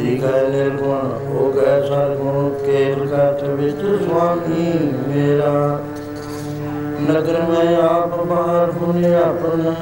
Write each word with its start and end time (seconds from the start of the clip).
ਏਕ 0.00 0.24
ਹੈ 0.24 0.48
ਨਿਰਗੁਣ 0.48 1.12
ਹੋ 1.26 1.52
ਗਏ 1.52 1.88
ਸਰਗੁਣ 1.88 2.48
ਕੇਵਲ 2.66 3.06
ਕਥ 3.06 3.44
ਵਿੱਚ 3.44 3.76
ਸੁਆਮੀ 3.76 4.92
ਮੇਰਾ। 5.08 5.80
ਨਗਰ 7.00 7.42
ਮੈਂ 7.42 7.76
ਆਪ 7.76 8.24
ਬਾਹਰ 8.24 8.70
ਹੁਨੇ 8.70 9.14
ਆਪਨ 9.14 9.74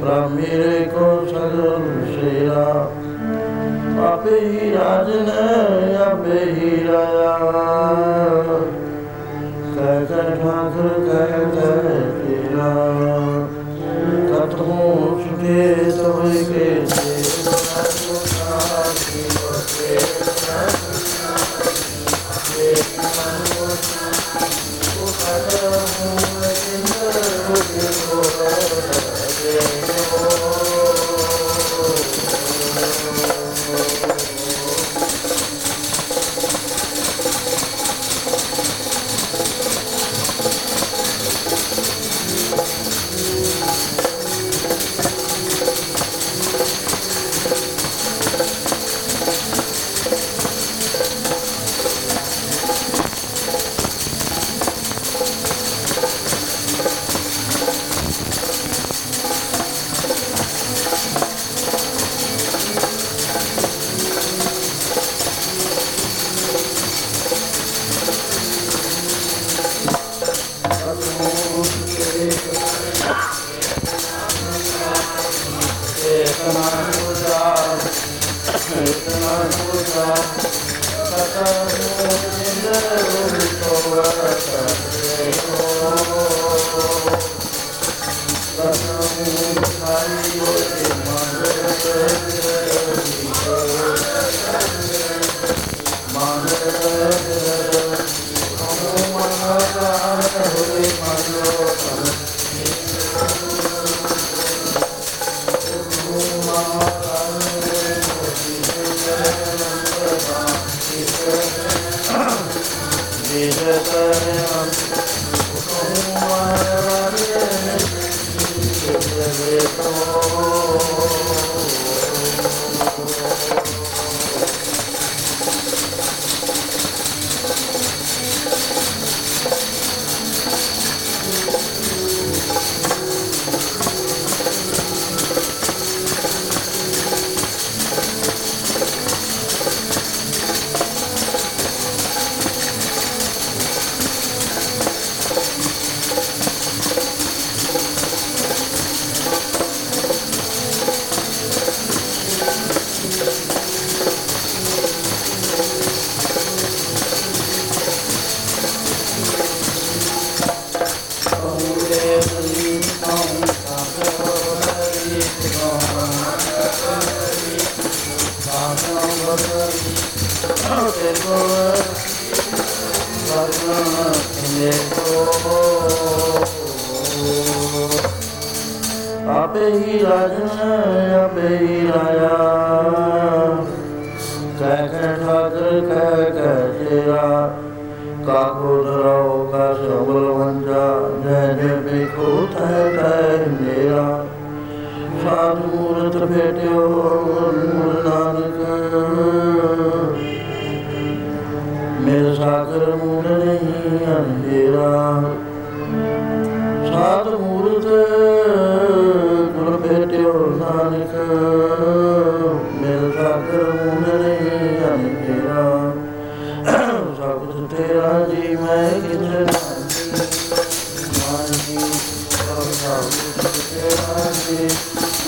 ਪ੍ਰਭ 0.00 0.30
ਮੇਰੇ 0.30 0.84
ਕੋ 0.84 1.26
ਸਗਲ 1.26 1.80
ਸੇਰਾ। 2.14 2.90
ਆਪੇ 4.06 4.40
ਹੀ 4.40 4.72
ਰਾਜਨ 4.72 5.30
ਆਪੇ 5.96 6.40
ਹੀ 6.44 6.86
ਰਾਇਆ। 6.92 7.38
ਕਹਿ 9.74 10.06
ਕਹਿ 10.06 10.36
ਠਾਕੁਰ, 10.36 10.88
ਕਹਿ 11.06 11.44
ਕਹਿ 11.56 12.00
ਤੇਰਾ। 12.20 12.74
ਕਤਹੂ 14.30 15.20
ਸੁਖੇ 15.22 15.90
ਸਭੇ 15.90 16.44
ਕੇ 16.44 16.86
Oh, 25.50 26.27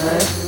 ਮੈਂ 0.04 0.39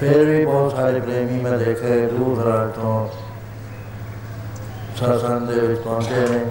ਫਿਰ 0.00 0.24
ਵੀ 0.24 0.44
ਬਹੁਤ 0.44 0.72
ਸਾਰੇ 0.72 1.00
ਪ੍ਰੇਮੀ 1.00 1.40
ਮੈਂ 1.40 1.58
ਦੇਖੇ, 1.58 2.06
ਦੂਰ 2.06 2.42
ਦਰਾਜ 2.42 2.72
ਤੋਂ। 2.72 3.08
ਸਾਸਨ 4.96 5.46
ਦੇ 5.46 5.66
ਵਿੱਚ 5.66 5.80
ਪਹੁੰਚੇ 5.80 6.28
ਨੇ। 6.28 6.44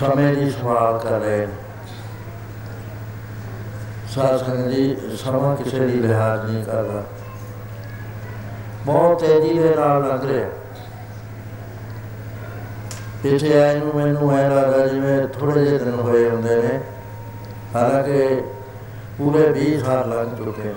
ਸਮੇਂ 0.00 0.36
ਦੀ 0.36 0.50
ਸਵਾਲ 0.50 0.98
ਕਰ 0.98 1.20
ਰਹੇ 1.20 1.46
ਨੇ। 1.46 1.52
ਸਾਸਨ 4.08 4.70
ਜੀ, 4.70 4.96
ਸਮਾਂ 5.24 5.56
ਕਿਸੇ 5.56 5.80
ਦੀ 5.80 5.92
ਲਿਹਾਜ਼ 5.92 6.50
ਨਹੀਂ 6.50 6.64
ਕਰਦਾ। 6.64 7.04
ਬਹੁਤ 8.86 9.20
ਤੇਜ਼ੀ 9.20 9.58
ਦੇ 9.58 9.74
ਨਾਲ 9.74 10.08
ਲੱਗ 10.08 10.24
ਰਿਹਾ। 10.24 10.48
ਪਿੱਛੇ 13.22 13.62
ਆਏ 13.62 13.78
ਨੂੰ 13.78 13.94
ਮੈਨੂੰ 13.94 14.38
ਐ 14.38 14.48
ਲੱਗਦਾ 14.48 14.86
ਜਿਵੇਂ 14.86 15.28
ਥੋੜੇ 15.28 15.64
ਜਿਹੇ 15.64 15.78
ਦਿਨ 15.78 15.94
ਹੋਏ 15.94 16.30
ਹੁੰਦੇ 16.30 16.62
ਨੇ। 16.62 16.80
ਹਾਲਾਂਕਿ 17.74 18.42
ਪੂਰੇ 19.18 19.52
20 19.52 19.78
ਸਾਲ 19.78 20.08
ਲੰਘ 20.08 20.36
ਚੁੱਕੇ 20.36 20.62
ਨੇ। 20.62 20.74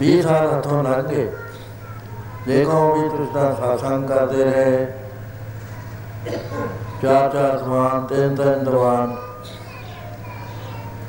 20 0.00 0.22
ਸਾਲ 0.22 0.58
ਹੱਥੋਂ 0.58 0.84
ਲੰਘ 0.84 1.02
ਗਏ। 1.02 1.32
ਦੇਖੋ 2.46 2.94
ਵੀ 2.94 3.08
ਤੁਸੀਂ 3.08 3.32
ਤਾਂ 3.34 3.56
ਸਾਸੰਗ 3.56 4.08
ਕਰਦੇ 4.08 4.44
ਰਹੇ। 4.44 4.86
ਚਾਰ 7.02 7.30
ਚਾਰ 7.30 7.58
ਸਮਾਨ, 7.58 8.06
ਤਿੰਨ 8.06 8.34
ਤਿੰਨ 8.34 8.64
ਦੀਵਾਨ। 8.64 9.16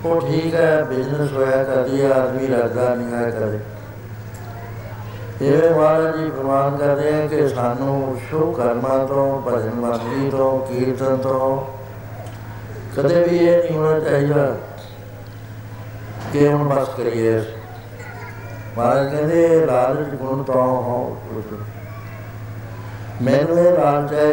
ਉਹ 0.05 0.21
ਠੀਕ 0.21 0.55
ਹੈ 0.55 0.83
ਬਿਜ਼ਨਸ 0.83 1.31
ਹੋਇਆ 1.31 1.63
ਕਦੀ 1.63 2.01
ਆਦਮੀ 2.01 2.47
ਲੱਗਦਾ 2.47 2.95
ਨਹੀਂ 2.95 3.13
ਹੈ 3.13 3.29
ਕਦੇ। 3.29 3.59
ਇਹ 5.41 5.75
ਮਹਾਰਾਜ 5.75 6.17
ਜੀ 6.17 6.29
ਪ੍ਰਮਾਨ 6.29 6.77
ਕਰਦੇ 6.77 7.23
ਆ 7.23 7.27
ਕਿ 7.27 7.47
ਸਾਨੂੰ 7.47 8.17
ਸ਼ੁਭ 8.29 8.55
ਕਰਮਾਂ 8.55 9.07
ਤੋਂ 9.07 9.41
ਭਜਨ 9.41 9.73
ਮੰਦੀ 9.73 10.29
ਤੋਂ, 10.29 10.59
ਕੀਰਤਨ 10.59 11.17
ਤੋਂ 11.17 11.72
ਕਦੇ 12.95 13.23
ਵੀ 13.23 13.37
ਇਹ 13.37 13.57
ਨਹੀਂ 13.57 13.77
ਹੋਣਾ 13.77 13.99
ਚਾਹੀਦਾ 13.99 14.55
ਕਿ 16.33 16.47
ਹੁਣ 16.47 16.67
ਬਸ 16.69 16.89
ਕਰੀਏ। 16.97 17.41
ਮਹਾਰਾਜ 18.77 19.13
ਕਹਿੰਦੇ 19.15 19.65
ਲਾਲਚ 19.65 20.13
ਗੁਣ 20.15 20.43
ਤੋਂ 20.43 20.55
ਹੋ 20.55 21.17
ਮੈਨੂੰ 23.21 23.57
ਇਹ 23.59 23.71
ਲਾਲਚ 23.71 24.13
ਹੈ 24.13 24.31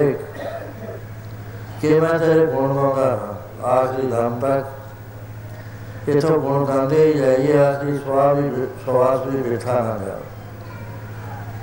ਕਿ 1.80 2.00
ਮੈਂ 2.00 2.18
ਤੇਰੇ 2.18 2.46
ਗੁਣ 2.46 2.74
ਗਾਉਂਦਾ 2.74 3.36
ਆਖਰੀ 3.66 4.06
ਦਮ 4.06 4.38
ਤੱਕ 4.40 6.08
ਇਥੋਂ 6.08 6.38
ਗੁਣ 6.38 6.64
ਗਾਉਂਦੇ 6.64 7.04
ਹੀ 7.06 7.18
ਜਾਈਏ, 7.18 7.58
ਆਖਰੀ 7.58 7.98
ਸਵਾਸ 7.98 8.36
ਵੀ 8.36 8.66
ਸਵਾਸ 8.86 9.26
ਵੀ 9.26 9.42
ਬਿਠਾ 9.42 9.72
ਨਾ 9.72 9.98
ਜਾਵੇ 10.06 10.28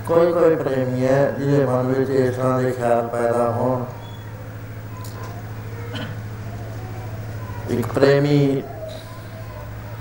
ਕੋਈ 0.07 0.33
ਕੋਈ 0.33 0.55
ਪ੍ਰੇਮੀ 0.55 1.05
ਹੈ 1.05 1.31
ਜਿਹਦੇ 1.31 1.65
ਮਨ 1.65 1.87
ਵਿੱਚ 1.87 2.09
ਇਸ 2.09 2.35
ਤਰ੍ਹਾਂ 2.35 2.59
ਦੇ 2.61 2.71
ਖਿਆਲ 2.71 3.07
ਪੈਦਾ 3.07 3.51
ਹੋਣ 3.51 3.83
ਇੱਕ 7.69 7.87
ਪ੍ਰੇਮੀ 7.87 8.63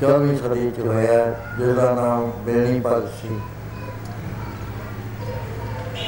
24 0.02 0.35
ਸਦੀ 0.37 0.70
ਚ 0.70 0.80
ਹੋਇਆ 0.80 1.25
ਜਿਹਦਾ 1.58 1.92
ਨਾਮ 1.94 2.30
ਬੇਣੀ 2.44 2.80
ਭਗਤ 2.80 3.08
ਸੀ 3.23 3.38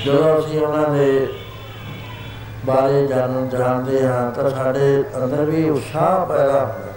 ਜਦੋਂ 0.05 0.39
ਅਸੀਂ 0.39 0.61
ਉਹਨਾਂ 0.61 0.89
ਦੇ 0.89 1.29
ਬਾਰੇ 2.67 3.07
ਜਾਣਨ 3.07 3.49
ਜਾਣਦੇ 3.49 4.07
ਹਾਂ 4.07 4.31
ਤਾਂ 4.33 4.51
ਸਾਡੇ 4.51 5.03
ਅੰਦਰ 5.17 5.45
ਵੀ 5.45 5.69
ਉਤਸ਼ਾਹ 5.71 6.27
ਪੈਦਾ 6.27 6.61
ਹੁੰਦਾ 6.61 6.93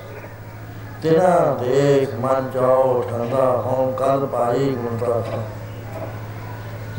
ਤੇਰਾ 1.04 1.58
ਦੇਖ 1.62 2.14
ਮਨ 2.16 2.50
ਜਾਓ 2.54 3.02
ਠੰਡਾ 3.10 3.50
ਹੋਂ 3.58 3.92
ਕਦ 3.94 4.26
ਪਾਈ 4.26 4.70
ਗੁਣਤਾ 4.76 5.22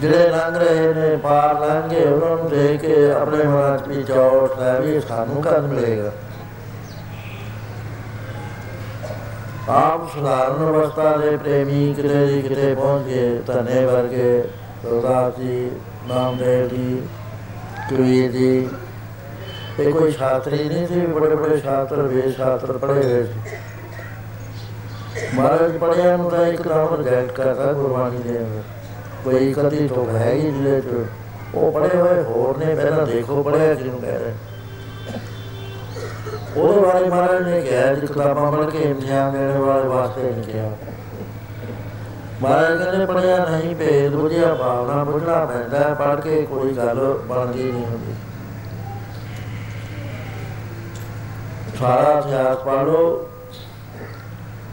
ਜਿਹੜੇ 0.01 0.29
ਲੰਘ 0.29 0.57
ਰਹੇ 0.57 0.93
ਨੇ 0.95 1.17
ਪਾਰ 1.17 1.61
ਲੰਘੇ 1.61 2.05
ਉਹਨਾਂ 2.05 2.37
ਨੂੰ 2.37 2.49
ਦੇਖ 2.49 2.81
ਕੇ 2.81 3.11
ਆਪਣੇ 3.13 3.45
ਮਨ 3.45 3.79
ਚ 3.79 3.89
ਵੀ 3.89 4.03
ਚੌਟ 4.03 4.59
ਹੈ 4.61 4.79
ਵੀ 4.81 5.01
ਸਾਨੂੰ 5.01 5.43
ਕਦ 5.43 5.67
ਮਿਲੇਗਾ 5.67 6.11
ਆਪ 9.69 10.09
ਸੁਧਾਰਨ 10.15 10.63
ਅਵਸਥਾ 10.69 11.17
ਦੇ 11.17 11.37
ਪ੍ਰੇਮੀ 11.37 11.93
ਕਿਤੇ 11.95 12.27
ਦੀ 12.27 12.41
ਕਿਤੇ 12.43 12.75
ਪਹੁੰਚ 12.75 13.05
ਗਏ 13.07 13.39
ਧਨੇ 13.47 13.85
ਵਰਗੇ 13.85 14.45
ਸਰਦਾਰ 14.83 15.31
ਜੀ, 15.39 15.71
ਨਾਮਦੇਵ 16.09 16.69
ਜੀ 16.69 17.03
ਕਵੀਰ 17.91 18.31
ਜੀ। 18.33 18.69
ਇਹ 19.81 19.93
ਕੋਈ 19.93 20.13
ਛਾਤਰੀ 20.13 20.65
ਨਹੀਂ 20.65 20.87
ਸੀ, 20.87 21.01
ਬੜੇ 21.01 21.35
ਬੜੇ 21.37 21.57
ਛਾਤਰ 21.57 22.03
ਵੇ 22.03 22.33
ਛਾਤਰ 22.33 22.79
ਪੜ੍ਹੇ 22.79 23.03
ਹੋਏ 23.03 23.25
ਸੀ। 23.25 23.41
ਮਹਾਰਾਜ 25.35 25.77
ਪੜ੍ਹਿਆ 25.79 26.17
ਨੂੰ 26.17 26.31
ਤਾਂ 26.31 26.47
ਇੱਕਦਮ 26.47 26.95
ਰਿਜੈਕਟ 26.95 27.33
ਕਰਦਾ 27.33 27.73
ਗੁਰਬਾਣੀ 27.73 28.19
ਦੇ 28.19 28.39
ਅੰਦਰ 28.39 28.63
ਕੋਈ 29.25 29.53
ਕਦੀ 29.53 29.89
ਤੋਂ 29.89 30.07
ਹੈ 30.09 30.33
ਹੀ 30.33 30.41
ਜਿਹਦੇ 30.41 30.81
ਚ। 30.81 31.05
ਉਹ 31.55 31.73
ਪੜ੍ਹੇ 31.73 31.97
ਹੋਏ 31.97 32.23
ਹੋਰ 32.23 32.57
ਨੇ, 32.57 32.75
ਪਹਿਲਾਂ 32.75 33.07
ਦੇਖੋ 33.07 33.43
ਪੜ੍ਹਿਆ 33.43 33.75
ਕਿਹਨੂੰ 33.75 34.01
ਕਹਿ 34.01 34.19
ਰਹੇ 34.19 34.33
ਉਹਦੇ 36.57 36.81
ਬਾਰੇ 36.81 37.09
ਮਹਾਰਾਜ 37.09 37.43
ਨੇ 37.43 37.61
ਕਿਹਾ 37.61 37.93
ਕਿ 37.95 38.07
ਕਿਤਾਬਾਂ 38.07 38.51
ਪੜ੍ਹ 38.53 38.71
ਕੇ 38.71 38.79
ਇਮਤਿਹਾਨ 38.81 39.33
ਦੇਣ 39.33 39.59
ਵਾਲੇ 39.59 39.89
ਵਾਸਤੇ 39.89 40.23
ਨਹੀਂ 40.23 40.45
ਕਿਹਾ। 40.45 40.71
ਮਹਾਰਾਜ 42.43 42.83
ਕਹਿੰਦੇ 42.83 43.07
ਪੜਿਆ 43.07 43.37
ਨਹੀਂ, 43.47 43.75
ਭੇਦ 43.77 44.15
ਬੁਝਿਆ, 44.15 44.55
ਭਾਵਨਾ 44.55 45.03
ਬੁਝਣਾ 45.05 45.45
ਪੈਂਦਾ 45.45 45.95
ਪੜ੍ਹ 45.95 46.21
ਕੇ 46.21 46.43
ਕੋਈ 46.43 46.73
ਗੱਲ 46.77 46.99
ਬਣਦੀ 47.29 47.63
ਨਹੀਂ 47.63 47.85
ਹੁੰਦੀ। 47.85 48.15
ਸਾਰਾ 51.79 52.19
ਇਤਿਹਾਸ 52.19 52.59
ਪੜ੍ਹੋ 52.59 53.29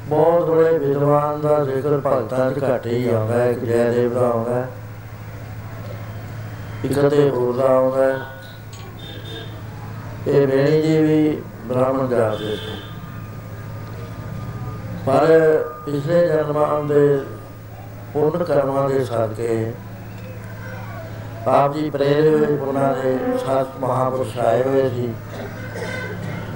ਬਹੁਤ 0.07 0.49
ਬੜੇ 0.49 0.77
ਵਿਦਵਾਨ 0.77 1.41
ਦਾ 1.41 1.63
ਜ਼ਿਕਰ 1.65 1.99
ਭਗਤਾਂ 2.05 2.51
ਚ 2.51 2.63
ਘੱਟ 2.63 2.87
ਹੀ 2.87 3.07
ਆਉਂਦਾ 3.09 3.33
ਹੈ, 3.33 3.49
ਇੱਕ 3.51 3.59
ਜੈਦੇਵ 3.59 4.13
ਦਾ 4.13 4.27
ਆਉਂਦਾ 4.27 4.55
ਹੈ, 4.55 4.67
ਇੱਕ 6.85 6.99
ਤੇ 7.01 7.29
ਹੋਰ 7.29 7.55
ਦਾ 7.55 7.67
ਆਉਂਦਾ 7.67 8.03
ਹੈ। 8.03 8.17
ਇਹ 10.27 10.47
ਬੇਣੀ 10.47 10.81
ਜੀ 10.81 10.97
ਵੀ 11.03 11.41
ਬ੍ਰਾਹਮਣ 11.69 12.07
ਜਾਤ 12.07 12.37
ਦੇ 12.37 12.55
ਸੀ। 12.55 12.81
ਪਰ 15.05 15.27
ਪਿਛਲੇ 15.85 16.27
ਜਨਮਾਂ 16.27 16.83
ਦੇ 16.83 17.21
ਪੁੰਨ 18.13 18.43
ਕਰਮਾਂ 18.43 18.89
ਦੇ 18.89 19.03
ਸਦਕੇ 19.05 19.73
ਆਪ 21.47 21.73
ਜੀ 21.73 21.89
ਪ੍ਰੇਰੇ 21.89 22.29
ਹੋਏ, 22.29 22.57
ਉਹਨਾਂ 22.57 22.93
ਦੇ 22.93 23.17
ਸੱਤ 23.37 23.67
ਮਹਾਪੁਰਸ਼ 23.79 24.37
ਆਏ 24.37 24.63
ਹੋਏ 24.63 24.89
ਸੀ। 24.89 25.13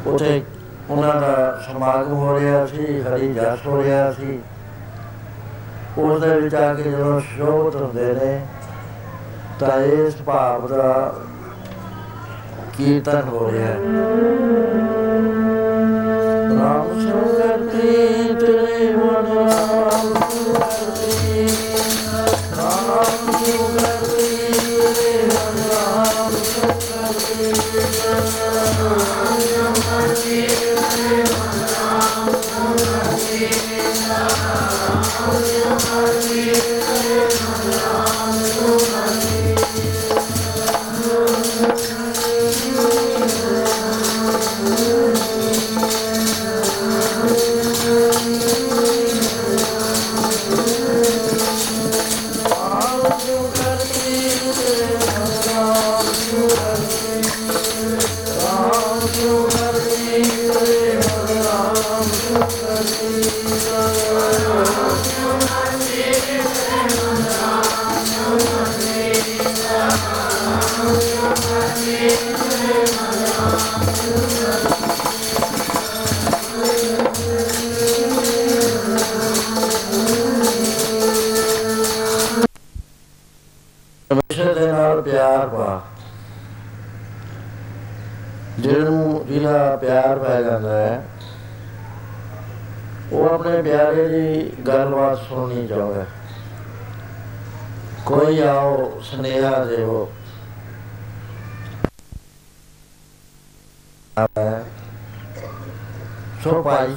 ਉਥੇ 0.08 0.42
ਉਹਨਾਂ 0.90 1.22
ਦਾ 1.22 1.62
ਸਮਾਗਮ 1.68 2.14
ਹੋ 2.14 2.40
ਰਿਹਾ 2.40 2.66
ਸੀ, 2.66 3.02
ਹਰੀ 3.02 3.34
ਜਸ 3.34 3.66
ਹੋ 3.68 3.84
ਰਿਹਾ 3.84 4.12
ਸੀ। 4.12 4.40
ਉਸ 5.98 6.22
ਦੇ 6.22 6.40
ਵਿੱਚ 6.40 6.56
ਆ 6.56 6.74
ਕੇ 6.74 6.84
ਜਦੋਂ 6.84 7.20
ਸ਼ੋਭਤ 7.20 7.76
ਹੁੰਦੇ 7.76 8.14
ਨੇ, 8.14 8.46
ਤਾਂ 9.60 9.80
ਇਸ 9.82 10.16
ਭਾਵ 10.26 10.68
ਦਾ 10.68 11.16
ਕੀਰਤਨ 12.78 13.28
ਹੋ 13.28 13.52
ਰਿਹਾ 13.52 13.74
ਰਾਮ 16.56 17.00
ਸ਼ੰਕਰ 17.02 17.66
ਤੇਰੇ 17.72 18.94
ਮਨ 18.94 19.28
ਰਾਮ 19.40 20.14
ਸ਼ੰਕਰ 20.30 21.48
ਰਾਮ 22.58 23.32
ਸ਼ੰਕਰ 23.40 23.93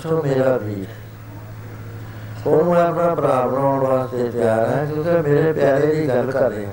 ਸੋ 0.02 0.22
ਮੇਰਾ 0.22 0.56
ਵੀਰ। 0.56 0.86
ਉਹਨੂੰ 2.46 2.74
ਮੈਂ 2.74 2.82
ਆਪਣਾ 2.82 3.14
ਭਰਾ 3.14 3.46
ਬਣਾਉਣ 3.46 3.80
ਵਾਸਤੇ 3.80 4.28
ਤਿਆਰ 4.30 4.68
ਹਾਂ, 4.68 4.84
ਕਿਉਂਕਿ 4.86 5.30
ਮੇਰੇ 5.30 5.52
ਪਿਆਰੇ 5.52 5.86
ਦੀ 5.86 6.08
ਗੱਲ 6.08 6.30
ਕਰ 6.30 6.50
ਰਿਹਾ 6.50 6.70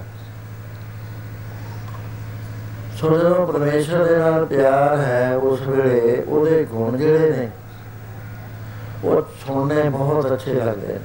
ਸੋ 2.97 3.17
ਜਦੋਂ 3.17 3.45
ਪਰਮੇਸ਼ਰ 3.47 4.03
ਦੇ 4.03 4.17
ਨਾਲ 4.17 4.45
ਪਿਆਰ 4.45 4.97
ਹੈ, 4.97 5.35
ਉਸ 5.35 5.61
ਵੇਲੇ 5.61 6.23
ਉਹਦੇ 6.27 6.63
ਗੁਣ 6.65 6.97
ਜਿਹੜੇ 6.97 7.29
ਨੇ, 7.29 7.49
ਉਹ 9.03 9.21
ਸੁਣਨੇ 9.47 9.89
ਬਹੁਤ 9.89 10.31
ਅੱਛੇ 10.33 10.53
ਲੱਗਦੇ 10.53 10.93
ਨੇ। 10.93 10.99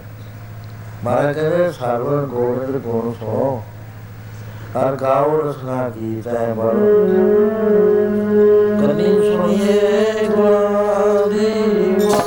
ਮਹਾਰਾਜ 1.04 1.35
ਕਹਿੰਦੇ 1.35 1.70
ਸਰਵਨ 1.72 2.26
ਗੋਬਿੰਦ 2.26 2.76
ਗੁਣ 2.76 3.12
ਸੁਣੋ। 3.12 3.62
ਹਰ 4.76 4.96
ਗਾਉ 4.96 5.40
ਰਸਨਾ 5.40 5.88
ਗੀਤ 5.88 6.26
ਹੈ 6.28 6.54
ਬੜੋ 6.54 6.87
ਕਨੀ 8.80 9.33
ਸੁਣੀਏ 9.33 10.26
ਗੁਰਾਂ 10.26 10.67
ਦੀ 11.30 12.17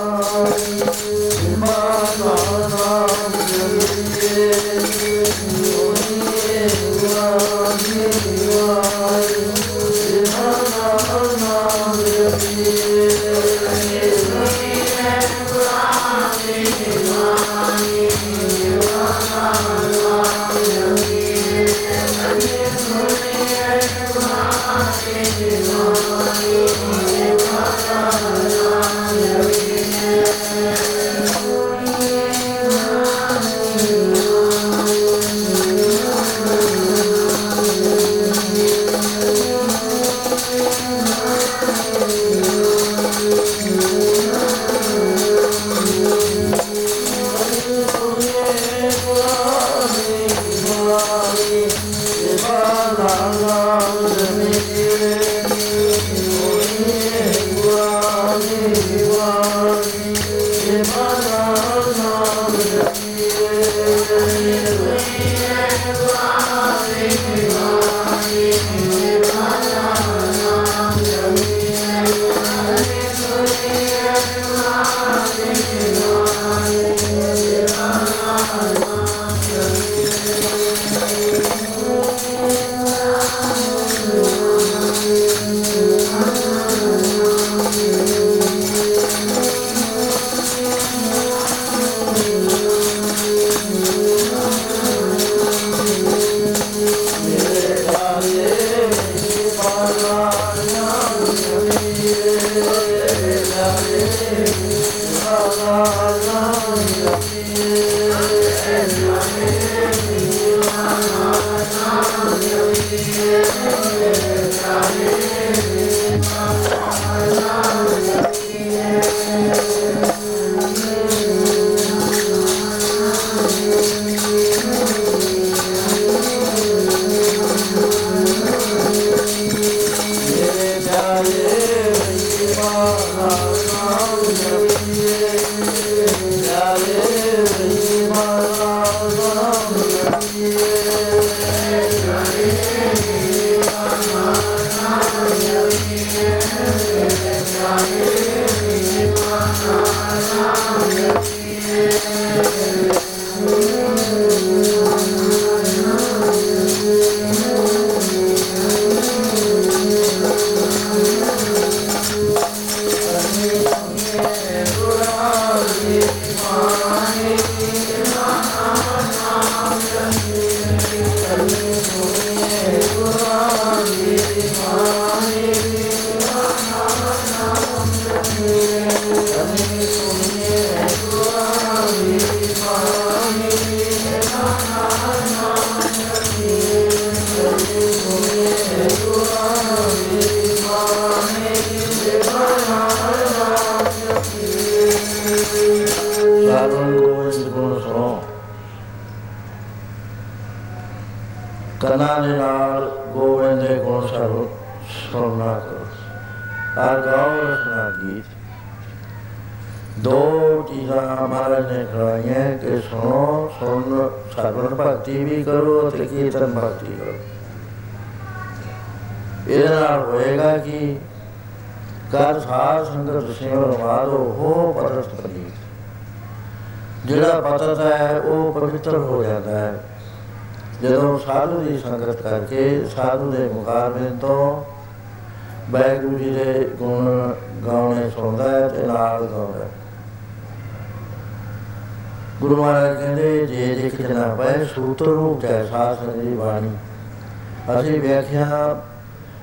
ਅਸੀਂ 247.92 248.02
ਵਿਆਖਿਆ 248.02 248.82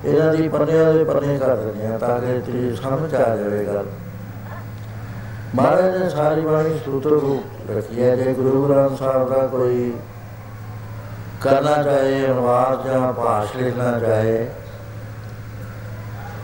ਇਹਨਾਂ 0.05 0.33
ਦੀ 0.33 0.47
ਪੰਨਿਆਂ 0.47 0.93
ਦੇ 0.93 1.03
ਪੰਨੇ 1.03 1.37
ਕਰ 1.37 1.55
ਦਿੰਦੇ 1.55 1.87
ਹਾਂ 1.87 1.99
ਤਾਂ 1.99 2.19
ਕਿ 2.19 2.39
ਤੇਰੀ 2.39 2.75
ਸਮਝ 2.75 3.15
ਆ 3.15 3.35
ਜਾਵੇ 3.35 3.65
ਗੱਲ। 3.65 3.85
ਮਹਾਰਾਜ 5.55 5.97
ਨੇ 5.97 6.09
ਸਾਰੀ 6.09 6.41
ਬਾਣੀ 6.41 6.79
ਸੂਤਰ 6.85 7.09
ਰੂਪ 7.09 7.71
ਰੱਖੀ 7.71 8.03
ਹੈ। 8.03 8.15
ਜੇ 8.15 8.33
ਗੁਰੂ 8.33 8.67
ਗ੍ਰੰਥ 8.67 8.99
ਸਾਹਿਬ 8.99 9.29
ਦਾ 9.29 9.47
ਕੋਈ 9.47 9.93
ਕਰਨਾ 11.41 11.83
ਚਾਹੇ, 11.83 12.25
ਅਨੁਵਾਦ 12.25 12.87
ਜਾਂ 12.87 13.13
ਭਾਸ਼ 13.13 13.57
ਲਿਖਣਾ 13.57 13.99
ਚਾਹੇ, 13.99 14.49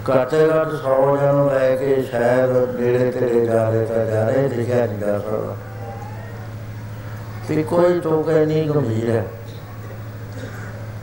ਘੱਟੇ 0.09 0.47
ਘੱਟ 0.47 0.67
100 0.67 1.17
ਜਨ 1.17 1.49
ਲੈ 1.53 1.75
ਕੇ 1.75 2.01
ਸ਼ਾਇਦ 2.01 2.79
ਨੇੜੇ 2.79 3.11
ਤੇੜੇ 3.11 3.45
ਜਾ 3.45 3.69
ਰਹੇ 3.69 3.85
ਤਾਂ 3.85 4.05
ਜਾ 4.05 4.29
ਰਹੇ, 4.29 4.47
ਲਿਖਿਆ 4.47 4.85
ਨਹੀਂ 4.85 4.99
ਜਾ 4.99 5.19
ਸਕਦਾ। 5.19 5.55
ਵੀ 7.49 7.63
ਕੋਈ 7.63 7.99
ਟੋਕੇ 7.99 8.45
ਨਹੀਂ 8.45 8.69
ਗੰਭੀਰ 8.69 9.09
ਹੈ। 9.09 9.25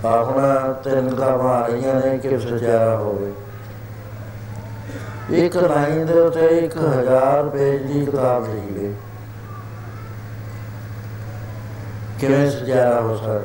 ਆਪਣਾ 0.05 0.73
ਤਿੰਨ 0.73 1.15
ਕਾਮਾਂ 1.15 1.63
ਆ 1.63 1.67
ਰਹੀਆਂ 1.67 1.95
ਨੇ 1.95 2.19
ਕਿ 2.19 2.39
ਸਜਾਇਆ 2.39 2.97
ਹੋਵੇ। 2.97 3.33
ਇੱਕ 5.31 5.57
ਲਾਈਨ 5.57 6.07
ਦੇ 6.07 6.21
ਉੱਤੇ 6.21 6.47
1000 6.59 7.49
ਪੇਜ 7.49 7.93
ਦੀ 7.93 8.07
ਕਿਤਾਬ 8.07 8.47
ਲਿਖੀ 8.55 8.75
ਗਈ 8.75 8.95
ਕਿਵੇਂ 12.21 12.51
ਸਜਾਇਆ 12.51 13.01
ਹੋ 13.01 13.17
ਸਕਦਾ? 13.17 13.41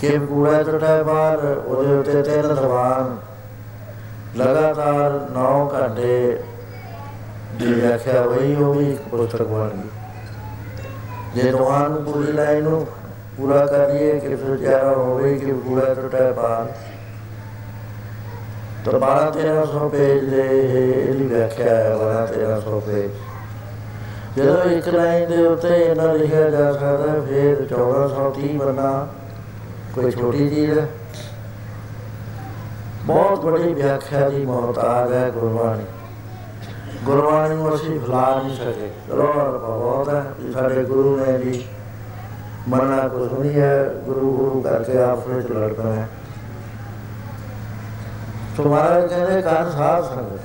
ਕਿ 0.00 0.18
ਕੂੜਾ 0.18 0.62
ਟਟਾ 0.62 1.02
ਬਾਹਰ, 1.02 1.62
ਉਹਦੇ 1.66 1.94
ਉੱਤੇ 1.94 2.22
ਤਿੰਨ 2.22 2.54
ਜ਼ਬਾਨ 2.54 3.16
ਲਗਾਤਾਰ 4.36 5.28
9 5.32 5.72
ਘੰਟੇ 5.74 6.42
ਦੀ 7.58 7.72
ਵਿਆਖਿਆ 7.72 8.22
ਹੋਈ, 8.22 8.54
ਉਹ 8.54 8.74
ਵੀ 8.74 8.92
ਇੱਕ 8.92 9.02
ਪੁਸਤਕ 9.02 9.42
ਬਣ 9.42 9.68
ਗਈ। 9.68 9.88
ਜੇ 11.34 11.50
ਤੁਹਾਨੂੰ 11.50 12.04
ਪੂਰੀ 12.04 12.32
ਲਾਈਨ 12.32 12.62
ਨੂੰ 12.62 12.86
ਪੂਰਾ 13.36 13.66
ਕਰੀਏ 13.66 14.18
ਕਿ 14.18 14.36
ਸੁਚਾਰਾ 14.36 14.92
ਹੋਵੇ 14.92 15.34
ਕਿ 15.34 15.52
ਪੂਰਾ 15.52 15.94
ਟੁੱਟੇ 15.94 16.32
ਪਾਰ। 16.32 16.72
ਤਾਂ 18.84 18.98
12 19.00 19.30
1300 19.30 19.88
ਪੇਜ 19.88 20.24
ਦੇ 20.24 20.42
ਇਹਦੀ 21.08 21.26
ਵਿਆਖਿਆ 21.26 21.76
ਹੈ 21.76 21.96
12 21.96 22.26
1300 22.26 22.80
ਪੇਜ। 22.80 23.10
ਜਦੋਂ 24.36 24.64
ਇੱਕ 24.64 24.88
ਲਾਈਨ 24.88 25.28
ਦੇ 25.28 25.46
ਉੱਤੇ 25.46 25.68
ਇਹਨਾਂ 25.68 26.14
ਲਿਖਿਆ 26.14 26.50
ਜਾ 26.50 26.72
ਸਕਦਾ, 26.72 27.20
ਫਿਰ 27.28 27.66
1430 27.66 28.56
ਬੰਨਾ 28.56 29.08
ਕੋਈ 29.94 30.10
ਛੋਟੀ 30.10 30.50
ਚੀਜ਼ 30.50 30.78
ਹੈ। 30.78 30.88
ਬਹੁਤ 33.04 33.44
ਵੱਡੀ 33.44 33.74
ਵਿਆਖਿਆ 33.74 34.28
ਦੀ 34.28 34.46
ਮਹਤਾਜ 34.46 35.12
ਹੈ 35.12 35.30
ਗੁਰਬਾਣੀ। 35.30 35.84
ਗੁਰਬਾਣੀ 37.04 37.54
ਨੂੰ 37.54 37.74
ਅਸੀਂ 37.74 38.00
ਭੁਲਾ 38.00 38.42
ਨਹੀਂ 38.44 38.56
ਸਕੇ। 38.56 38.90
ਰੋਣ 39.10 39.58
ਬਹੁਤ 39.58 40.08
ਹੈ 40.08 40.24
ਸਾਡੇ 40.52 40.84
ਗੁਰੂ 40.84 41.16
ਨੇ 41.16 41.38
ਵੀ 41.38 41.64
ਮਰਨਾ 42.68 43.08
ਕੁਝ 43.08 43.32
ਨਹੀਂ 43.32 43.60
ਹੈ, 43.60 43.84
ਗੁਰੂ 43.84 44.36
ਗੁਰੂ 44.36 44.62
ਕਰਕੇ 44.62 45.02
ਆਪ 45.02 45.28
ਵਿੱਚ 45.28 45.50
ਲੜਦਾ 45.50 45.92
ਹੈ। 45.92 46.08
ਤੁਹਾਰਾ 48.56 49.06
ਕਹਿੰਦੇ 49.06 49.42
ਕਰ 49.42 49.70
ਸਾਧ 49.70 50.04
ਸੰਗਤ 50.04 50.40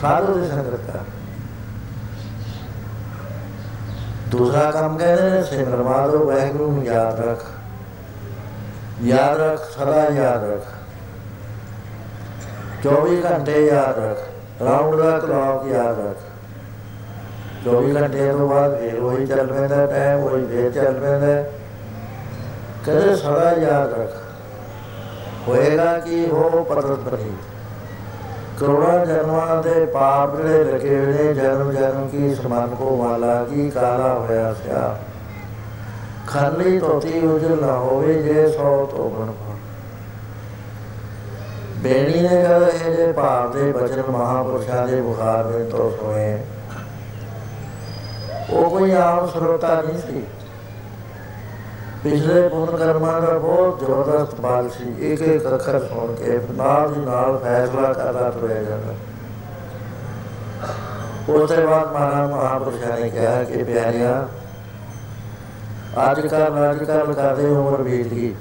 ਸਾਧੂ 0.00 0.34
ਦੀ 0.34 0.48
ਸੰਗਤ 0.48 0.90
ਕਰ 0.92 0.98
ਦੂਸਰਾ 4.28 4.70
ਕੰਮ 4.70 4.98
ਕਹਿੰਦੇ 4.98 5.30
ਨੇ 5.30 5.42
ਸਿਮਰ 5.42 5.76
ਮਾਰੋ 5.76 6.26
ਵਾਹਿਗੁਰੂ 6.26 6.72
ਨੂੰ 6.72 6.84
ਯਾਦ 6.84 7.20
ਰੱਖ। 7.20 7.46
ਯਾਦ 9.02 9.40
ਰੱਖ, 9.40 9.70
ਸਦਾ 9.70 10.08
ਯਾਦ 10.08 10.44
ਰੱਖ। 10.44 10.66
24 12.82 13.24
ਘੰਟੇ 13.24 13.66
ਯਾਦ 13.66 13.98
ਰੱਖ। 13.98 14.18
ਰਾਉਂਡ 14.62 14.96
ਦਾ 14.96 15.18
ਕਲੌਕ 15.18 15.66
ਯਾਦ 15.66 15.98
ਰੱਖ। 15.98 16.31
24 17.64 17.94
ਘੰਟੇ 17.96 18.32
ਤੋਂ 18.32 18.48
ਬਾਅਦ 18.48 18.78
ਫਿਰ 18.78 18.98
ਉਹੀ 18.98 19.26
ਚੱਲ 19.26 19.46
ਪੈਂਦਾ 19.46 19.86
ਟਾਈਮ 19.86 20.20
ਉਹੀ 20.20 20.46
ਫੇਰ 20.46 20.70
ਚੱਲ 20.70 20.94
ਪੈਂਦਾ। 20.94 21.42
ਕਦੇ 22.86 23.16
ਸਦਾ 23.16 23.52
ਯਾਦ 23.52 23.92
ਰੱਖ। 23.92 24.16
ਹੋਏਗਾ 25.48 25.98
ਕਿ 25.98 26.24
ਉਹ 26.24 26.64
ਪਰਤ 26.64 26.86
ਬਣੀ 26.86 27.32
ਕਰੋੜਾਂ 28.60 29.06
ਜਨਮਾਂ 29.06 29.62
ਦੇ 29.62 29.84
ਪਾਪ 29.84 30.36
ਜਿਹੜੇ 30.36 30.64
ਲਗੇ 30.64 30.96
ਹੋਏ 30.96 31.06
ਨੇ, 31.06 31.34
ਜਨਮ 31.34 31.72
ਜਨਮ 31.72 32.08
ਕੀ 32.08 32.34
ਸਮਾਨ 32.34 32.74
ਕੋ 32.74 32.96
ਵਾਲਾ 32.96 33.44
ਕੀ 33.44 33.70
ਕਾਲਾ 33.70 34.14
ਹੋਇਆ 34.14 34.54
ਸਿਆ। 34.54 34.98
ਖਾਲੀ 36.26 36.78
ਤੋਤੀ 36.78 37.26
ਉਜਲ 37.26 37.66
ਨਾ 37.66 37.72
ਹੋਵੇ 37.72 38.22
ਜੇ 38.22 38.48
ਸੌ 38.48 38.86
ਤੋਂ 38.96 39.10
ਬਣ 39.10 39.32
ਬੇਣੀ 41.82 42.20
ਨੇ 42.20 42.42
ਕਹਾ, 42.42 42.58
ਇਹ 42.58 42.96
ਜੇ 42.96 43.12
ਪਾਪ 43.12 43.52
ਦੇ 43.52 43.72
ਬਚਨ 43.72 44.02
ਮਹਾਪੁਰਸ਼ਾਂ 44.10 44.88
ਦੇ 44.88 45.00
ਬੁਖਾਰ 45.00 45.44
ਦੇ 45.44 45.64
ਤੋਂ 45.64 45.90
ਸੋਏ 45.90 46.38
ਉਹ 48.52 48.70
ਕੋਈ 48.70 48.92
ਆਮ 48.92 49.26
ਸਰੋਤਾ 49.26 49.82
ਨਹੀਂ 49.82 49.98
ਸੀ। 49.98 50.24
ਪਿਛਲੇ 52.04 52.48
ਪੁਰਨ 52.48 52.76
ਕਰਮਾਂ 52.76 53.20
ਦਾ 53.22 53.38
ਬਹੁਤ 53.38 53.78
ਜ਼ਬਰਦਸਤ 53.80 54.40
ਬਾਲ 54.40 54.70
ਸੀ। 54.70 55.12
ਇੱਕ 55.12 55.22
ਇੱਕ 55.22 55.54
ਅੱਖਰ 55.54 55.78
ਸੁਣ 55.78 56.14
ਕੇ 56.14 56.40
ਨਾਲ 56.50 56.94
ਦੀ 56.94 57.00
ਨਾਲ 57.00 57.38
ਫੈਸਲਾ 57.38 57.92
ਕਰਦਾ 57.92 58.30
ਤੁਰਿਆ 58.30 58.62
ਜਾਂਦਾ। 58.62 58.94
ਉਸ 61.28 61.50
ਤੋਂ 61.50 61.66
ਬਾਅਦ 61.68 61.92
ਮਹਾਰਾਜ 61.92 62.30
ਮਹਾਪੁਰਸ਼ਾਂ 62.30 63.00
ਨੇ 63.00 63.10
ਕਿਹਾ 63.10 63.44
ਕਿ 63.44 63.62
ਪਿਆਰਿਆ 63.62 64.28
ਅੱਜ 66.10 66.26
ਕੱਲ੍ਹ 66.26 66.70
ਅੱਜ 66.70 66.84
ਕੱਲ੍ਹ 66.84 67.14
ਕਰਦੇ 67.14 67.46
ਉਮਰ 67.46 67.82
ਬੀਤ 67.82 68.06
ਗਈ? 68.06 68.34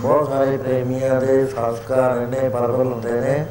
ਬਹੁਤ 0.00 0.28
ਸਾਰੇ 0.28 0.56
ਪ੍ਰੇਮੀਆਂ 0.56 1.20
ਦੇ 1.20 1.46
ਸੰਸਕਾਰ 1.46 2.14
ਨੇ 2.14 2.48
ਪਰਵਲ 2.48 2.86
ਹੁੰਦੇ 2.86 3.12
ਨੇ 3.12 3.46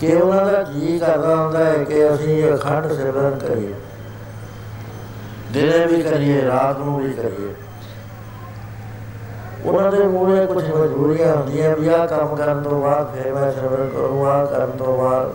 ਕਿ 0.00 0.14
ਉਹਨਾਂ 0.14 0.52
ਦਾ 0.52 0.62
ਜੀ 0.62 0.98
ਕਰਦਾ 0.98 1.36
ਹੁੰਦਾ 1.36 1.64
ਹੈ 1.64 1.84
ਕਿ 1.84 2.14
ਅਸੀਂ 2.14 2.54
ਅਖੰਡ 2.54 2.92
ਸਿਮਰਨ 2.92 3.38
ਕਰੀਏ। 3.38 3.74
ਦਿਨੇ 5.52 5.86
ਵੀ 5.86 6.02
ਕਰੀਏ, 6.02 6.42
ਰਾਤ 6.46 6.78
ਨੂੰ 6.78 7.00
ਵੀ 7.00 7.12
ਕਰੀਏ। 7.12 7.54
ਉਹਨਾਂ 9.64 9.90
ਦੇ 9.92 10.02
ਮੂਹਰੇ 10.02 10.46
ਕੁਝ 10.46 10.64
ਮਜਬੂਰੀਆਂ 10.64 11.36
ਹੁੰਦੀਆਂ 11.36 11.76
ਵੀ 11.76 11.88
ਆਹ 11.88 12.06
ਕੰਮ 12.06 12.34
ਕਰਨ 12.36 12.62
ਤੋਂ 12.62 12.82
ਬਾਅਦ 12.82 13.14
ਫਿਰ 13.14 13.32
ਮੈਂ 13.32 13.52
ਸਿਮਰਨ 13.52 13.88
ਕਰੂੰਗਾ 13.88 14.44
ਕਰਨ 14.44 14.70
ਤੋਂ 14.70 14.98
ਬਾਅਦ। 14.98 15.32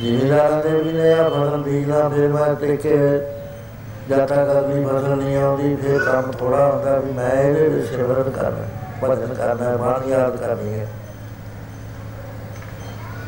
ਜ਼ਿਮੀਦਾਰਾਂ 0.00 0.62
ਦੇ 0.62 0.82
ਵੀ 0.82 0.92
ਨੇ 0.92 1.12
ਆ, 1.12 1.28
ਫਸਲ 1.28 1.62
ਬੀਜਣਾ 1.62 2.08
ਫਿਰ 2.08 2.28
ਮੈਂ 2.28 2.54
ਟੇਕੇ। 2.54 2.96
ਜਦ 4.08 4.26
ਤੱਕ 4.26 4.50
ਅਗਲੀ 4.50 4.84
ਫਸਲ 4.84 5.16
ਨਹੀਂ 5.16 5.36
ਆਉਂਦੀ, 5.36 5.76
ਫਿਰ 5.76 5.98
ਕੰਮ 5.98 6.32
ਥੋੜਾ 6.32 6.66
ਹੁੰਦਾ 6.66 6.98
ਵੀ 6.98 7.12
ਮੈਂ 7.12 7.30
ਇਹਦੇ 7.32 7.68
ਵਿੱਚ 7.68 7.88
ਸਿਮਰਨ 7.88 8.30
ਕਰਨਾ, 8.30 8.66
ਭਜਨ 9.02 9.34
ਕਰਨਾ, 9.34 9.76
ਬਾਣੀ 9.76 10.10
ਯਾਦ 10.10 10.36
ਕਰਨੀ 10.36 10.80
ਹੈ। 10.80 10.86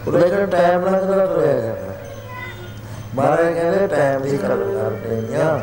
ਉਹਦੇ 0.07 0.29
ਕੋਲ 0.29 0.47
ਟਾਈਮ 0.47 0.85
ਲੱਗਦਾ 0.85 1.27
ਤੁਰਿਆ 1.27 1.53
ਜਾਂਦਾ 1.53 1.78
ਮਹਾਰਾਜ 3.18 3.54
ਕਹਿੰਦੇ 3.54 3.87
ਟਾਈਮ 3.87 4.22
ਦੀ 4.22 4.37
ਗੱਲ 4.42 4.62
ਕਰਦੇ 4.72 5.37
ਆ 5.37 5.61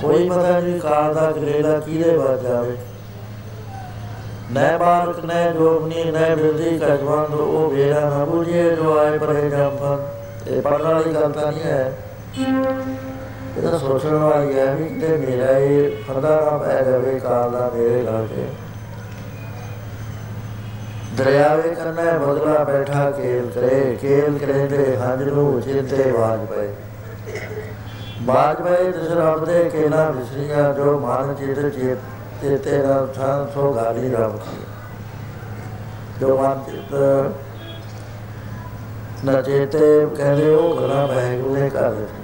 ਕੋਈ 0.00 0.28
ਪਤਾ 0.28 0.58
ਨਹੀਂ 0.60 0.78
ਕਾਲ 0.80 1.14
ਦਾ 1.14 1.30
ਗਰੇਲਾ 1.32 1.78
ਕਿਹਦੇ 1.78 2.16
ਬਾਜ 2.18 2.42
ਜਾਵੇ। 2.42 2.76
ਨੈ 4.52 4.76
ਬਾਲਕ, 4.78 5.24
ਨੈ 5.24 5.50
ਜੋਗਨੀ 5.52 6.04
ਨੈ 6.04 6.34
ਬਿਰਦੀ 6.36 6.78
ਕਜਵਾਨ 6.78 7.30
ਦੋ 7.30 7.44
ਉਹ 7.46 7.70
ਵੇਰਾ 7.70 8.00
ਨਾ 8.10 8.24
ਬੁਝੇ, 8.24 8.70
ਜੋ 8.76 8.98
ਆਏ 8.98 9.18
ਪਰੇ 9.18 9.48
ਜੰਪਨ 9.50 10.06
ਇਹ 10.46 10.62
ਪੜਨ 10.62 10.82
ਵਾਲੀ 10.82 11.14
ਗੱਲ 11.14 11.32
ਤਾਂ 11.32 11.52
ਨਹੀਂ 11.52 11.62
ਹੈ। 11.62 11.92
ਇਹ 12.38 13.62
ਤਾਂ 13.62 13.78
ਸੋਚਣ 13.78 14.14
ਵਾਲੀ 14.14 14.58
ਹੈ 14.58 14.74
ਵੀ 14.74 14.88
ਤੇ 15.00 15.16
ਮੇਰਾ 15.16 15.50
ਇਹ 15.50 16.02
ਫਰਦਾ 16.04 16.40
ਨਾ 16.40 16.56
ਪੈ 16.58 16.82
ਜਾਵੇ, 16.82 17.18
ਕਾਲ 17.18 17.50
ਦਾ 17.50 17.70
ਮੇਰੇ 17.74 18.02
ਘਰ 18.02 18.26
ਤੇ 18.26 18.46
ਦਰਿਆਵੇ 21.20 21.74
ਕਰਨਾ 21.74 22.18
ਬਦਲਾ 22.18 22.62
ਬੈਠਾ 22.64 23.10
ਕੇਲ 23.10 23.50
ਕਰੇ 23.54 23.96
ਕੇਲ 24.00 24.38
ਕਰੇ 24.38 24.66
ਤੇ 24.66 24.96
ਹੰਝ 24.96 25.22
ਨੂੰ 25.22 25.60
ਚਿੰਤੇ 25.62 26.10
ਬਾਜ 26.12 26.44
ਪਏ। 26.46 26.68
ਬਾਜ 28.22 28.62
ਪਏ 28.62 28.90
ਜਿਸ 28.92 29.10
ਰੱਬ 29.10 29.44
ਦੇ 29.44 29.68
ਕੇਲਾ 29.72 30.08
ਵਿਸਰੀਆਂ 30.10 30.72
ਜੋ 30.74 30.98
ਮਨ 31.00 31.34
ਚਿਤ 31.34 31.58
ਚੇਤ 31.76 31.98
ਤੇ 32.42 32.56
ਤੇਰਾ 32.56 33.06
ਥਾਂ 33.14 33.46
ਸੋ 33.54 33.72
ਗਾਲੀ 33.72 34.10
ਰੱਬ 34.10 34.36
ਕੀ 34.36 34.56
ਜੋ 36.20 36.36
ਮਨ 36.38 36.62
ਚਿਤ 36.66 36.94
ਨਾ 39.24 39.40
ਚੇਤੇ, 39.42 40.06
ਕਹਿੰਦੇ 40.16 40.54
ਉਹ 40.54 40.80
ਗਣਾ 40.80 41.06
ਬਹਿਗੂ 41.06 41.54
ਨੇ 41.56 41.68
ਕਰ 41.70 41.90
ਦਿੱਤੀ 41.90 42.19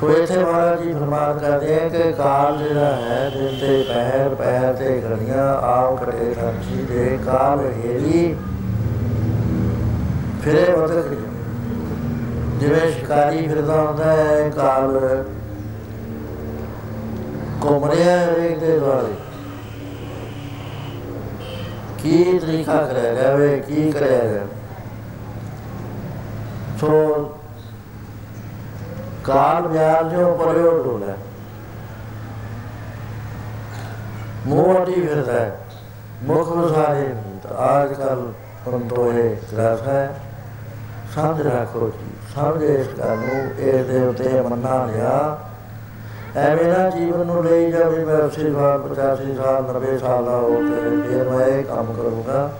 ਸੋ 0.00 0.10
ਇੱਥੇ 0.10 0.38
ਮਹਾਰਾਜ 0.38 0.82
ਜੀ 0.82 0.92
ਫਰਮਾਨ 0.92 1.38
ਕਰਦੇ 1.38 1.80
ਆ 1.80 1.88
ਕਿ 1.88 2.12
ਕਾਲ 2.12 2.56
ਜਿਹੜਾ 2.58 2.96
ਹੈ 2.96 3.30
ਦਿਨ 3.34 3.58
ਤੇ 3.60 3.84
ਪਹਿਰ 3.88 4.34
ਪਹਿਰ 4.34 4.74
ਤੇ 4.74 5.02
ਘੜੀਆਂ 5.06 5.54
ਆਪ 5.54 6.04
ਕਟੇ 6.04 6.34
ਸੰਸੀ 6.34 6.82
ਦੇ 6.82 7.18
ਕਾਲ 7.26 7.60
ਹੇਰੀ 7.60 8.36
ਫਿਰੇ 10.44 10.72
ਵਤਕ 10.72 11.14
ਜਿਵੇਂ 12.58 12.92
ਸ਼ਿਕਾਰੀ 12.92 13.48
ਫਿਰਦਾ 13.48 13.82
ਹੁੰਦਾ 13.82 14.04
ਹੈ 14.04 14.48
ਕਾਲ 14.50 15.24
ਘੁੰਮ 17.64 17.90
ਰਿਹਾ 17.90 18.18
ਹੈ 18.18 18.48
ਦੇ 18.60 18.78
ਦੁਆਲੇ। 18.78 19.14
ਕੀ 21.98 22.38
ਤਰੀਕਾ 22.38 22.76
ਕਰਿਆ 22.82 23.14
ਜਾਵੇ, 23.14 23.58
ਕੀ 23.58 23.92
ਕਰਿਆ 23.92 24.24
ਜਾਵੇ। 24.24 24.40
ਸੋ 26.80 27.35
ਕਾਲ 29.26 29.68
ਵਿਆਲ 29.68 30.08
ਜੋ 30.08 30.34
ਪਰਿਓ 30.34 30.82
ਡੋਲਾ 30.84 31.12
ਮੂੰਹ 34.46 34.84
ਅੜੀ 34.84 35.06
ਫਿਰਦਾ 35.06 35.32
ਹੈ 35.32 35.58
ਮੁਖ 36.22 36.48
ਵਸਾਰੇ 36.48 37.14
ਤਾਂ 37.42 37.56
ਆਜ 37.56 37.92
ਕੱਲ 37.92 38.32
ਪਰੰਤੋ 38.66 39.12
ਇਹ 39.12 39.36
ਗ੍ਰਸ 39.52 39.82
ਹੈ। 39.82 40.20
ਸਮਝ 41.14 41.40
ਰੱਖੋ 41.46 41.92
ਜੀ 41.98 42.10
ਸਮਝ 42.34 42.62
ਇਸ 42.62 42.86
ਗੱਲ 42.98 43.16
ਨੂੰ 43.16 43.50
ਇਹ 43.58 43.84
ਦੇ 43.84 44.06
ਉਤੇ 44.06 44.40
ਮੰਨਾ 44.40 44.84
ਲਿਆ। 44.84 45.38
ਐਵੇਂ 46.36 46.64
ਨਾ 46.64 46.90
ਜੀਵਨ 46.90 47.26
ਨੂੰ 47.26 47.44
ਲਈ 47.44 47.72
ਜਾਵੇ, 47.72 48.04
ਮੈਂ 48.04 48.16
80 48.16 48.52
ਸਾਲ 48.52 48.80
85 48.80 49.34
ਸਾਲ 49.36 49.62
90 49.62 49.98
ਸਾਲ 49.98 50.24
ਦਾ 50.24 50.30
ਹੋ 50.30 50.48
ਤੇ 50.48 51.08
ਫਿਰ 51.08 51.28
ਮੈਂ 51.28 51.46
ਇਹ 51.46 51.64
ਕੰਮ 51.64 51.92
ਕਰੂੰਗਾ। 51.92 52.52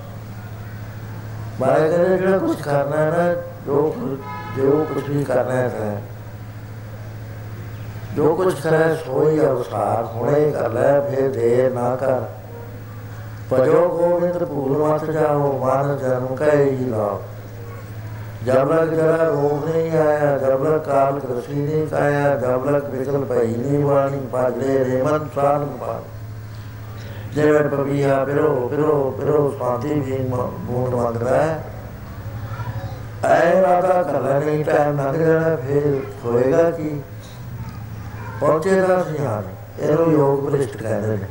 ਮੈਂ 1.60 1.88
ਕਹਿੰਦਾ 1.88 2.16
ਜਿਹੜਾ 2.16 2.38
ਕੁਝ 2.38 2.60
ਕਰਨਾ 2.60 2.96
ਹੈ 2.96 3.10
ਨਾ, 3.10 3.42
ਜੋ 3.66 3.94
ਜੋ 4.56 4.86
ਕੁਝ 4.94 5.10
ਵੀ 5.10 5.24
ਕਰਨਾ 5.24 5.52
ਹੈ 5.52 6.02
ਜੋ 8.16 8.34
ਕੁਝ 8.34 8.52
ਕਰੇ 8.54 8.94
ਸੋਈ 8.96 9.40
ਅਵਸਾਰ 9.40 10.04
ਹੁਣੇ 10.04 10.50
ਕਰ 10.50 10.70
ਲੈ 10.70 11.00
ਫੇ 11.00 11.28
ਦੇ 11.28 11.70
ਨਾ 11.74 11.94
ਕਰ। 11.96 12.20
ਭਜੋ 13.52 13.88
ਗੋਬਿੰਦ 13.88 14.44
ਭੂਲ 14.44 14.76
ਮਤ 14.78 15.04
ਜਾਓ, 15.04 15.52
ਮਨ 15.64 15.96
ਜਨਮ 15.96 16.34
ਕੈ 16.36 16.54
ਲਾਓ 16.90 17.20
ਜਬ 18.44 18.72
ਲਗ 18.72 18.92
ਜਰਾ 18.94 19.24
ਰੋਗ 19.24 19.64
ਨਹੀਂ 19.64 19.90
ਆਇਆ 19.98 20.36
ਜਬ 20.38 20.64
ਲਗ 20.64 20.80
ਕਾਲ 20.80 21.18
ਕ੍ਰਿਸ਼ੀ 21.20 21.54
ਨਹੀਂ 21.54 21.86
ਆਇਆ 21.94 22.34
ਜਬ 22.36 22.68
ਲਗ 22.70 22.84
ਵਿਕਲ 22.90 23.24
ਪਈ 23.24 23.54
ਨਹੀਂ 23.56 23.84
ਵਾਣੀ 23.84 24.20
ਪਾਜਲੇ 24.32 24.84
ਰੇਮਨ 24.84 25.26
ਸਾਲ 25.34 25.66
ਪਾਲ 25.80 26.02
ਜਿਵੇਂ 27.34 27.62
ਪਵੀਆ 27.62 28.24
ਫਿਰੋ 28.24 28.68
ਫਿਰੋ 28.68 29.14
ਫਿਰੋ 29.18 29.54
ਸਾਥੀ 29.58 30.00
ਵੀ 30.00 30.18
ਮੂਡ 30.28 30.94
ਮੰਗਦਾ 30.94 31.36
ਹੈ। 31.36 31.64
ਐ 33.24 33.62
ਰਾਤਾ 33.62 34.02
ਕਰ 34.02 34.44
ਨਹੀਂ 34.44 34.64
ਟਾਈਮ 34.64 34.96
ਲੰਘ 34.96 35.16
ਜਾਣਾ, 35.16 35.56
ਫਿਰ 35.56 36.00
ਹੋਏਗਾ 36.24 36.70
ਕੀ? 36.70 37.00
ਪਹੁੰਚੇਗਾ 38.40 39.02
ਸਿਆਣ 39.04 39.42
ਇਹਨੂੰ 39.80 40.12
ਯੋਗ 40.12 40.40
ਬ੍ਰਿਸ਼ਟ 40.40 40.76
ਕਹਿੰਦੇ 40.76 41.16
ਨੇ। 41.16 41.26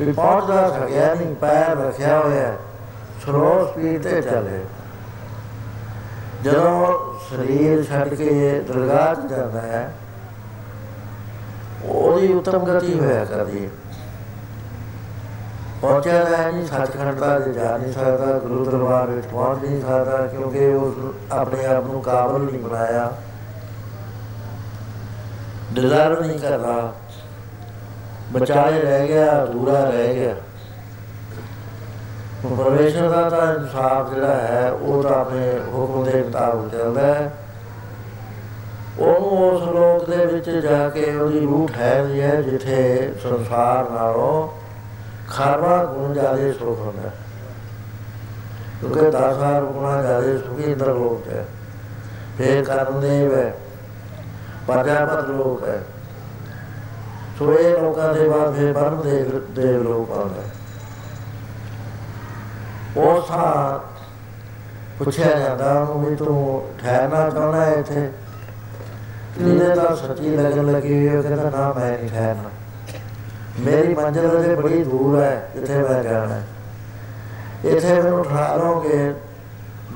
ਵੀ 0.00 0.12
ਪਹੁੰਚਦਾ 0.12 0.68
ਸਕਿਆ 0.70 1.14
ਨਹੀਂ, 1.14 1.34
ਪੈਰ 1.34 1.76
ਰੱਖਿਆ 1.78 2.18
ਹੋਇਆ 2.18 2.56
ਸਲੋ 3.24 3.66
ਸਪੀਡ 3.66 4.02
ਤੇ 4.02 4.20
ਚੱਲੇ 4.22 4.60
ਜਦੋਂ 6.42 7.18
ਸਰੀਰ 7.28 7.82
ਛੱਡ 7.84 8.14
ਕੇ 8.14 8.60
ਦਰਗਾਹ 8.68 9.14
'ਚ 9.14 9.30
ਜਾਂਦਾ 9.30 9.60
ਹੈ, 9.60 9.92
ਉਹਦੀ 11.84 12.32
ਉਤਮ 12.32 12.64
ਗਤੀ 12.66 12.98
ਹੋਇਆ 13.00 13.24
ਕਰਦੀ 13.24 13.64
ਹੈ। 13.64 13.70
ਪਹੁੰਚਿਆ 15.80 16.24
ਹੈ 16.26 16.50
ਨਹੀਂ 16.52 16.66
ਸੱਚਖੰਡ 16.66 17.18
ਦਾ 17.20 17.38
ਜਾ 17.38 17.76
ਨਹੀਂ 17.76 17.92
ਸਕਦਾ, 17.92 18.38
ਗੁਰੂ 18.38 18.64
ਦਰਬਾਰ 18.64 19.10
ਵਿੱਚ 19.10 19.26
ਪਹੁੰਚ 19.26 19.64
ਨਹੀਂ 19.64 19.80
ਸਕਦਾ, 19.80 20.26
ਕਿਉਂਕਿ 20.26 20.66
ਉਹ 20.66 21.14
ਆਪਣੇ 21.32 21.64
ਆਪ 21.66 21.86
ਨੂੰ 21.86 22.02
ਕਾਬਲ 22.02 22.40
ਨਹੀਂ 22.42 22.60
ਬਣਾਇਆ। 22.60 23.10
ਡਿਜ਼ਾਇਰ 25.72 26.20
ਨਹੀਂ 26.20 26.38
ਕਰਦਾ। 26.38 26.92
ਬਚਾਏ 28.32 28.80
ਰਹਿ 28.82 29.08
ਗਿਆ 29.08 29.46
ਦੂਰਾ 29.46 29.84
ਰਹਿ 29.84 30.14
ਗਿਆ। 30.14 30.34
ਪਰਮੇਸ਼ਰ 32.56 33.08
ਦਾ 33.08 33.30
ਤਾਂ 33.30 33.54
ਇਨਸਾਫ 33.54 34.14
ਜਿਹੜਾ 34.14 34.34
ਹੈ, 34.34 34.70
ਉਹ 34.70 35.02
ਤਾਂ 35.02 35.10
ਆਪਣੇ 35.10 35.60
ਹੁਕਮ 35.74 36.04
ਦੇ 36.04 36.22
ਮੁਤਾਬਕ 36.22 36.72
ਚੱਲਦਾ 36.72 37.00
ਹੈ। 37.00 37.32
ਉਹਨੂੰ 38.98 39.50
ਉਸ 39.50 39.62
ਲੋਕ 39.62 40.10
ਦੇ 40.10 40.26
ਵਿੱਚ 40.26 40.50
ਜਾ 40.50 40.88
ਕੇ 40.88 41.16
ਉਹਦੀ 41.16 41.40
ਰੂਟ 41.40 41.76
ਹੈ 41.76 42.04
ਹੈ, 42.20 42.42
ਜਿੱਥੇ 42.42 43.12
ਸੰਸਾਰ 43.22 43.90
ਨਾਲੋਂ 43.90 44.48
ਖਾਰਵਾ 45.28 45.84
ਗੁਣ 45.84 46.14
ਜਾਦੇ 46.14 46.52
ਸੁਖ 46.52 46.78
ਹੁੰਦਾ 46.78 47.10
ਕਿਉਂਕਿ 48.80 49.10
10000 49.10 49.62
ਗੁਣਾ 49.62 50.02
ਜਾਦੇ 50.02 50.38
ਸੁਖੀ 50.38 50.62
ਇੰਦਰ 50.62 50.86
ਲੋਕ 50.86 51.28
ਹੈ। 51.28 51.46
ਫੇਰ 52.38 52.64
ਕਰਨ 52.64 53.00
ਦੇ 53.00 53.28
ਵੇ 53.28 53.52
ਪਰਜਾਪਤ 54.70 55.28
ਲੋਕ 55.28 55.68
ਹੈ। 55.68 55.82
ਸੋ 57.38 57.58
ਇਹ 57.58 57.82
ਲੋਕਾਂ 57.82 58.14
ਦੇ 58.14 58.28
ਬਾਅਦ 58.28 58.54
ਫੇਰ 58.54 58.72
ਪਰਮ 58.72 59.02
ਦੇ 59.02 59.40
ਦੇਵ 59.50 59.82
ਲੋਕ 59.82 60.10
ਆਉਂਦਾ। 60.10 60.42
ਉਹ 62.96 63.22
ਥਾਂ 63.28 63.78
ਪੁੱਛਿਆ 64.98 65.38
ਜਾਂਦਾ 65.38 65.72
ਉਹਨੂੰ 65.72 66.04
ਵੀ 66.04 66.16
ਤੂੰ 66.16 66.68
ਠਹਿਰਨਾ 66.82 67.30
ਚਾਹੁੰਦਾ 67.30 67.64
ਹੈ 67.64 67.72
ਇੱਥੇ? 67.72 68.10
ਇਹਨੇ 69.40 69.74
ਤਾਂ 69.74 69.96
ਸੱਚੀ 69.96 70.36
ਲੱਗਣ 70.36 70.72
ਲੱਗੀ 70.72 70.94
ਹੋਈ 70.94 71.16
ਹੈ 71.16 71.22
ਕਹਿੰਦਾ, 71.22 71.50
ਨਾ, 71.50 71.72
ਮੈਂ 71.72 71.98
ਨਹੀਂ 71.98 72.10
ਠਹਿਰਨਾ। 72.10 72.50
ਮੇਰੀ 73.60 73.94
ਮੰਜ਼ਿਲ 73.94 74.40
ਅਜੇ 74.40 74.54
ਬੜੀ 74.54 74.82
ਦੂਰ 74.84 75.22
ਹੈ, 75.22 75.50
ਜਿੱਥੇ 75.54 75.82
ਮੈਂ 75.82 76.02
ਜਾਣਾ 76.02 76.34
ਹੈ। 76.34 76.44
ਇੱਥੇ 77.64 78.02
ਮੈਨੂੰ 78.02 78.24
ਠਹਿਰੋਗੇ 78.24 79.14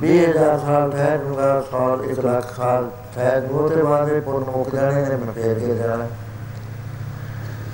20000 0.01 0.59
ਸਾਲ 0.59 0.91
ਠਹਿਰੂਗਾ, 0.91 1.61
ਸਾਲ 1.71 2.05
1 2.05 2.19
ਲੱਖ 2.19 2.57
ਸਾਲ 2.57 2.91
ਠਹਿਰੂ 3.15 3.69
ਤੇ 3.69 3.83
ਬਾਅਦ 3.83 4.09
ਇਹ 4.09 4.21
ਪੁੰਨ 4.21 4.45
ਮੁੱਕ 4.51 4.75
ਜਾਣੇ 4.75 5.03
ਨੇ 5.03 5.17
ਮੈਂ 5.17 5.33
ਫੇਰ 5.33 5.59
ਕੇ 5.59 5.75
ਜਾਣਾ। 5.75 6.07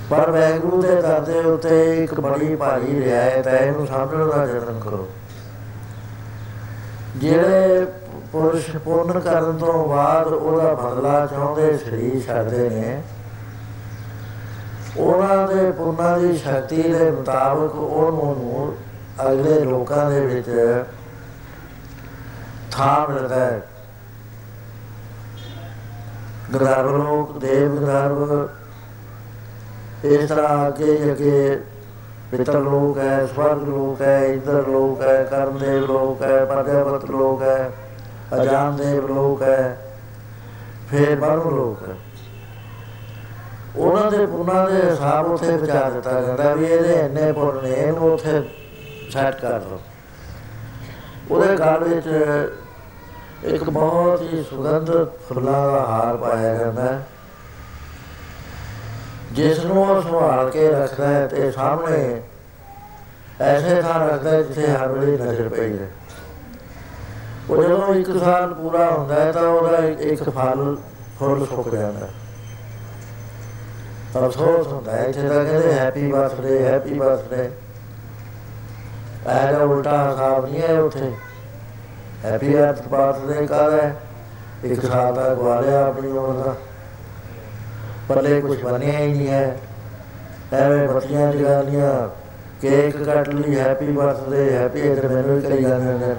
ਪਰ 0.09 0.29
ਵੈਗੁਰੂ 0.31 0.81
ਦੇ 0.81 0.95
ਦਰ 1.01 1.19
ਦੇ 1.19 1.39
ਉੱਤੇ 1.39 2.03
ਇੱਕ 2.03 2.19
ਬੜੀ 2.19 2.55
ਭਾਰੀ 2.55 2.99
ਰਿਆਇਤ 3.03 3.47
ਹੈ, 3.47 3.57
ਇਹਨੂੰ 3.57 3.87
ਸਮਝਣ 3.87 4.29
ਦਾ 4.29 4.43
ਯਤਨ 4.45 4.79
ਕਰੋ। 4.79 5.07
ਜਿਹੜੇ 7.17 7.85
ਪੁਰਸ਼ 8.31 8.75
ਪੁੰਨ 8.77 9.19
ਕਰਨ 9.19 9.57
ਤੋਂ 9.57 9.87
ਬਾਅਦ 9.87 10.27
ਉਹਦਾ 10.27 10.73
ਬਦਲਾ 10.73 11.25
ਚਾਹੁੰਦੇ 11.25 11.77
ਸਰੀਰ 11.77 12.21
ਛੱਡਦੇ 12.21 12.69
ਨੇ, 12.69 13.01
ਉਹਨਾਂ 14.97 15.47
ਦੇ 15.47 15.71
ਪੁੰਨਾਂ 15.71 16.17
ਦੀ 16.19 16.37
ਸ਼ਕਤੀ 16.37 16.81
ਦੇ 16.83 17.09
ਮੁਤਾਬਕ 17.11 17.75
ਉਹਨੂੰ 17.75 18.75
ਅਗਲੇ 19.21 19.59
ਲੋਕਾਂ 19.59 20.09
ਦੇ 20.11 20.25
ਵਿੱਚ 20.25 20.49
ਥਾਂ 22.71 23.07
ਮਿਲਦਾ 23.09 23.35
ਹੈ। 23.35 23.61
ਗਰਭ 26.53 26.95
ਲੋਕ, 26.95 27.37
ਦੇਵ 27.37 27.75
ਗਰਭ 27.85 28.47
ਇਸ 30.05 30.29
ਤਰ੍ਹਾਂ 30.29 30.67
ਅੱਗੇ 30.67 31.11
ਅੱਗੇ 31.11 31.59
ਪਿਤਰ 32.31 32.59
ਲੋਕ 32.59 32.97
ਹੈ, 32.97 33.25
ਸਵਰਗ 33.25 33.63
ਲੋਕ 33.63 34.01
ਹੈ, 34.01 34.25
ਇੰਦਰ 34.25 34.67
ਲੋਕ 34.67 35.01
ਹੈ, 35.01 35.23
ਕਰਮਦੇਵ 35.23 35.85
ਲੋਕ 35.85 36.21
ਹੈ 36.21 36.43
ਪ੍ਰਜਾਪਤ 36.45 37.09
ਲੋਕ 37.11 37.41
ਹੈ, 37.41 37.71
ਅਜਾਨ 38.35 38.75
ਦੇਵ 38.75 39.07
ਲੋਕ 39.07 39.41
ਹੈ, 39.41 39.77
ਫਿਰ 40.89 41.15
ਬਰਮ 41.15 41.55
ਲੋਕ 41.55 41.87
ਹੈ। 41.89 41.95
ਉਹਨਾਂ 43.75 44.11
ਦੇ 44.11 44.25
ਪੁੰਨਾਂ 44.25 44.69
ਦੇ 44.69 44.81
ਹਿਸਾਬ 44.81 45.31
ਉਥੇ 45.31 45.57
ਵਿਚਾਰ 45.57 45.91
ਦਿੱਤਾ 45.91 46.21
ਜਾਂਦਾ 46.21 46.53
ਵੀ 46.53 46.65
ਇਹਦੇ 46.65 46.93
ਇੰਨੇ 46.95 47.31
ਪੁੰਨ 47.31 47.63
ਨੇ, 47.63 47.71
ਇਹਨੂੰ 47.71 48.13
ਉਥੇ 48.13 48.41
ਸੈੱਟ 49.11 49.39
ਕਰ 49.41 49.59
ਦੋ। 49.59 49.79
ਉਹਦੇ 51.31 51.55
ਗਲ 51.57 51.83
ਵਿੱਚ 51.83 52.07
ਇੱਕ 53.43 53.63
ਬਹੁਤ 53.63 54.21
ਹੀ 54.21 54.43
ਸੁਗੰਧ 54.43 54.91
ਫੁੱਲਾਂ 55.29 55.71
ਦਾ 55.71 55.85
ਹਾਰ 55.85 56.17
ਪਾਇਆ 56.17 56.55
ਜਾਂਦਾ 56.55 56.81
ਹੈ। 56.81 57.05
ਜਿਸ 59.31 59.65
ਨੂੰ 59.65 59.83
ਉਹ 59.83 60.01
ਸੰਭਾਲ 60.01 60.49
ਕੇ 60.49 60.67
ਰੱਖਦਾ 60.69 61.07
ਹੈ 61.07 61.27
ਤੇ 61.27 61.51
ਸਾਹਮਣੇ 61.51 62.21
ਐਸੇ 63.41 63.81
ਥਾਂ 63.81 64.07
ਰੱਖਦਾ 64.07 64.29
ਹੈ 64.29 64.41
ਜਿੱਥੇ 64.41 64.67
ਹਰ 64.67 64.87
ਵੇਲੇ 64.87 65.17
ਨਜ਼ਰ 65.17 65.49
ਪਈ 65.49 65.77
ਰਹੇ। 65.77 65.87
ਉਹ 67.49 67.63
ਜਦੋਂ 67.63 67.95
ਇੱਕ 67.95 68.17
ਸਾਲ 68.17 68.53
ਪੂਰਾ 68.53 68.89
ਹੁੰਦਾ 68.91 69.15
ਹੈ 69.15 69.31
ਤਾਂ 69.31 69.43
ਉਹਦਾ 69.43 69.77
ਇੱਕ 69.77 70.23
ਫਲ, 70.29 70.77
ਫੁੱਲ 71.19 71.45
ਸੁੱਕ 71.45 71.69
ਜਾਂਦਾ 71.69 72.05
ਹੈ। 72.05 72.11
ਅਫਸੋਸ 74.25 74.67
ਹੁੰਦਾ 74.67 74.91
ਹੈ, 74.91 75.05
ਇੱਥੇ 75.05 75.27
ਤਾਂ 75.29 75.45
ਕਹਿੰਦੇ 75.45 75.73
ਹੈਪੀ 75.73 76.11
ਬਰਥਡੇ 76.11 76.63
ਹੈਪੀ 76.63 76.93
ਬਰਥਡੇ 76.93 77.49
ਐਦਾ 79.27 79.63
ਉਲਟਾ 79.63 80.11
ਹਿਸਾਬ 80.11 80.45
ਨਹੀਂ 80.45 80.61
ਹੈ 80.61 80.79
ਉੱਥੇ। 80.81 81.11
ਹੈਪੀ 82.25 82.53
ਬਰਥਡੇ 82.87 83.45
ਕਹਦਾ 83.47 83.91
ਇੱਕ 84.63 84.81
ਸਾਲ 84.81 85.13
ਦਾ 85.13 85.33
ਗਵਾਲਿਆ 85.33 85.85
ਆਪਣੀ 85.85 86.11
ਉਮਰ 86.11 86.43
ਦਾ। 86.43 86.55
ਪੱਲੇ 88.09 88.39
ਕੁਝ 88.41 88.61
ਬਣਿਆ 88.63 88.97
ਹੀ 88.99 89.13
ਨਹੀਂ 89.13 89.27
ਹੈ। 89.27 89.57
ਐਵੇਂ 90.53 90.87
ਬੱਤੀਆਂ 90.87 91.31
ਜਗਾ 91.33 91.61
ਲੀਆਂ 91.61 92.09
ਕੇਕ 92.61 92.97
ਕੱਟ 92.97 93.29
ਲਈ, 93.29 93.55
ਹੈਪੀ 93.55 93.91
ਬਰਥਡੇ, 93.91 94.51
ਹੈਪੀ 94.53 94.79
ਇਧਰ 94.81 95.07
ਮੈਨੂੰ 95.07 95.35
ਵੀ 95.35 95.41
ਕਰੀ 95.41 95.63
ਜਾਂਦੇ 95.63 95.93
ਨੇ 95.97 96.15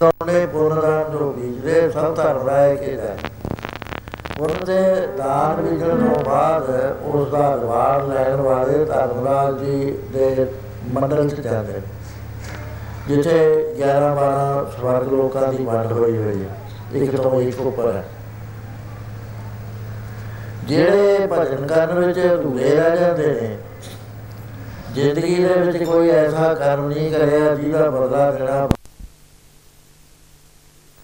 ਤੋਨੇ 0.00 0.44
ਪੁਨਰਾਂ 0.46 1.10
ਜੋ 1.10 1.32
ਬੀਜਦੇ 1.32 1.90
ਸਭ 1.90 2.14
ਧਰਮ 2.16 2.46
ਰਾਏ 2.48 2.76
ਕੇ 2.76 2.96
ਜਾਏ 2.96 3.16
ਪੁਰਨ 4.38 4.64
ਦੇ 4.64 5.06
ਦਾਨ 5.18 5.60
ਵਿਜਣ 5.60 6.08
ਤੋਂ 6.08 6.24
ਬਾਅਦ 6.24 6.70
ਉਸ 7.04 7.28
ਦਾ 7.28 7.54
ਰਵਾਰ 7.54 8.06
ਲੈਣ 8.06 8.40
ਵਾਲੇ 8.40 8.84
ਧਰਮਰਾਜ 8.84 9.58
ਜੀ 9.58 9.92
ਦੇ 10.12 10.46
ਮੰਡਲ 10.92 11.28
ਚ 11.30 11.40
ਜਾਂਦੇ 11.40 11.72
ਨੇ 11.72 11.80
ਜਿੱਥੇ 13.08 13.74
11 13.78 14.10
12 14.14 14.70
ਸਵਰਗ 14.76 15.08
ਲੋਕਾਂ 15.08 15.52
ਦੀ 15.52 15.64
ਵੰਡ 15.64 15.92
ਹੋਈ 15.92 16.16
ਹੋਈ 16.16 16.44
ਹੈ। 16.44 16.56
ਇੱਕ 16.92 17.16
ਤੋਂ 17.16 17.40
ਇੱਕ 17.40 17.60
ਉੱਪਰ 17.60 17.96
ਹੈ। 17.96 18.04
ਜਿਹੜੇ 20.64 21.28
ਭਜਨ 21.32 21.66
ਕਰਨ 21.66 21.98
ਵਿੱਚ 21.98 22.18
ਅਧੂਰੇ 22.18 22.74
ਰਹਿ 22.74 22.96
ਜਾਂਦੇ 22.96 23.26
ਨੇ, 23.26 23.58
ਜ਼ਿੰਦਗੀ 24.94 25.44
ਦੇ 25.44 25.54
ਵਿੱਚ 25.54 25.84
ਕੋਈ 25.84 26.10
ਐਸਾ 26.10 26.54
ਕਰਮ 26.54 26.88
ਨਹੀਂ 26.88 27.10
ਕਰਿਆ 27.12 27.54
ਜਿਹਦਾ 27.54 27.90
ਬਦਲਾ 27.90 28.30
ਦੇਣਾ 28.30 28.68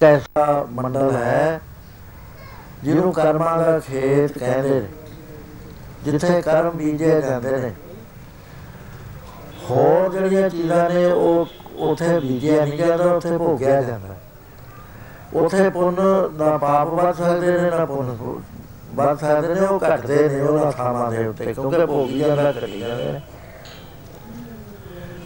ਕੈਸਾ 0.00 0.66
ਮੰਡਲ 0.70 1.10
ਹੈ, 1.16 1.60
ਜਿਹਨੂੰ 2.84 3.12
ਕਰਮਾਂ 3.12 3.58
ਦਾ 3.58 3.78
ਖੇਤ 3.78 4.38
ਕਹਿੰਦੇ 4.38 4.70
ਨੇ, 4.70 4.88
ਜਿੱਥੇ 6.04 6.42
ਕਰਮ 6.42 6.70
ਬੀਜੇ 6.70 7.20
ਜਾਂਦੇ 7.20 7.50
ਨੇ। 7.50 7.72
ਹੋਰ 9.70 10.12
ਜਿਹੜੀਆਂ 10.12 10.48
ਚੀਜ਼ਾਂ 10.50 10.88
ਨੇ, 10.90 11.04
ਉਹ 11.04 11.46
ਉਥੇ 11.80 12.18
ਬੀਜਿਆ 12.20 12.64
ਨਹੀਂ 12.64 12.78
ਜਾਂਦਾ, 12.78 13.04
ਉਥੇ 13.04 13.36
ਭੋਗਿਆ 13.38 13.80
ਜਾਂਦਾ। 13.82 14.14
ਉਥੇ 15.34 15.68
ਪੁੰਨ 15.70 15.96
ਦਾ 16.38 16.56
ਪਾਪ 16.58 16.88
ਵੱਧ 16.88 17.14
ਸਕਦੇ 17.16 17.52
ਨੇ, 17.52 17.70
ਨਾ 17.70 17.84
ਪੁੰਨ 17.84 18.16
ਵੱਧ 18.94 19.18
ਸਕਦੇ 19.18 19.54
ਨੇ, 19.54 19.60
ਉਹ 19.60 19.80
ਘਟਦੇ 19.84 20.28
ਨੇ, 20.28 20.40
ਉਹਨਾਂ 20.40 20.70
ਥਾਵਾਂ 20.72 21.10
ਦੇ 21.12 21.26
ਉੱਤੇ, 21.26 21.52
ਕਿਉਂਕਿ 21.52 21.86
ਭੋਗੀਆਂ 21.86 22.36
ਦਾ 22.36 22.52
ਕਰੀ 22.52 22.80
ਜਾਂਦੇ 22.80 23.12
ਨੇ 23.12 23.20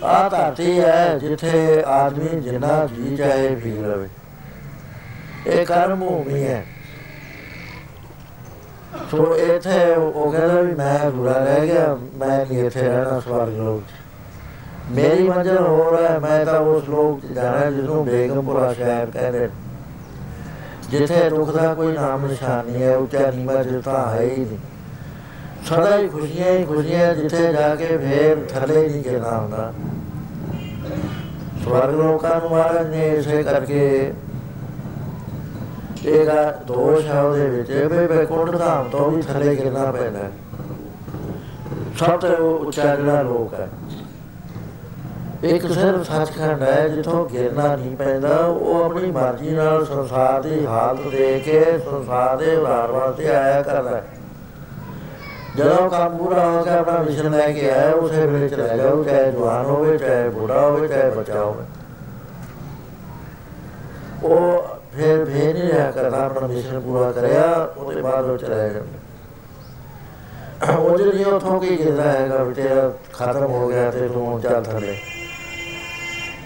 ਆ 0.04 0.28
ਧਰਤੀ 0.28 0.80
ਹੈ 0.80 1.18
ਜਿੱਥੇ 1.18 1.82
ਆਦਮੀ 1.86 2.40
ਜਿੰਨਾ 2.40 2.86
ਜੀ 2.86 3.16
ਚਾਹੇ 3.16 3.54
ਪੀ 3.54 3.70
ਲਵੇ। 3.72 4.08
ਇਹ 5.46 5.66
ਕਰਮ 5.66 6.00
ਭੂਮੀ 6.00 6.42
ਹੈ। 6.44 6.64
ਸੋ 9.10 9.34
ਇੱਥੇ 9.36 9.94
ਉਹ 9.94 10.32
ਕਹਿੰਦਾ 10.32 10.60
ਵੀ 10.60 10.74
ਮੈਂ 10.74 10.98
ਅਧੂਰਾ 11.08 11.32
ਰਹਿ 11.38 11.66
ਗਿਆ, 11.66 11.96
ਮੈਂ 12.16 12.38
ਨਹੀਂ 12.38 12.64
ਇੱਥੇ 12.64 12.82
ਰਹਿਣਾ 12.82 13.20
ਸਵਰਗ 13.20 13.56
ਲੋਕ 13.56 13.82
ਮੇਰੀ 14.90 15.28
ਮੰਜ਼ਿਲ 15.28 15.58
ਹੋਰ 15.58 16.02
ਹੈ, 16.02 16.18
ਮੈਂ 16.18 16.44
ਤਾਂ 16.46 16.60
ਉਸ 16.60 16.88
ਲੋਕ 16.88 17.20
ਚ 17.20 17.26
ਜਾਣਾ 17.26 17.70
ਜਿਸ 17.70 17.84
ਨੂੰ 17.84 18.04
ਬੇਗਮਪੁਰਾ 18.04 18.72
ਸ਼ਹਿਰ 18.72 19.10
ਕਹਿੰਦੇ 19.10 19.48
ਜਿੱਥੇ 20.90 21.28
ਦੁੱਖ 21.30 21.50
ਦਾ 21.50 21.74
ਕੋਈ 21.74 21.92
ਨਾਮ 21.92 22.26
ਨਿਸ਼ਾਨ 22.26 22.66
ਨਹੀਂ 22.66 22.82
ਹੈ 22.82 22.96
ਉੱਚਾ 22.96 23.30
ਨੀਵਾਂ 23.30 23.64
ਜਿੱਤਾ 23.64 24.06
ਹੈ 24.06 24.20
ਹੀ 24.20 24.44
ਨਹੀਂ। 24.44 24.58
ਸਦਾ 25.64 25.96
ਹੀ 25.98 26.08
ਖੁਸ਼ੀਆਂ 26.08 26.52
ਹੀ 26.52 26.64
ਖੁਸ਼ੀਆਂ, 26.64 27.14
ਜਿੱਥੇ 27.14 27.52
ਜਾ 27.52 27.74
ਕੇ 27.76 27.96
ਫੇਰ 27.96 28.36
ਥੱਲੇ 28.50 28.88
ਨਹੀਂ 28.88 29.02
ਗਿਰਨਾ 29.02 29.38
ਹੁੰਦਾ। 29.38 29.72
ਸਵਰਗ 31.64 31.94
ਲੋਕਾਂ 31.94 32.40
ਨੂੰ 32.40 32.50
ਮਹਾਰਾਜ 32.50 32.86
ਨੇ 32.86 33.08
ਇਸੇ 33.08 33.42
ਕਰਕੇ 33.42 34.12
ਇਹਦਾ 36.04 36.62
ਦੋਸ਼ 36.66 37.06
ਹੈ 37.06 37.22
ਉਹਦੇ 37.22 37.46
ਵਿੱਚ, 37.46 37.70
ਵੀ 37.70 38.06
ਬੈਕੁੰਠ 38.06 38.56
ਧਾਮ 38.56 38.88
ਤੋਂ 38.88 39.10
ਵੀ 39.10 39.22
ਥੱਲੇ 39.22 39.56
ਗਿਰਨਾ 39.56 39.92
ਪੈਂਦਾ 39.92 40.18
ਹੈ। 40.18 40.30
ਸਭ 41.98 42.20
ਤੋਂ 42.20 42.58
ਉੱਚਾ 42.58 42.96
ਜਿਹੜਾ 42.96 43.22
ਲੋਕ 43.22 43.54
ਹੈ। 43.54 43.68
ਇੱਕ 45.42 45.66
ਸਿਰਫ 45.72 46.02
ਸੱਚਖੰਡ 46.06 46.62
ਹੈ, 46.62 46.88
ਜਿੱਥੋਂ 46.88 47.24
ਗਿਰਨਾ 47.28 47.76
ਨਹੀਂ 47.76 47.96
ਪੈਂਦਾ, 47.96 48.36
ਉਹ 48.36 48.84
ਆਪਣੀ 48.84 49.10
ਮਰਜ਼ੀ 49.10 49.50
ਨਾਲ 49.50 49.84
ਸੰਸਾਰ 49.84 50.42
ਦੀ 50.42 50.66
ਹਾਲਤ 50.66 51.06
ਦੇ 51.06 51.38
ਕੇ 51.38 51.62
ਸੰਸਾਰ 51.78 52.36
ਦੇ 52.36 52.54
ਉਧਾਰ 52.56 52.90
ਵਾਸਤੇ 52.90 53.28
ਆਇਆ 53.28 53.62
ਕਰਦਾ 53.62 53.96
ਹੈ। 53.96 54.02
ਜਦੋਂ 55.56 55.88
ਕੰਮ 55.90 56.16
ਪੂਰਾ 56.18 56.46
ਹੋ 56.46 56.62
ਗਿਆ 56.64 56.78
ਆਪਣਾ 56.78 56.98
ਮਿਸ਼ਨ 56.98 57.30
ਲੈ 57.30 57.50
ਕੇ 57.52 57.70
ਆਇਆ, 57.70 57.90
ਉਸੇ 57.92 58.26
ਵੇਲੇ 58.26 58.48
ਚਲਾ 58.48 58.76
ਜਾਓ, 58.76 59.02
ਚਾਹੇ 59.04 59.32
ਜਵਾਨ 59.32 59.64
ਹੋਵੇ, 59.64 59.98
ਚਾਹੇ 59.98 60.28
ਬੁੱਢਾ 60.28 60.60
ਹੋਵੇ, 60.60 60.88
ਚਾਹੇ 60.88 61.10
ਬੱਚਾ 61.10 61.40
ਹੋਵੇ। 61.40 61.64
ਉਹ 64.22 64.78
ਫਿਰ 64.96 65.24
ਫੇਰ 65.24 65.54
ਨਹੀਂ 65.54 65.70
ਰਿਹਾ 65.70 65.90
ਕਰਦਾ, 65.90 66.24
ਆਪਣਾ 66.26 66.46
ਮਿਸ਼ਨ 66.46 66.80
ਪੂਰਾ 66.80 67.10
ਕਰਿਆ, 67.12 67.68
ਉਹਦੇ 67.76 68.02
ਬਾਅਦ 68.02 68.24
ਉਹ 68.24 68.38
ਚਲਾ 68.38 68.68
ਜਾਂਦਾ 68.68 68.98
ਉਹ 70.72 70.96
ਜਿਹੜੀ 70.98 71.24
ਉਥੋਂ 71.24 71.60
ਕੀ 71.60 71.76
ਕਹਿੰਦਾ 71.76 72.02
ਹੈਗਾ 72.02 72.42
ਵੀ 72.42 72.54
ਤੇਰਾ 72.54 72.92
ਖਤਮ 73.12 73.44
ਹੋ 73.44 73.68
ਗਿਆ 73.68 73.90
ਤੇ 73.90 74.08
ਤੂੰ 74.08 74.26
ਹੁਣ 74.26 74.40
ਚੱਲ 74.40 74.62
ਥੱਲੇ। 74.62 74.96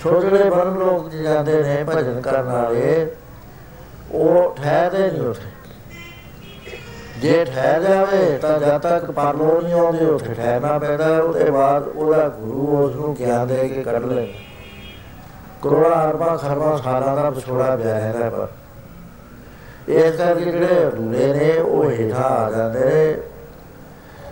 ਛੋਟੇ 0.06 0.30
ਜਿਹੇ 0.30 0.50
ਬਰਨ 0.50 0.74
ਲੋਕ 0.74 1.08
ਜਿਹੜੇ 1.08 1.24
ਜਾਂਦੇ 1.24 1.62
ਨੇ 1.62 1.84
ਭਜਨ 1.88 2.20
ਕਰਨ 2.20 2.42
ਵਾਲੇ, 2.42 3.10
ਉਹ 4.12 4.56
ਠਹਿਰਦੇ 4.56 5.10
ਨਹੀਂ 5.10 5.20
ਉੱਥੇ। 5.20 5.48
ਜੇ 7.18 7.44
ਠਹਿਰ 7.44 7.82
ਜਾਵੇ 7.82 8.38
ਤਾਂ 8.38 8.58
ਜਦ 8.58 8.78
ਤੱਕ 8.78 9.10
ਪਰਲੋ 9.10 9.60
ਨਹੀਂ 9.60 9.72
ਆਉਂਦੇ, 9.72 10.04
ਉੱਥੇ 10.04 10.34
ਠਹਿਰਨਾ 10.34 10.78
ਪੈਂਦਾ 10.78 11.04
ਹੈ। 11.04 11.20
ਉਹਦੇ 11.20 11.50
ਬਾਅਦ 11.50 11.88
ਉਹਦਾ 11.88 12.28
ਗੁਰੂ 12.28 12.84
ਉਸ 12.84 12.94
ਨੂੰ 12.94 13.14
ਗਿਆਨ 13.14 13.46
ਦੇ 13.46 13.68
ਕੇ 13.68 13.82
ਕੱਢ 13.82 14.04
ਲੈ। 14.04 14.26
ਕਰੋੜਾਂ 15.62 16.10
ਅਰਬਾਂ 16.10 16.38
ਖਰਬਾਂ 16.38 16.78
ਸਾਲਾਂ 16.78 17.16
ਦਾ 17.16 17.30
ਵਿਛੋੜਾ 17.30 17.76
ਪਿਆ 17.76 17.94
ਹੈ 17.94 18.12
ਪਰ। 18.12 18.48
ਇਸ 19.88 20.16
ਕਰਕੇ 20.16 20.50
ਜਿਹੜੇ 20.50 20.88
ਅਧੂਰੇ 20.88 21.32
ਨੇ, 21.32 21.58
ਉਹ 21.58 21.90
ਹੇਠਾਂ 21.90 22.24
ਆ 22.24 22.50
ਜਾਂਦੇ 22.50 22.84
ਨੇ। 22.84 23.16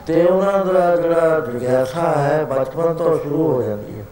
ਤੇ 0.06 0.24
ਉਹਨਾਂ 0.24 0.64
ਦਾ 0.66 0.96
ਜਿਹੜਾ 0.96 1.40
ਜਿਗਿਆਸਾ 1.40 2.14
ਹੈ, 2.16 2.44
ਬਚਪਨ 2.44 2.94
ਤੋਂ 2.94 3.18
ਸ਼ੁਰੂ 3.18 3.52
ਹੋ 3.52 3.62
ਜਾਂਦੀ 3.62 3.98
ਹੈ 4.00 4.04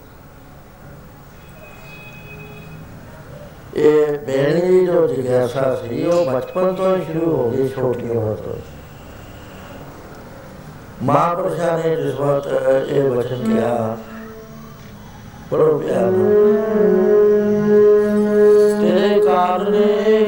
ਇਹ 3.76 4.18
ਬੇਣੀ 4.18 4.61
ਦੀ 4.61 4.87
ਜੋ 4.87 5.06
ਜਿਗਿਆਸਾ 5.06 5.74
ਸੀ, 5.74 6.04
ਉਹ 6.04 6.24
ਬਚਪਨ 6.24 6.74
ਤੋਂ 6.74 6.96
ਹੀ 6.96 7.04
ਸ਼ੁਰੂ 7.04 7.37
ਹੋ 7.37 7.50
ਗਈ, 7.50 7.68
ਛੋਟੀ 7.68 8.08
ਉਮਰ 8.08 8.35
ਤੋਂ 8.35 8.54
ਮਹਾਂਪੁਰਸ਼ਾਂ 11.02 11.78
ਨੇ 11.78 11.94
ਜਿਸ 11.96 12.14
ਵਕਤ 12.14 12.88
ਇਹ 12.88 13.02
ਵਚਨ 13.02 13.42
ਕਿਹਾ 13.44 13.96
ਬੜੋ 15.52 15.78
ਪਿਆਰ 15.78 16.11
ਨਾਲ 16.11 16.32
ਤੇਰੇ 18.82 19.20
ਕਾਰਨੇ 19.20 20.24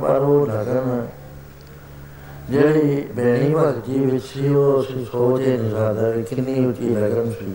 ਪਰ 0.00 0.16
ਉਹ 0.16 0.46
ਲਗਨ। 0.46 1.06
ਜਿਹੜੀ 2.50 3.08
ਬੇਣੀ 3.16 3.54
ਭਗਤੀ 3.54 3.98
ਵਿੱਚ 3.98 4.24
ਸੀ, 4.24 4.54
ਉਹ 4.54 4.82
ਅਸੀਂ 4.82 5.06
ਸੋਚੇ 5.06 5.58
ਨਹੀਂ 5.58 5.70
ਸਕਦਾ 5.70 6.08
ਵੀ 6.08 6.22
ਕਿੰਨੀ 6.22 6.66
ਉੱਚੀ 6.66 6.88
ਲਗਨ 6.88 7.30
ਸੀ। 7.30 7.54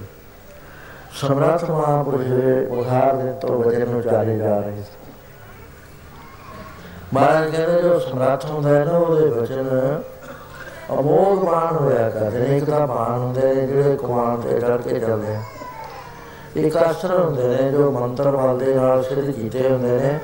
ਸਮਰਾਟ 1.13 1.69
ਮਹਾਂਪੁਰਸ਼ 1.69 2.27
ਦੇ 2.27 2.65
ਬੁਖਾਰ 2.65 3.15
ਦੇ 3.15 3.31
ਤੋਂ 3.31 3.63
ਵਜਨ 3.63 3.89
ਨੂੰ 3.89 4.01
ਚਾਲੇ 4.01 4.37
ਜਾ 4.37 4.59
ਰਹੇ 4.59 4.75
ਸੀ। 4.75 5.11
ਮਹਾਰਾਜ 7.13 7.55
ਕਹਿੰਦੇ, 7.55 7.81
ਜੋ 7.81 7.99
ਸਮਰਾਟ 7.99 8.45
ਹੁੰਦਾ 8.45 8.69
ਹੈ 8.69 8.85
ਨਾ, 8.85 8.91
ਉਹਦੇ 8.91 9.29
ਵਚਨ 9.29 10.01
ਅਮੋਗ 10.99 11.45
ਬਾਣ 11.45 11.75
ਹੋਇਆ 11.75 12.09
ਕਰਦੇ 12.09 12.39
ਨੇ। 12.39 12.57
ਇੱਕ 12.57 12.65
ਤਾਂ 12.65 12.87
ਬਾਣ 12.87 13.19
ਹੁੰਦੇ 13.19 13.55
ਨੇ, 13.55 13.67
ਜਿਹੜੇ 13.67 13.95
ਕੁਮਾਨ 13.95 14.41
ਤੇ 14.41 14.59
ਚੜ 14.59 14.81
ਕੇ 14.81 14.99
ਚੱਲਦੇ 14.99 15.35
ਆ। 15.35 15.41
ਇੱਕ 16.55 16.77
ਅਸਰ 16.91 17.19
ਹੁੰਦੇ 17.19 17.47
ਨੇ, 17.47 17.71
ਜੋ 17.71 17.91
ਮੰਤਰ 17.91 18.31
ਬਲ 18.31 18.57
ਦੇ 18.57 18.73
ਨਾਲ 18.73 19.03
ਸਿੱਧ 19.03 19.31
ਕੀਤੇ 19.31 19.69
ਹੁੰਦੇ 19.69 19.97
ਨੇ। 19.97 20.19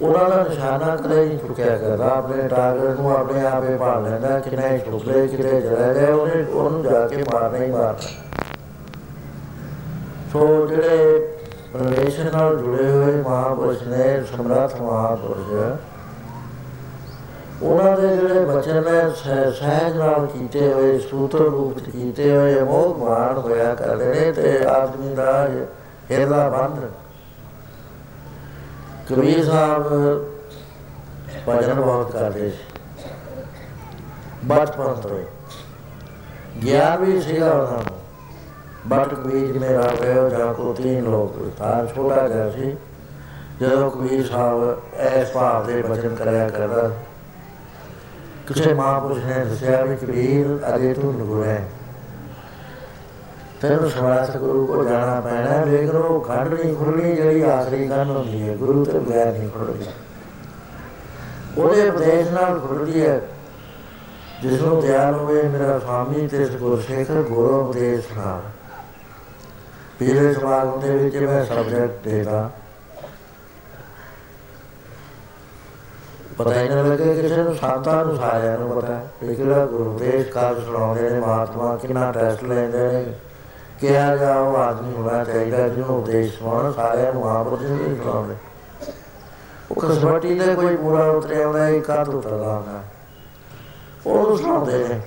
ਉਹਨਾਂ 0.00 0.30
ਦਾ 0.30 0.46
ਨਿਸ਼ਾਨਾ 0.48 0.96
ਕਦੇ 0.96 1.26
ਨਹੀਂ 1.26 1.38
ਚੁੱਕਿਆ 1.38 1.76
ਕਰਦਾ। 1.76 2.10
ਆਪਣੇ 2.10 2.48
ਟਾਰਗੇਟ 2.48 2.90
ਨੂੰ 2.90 3.18
ਆਪਣੇ 3.18 3.46
ਆਪੇ 3.46 3.76
ਭਾਲ 3.76 4.02
ਲੈਂਦਾ 4.02 4.40
ਕਿੰਨਾ 4.40 4.68
ਹੀ 4.68 4.78
ਚੁੱਕਲੇ 4.78 5.26
ਕਿਤੇ 5.26 5.60
ਚਲੇ 5.60 5.94
ਗਏ, 5.94 6.12
ਉਹਨੇ 6.12 6.44
ਉਹਨੂੰ 6.52 6.82
ਜਾ 6.82 7.06
ਕੇ 7.06 7.24
ਮਾਰਨਾ 7.32 7.58
ਹੀ 7.58 7.70
ਮਾਰਨਾ। 7.70 8.36
ਸੋ 10.32 10.66
ਜਿਹੜੇ 10.66 11.28
ਰਿਲੇਸ਼ਨ 11.82 12.30
ਨਾਲ 12.32 12.56
ਜੁੜੇ 12.56 12.90
ਹੋਏ 12.90 13.22
ਮਹਾਪੁਰਸ਼ 13.22 13.82
ਨੇ, 13.82 14.22
ਸਮਰੱਥ 14.36 14.80
ਮਹਾਪੁਰਸ਼, 14.80 15.80
ਉਹਨਾਂ 17.62 17.96
ਦੇ 17.96 18.16
ਜਿਹੜੇ 18.16 18.40
ਬਚਨ 18.40 18.74
ਨੇ, 18.74 19.10
ਸਹਿ- 19.16 19.52
ਸਹਿਜ 19.52 19.96
ਨਾਲ 19.96 20.26
ਕੀਤੇ 20.26 20.72
ਹੋਏ, 20.72 20.98
ਸੂਤਰ 20.98 21.38
ਰੂਪ 21.38 21.78
ਚ 21.78 21.90
ਕੀਤੇ 21.90 22.36
ਹੋਏ 22.36 22.60
ਮੋਹ 22.60 22.94
ਮਾਨ 23.04 23.38
ਹੋਇਆ 23.38 23.74
ਕਰਦੇ 23.74 24.06
ਨੇ 24.06 24.32
ਤੇ 24.32 24.66
ਆਦਮੀ 24.68 25.14
ਦਾ 25.14 25.48
ਹਿਰਦਾ 26.10 26.48
ਬੰਦ 26.48 26.78
ਕਬੀਰ 29.08 29.44
ਸਾਹਿਬ 29.44 29.84
ਭਜਨ 31.48 31.74
ਬਹੁਤ 31.74 32.12
ਕਰਦੇ 32.12 32.50
ਸੀ। 32.50 32.80
ਬਚਪਨ 34.44 34.94
ਤੋਂ 34.94 35.18
ਹੀ। 35.18 35.24
ਗਿਆਨ 36.66 37.04
ਵੀ 37.04 37.20
ਸੀਗਾ 37.20 37.50
ਉਹਨਾਂ 37.50 37.72
ਨੂੰ। 37.72 38.00
ਬਟ 38.86 39.14
ਕਬੀਰ 39.14 39.58
ਮੇਰਾ 39.58 39.92
ਪਿਓ 40.00 40.28
ਜਾਂ 40.28 40.54
ਕੋ 40.54 40.72
ਤਿੰਨ 40.72 41.04
ਲੋਕ 41.04 41.52
ਤਾਂ 41.58 41.86
ਛੋਟਾ 41.86 42.28
ਜਿਹਾ 42.28 42.50
ਸੀ। 42.50 42.76
ਜਦੋਂ 43.60 43.90
ਕਬੀਰ 43.90 44.26
ਸਾਹਿਬ 44.26 44.82
ਐਸ 44.96 45.32
ਭਾਵ 45.32 45.66
ਦੇ 45.66 45.82
ਬਚਨ 45.82 46.14
ਕਰਿਆ 46.14 46.48
ਕਰਦਾ, 46.48 46.90
ਕਿਸੇ 48.46 48.74
ਮਹਾਂਪੁਰਸ਼ 48.74 49.24
ਨੇ 49.24 49.44
ਦੱਸਿਆ 49.44 49.84
ਵੀ 49.84 49.96
ਕਬੀਰ 49.96 50.58
ਅਜੇ 50.76 50.94
ਤੂੰ 50.94 51.14
ਨਗੁਰੇ 51.14 51.58
ਤੈਨੂੰ 53.60 53.90
ਸਵਾਸ 53.90 54.36
ਗੁਰੂ 54.36 54.66
ਕੋ 54.66 54.84
ਜਾਣਾ 54.84 55.20
ਪੈਣਾ 55.20 55.64
ਲੇਕਿਨ 55.64 55.96
ਉਹ 55.96 56.20
ਖੰਡ 56.20 56.54
ਨਹੀਂ 56.54 56.74
ਖੁੱਲਣੀ 56.76 57.14
ਜਿਹੜੀ 57.16 57.42
ਆਖਰੀ 57.42 57.88
ਗੱਲ 57.90 58.10
ਹੁੰਦੀ 58.10 58.48
ਹੈ, 58.48 58.56
ਗੁਰੂ 58.56 58.84
ਤੇ 58.84 58.98
ਬਗੈਰ 58.98 59.32
ਨਹੀਂ 59.32 59.48
ਖੁੱਲਦੀ 59.50 59.86
ਉਹਦੇ 61.58 61.88
ਉਪਦੇਸ਼ 61.88 62.28
ਨਾਲ 62.28 62.58
ਖੁੱਲਦੀ 62.60 63.06
ਹੈ। 63.06 63.20
ਜਿਸ 64.42 64.60
ਨੂੰ 64.62 64.80
ਤਿਆਰ 64.82 65.12
ਹੋਵੇ, 65.12 65.42
ਮੇਰਾ 65.42 65.78
ਸਵਾਮੀ 65.78 66.26
ਤੇ 66.26 66.44
ਗੁਰਸੇਖ 66.46 67.10
ਗੁਰੂ 67.10 67.60
ਉਪਦੇਸ਼ 67.60 68.12
ਨਾਲ। 68.18 68.42
ਪੀਲੇ 69.98 70.32
ਸਮਾਗਮ 70.34 70.80
ਦੇ 70.80 70.96
ਵਿੱਚ 70.96 71.16
ਮੈਂ 71.16 71.44
ਸਬਜੈਕਟ 71.44 72.04
ਦੇਦਾ 72.04 72.50
ਪਤਾ 76.38 76.60
ਹੀ 76.60 76.68
ਨਾ 76.68 76.82
ਲੱਗੇ 76.82 77.14
ਕਿਸੇ 77.14 77.36
ਨੂੰ 77.36 77.54
ਸੰਤਾਂ 77.54 78.04
ਨੂੰ 78.04 78.16
ਸਾਰਿਆਂ 78.16 78.58
ਨੂੰ 78.58 78.70
ਪਤਾ 78.70 78.94
ਹੈ। 78.94 79.06
ਵੀ 79.22 79.34
ਕਿਹੜਾ 79.34 79.66
ਗੁਰੂ 79.66 79.90
ਉਪਦੇਸ਼ 79.90 80.28
ਕਾਲ 80.28 80.60
ਸੁਣਾਉਂਦੇ 80.64 81.10
ਨੇ, 81.10 81.20
ਮਹਾਤਮਾ 81.20 81.76
ਕਿੰਨਾ 81.76 82.12
ਟੈਸਟ 82.12 82.44
ਲੈਂਦੇ 82.44 82.78
ਨੇ। 82.78 83.04
ਕਿਹਾ 83.80 84.16
ਜਾ 84.16 84.34
ਉਹ 84.34 84.56
ਆਦਮੀ 84.56 84.94
ਹੋਣਾ 84.94 85.24
ਚਾਹੀਦਾ 85.24 85.68
ਜਿਹਨੂੰ 85.68 85.98
ਉਪਦੇਸ਼ 85.98 86.38
ਸੁਣਾਉਣ 86.38 86.72
ਸਾਰਿਆਂ 86.72 87.12
ਨੂੰ 87.12 87.36
ਆਪ 87.36 87.46
ਨੂੰ 87.46 87.58
ਨਹੀਂ 87.60 88.02
ਸੁਣਾਉਂਦੇ 88.02 88.34
ਉਹ 89.70 89.76
ਕਸਵਟੀ 89.80 90.38
ਦੇ 90.38 90.54
ਕੋਈ 90.54 90.76
ਪੂਰਾ 90.76 91.04
ਉਤਰਿਆ 91.04 91.44
ਆਉਂਦਾ 91.46 91.68
ਇੱਕ 91.68 91.90
ਹੱਥ 91.90 92.08
ਉਤਰਦਾ 92.08 92.54
ਹੁੰਦਾ। 92.56 92.82
ਉਹ 94.06 94.36
ਸੁਣਾਉਂਦੇ 94.36 94.88
ਨੇ। 94.88 95.00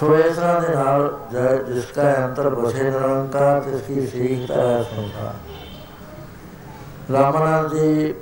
ਸੋ 0.00 0.18
ਇਸ 0.18 0.36
ਤਰ੍ਹਾਂ 0.36 0.60
ਦੇ 0.60 0.68
ਨਾਲ 0.68 1.18
ਜ- 1.32 1.72
ਜਿਸਕਾ 1.72 2.14
ਅੰਤਰ 2.26 2.50
ਬਸੇ 2.50 2.82
ਨਿਰੰਕਾਰ 2.82 3.60
ਤਿਸਕੀ 3.60 4.06
ਸੀਖ 4.06 4.48
ਤਾ 4.48 4.82
ਸੰਸਾਰ 4.82 5.34
ਰਾਮਨਾਥ 7.12 7.74
ਜੀ 7.74 8.14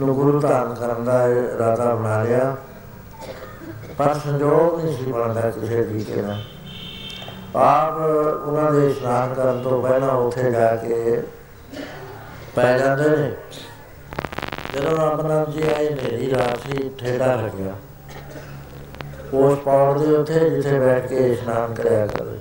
ਨੂੰ 0.00 0.14
ਗੁਰੂ 0.14 0.40
ਧਾਰਨ 0.40 0.74
ਕਰਨ 0.74 1.04
ਦਾ 1.04 1.28
ਇਰਾਦਾ 1.28 1.94
ਬਣਾ 1.94 2.22
ਲਿਆ। 2.22 2.56
ਪਰ 3.98 4.14
ਸੰਜੋਗ 4.14 4.80
ਨਹੀਂ 4.80 4.96
ਸੀ 4.96 5.12
ਬਣਦਾ 5.12 5.50
ਕਿਸੇ 5.50 5.82
ਤਰੀਕੇ 5.82 6.22
ਨਾਲ 6.22 6.40
ਆਪ 7.56 7.98
ਉਹਨਾਂ 8.46 8.70
ਦੇ 8.72 8.86
ਇਸ਼ਨਾਨ 8.90 9.34
ਕਰਨ 9.34 9.62
ਤੋਂ 9.62 9.82
ਪਹਿਲਾਂ 9.82 10.08
ਉੱਥੇ 10.18 10.50
ਜਾ 10.50 10.74
ਕੇ 10.76 11.22
ਪੈ 12.56 12.76
ਜਾਂਦੇ 12.78 13.08
ਨੇ 13.08 13.30
ਜਦੋਂ 14.74 14.96
ਰਾਮਨਾਥ 14.98 15.50
ਜੀ 15.50 15.62
ਆਏ 15.76 15.88
ਮੇਰੀ 15.94 16.30
ਰਾਤੀ 16.30 16.90
ਠੇਡਾ 16.98 17.34
ਲੱਗਿਆ 17.34 17.74
ਉਸ 19.34 19.58
ਪੌੜ 19.58 19.98
ਦੇ 19.98 20.14
ਉੱਤੇ 20.16 20.48
ਜਿੱਥੇ 20.50 20.78
ਬੈਠ 20.78 21.06
ਕੇ 21.06 21.16
ਇਸ਼ਨਾਨ 21.32 21.74
ਕਰਿਆ 21.74 22.06
ਕਰਦੇ 22.06 22.38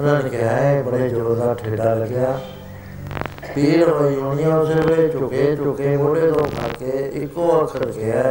ਉਹਨਾਂ 0.00 0.22
ਨੇ 0.22 0.28
ਕਿਹਾ 0.28 0.50
ਹੈ 0.50 0.82
ਬੜੇ 0.82 1.08
ਜ਼ੋਰ 1.08 1.34
ਦਾ 1.36 1.54
ਠੇਡਾ 1.54 1.94
ਲੱਗਿਆ। 1.94 2.38
ਪੀਰ 3.54 3.88
ਹੋਈ 3.88 4.14
ਹੋਣੀ 4.16 4.42
ਆ, 4.42 4.56
ਉਸ 4.56 4.68
ਵੇਲੇ 4.68 5.08
ਝੁਕੇ 5.08 5.54
ਝੁਕੇ 5.56 5.96
ਮੋਢੇ 5.96 6.30
ਤੋਂ 6.30 6.44
ਫੜ 6.46 6.68
ਕੇ 6.78 6.90
ਇੱਕੋ 7.14 7.48
ਅੱਖਰ 7.62 7.86
ਕਿਹਾ 7.86 8.22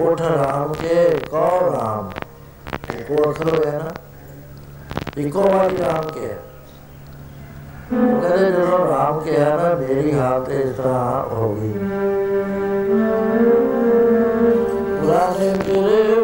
ਹੈ 0.00 0.04
ਉਠ 0.04 0.22
ਰਾਮ 0.22 0.72
ਕੇ, 0.72 1.20
ਕਉ 1.30 1.72
ਰਾਮ? 1.72 2.10
ਇੱਕੋ 2.98 3.30
ਅੱਖਰ 3.30 3.58
ਹੋਇਆ 3.58 3.78
ਨਾ। 3.78 3.90
ਇੱਕੋ 5.16 5.42
ਵਾਰੀ 5.42 5.78
ਰਾਮ 5.78 6.10
ਕੇ। 6.10 6.34
ਉਹ 7.96 8.20
ਕਹਿੰਦੇ 8.20 8.52
ਜਦੋਂ 8.52 8.96
ਰਾਮ 8.96 9.20
ਕਿਹਾ 9.20 9.56
ਨਾ, 9.56 9.74
ਮੇਰੀ 9.74 10.18
ਹਾਲਤ 10.18 10.48
ਇਸ 10.48 10.76
ਤਰ੍ਹਾਂ 10.76 11.34
ਹੋ 11.34 11.54
ਗਈ। 11.54 11.72
ਪੁਰਾਣੇ 15.00 15.54
ਤੇਰੇ 15.66 16.19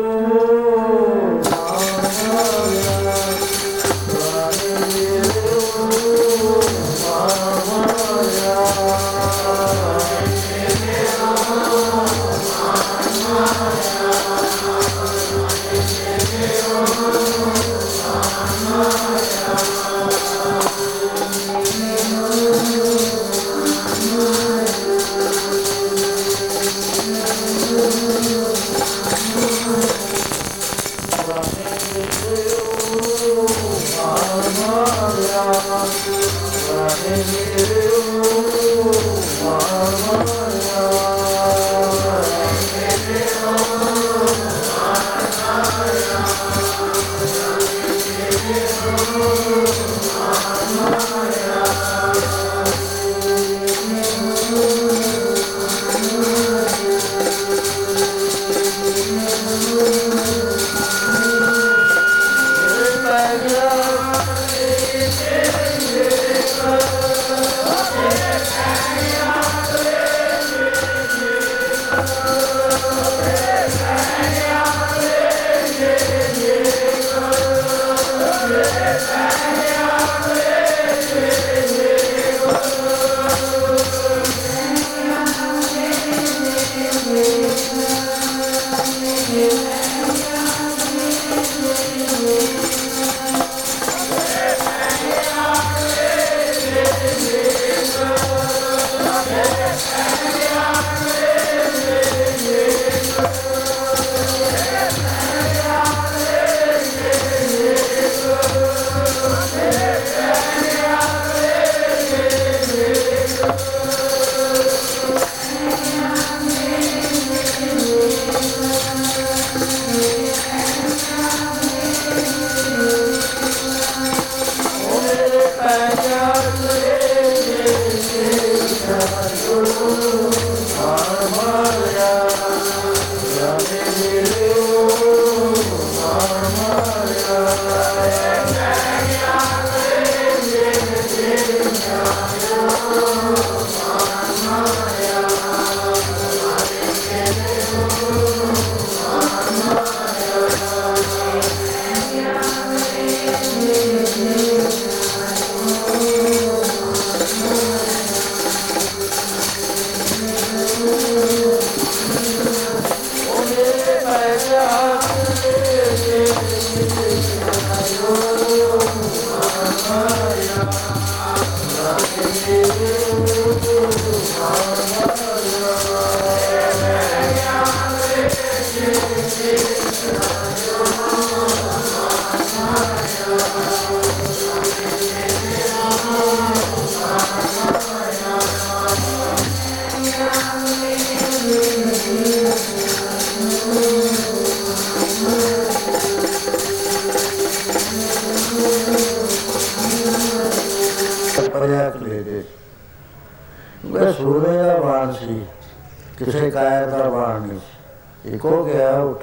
ਕਿਸੇ 206.18 206.50
ਕਾਇਰ 206.50 206.86
ਦਾ 206.86 207.08
ਬਾਣ 207.08 207.40
ਨਹੀਂ। 207.40 207.58
ਸੀ। 207.58 208.34
ਇੱਕੋ 208.34 208.64
ਗਿਆ 208.64 208.98
ਉੱਠ। 208.98 209.22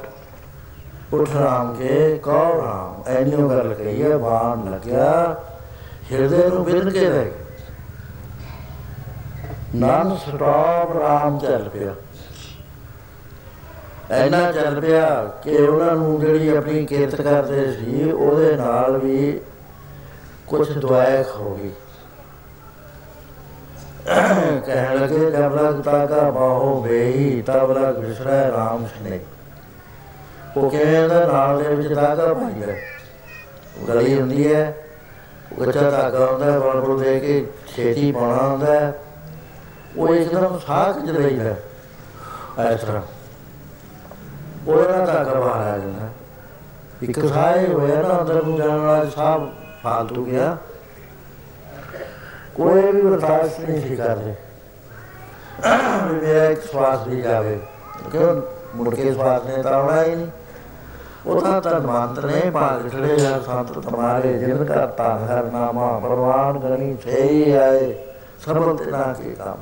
ਉੱਠ 1.13 1.29
ਰਾਮ 1.35 1.75
ਕੇ 1.75 2.19
ਕਹੋ 2.23 2.61
ਰਾਮ? 2.61 3.03
ਐਨੀਓ 3.07 3.49
ਗੱਲ 3.49 3.73
ਕਹੀ 3.73 4.03
ਹੈ 4.03 4.17
ਬਾਣ 4.17 4.71
ਲੱਗਿਆ। 4.71 5.35
ਹਿਰਦੇ 6.11 6.49
ਨੂੰ 6.49 6.63
ਬਿੰਦ 6.63 6.89
ਕੇ 6.89 7.09
ਰਹਿ 7.09 7.25
ਗਿਆ 7.25 7.33
ਨਾਨ 9.75 10.15
ਸਟਾਪ 10.15 10.97
ਰਾਮ 10.97 11.39
ਚੱਲ 11.39 11.69
ਪਿਆ। 11.69 11.93
ਐਨਾ 14.11 14.51
ਚੱਲ 14.51 14.81
ਪਿਆ 14.81 15.23
ਕਿ 15.43 15.55
ਉਹਨਾਂ 15.55 15.95
ਨੂੰ 15.95 16.19
ਜਿਹੜੀ 16.19 16.57
ਆਪਣੀ 16.57 16.85
ਕਿਰਤ 16.85 17.21
ਕਰਦੇ 17.21 17.71
ਸੀ, 17.71 18.11
ਉਹਦੇ 18.11 18.55
ਨਾਲ 18.55 18.97
ਵੀ 18.97 19.41
ਕੁਝ 20.47 20.77
ਦੁਆਇਕ 20.77 21.27
ਹੋ 21.35 21.59
ਗਈ। 21.63 21.69
ਕਹਿਣ 24.05 24.99
ਲੱਗੇ, 24.99 25.31
ਜਬ 25.31 25.55
ਲਗ 25.55 25.81
ਤਾਕਾ 25.81 26.29
ਬਾਹੋ 26.31 26.81
ਵੇਹੀ, 26.81 27.41
ਤਬ 27.41 27.71
ਲਗ 27.77 27.97
ਵਿਸਰੈ 27.99 28.51
ਰਾਮ 28.51 28.85
ਸਨੇ 28.87 29.19
ਉਹ 30.57 30.69
ਕਹਿੰਦਾ 30.69 31.25
ਨਾਲ 31.27 31.63
ਦੇ 31.63 31.75
ਵਿੱਚ 31.75 31.93
ਤਾਕਾ 31.95 32.33
ਪਾਈ 32.33 32.61
ਹੈ 32.61 32.75
ਉਹ 33.77 33.87
ਗਲੀ 33.87 34.19
ਹੁੰਦੀ 34.19 34.53
ਹੈ 34.53 34.73
ਉਹ 35.51 35.63
ਕੱਚਾ 35.65 35.89
ਤਾਕਾ 35.91 36.25
ਹੁੰਦਾ 36.25 36.51
ਹੈ 36.51 36.59
ਬਲ 36.59 36.81
ਬਲ 36.81 36.99
ਦੇ 36.99 37.19
ਕੇ 37.19 37.45
ਛੇਤੀ 37.67 38.11
ਪਾਉਣਾ 38.11 38.43
ਹੁੰਦਾ 38.43 38.71
ਹੈ 38.71 38.93
ਉਹ 39.97 40.15
ਇੱਕਦਮ 40.15 40.59
ਸਾਹ 40.67 40.93
ਚ 40.95 41.09
ਰਹੀ 41.09 41.35
ਇਸ 42.73 42.81
ਤਰ੍ਹਾਂ। 42.81 43.01
ਉਹਦਾ 44.67 45.05
ਤਾਕਾ 45.05 45.39
ਬਾਹਰ 45.39 45.61
ਆ 45.63 45.77
ਜਾਂਦਾ, 45.77 46.09
ਇੱਕ 47.03 47.25
ਸਾਹ 47.25 47.57
ਹੀ 47.57 47.73
ਹੋਇਆ 47.73 48.01
ਨਾ, 48.01 48.19
ਅੰਦਰ 48.21 48.43
ਨੂੰ 48.43 48.57
ਜਾਣ 48.57 48.79
ਵਾਲਾ 48.79 49.09
ਸਾਹ 49.09 49.39
ਫਾਲਤੂ 49.83 50.25
ਗਿਆ। 50.25 50.57
ਕੋਈ 52.55 52.91
ਵੀ 52.91 53.01
ਬਰਦਾਸ਼ਤ 53.01 53.59
ਨਹੀਂ 53.59 53.81
ਸੀ 53.81 53.95
ਕਰਦੇ 53.95 54.35
ਵੀ 56.07 56.27
ਮੇਰਾ 56.27 56.45
ਇੱਕ 56.45 56.61
ਸਵਾਸ 56.61 57.07
ਵੀ 57.07 57.21
ਜਾਵੇ। 57.21 57.59
ਕਿਉਂ? 58.11 58.41
ਮੁੜ 58.75 58.95
ਕੇ 58.95 59.13
ਸਵਾਸ 59.13 59.45
ਨੇ 59.45 59.63
ਤਾਂ 59.63 59.71
ਆਉਣਾ 59.71 60.03
ਹੀ 60.03 60.15
ਨਹੀਂ। 60.15 60.27
ਉਹ 61.25 61.41
ਤਾਂ 61.41 61.61
ਤਨ 61.61 61.79
ਮੰਤਰ 61.79 62.25
ਨੇ 62.25 62.49
ਭਾਗ 62.49 62.87
ਚੜੇ 62.87 63.17
ਜਾਂ 63.17 63.41
ਸੰਤ 63.41 63.79
ਤੁਮਾਰੇ 63.79 64.33
ਜਿਨ 64.33 64.65
ਕਾ 64.65 64.85
ਤਾ 64.85 65.17
ਹਰ 65.17 65.43
ਨਾਮਾ 65.43 65.99
ਪਰਵਾਨ 65.99 66.59
ਗਣੀ 66.59 66.97
ਸਹੀ 67.03 67.51
ਆਏ 67.51 67.95
ਸਰਬ 68.45 68.77
ਤਿਨਾ 68.77 69.15
ਕੇ 69.23 69.29
ਕੰਮ। 69.29 69.57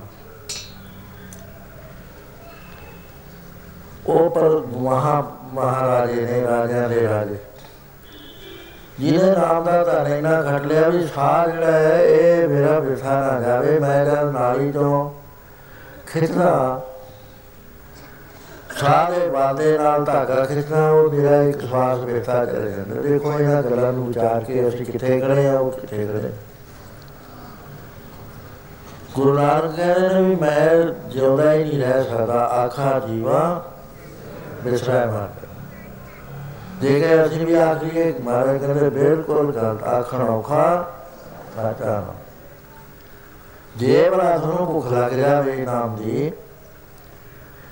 ਉਹ 4.07 4.29
ਪਰ 4.29 4.49
ਮਹਾ 4.77 5.31
ਮਹਾਰਾਜੇ 5.53 6.21
ਨੇ, 6.21 6.47
ਰਾਜਿਆਂ 6.47 6.89
ਦੇ 6.89 7.07
ਰਾਜੇ। 7.07 7.35
ਜਿਹਨੇ 8.99 9.31
ਨਾਮ 9.31 9.63
ਦਾ 9.63 9.83
ਤਾਂ 9.83 10.05
ਇੰਨਾ 10.07 10.41
ਘਟ 10.41 10.65
ਲਿਆ 10.65 10.89
ਵੀ 10.89 11.05
ਸਾਹ 11.07 11.47
ਜਿਹੜਾ 11.47 11.71
ਹੈ, 11.71 12.01
ਇਹ 12.01 12.47
ਮੇਰਾ 12.49 12.79
ਵਿਸਾ 12.79 13.19
ਨਾ 13.21 13.39
ਜਾਵੇ, 13.41 13.79
ਮੈਂ 13.79 14.05
ਜਦ 14.05 14.31
ਨਾਲੀ 14.33 14.71
ਤੋਂ 14.71 15.09
ਖਿੱਚਦਾ 16.07 16.81
ਸਾਹ 18.79 19.11
ਦੇ 19.11 19.27
ਵਾਦੇ 19.27 19.77
ਨਾਲ 19.77 20.05
ਧਾਗਾ 20.05 20.43
ਖਿੱਚਣਾ 20.45 20.89
ਉਹ 20.89 21.11
ਮੇਰਾ 21.11 21.41
ਇੱਕ 21.41 21.61
ਸਵਾਸ 21.61 21.99
ਵਿਸਾ 21.99 22.45
ਚਲੇ 22.45 22.71
ਜਾਂਦਾ। 22.71 23.01
ਦੇਖੋ 23.01 23.33
ਇਹਨਾਂ 23.39 23.61
ਗੱਲਾਂ 23.63 23.91
ਨੂੰ 23.93 24.05
ਵਿਚਾਰ 24.07 24.43
ਕੇ 24.43 24.67
ਅਸੀਂ 24.67 24.85
ਕਿੱਥੇ 24.85 25.19
ਖੜੇ 25.19 25.47
ਆ 25.49 25.57
ਉਹ 25.59 25.71
ਕਿੱਥੇ 25.71 26.05
ਖੜੇ 26.07 26.31
ਗੁਰੂ 29.15 29.33
ਨਾਨਕ 29.33 29.75
ਕਹਿੰਦੇ 29.75 30.09
ਨੇ 30.09 30.21
ਵੀ 30.21 30.35
ਮੈਂ 30.35 31.09
ਜਿਉਂਦਾ 31.09 31.53
ਹੀ 31.53 31.63
ਨਹੀਂ 31.63 31.81
ਰਹਿ 31.81 32.03
ਸਕਦਾ, 32.03 32.45
ਆਖਾ 32.45 32.99
ਜੀਵਾ 33.07 33.61
ਬਿਸਰਾ 34.63 35.05
ਮਾਰ 35.05 35.29
ਜੇ 36.81 36.99
ਕਿ 36.99 37.23
ਅਸੀਂ 37.25 37.45
ਵੀ 37.45 37.55
ਆਖੀਏ 37.55 38.13
ਮਹਾਰਾਜ 38.23 38.57
ਕਹਿੰਦੇ 38.57 38.89
ਬਿਲਕੁਲ 38.89 39.51
ਗਲਤ 39.51 39.83
ਆਖਣ 39.83 40.21
ਔਖਾ 40.21 40.63
ਸਾਚਾ 41.55 41.85
ਨਾ। 41.85 42.13
ਜੇ 43.77 44.09
ਬਲਾ 44.09 44.37
ਤੁਹਾਨੂੰ 44.37 44.65
ਭੁੱਖ 44.67 44.91
ਲੱਗ 44.93 45.11
ਜਾਵੇ 45.11 45.55
ਨਾਮ 45.57 45.95
ਦੀ 45.95 46.31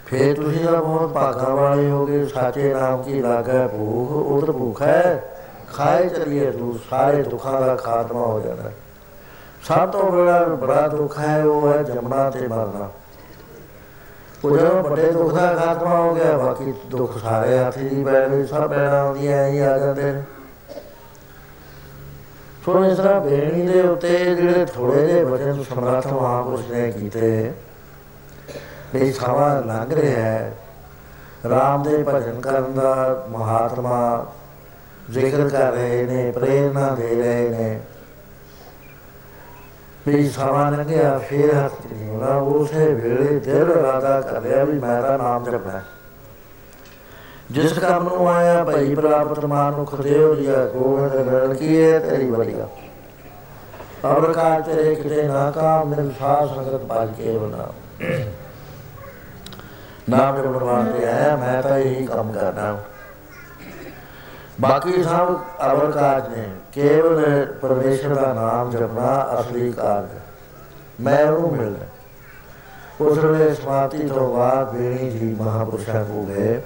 ਫੇਰ 0.05 0.35
ਤੁਸੀਂ 0.35 0.65
ਤਾਂ 0.65 0.81
ਬਹੁਤ 0.81 1.11
ਭਾਗਾ 1.13 1.53
ਵਾਲੇ 1.55 1.89
ਹੋਗੇ 1.89 2.25
ਸਾਚੇ 2.25 2.73
ਨਾਮ 2.73 3.01
ਕੀ 3.03 3.21
ਲਾਗੇ 3.21 3.67
ਭੂਖ 3.67 4.11
ਉਹ 4.11 4.41
ਤਾਂ 4.45 4.53
ਭੁੱਖ 4.53 4.81
ਹੈ 4.81 5.23
ਖਾਏ 5.73 6.07
ਚਲੀਏ 6.09 6.51
ਤੂੰ 6.51 6.77
ਸਾਰੇ 6.89 7.23
ਦੁੱਖਾਂ 7.23 7.59
ਦਾ 7.61 7.75
ਖਾਤਮਾ 7.75 8.25
ਹੋ 8.25 8.39
ਜਾਂਦਾ 8.39 8.71
ਸਭ 9.63 9.89
ਤੋਂ 9.91 10.11
ਬੜਾ 10.11 10.43
ਬੜਾ 10.55 10.87
ਦੁੱਖ 10.87 11.17
ਹੈ 11.19 11.43
ਉਹ 11.43 11.71
ਹੈ 11.73 11.81
ਜਮਣਾ 11.83 12.29
ਤੇ 12.29 12.47
ਮਰਨਾ 12.47 12.89
ਉਹ 14.45 14.57
ਜਦੋਂ 14.57 14.83
ਵੱਡੇ 14.83 15.11
ਦੁੱਖ 15.11 15.33
ਦਾ 15.33 15.53
ਖਾਤਮਾ 15.53 15.95
ਹੋ 15.97 16.13
ਗਿਆ, 16.15 16.37
ਬਾਕੀ 16.37 16.73
ਦੁੱਖ 16.87 17.17
ਸਾਰੇ 17.17 17.57
ਹਾਥੀ 17.57 17.89
ਦੀ 17.89 18.03
ਬੈਠੇ 18.03 18.45
ਸਭ 18.45 18.67
ਬੈਣਾ 18.67 19.01
ਆਉਂਦੀਆਂ 19.01 19.47
ਹੀ 19.47 19.59
ਆ 19.59 19.77
ਜਾਂਦੇ 19.77 20.11
ਨੇ। 20.13 20.23
ਸੋ 22.65 22.85
ਇਸ 22.85 22.97
ਤਰ੍ਹਾਂ 22.97 23.21
ਬੇਣੀ 23.21 23.67
ਦੇ 23.67 23.81
ਉੱਤੇ 23.81 24.35
ਜਿਹੜੇ 24.35 24.65
ਥੋੜੇ 24.65 25.07
ਜਿਹੇ 25.07 25.23
ਵਚਨ 25.23 25.63
ਸਮਰੱਥ 25.63 26.07
ਮਹਾਂਪੁਰਸ਼ 26.07 26.71
ਨੇ 26.71 26.91
ਕੀਤੇ 26.91 27.51
ਵੀ 28.95 29.11
ਸਮਾਂ 29.11 29.61
ਲੰਘ 29.61 29.93
ਰਿਹਾ 29.93 30.21
ਹੈ। 30.21 30.53
ਰਾਮ 31.49 31.83
ਦੇ 31.83 32.03
ਭਜਨ 32.03 32.41
ਕਰਨ 32.41 32.73
ਦਾ 32.73 33.25
ਮਹਾਤਮਾ 33.29 34.25
ਜ਼ਿਕਰ 35.11 35.49
ਕਰ 35.49 35.71
ਰਹੇ 35.71 36.03
ਨੇ, 36.03 36.31
ਪ੍ਰੇਰਣਾ 36.31 36.89
ਦੇ 36.89 37.15
ਰਹੇ 37.15 37.49
ਨੇ। 37.49 37.79
ਵੀ 40.09 40.29
ਸਮਾਂ 40.29 40.71
ਲੰਘਿਆ, 40.71 41.17
ਫੇਰ 41.19 41.53
ਹੱਥ 41.55 41.85
ਨਹੀਂ 41.85 42.09
ਹੋਣਾ 42.09 42.35
ਉਸੇ 42.35 42.93
ਵੇਲੇ 42.93 43.39
ਦਿਲ 43.39 43.71
ਰਾਦਾ 43.73 44.19
ਕਰ 44.21 44.41
ਲਿਆ 44.41 44.63
ਵੀ 44.63 44.79
ਮੈਂ 44.79 45.01
ਤਾਂ 45.01 45.17
ਨਾਮ 45.17 45.43
ਜਪਣਾ 45.43 45.81
ਜਿਸ 47.51 47.77
ਕੰਮ 47.79 48.03
ਨੂੰ 48.05 48.27
ਆਇਆ, 48.29 48.63
ਭਈ 48.63 48.95
ਪ੍ਰਾਪਤ 48.95 49.45
ਮਾਨੁਖ 49.45 49.95
ਦੇਵ 49.95 50.33
ਲਿਆ, 50.33 50.65
ਗੋਬਿੰਦ 50.65 51.29
ਗਣ 51.29 51.53
ਕੀਏ 51.53 51.99
ਤੇਰੀ 51.99 52.29
ਬੜੀਆ 52.31 52.67
ਅਵਰ 54.05 54.33
ਕਾਲ 54.33 54.61
ਤੇਰੇ 54.61 54.93
ਕਿਤੇ 54.95 55.23
ਨਾ 55.23 55.49
ਕਾਮ 55.51 55.89
ਮਿਲ 55.89 56.11
ਸਾਧ 56.19 56.49
ਸੰਗਤ 56.49 56.83
ਬਾਜ 56.83 57.09
ਕੇ 57.17 57.37
ਬਣਾ 57.37 57.67
ਨਾਮ 60.09 60.37
ਜਪਣ 60.37 60.63
ਵਾਸਤੇ 60.63 61.05
ਆਇਆ, 61.07 61.35
ਮੈਂ 61.35 61.61
ਤਾਂ 61.63 61.77
ਇਹੀ 61.77 62.05
ਕੰਮ 62.05 62.31
ਕਰਨਾ 62.31 62.77
ਬਾਕੀ 64.61 65.03
ਸਭ 65.03 65.35
ਅਵਰ 65.65 65.91
ਕਾਜ 65.91 66.27
ਨੇ 66.29 66.45
ਕੇਵਲ 66.73 67.45
ਪਰਮੇਸ਼ਰ 67.61 68.15
ਦਾ 68.15 68.33
ਨਾਮ 68.33 68.71
ਜਪਣਾ 68.71 69.39
ਅਸਲੀ 69.39 69.71
ਕਾਰਜ 69.71 70.09
ਮੈਂ 71.01 71.25
ਉਹਨੂੰ 71.25 71.51
ਮਿਲਦਾ 71.51 71.85
ਉਸ 73.01 73.17
ਵੇਲੇ 73.17 73.53
ਸਮਾਪਤੀ 73.53 74.07
ਤੋਂ 74.07 74.37
ਬਾਅਦ 74.37 74.73
ਬੇਣੀ 74.73 75.09
ਜੀ 75.09 75.35
ਮਹਾਪੁਰਸ਼ਾਂ 75.39 76.05
ਕੋ 76.05 76.23
ਗਏ। 76.23 76.61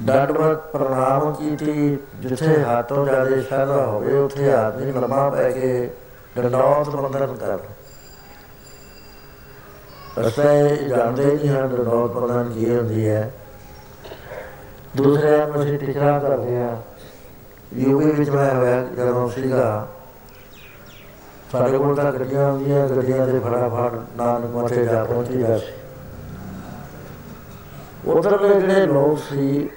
ਡੰਡਵਤ 0.00 0.58
ਪ੍ਰਣਾਮ 0.58 1.34
ਕੀਤੀ। 1.34 1.98
ਜਿੱਥੇ 2.16 2.62
ਹੱਥੋਂ 2.62 3.06
ਜਾਦੇ 3.06 3.42
ਸ਼ਰਧਾ 3.42 3.86
ਹੋਵੇ, 3.86 4.18
ਉੱਥੇ 4.18 4.52
ਆਦਮੀ 4.52 4.92
ਲੰਮਾ 4.92 5.30
ਪੈ 5.30 5.50
ਕੇ 5.50 5.90
ਡੰਡੌਤ 6.36 6.88
ਬੰਦਨ 6.88 7.34
ਕਰ 7.34 7.58
ਅਸੇ 10.26 10.76
ਜਾਣਦੇ 10.76 11.24
ਨਹੀਂ 11.24 11.48
ਹਨ 11.48 11.68
ਡੰਡੌਤ 11.68 12.10
ਬੰਦਨ 12.10 12.52
ਕੀ 12.52 12.76
ਹੁੰਦੀ 12.76 13.08
ਹੈ? 13.08 13.30
ਦੂਸਰੇ 14.96 15.46
ਨੂੰ 15.46 15.62
ਅਸੀਂ 15.62 15.78
ਟਿਕਰਾ 15.78 16.18
ਕਰਦੇ 16.18 16.62
ਆ 16.62 16.76
ਯੂਪੀ 17.76 18.10
ਵਿੱਚ 18.10 18.30
ਮੈਂ 18.30 18.54
ਹੋਇਆ, 18.54 18.82
ਜਦੋਂ 18.96 19.28
ਸੀਗਾ। 19.28 19.88
ਸਾਡੇ 21.52 21.78
ਕੋਲ 21.78 21.94
ਤਾਂ 21.96 22.12
ਗੱਡੀਆਂ 22.12 22.44
ਆਉਂਦੀਆਂ 22.46 22.88
ਗੱਡੀਆਂ 22.88 23.26
ਦੇ 23.26 23.38
ਫਟਾਫਟ 23.38 23.94
ਨਾਨਕ 24.16 24.54
ਮੱਥੇ 24.54 24.84
ਜਾ 24.84 25.04
ਪਹੁੰਚੀ 25.04 25.38
ਜਾ 25.38 25.56
ਸੀ 25.58 25.72
ਉਧਰ 28.06 28.36
ਦੇ 28.38 28.60
ਜਿਹੜੇ 28.60 28.86
ਲੋਕ 28.86 29.18
ਸੀ, 29.18 29.68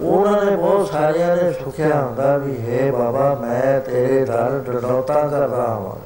ਉਹਨਾਂ 0.00 0.44
ਨੇ 0.44 0.56
ਬਹੁਤ 0.56 0.90
ਸਾਰਿਆਂ 0.90 1.36
ਨੇ 1.36 1.50
ਸੁਖਿਆ 1.52 2.00
ਹੁੰਦਾ 2.02 2.36
ਵੀ, 2.36 2.56
ਹੈ 2.60 2.90
ਬਾਬਾ, 2.92 3.34
ਮੈਂ 3.34 3.80
ਤੇਰੇ 3.80 4.24
ਦਰ 4.24 4.58
ਡਡੌਤਾ 4.66 5.26
ਕਰਦਾ 5.28 5.66
ਹਾਂ 5.66 5.96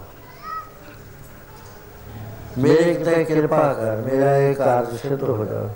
ਮੇਰੇ 2.59 2.95
ਤੇ 2.95 3.24
ਕਿਰਪਾ 3.24 3.72
ਕਰ, 3.72 4.03
ਮੇਰਾ 4.07 4.37
ਇਹ 4.37 4.55
ਕਾਰਜ 4.55 4.97
ਸਿੱਧ 4.99 5.22
ਹੋ 5.22 5.45
ਜਾ। 5.45 5.68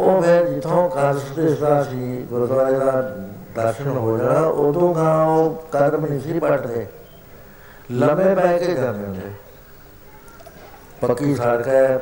ਉਹ 0.00 0.22
ਫਿਰ 0.22 0.46
ਜਿੱਥੋਂ 0.46 0.90
ਕਾਰਜ 0.90 1.18
ਸਿੱਧਾ 1.18 1.82
ਸੀ, 1.82 2.26
ਗੁਰਦੁਆਰੇ 2.30 2.78
ਦਾ 2.78 3.14
ਦਰਸ਼ਨ 3.56 3.88
ਹੋ 3.88 4.18
ਜਾਣਾ, 4.18 4.40
ਉਦੋਂ 4.40 4.94
ਗਾ 4.94 5.24
ਉਹ 5.24 5.64
ਕਦਮ 5.72 6.06
ਨਹੀਂ 6.06 6.20
ਸੀ 6.20 6.38
ਪਟਦੇ। 6.38 6.86
ਲੰਮੇ 7.90 8.34
ਪੈ 8.34 8.58
ਕੇ 8.58 8.74
ਜਾਂਦੇ 8.74 9.04
ਹੁੰਦੇ। 9.04 9.30
ਪੱਕੀ 11.00 11.34
ਸੜਕ 11.34 11.68
ਹੈ, 11.68 11.98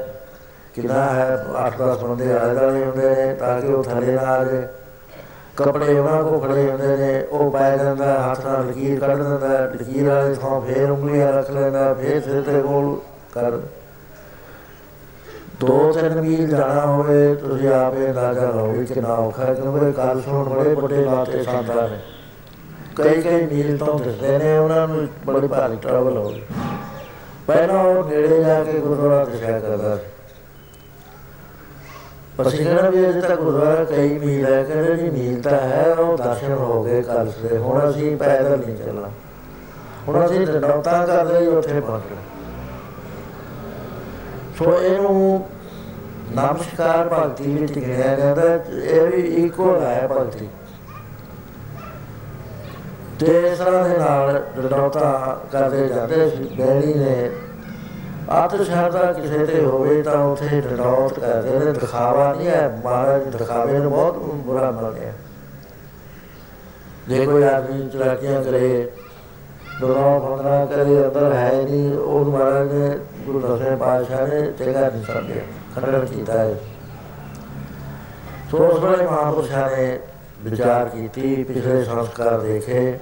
ਕਿੰਨਾ 0.74 1.04
ਹੈ 1.04 1.44
8-10 1.56 2.02
ਬੰਦੇ 2.02 2.32
ਆਲੇ 2.32 2.54
ਦੁਆਲੇ 2.54 2.84
ਹੁੰਦੇ 2.84 3.14
ਨੇ, 3.14 3.34
ਤਾਂ 3.34 3.60
ਕਿ 3.60 3.66
ਉਹ 3.66 3.82
ਥੱਲੇ 3.82 4.12
ਨਾ 4.12 4.20
ਆ 4.20 4.44
ਜਾਏ। 4.44 4.68
ਕੱਪੜੇ 5.56 5.98
ਉਹਨਾਂ 5.98 6.24
ਕੋ 6.24 6.38
ਖੜੇ 6.38 6.70
ਹੁੰਦੇ 6.70 6.96
ਨੇ, 6.96 7.24
ਉਹ 7.30 7.50
ਪੈ 7.50 7.76
ਜਾਂਦਾ, 7.76 8.30
ਹੱਥ 8.30 8.46
ਨਾਲ 8.46 8.66
ਲਕੀਰ 8.66 9.00
ਕੱਢ 9.00 9.16
ਦਿੰਦਾ, 9.16 9.58
ਲਕੀਰ 9.74 10.08
ਵਾਲੇ 10.08 10.34
ਥਾਂ 10.34 10.60
ਫੇਰ 10.60 10.90
ਉਂਗਲੀਆਂ 10.90 11.32
ਰੱਖ 11.32 11.50
ਲੈਂਦਾ, 11.50 11.94
ਫੇਰ 11.94 12.20
ਸਿਰ 12.20 12.42
ਤੇ 12.42 12.62
ਗੋਲ 12.62 13.00
ਕਰ 13.34 13.50
ਦੋ 15.60 15.92
ਤਿੰਨ 15.92 16.20
ਮੀਲ 16.20 16.46
ਜਾਣਾ 16.48 16.86
ਹੋਵੇ, 16.86 17.34
ਤੁਸੀਂ 17.34 17.68
ਆਪੇ 17.68 18.06
ਅੰਦਾਜ਼ਾ 18.10 18.50
ਲਾਓ 18.50 18.72
ਵੀ 18.72 18.84
ਕਿੰਨਾ 18.86 19.08
ਔਖਾ 19.08 19.44
ਹੈ। 19.44 19.54
ਕਿਉਂਕਿ 19.54 19.92
ਕਾਲ 19.92 20.20
ਸੁਣ 20.20 20.48
ਬੜੇ 20.48 20.74
ਵੱਡੇ 20.74 21.04
ਲਾਤੇ 21.04 21.42
ਸੰਤਾਂ 21.42 21.88
ਨੇ 21.88 21.98
ਕਈ 22.96 23.22
ਕਈ 23.22 23.46
ਮੀਲ 23.46 23.76
ਤੋਂ 23.78 23.98
ਦਿਸਦੇ 23.98 24.38
ਨੇ, 24.38 24.58
ਉਹਨਾਂ 24.58 24.88
ਨੂੰ 24.88 25.08
ਬੜੀ 25.26 25.46
ਭਾਰੀ 25.46 25.76
ਟਰਬਲ 25.76 26.16
ਹੋ 26.16 26.28
ਗਈ 26.28 26.42
ਪਹਿਲਾਂ 27.46 27.84
ਉਹ 27.84 28.04
ਨੇੜੇ 28.04 28.42
ਜਾ 28.44 28.62
ਕੇ 28.64 28.72
ਗੁਰਦੁਆਰਾ 28.72 29.24
ਦਿਖਾਇਆ 29.24 29.58
ਕਰਦਾ 29.60 29.96
ਸੀ। 29.96 30.02
ਪਰ 32.38 32.48
ਸਿੱਖਣਾ 32.48 32.90
ਵੀ 32.90 33.08
ਅਜੇ 33.08 33.20
ਤੱਕ 33.20 33.40
ਗੁਰਦੁਆਰਾ 33.40 33.84
ਕਈ 33.84 34.18
ਮੀਲ 34.18 34.46
ਹੈ, 34.46 34.62
ਕਹਿੰਦੇ 34.62 34.96
ਜੀ 34.96 35.10
ਮੀਲ 35.10 35.40
ਤਾਂ 35.42 35.58
ਹੈ, 35.60 35.94
ਉਹ 35.94 36.16
ਦਰਸ਼ਨ 36.18 36.52
ਹੋ 36.52 36.82
ਗਏ 36.84 37.02
ਕੱਲ 37.02 37.30
ਸੇ 37.30 37.56
ਹੁਣ 37.58 37.90
ਅਸੀਂ 37.90 38.16
ਪੈਦਲ 38.16 38.58
ਨਹੀਂ 38.58 38.76
ਚੱਲਣਾ। 38.76 39.10
ਹੁਣ 40.08 40.26
ਅਸੀਂ 40.26 40.46
ਡੌਟਾਂ 40.46 41.06
ਕਰਦੇ 41.06 41.38
ਹੀ 41.38 41.46
ਉੱਥੇ 41.46 41.80
ਪਹੁੰਚਣਾ 41.80 42.27
ਸੋ 44.58 44.72
ਇਹਨੂੰ 44.74 45.46
ਨਮਸਕਾਰ 46.32 47.08
ਭਗਤੀ 47.08 47.54
ਵਿੱਚ 47.54 47.72
ਗਿਣਿਆ 47.74 48.14
ਜਾਂਦਾ 48.16 48.54
ਇਹ 48.74 49.10
ਵੀ 49.10 49.20
ਇਕੁਅਲ 49.36 49.82
ਹੈ 49.82 50.08
ਭਗਤੀ 50.10 50.48
ਤੇ 53.20 53.26
ਇਸ 53.42 53.58
ਤਰ੍ਹਾਂ 53.58 53.88
ਦੇ 53.88 53.98
ਨਾਲ 53.98 54.40
ਡੌਟਾਂ 54.70 55.36
ਕਰਦੇ 55.52 55.86
ਜਾਂਦੇ 55.88 56.28
ਸੀ 56.30 56.48
ਬੈਣੀ 56.56 56.94
ਨੇ 56.94 57.30
ਆਤਰ 58.30 58.64
ਸ਼ਰਦਾ 58.64 59.12
ਕਿਸੇ 59.12 59.44
ਤੇ 59.46 59.60
ਹੋਵੇ 59.60 60.02
ਤਾਂ 60.02 60.16
ਉਥੇ 60.24 60.60
ਡਰੌਤ 60.60 61.18
ਕਰਦੇ 61.20 61.58
ਨੇ 61.58 61.72
ਦਿਖਾਵਾ 61.72 62.32
ਨਹੀਂ 62.32 62.48
ਹੈ 62.48 62.68
ਮਹਾਰਾਜ 62.84 63.28
ਦਿਖਾਵੇ 63.28 63.78
ਨੂੰ 63.78 63.90
ਬਹੁਤ 63.90 64.18
ਬੁਰਾ 64.46 64.70
ਮੰਨਦੇ 64.70 65.12
ਜੇ 67.08 67.24
ਕੋਈ 67.26 67.42
ਆਦਮੀ 67.44 67.88
ਚਲਾਕੀਆਂ 67.88 68.42
ਕਰੇ 68.44 68.88
ਦੁਰਾਵਾ 69.80 70.18
ਬੰਦਨਾ 70.18 70.64
ਕਰੇ 70.66 70.98
ਅੰਦਰ 70.98 71.32
ਹੈ 71.32 71.52
ਨਹੀਂ 71.54 71.96
ਉਹ 71.96 72.24
ਮਹਾਰਾਜ 72.24 72.72
ਨੇ 72.72 72.90
ਗੁਰੂ 73.28 73.40
ਦਸਵੇਂ 73.40 73.76
ਪਾਤਸ਼ਾਹ 73.76 74.26
ਨੇ 74.26 74.40
ਚੰਗਾ 74.52 74.88
ਨਹੀਂ 74.88 75.04
ਸਮਝਿਆ 75.04 75.42
ਖੰਡਨ 75.74 76.04
ਕੀਤਾ 76.04 76.38
ਹੈ। 76.38 76.54
ਸੋ 78.50 78.58
ਉਸ 78.58 78.84
ਵੇਲੇ 78.84 79.06
ਮਹਾਂਪੁਰਸ਼ਾਂ 79.06 79.68
ਨੇ 79.70 79.98
ਵਿਚਾਰ 80.42 80.88
ਕੀਤੀ, 80.88 81.44
ਪਿਛਲੇ 81.44 81.84
ਸੰਸਕਾਰ 81.84 82.40
ਦੇਖੇ। 82.40 82.98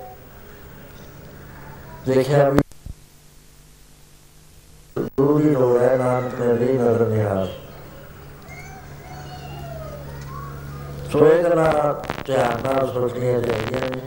ਦੇਖਿਆ 2.06 2.48
ਵੀ 2.48 2.60
ਗੁਰੂ 4.98 5.38
ਦੀ 5.38 5.50
ਲੋੜ 5.50 5.80
ਹੈ, 5.82 5.96
ਨਾਨਕ 5.96 6.40
ਨੇ 6.40 6.52
ਵੀ 6.52 6.72
ਨਜ਼ਰ 6.72 7.06
ਨਿਹਾਲ। 7.06 7.48
ਸੋ 11.12 11.26
ਇਹ 11.26 11.42
ਗੱਲਾਂ 11.44 11.94
ਧਿਆਨ 12.24 12.62
ਨਾਲ 12.62 12.92
ਸੋਚਣੀਆਂ 12.92 13.40
ਚਾਹੀਦੀਆਂ 13.40 13.90
ਨੇ 13.90 14.00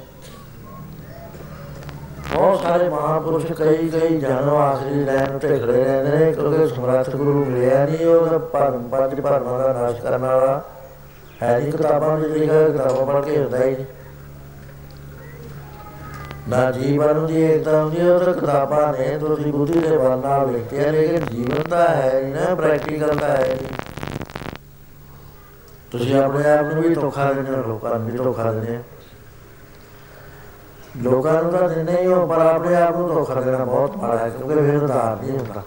ਬਹੁਤ 2.33 2.61
ਸਾਰੇ 2.61 2.89
ਮਹਾਪੁਰਸ਼ 2.89 3.51
ਕਈ 3.51 3.89
ਕਈ 3.89 4.17
ਜਨਮ 4.19 4.55
ਆਖਰੀ 4.55 5.03
ਲੈਣ 5.03 5.37
ਤੇ 5.37 5.57
ਖੜੇ 5.59 5.83
ਰਹਿੰਦੇ 5.83 6.17
ਨੇ, 6.17 6.31
ਕਿਉਂਕਿ 6.31 6.67
ਸਮਰੱਥ 6.67 7.09
ਗੁਰੂ 7.09 7.45
ਮਿਲਿਆ 7.45 7.85
ਨਹੀਂ, 7.85 8.05
ਉਹ 8.05 8.39
ਭਰਮ 8.39 8.87
ਪੰਜ 8.89 9.19
ਭਰਮਾਂ 9.21 9.59
ਦਾ 9.59 9.71
ਨਾਸ਼ 9.73 10.01
ਕਰਨ 10.01 10.21
ਵਾਲਾ 10.21 10.61
ਹੈ 11.41 11.57
ਨਹੀਂ, 11.59 11.71
ਕਿਤਾਬਾਂ 11.71 12.17
ਵਿੱਚ 12.17 12.33
ਲਿਖਿਆ 12.33 12.67
ਕਿਤਾਬਾਂ 12.69 13.05
ਪੜ੍ਹ 13.05 13.25
ਕੇ 13.25 13.37
ਹੁੰਦਾ 13.37 13.57
ਹੀ 13.57 13.71
ਨਹੀਂ। 13.71 13.85
ਨਾ 16.49 16.71
ਜੀਵਨ 16.71 17.25
ਦੀ 17.25 17.41
ਏਕਤਾ 17.41 17.81
ਹੁੰਦੀ 17.81 17.99
ਹੈ 17.99 18.11
ਉਹ 18.11 18.19
ਤਾਂ 18.19 18.33
ਕਿਤਾਬਾਂ 18.33 18.91
ਨੇ, 18.93 19.17
ਤੁਸੀਂ 19.19 19.51
ਬੁੱਧੀ 19.53 19.79
ਦੇ 19.79 19.97
ਬਲ 19.97 20.17
ਨਾਲ 20.19 20.51
ਲਿਖਤੀਆਂ 20.51 20.91
ਲੇਕਿਨ 20.91 21.25
ਜੀਵਨ 21.25 21.69
ਦਾ 21.69 21.87
ਹੈ 21.87 22.21
ਨਹੀਂ 22.21 22.33
ਨਾ 22.35 22.55
ਪ੍ਰੈਕਟੀਕਲ 22.55 23.15
ਦਾ 23.15 23.27
ਹੈ 23.27 23.47
ਨਹੀਂ 23.49 23.77
ਤੁਸੀਂ 25.91 26.15
ਆਪਣੇ 26.15 26.49
ਆਪ 26.51 26.73
ਨੂੰ 26.73 26.83
ਵੀ 26.83 26.93
ਧੋਖਾ 26.95 27.31
ਦਿੰਦੇ 27.33 27.51
ਹੋ, 27.51 27.61
ਲੋਕਾਂ 27.67 27.99
ਨੂੰ 27.99 28.09
ਵੀ 28.09 28.17
ਧੋਖਾ 28.17 28.51
ਦਿੰਦੇ 28.51 28.75
ਹੋ। 28.75 28.81
ਲੋਕਾਂ 30.97 31.43
ਨੂੰ 31.43 31.51
ਤਾਂ 31.51 31.69
ਦਿੰਦੇ 31.69 32.01
ਹੀ 32.01 32.07
ਹੋ, 32.07 32.27
ਪਰ 32.27 32.39
ਆਪਣੇ 32.39 32.75
ਆਪ 32.75 32.97
ਨੂੰ 32.97 33.07
ਧੋਖਾ 33.07 33.41
ਦੇਣਾ 33.41 33.65
ਬਹੁਤ 33.65 33.97
ਮਾੜਾ 33.97 34.17
ਹੈ, 34.17 34.29
ਕਿਉਂਕਿ 34.29 34.55
ਫਿਰ 34.55 34.83
ਉਧਾਰ 34.83 35.21
ਨਹੀਂ 35.21 35.37
ਹੁੰਦਾ। 35.37 35.63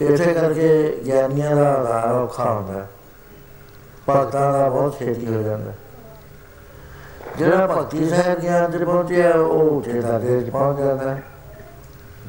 ਇਸੇ 0.00 0.34
ਕਰਕੇ 0.34 1.00
ਗਿਆਨੀਆਂ 1.06 1.56
ਦਾ 1.56 1.74
ਉਧਾਰ 1.74 2.14
ਔਖਾ 2.14 2.52
ਹੁੰਦਾ 2.52 2.86
ਭਗਤਾਂ 4.10 4.52
ਦਾ 4.52 4.68
ਬਹੁਤ 4.68 4.98
ਛੇਤੀ 4.98 5.34
ਹੋ 5.34 5.42
ਜਾਂਦਾ 5.42 5.72
ਜਿਹੜਾ 7.38 7.66
ਭਗਤੀ 7.66 8.08
ਸਾਹਿਬ 8.08 8.40
ਗਿਆਨ 8.40 8.70
ਤੇ 8.70 8.84
ਪਹੁੰਚਿਆ, 8.84 9.30
ਉਹ 9.30 9.78
ਉੱਥੇ 9.78 10.00
ਦਰਜੇ 10.00 10.40
'ਚ 10.40 10.50
ਪਹੁੰਚ 10.50 10.78
ਜਾਂਦਾ 10.78 11.14
ਹੈ। 11.14 11.22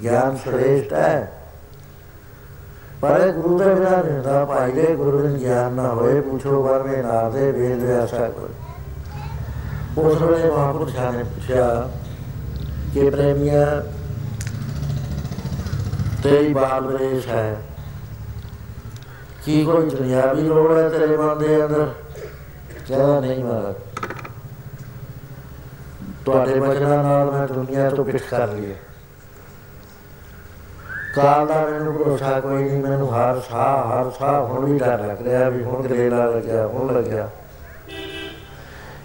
ਗਿਆਨ 0.03 0.37
ਸ੍ਰੇਸ਼ਟ 0.37 0.93
ਹੈ। 0.93 1.31
ਪਰ 3.01 3.31
ਗੁਰੂ 3.31 3.57
ਦੇ 3.59 3.75
ਬਿਨਾਂ 3.75 4.03
ਨਹੀਂ 4.03 4.13
ਹੁੰਦਾ। 4.13 4.45
ਭਾਈ 4.45 4.71
ਦੇ 4.71 4.95
ਗੁਰੂ 4.95 5.27
ਦੇ 5.27 5.39
ਗਿਆਨ 5.39 5.73
ਨਾ 5.73 5.87
ਹੋਏ, 5.87 6.21
ਪੁੱਛੋ 6.21 6.63
ਵਰਨੇ 6.63 7.01
ਨਾ 7.01 7.29
ਦੇ 7.29 7.51
ਵੇਦ 7.51 7.83
ਵਿਆਸਾ 7.83 8.29
ਕੋਈ 8.29 8.49
ਉਸ 9.97 10.21
ਵੇਲੇ 10.21 10.49
ਮਹਾਂਪੁਰਸ਼ਾਂ 10.49 11.11
ਨੇ 11.13 11.23
ਪੁੱਛਿਆ 11.25 11.87
ਕਿ 12.93 13.09
ਪ੍ਰੇਮੀਆ 13.09 13.65
ਤੇਰੀ 16.23 16.53
ਬਾਲ 16.53 16.87
ਵੇਸ਼ 16.87 17.27
ਹੈ 17.27 17.57
ਕੀ 19.45 19.63
ਕੋਈ 19.65 19.89
ਦੁਨਿਆਵੀ 19.89 20.41
ਲੋੜ 20.41 20.71
ਹੈ 20.71 20.87
ਤੇਰੇ 20.89 21.17
ਮਨ 21.17 21.37
ਦੇ 21.37 21.63
ਅੰਦਰ 21.65 21.89
ਕਹਿੰਦਾ 22.79 23.19
ਨਹੀਂ 23.19 23.43
ਮਹਾਰਾਜ 23.43 23.75
ਤੁਹਾਡੇ 26.25 26.59
ਬਚਨਾਂ 26.59 27.03
ਨਾਲ 27.03 27.31
ਮੈਂ 27.31 27.47
ਦੁਨੀਆ 27.47 27.89
ਤੋਂ 27.89 28.05
ਪਿੱਠ 28.05 28.21
ਕਰ 28.23 28.47
ਲਈ 28.47 28.75
ਕਾਲ 31.15 31.45
ਦਾ 31.47 31.59
ਮੈਨੂੰ 31.61 31.93
ਭਰੋਸਾ 31.93 32.39
ਕੋਈ 32.39 32.63
ਨਹੀਂ 32.63 32.81
ਮੈਨੂੰ 32.81 33.09
ਹਰ 33.09 33.39
ਸਾਹ 33.41 33.91
ਹਰ 33.91 34.11
ਸਾਹ 34.19 34.41
ਹੁਣ 34.43 34.65
ਵੀ 34.65 34.77
ਡਰ 34.79 35.05
ਲੱਗ 35.05 35.21
ਰਿਹਾ 35.21 35.49
ਵੀ 35.49 35.63
ਹੁਣ 35.63 35.87
ਗਰੇਲਾ 35.87 36.25
ਲੱਗਿਆ 36.25 36.65
ਹੁਣ 36.67 36.93
ਲੱਗਿਆ 36.93 37.29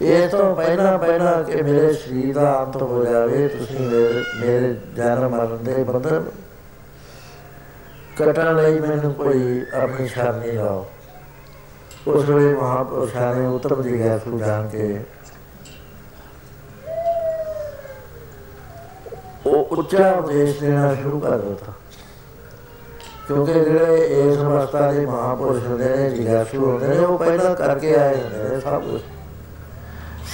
ਇਹ 0.02 0.28
ਤੋਂ 0.28 0.54
ਪਹਿਲਾਂ 0.56 0.98
ਪਹਿਲਾਂ 0.98 1.42
ਕਿ 1.44 1.62
ਮੇਰੇ 1.62 1.92
ਸਰੀਰ 1.92 2.34
ਦਾ 2.34 2.62
ਅੰਤ 2.62 2.76
ਹੋ 2.82 3.04
ਜਾਵੇ, 3.04 3.48
ਤੁਸੀਂ 3.48 3.80
ਮੇਰੇ 3.80 4.22
ਮੇਰੇ 4.40 4.74
ਜਨਮ 4.96 5.28
ਮਰਨ 5.28 5.64
ਦੇ 5.64 5.82
ਬੰਧਨ 5.84 6.24
ਕਟਣ 8.18 8.56
ਲਈ 8.56 8.80
ਮੈਨੂੰ 8.80 9.12
ਕੋਈ 9.14 9.62
ਆਪਣੀ 9.74 10.06
ਸ਼ਰਨ 10.08 10.38
ਨਹੀਂ 10.38 10.52
ਲਾਓ। 10.52 10.86
ਉਸ 12.06 12.28
ਵੇਲੇ 12.28 12.54
ਮਹਾਪੁਰਸ਼ਾਂ 12.54 13.34
ਨੇ 13.34 13.46
ਉਤਰ 13.46 13.74
ਦੀ 13.74 13.98
ਗਿਆ 13.98 14.18
ਸੁ 14.18 14.38
ਜਾਣ 14.38 14.68
ਕੇ 14.68 15.00
ਉਹ 19.46 19.76
ਉੱਚਾ 19.78 20.10
ਉਪਦੇਸ਼ 20.10 20.60
ਦੇਣਾ 20.60 20.94
ਸ਼ੁਰੂ 20.94 21.20
ਕਰ 21.20 21.38
ਦਿੱਤਾ। 21.38 21.72
ਕਿਉਂਕਿ 23.26 23.52
ਜਿਹੜੇ 23.52 23.96
ਇਸ 23.96 24.38
ਅਵਸਥਾ 24.38 24.92
ਦੇ 24.92 25.06
ਮਹਾਪੁਰਸ਼ 25.06 25.66
ਹੁੰਦੇ 25.66 25.96
ਨੇ 25.96 26.10
ਜਿਗਾਸੂ 26.10 26.64
ਹੁੰਦੇ 26.66 26.86
ਨੇ, 26.86 26.98
ਉਹ 26.98 27.18
ਪਹਿਲਾਂ 27.18 27.54
ਕਰਕੇ 27.54 27.94
ਆਏ 27.96 28.22
ਹੁੰਦੇ 28.22 28.48
ਨੇ 28.48 28.60
ਸਭ 28.60 28.82
ਕੁਝ 28.82 29.00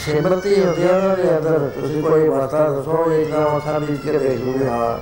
ਸਿਮਰਤੀ 0.09 0.65
ਹੁੰਦੀ 0.65 0.83
ਹੈ 0.83 0.97
ਉਹਨਾਂ 0.97 1.17
ਦੇ 1.17 1.39
ਅੰਦਰ, 1.39 1.71
ਤੁਸੀਂ 1.81 2.03
ਕੋਈ 2.03 2.29
ਬਾਤਾਂ 2.29 2.71
ਦੱਸੋ 2.71 3.13
ਇਦਾਂ 3.13 3.57
ਅੱਖਾਂ 3.57 3.81
ਵਿੱਚ 3.81 4.01
ਕੇ 4.03 4.19
ਦੇਖ 4.19 4.41
ਲੂਗੇ 4.41 4.69
ਹਾਂ। 4.69 4.99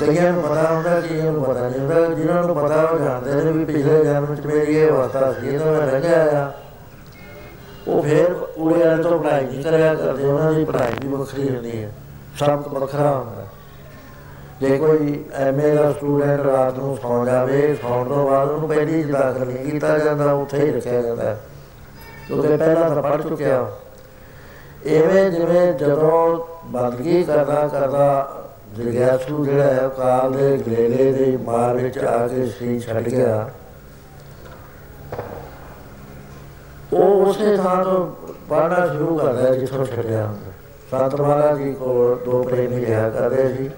ਕਈਆਂ 0.00 0.32
ਨੂੰ 0.32 0.42
ਪਤਾ 0.42 0.74
ਹੁੰਦਾ, 0.74 1.00
ਕਈਆਂ 1.00 1.32
ਨੂੰ 1.32 1.44
ਪਤਾ 1.44 1.68
ਨਹੀਂ 1.68 1.80
ਹੁੰਦਾ, 1.80 2.14
ਜਿਨ੍ਹਾਂ 2.14 2.42
ਨੂੰ 2.42 2.56
ਪਤਾ 2.56 2.82
ਉਹ 2.82 2.98
ਜਾਣਦੇ 2.98 3.44
ਨੇ 3.44 3.52
ਵੀ 3.52 3.64
ਪਿਛਲੇ 3.64 4.04
ਜਨਮ 4.04 4.24
ਵਿੱਚ 4.24 4.46
ਮੇਰੀ 4.46 4.76
ਇਹ 4.76 4.90
ਅਵਸਥਾ 4.90 5.32
ਸੀ 5.32 5.48
ਇਹਨਾਂ 5.48 5.66
ਮੈਂ 5.66 5.86
ਲੰਘਿਆ 5.86 6.44
ਆ 6.44 6.52
ਉਹ 7.88 8.02
ਫਿਰ 8.02 8.32
ਉੜੇ 8.56 8.84
ਵਾਲੇ 8.84 9.02
ਤੋਂ 9.02 9.18
ਪੜਾਈ 9.18 9.44
ਨਹੀਂ 9.44 9.62
ਕਰਿਆ 9.62 9.94
ਕਰਦੇ, 9.94 10.24
ਉਹਨਾਂ 10.24 10.52
ਦੀ 10.52 10.64
ਪੜਾਈ 10.64 11.08
ਵੀ 11.08 11.16
ਵੱਖਰੀ 11.16 11.48
ਹੁੰਦੀ 11.48 11.84
ਹੈ। 11.84 11.92
ਸਭ 12.38 12.68
ਵੱਖਰਾ 12.68 13.10
ਹੁੰਦਾ। 13.10 13.46
ਜੇ 14.60 14.78
ਕੋਈ 14.78 15.24
ਐਮਏ 15.34 15.74
ਦਾ 15.74 15.92
ਸਟੂਡੈਂਟ 15.92 16.40
ਰਾਤ 16.40 16.78
ਨੂੰ 16.78 16.98
ਸੌਂ 17.02 17.26
ਜਾਵੇ, 17.26 17.76
ਸੌਣ 17.82 18.08
ਤੋਂ 18.08 18.30
ਬਾਅਦ 18.30 18.48
ਉਹਨੂੰ 18.48 18.68
ਪਹਿਲੀ 18.68 19.02
ਦਾਖਲ 19.02 19.46
ਨਹੀਂ 19.46 19.70
ਕੀਤਾ 19.70 19.98
ਜਾਂਦਾ, 19.98 20.32
ਉੱਥੇ 20.32 20.66
ਹੀ 20.66 20.72
ਰੱਖਿਆ 20.72 21.02
ਜਾਂਦਾ। 21.02 21.36
ਕਿਉਂਕਿ 22.28 22.56
ਪਹਿਲਾਂ 22.56 22.90
ਤਾਂ 22.90 23.02
ਪੜ 23.02 23.22
ਚੁੱਕਿਆ। 23.22 23.70
ਐਵੇਂ 24.86 25.30
ਜਿਵੇਂ 25.30 25.72
ਜਦੋਂ 25.72 26.46
ਬੰਦਗੀ 26.64 27.24
ਕਰਦਾ 27.24 27.68
ਕਰਦਾ 27.68 28.36
ਜਿਗਿਆਸੂ 28.72 29.44
ਜਿਹੜਾ 29.44 29.64
ਹੈ 29.64 29.88
ਕਾਲ 29.88 30.32
ਦੇ 30.32 30.58
ਗਲੇਲੇ 30.58 31.12
ਦੇ 31.12 31.36
ਮਾਰ 31.36 31.76
ਵਿੱਚ 31.76 31.98
ਆ 31.98 32.28
ਕੇ 32.28 32.46
ਸੀ 32.46 32.80
ਛੱਡ 32.80 33.08
ਗਿਆ। 33.08 33.50
ਉਹ 36.92 37.26
ਉਸੇ 37.26 37.56
ਥਾਂ 37.56 37.84
ਤੋਂ 37.84 38.12
ਪੜਨਾ 38.48 38.86
ਸ਼ੁਰੂ 38.86 39.18
ਕਰਦਾ 39.18 39.54
ਜਿੱਥੋਂ 39.54 39.84
ਛੱਡਿਆ। 39.84 40.26
ਹੁੰਦਾ 40.26 40.50
ਸੰਤ 40.90 41.20
ਮਹਾਰਾਜ 41.20 41.58
ਜੀ 41.58 41.72
ਕੋਲ 41.72 42.18
ਦੋ 42.24 42.42
ਪ੍ਰੇਮੀ 42.42 42.86
ਰਿਹਾ 42.86 43.10
ਕਰਦੇ 43.10 43.54
ਸੀ। 43.54 43.70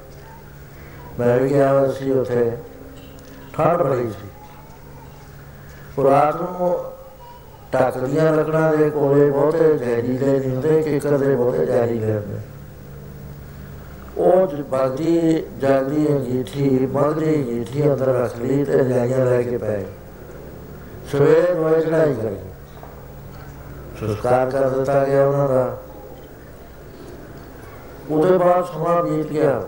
ਮੈਂ 1.20 1.38
ਵੀ 1.38 1.50
ਗਿਆ 1.50 1.92
ਸੀ 1.92 2.10
ਉੱਥੇ। 2.10 2.52
ਠੰਡ 3.52 3.82
ਬੜੀ 3.82 4.10
ਸੀ। 4.10 4.28
ਰਾਤ 6.04 6.36
ਨੂੰ 6.36 6.89
ਟਾਕਰੀਆਂ 7.72 8.32
ਲੱਕੜਾਂ 8.32 8.76
ਦੇ 8.76 8.90
ਕੋਲੇ 8.90 9.30
ਬਹੁਤੇ 9.30 9.78
ਜ਼ਹਿਰੀਲੇ 9.78 10.38
ਨਹੀਂ 10.38 10.50
ਹੁੰਦੇ 10.50 10.82
ਕਿਕਰ 10.82 11.18
ਦੇ 11.18 11.36
ਬਹੁਤੇ 11.36 11.66
ਜ਼ਹਿਰੀਲੇ 11.66 12.12
ਹੁੰਦੇ। 12.12 12.38
ਉਹ 14.16 14.46
ਬਾਗੀ 14.62 15.42
ਜਾਗਦੀ 15.60 16.08
ਅੰਗੀਠੀ 16.08 16.88
ਮਗਰੀ 16.92 17.36
ਅੰਗੀਠੀ 17.36 17.92
ਅੰਦਰ 17.92 18.06
ਰੱਖ 18.06 18.36
ਲਈ 18.36 18.64
ਤੇ 18.64 18.84
ਜਾਈਆਂ 18.84 19.26
ਲੈ 19.26 19.42
ਕੇ 19.42 19.58
ਪਏ 19.58 19.84
ਸਵੇਰ 21.12 21.54
ਨੂੰ 21.54 21.80
ਚੜਾਈ 21.80 22.14
ਕਰੀ। 22.14 22.36
ਸੰਸਕਾਰ 24.00 24.50
ਕਰ 24.50 24.68
ਦਿੱਤਾ 24.68 25.04
ਗਿਆ 25.04 25.26
ਉਹਨਾਂ 25.26 25.48
ਦਾ। 25.48 25.78
ਉਹਦੇ 28.10 28.38
ਬਾਅਦ 28.38 28.64
ਸਮਾਂ 28.64 29.04
ਬੀਤ 29.04 29.26
ਗਿਆ। 29.26 29.62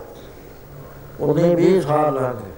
ਉਹਨੇ 1.19 1.55
20 1.55 1.81
ਸਾਲ 1.81 2.13
ਲੰਘ 2.13 2.33
ਗਏ। 2.33 2.52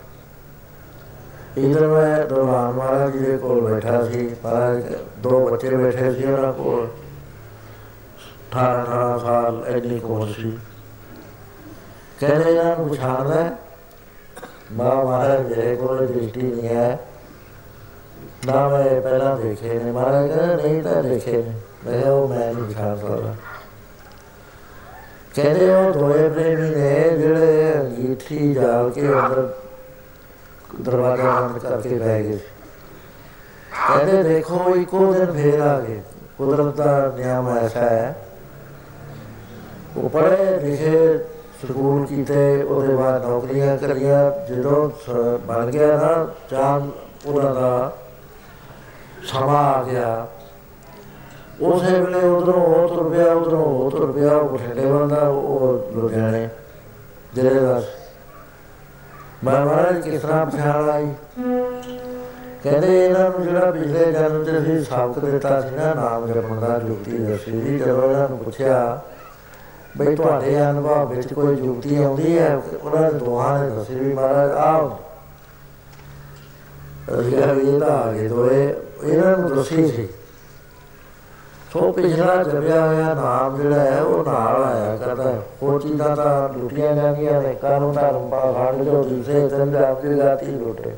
ਇਧਰ 1.57 1.87
ਮੈਂ 1.87 2.25
ਦਰਬਾਰ 2.25 2.71
ਮਹਾਰਾਜ 2.71 3.11
ਜੀ 3.13 3.19
ਦੇ 3.19 3.37
ਕੋਲ 3.37 3.73
ਬੈਠਾ 3.73 4.03
ਸੀ, 4.03 4.35
ਮਹਾਰਾਜ 4.45 4.83
ਦੋ 5.17 5.49
ਬੱਚੇ 5.49 5.69
ਬੈਠੇ 5.69 6.13
ਸੀ 6.13 6.25
ਉਹਨਾਂ 6.25 6.53
ਕੋਲ। 6.53 6.87
18 8.51 8.81
18 8.81 9.17
ਸਾਲ 9.19 9.65
ਐਡੀ 9.67 9.99
ਕੋਲ 9.99 10.33
ਸੀ। 10.33 10.57
ਕਹਿੰਦੇ, 12.19 12.51
ਇਹਨਾਂ 12.51 12.75
ਨੂੰ 12.75 12.89
ਪਛਾਣਦਾ 12.89 13.43
ਹੈ? 13.43 13.57
ਮਾਂ 14.71 15.05
ਮਹਾਰਾਜ 15.05 15.57
ਮੇਰੇ 15.57 15.75
ਕੋਲ 15.75 16.07
ਦ੍ਰਿਸ਼ਟੀ 16.07 16.41
ਨਹੀਂ 16.41 16.67
ਹੈ। 16.67 16.99
ਨਾ 18.45 18.67
ਮੈਂ 18.67 19.01
ਪਹਿਲਾਂ 19.01 19.37
ਦੇਖੇ 19.37 19.79
ਨੇ। 19.79 19.91
ਮਹਾਰਾਜ 19.91 20.27
ਕਹਿੰਦੇ, 20.27 20.63
ਨਹੀਂ 20.63 20.83
ਤਾਂ 20.83 21.03
ਦੇਖੇ 21.03 21.37
ਨੇ। 21.37 21.53
ਮੈਂ 21.85 22.01
ਕਿਹਾ, 22.01 22.13
ਉਹ 22.13 22.27
ਮੈਂ 22.27 22.53
ਨਹੀਂ 22.53 22.63
ਪਛਾਣ 22.63 22.97
ਸਕਦਾ। 22.97 23.35
ਕਹਿੰਦੇ, 25.35 25.75
ਉਹ 25.75 25.91
ਦੋਏ 25.91 26.29
ਪ੍ਰੇਮੀ 26.29 26.69
ਨੇ 26.69 27.17
ਜਿਹੜੇ 27.17 27.73
ਅੰਗੀਠੀ 27.79 28.53
ਜਾਲ 28.53 28.89
ਕੇ 28.89 29.01
ਅੰਦਰ 29.01 29.53
ਦਰਵਾਜ਼ਾ 30.81 31.23
ਬੰਦ 31.23 31.57
ਕਰਕੇ 31.57 31.97
ਬਹਿ 31.99 32.23
ਗਏ। 32.23 32.39
ਕਹਿੰਦੇ, 33.95 34.23
ਦੇਖੋ 34.23 34.75
ਇੱਕੋ 34.75 35.13
ਦਿਨ 35.13 35.31
ਫੇਰ 35.31 35.59
ਆ 35.59 35.79
ਗਏ 35.79 36.01
ਕੁਦਰਤ 36.37 36.75
ਦਾ 36.75 37.13
ਨਿਯਮ 37.15 37.57
ਐਸਾ 37.57 37.79
ਹੈ 37.79 38.25
ਉਹ 39.97 40.09
ਪੜ੍ਹੇ 40.09 40.59
ਲਿਖੇ 40.59 41.17
ਸਕੂਲ 41.17 42.05
ਕੀਤੇ, 42.05 42.63
ਉਹਦੇ 42.63 42.95
ਬਾਅਦ 42.95 43.25
ਨੌਕਰੀਆਂ 43.25 43.77
ਕਰੀਆਂ। 43.77 44.47
ਜਦੋਂ 44.47 44.89
ਸ- 44.89 45.39
ਬਣ 45.47 45.65
ਗਿਆ 45.65 45.87
ਨਾ 45.87 46.27
ਚਾਂਦ 46.49 46.89
ਉਹਨਾਂ 47.25 47.55
ਦਾ 47.55 47.97
ਸਮਾਂ 49.23 49.63
ਆ 49.63 49.83
ਗਿਆ, 49.83 50.27
ਉਸੇ 51.61 51.99
ਵੇਲੇ 51.99 52.27
ਉਧਰੋਂ 52.27 52.63
ਉਹ 52.65 52.87
ਤੁਰ 52.87 53.09
ਪਿਆ, 53.09 53.33
ਉਧਰੋਂ 53.33 53.65
ਉਹ 53.65 53.91
ਤੁਰ 53.91 54.11
ਪਿਆ, 54.11 54.31
ਉਹ 54.31 54.49
ਬਠਿੰਡੇ 54.49 54.85
ਬੰਦਾ 54.85 55.27
ਉਹ 55.27 55.91
ਲੁਧਿਆਣੇ 55.95 56.49
ਜਿਹੜੇ 57.33 57.59
ਦਾ। 57.59 57.73
ਮੈਂ 57.73 57.81
ਮਹਾਰਾਜ 59.43 59.99
ਕਿਸ 60.01 60.21
ਤਰ੍ਹਾਂ 60.21 60.45
ਪਛਾਣ 60.45 60.89
ਆਈ 60.89 61.07
ਕਹਿੰਦੇ 62.63 63.05
ਇਹਨਾਂ 63.05 63.29
ਨੂੰ 63.29 63.43
ਜਿਹੜਾ 63.43 63.71
ਪਿਛਲੇ 63.71 64.11
ਜਨਮ 64.11 64.43
ਚ 64.43 64.57
ਅਸੀਂ 64.57 64.83
ਸਾਬਕ 64.83 65.25
ਦਿੱਤਾ 65.25 65.59
ਸੀ 65.61 65.75
ਨਾ, 65.75 65.93
ਨਾਮ 65.93 66.25
ਜਪਣ 66.27 66.59
ਦਾ 66.61 66.77
ਜੁਗਤੀ 66.79 67.17
ਦੱਸੀ 67.17 67.51
ਸੀ 67.61 67.77
ਜਦੋਂ 67.79 68.01
ਇਹਨਾਂ 68.03 68.27
ਨੂੰ 68.29 68.37
ਪੁੱਛਿਆ, 68.37 69.01
ਬਈ 69.97 70.15
ਤੁਹਾਡੇ 70.15 70.55
ਅਨੁਭਵ 70.61 71.13
ਵਿੱਚ 71.13 71.33
ਕੋਈ 71.33 71.55
ਜੁਗਤੀ 71.55 72.03
ਆਉਂਦੀ 72.03 72.37
ਹੈ? 72.37 72.55
ਉਹਨਾਂ 72.81 73.01
ਨੇ 73.01 73.19
ਦੋਹਾਂ 73.19 73.59
ਨੇ 73.59 73.69
ਦੱਸੀ 73.75 73.95
ਵੀ 73.95 74.13
ਮਹਾਰਾਜ 74.13 74.51
ਆਓ 74.51 74.97
ਅਸੀਂ 77.19 77.31
ਕਿਹਾ 77.31 77.53
ਵੀ 77.53 77.69
ਇਹ 77.69 77.79
ਤਾਂ 77.79 77.89
ਆ 77.89 78.11
ਗਏ 78.11 78.27
ਦੋਏ, 78.27 78.73
ਇਹਨਾਂ 79.03 79.37
ਨੂੰ 79.37 79.49
ਦੱਸੀ 79.55 79.87
ਸੀ। 79.87 80.07
ਸੋ 81.73 81.91
ਪਿਛਲਾ 81.91 82.35
ਜਪਿਆ 82.43 82.85
ਹੋਇਆ 82.87 83.13
ਨਾਮ 83.13 83.57
ਜਿਹੜਾ 83.57 83.79
ਹੈ 83.79 84.01
ਉਹ 84.01 84.23
ਨਾਲ 84.25 84.63
ਆਇਆ 84.63 84.95
ਕਰਦਾ। 84.97 85.33
ਉਹ 85.63 85.79
ਚੀਜ਼ਾਂ 85.79 86.15
ਤਾਂ 86.15 86.49
ਲੁੱਟੀਆਂ 86.49 86.93
ਜਾਂਦੀਆਂ 86.95 87.41
ਨੇ 87.41 87.53
ਕਾਨੂੰਨ 87.61 87.93
ਧਰਮ 87.93 88.29
ਪਾਖੰਡ 88.29 88.83
ਜੋ 88.83 89.03
ਦਿਸੇ 89.03 89.47
ਤਨ 89.47 89.71
ਜਾਪ 89.71 90.01
ਦੀ 90.01 90.17
ਗਾਤੀ 90.19 90.45
ਲੁੱਟੇ 90.45 90.91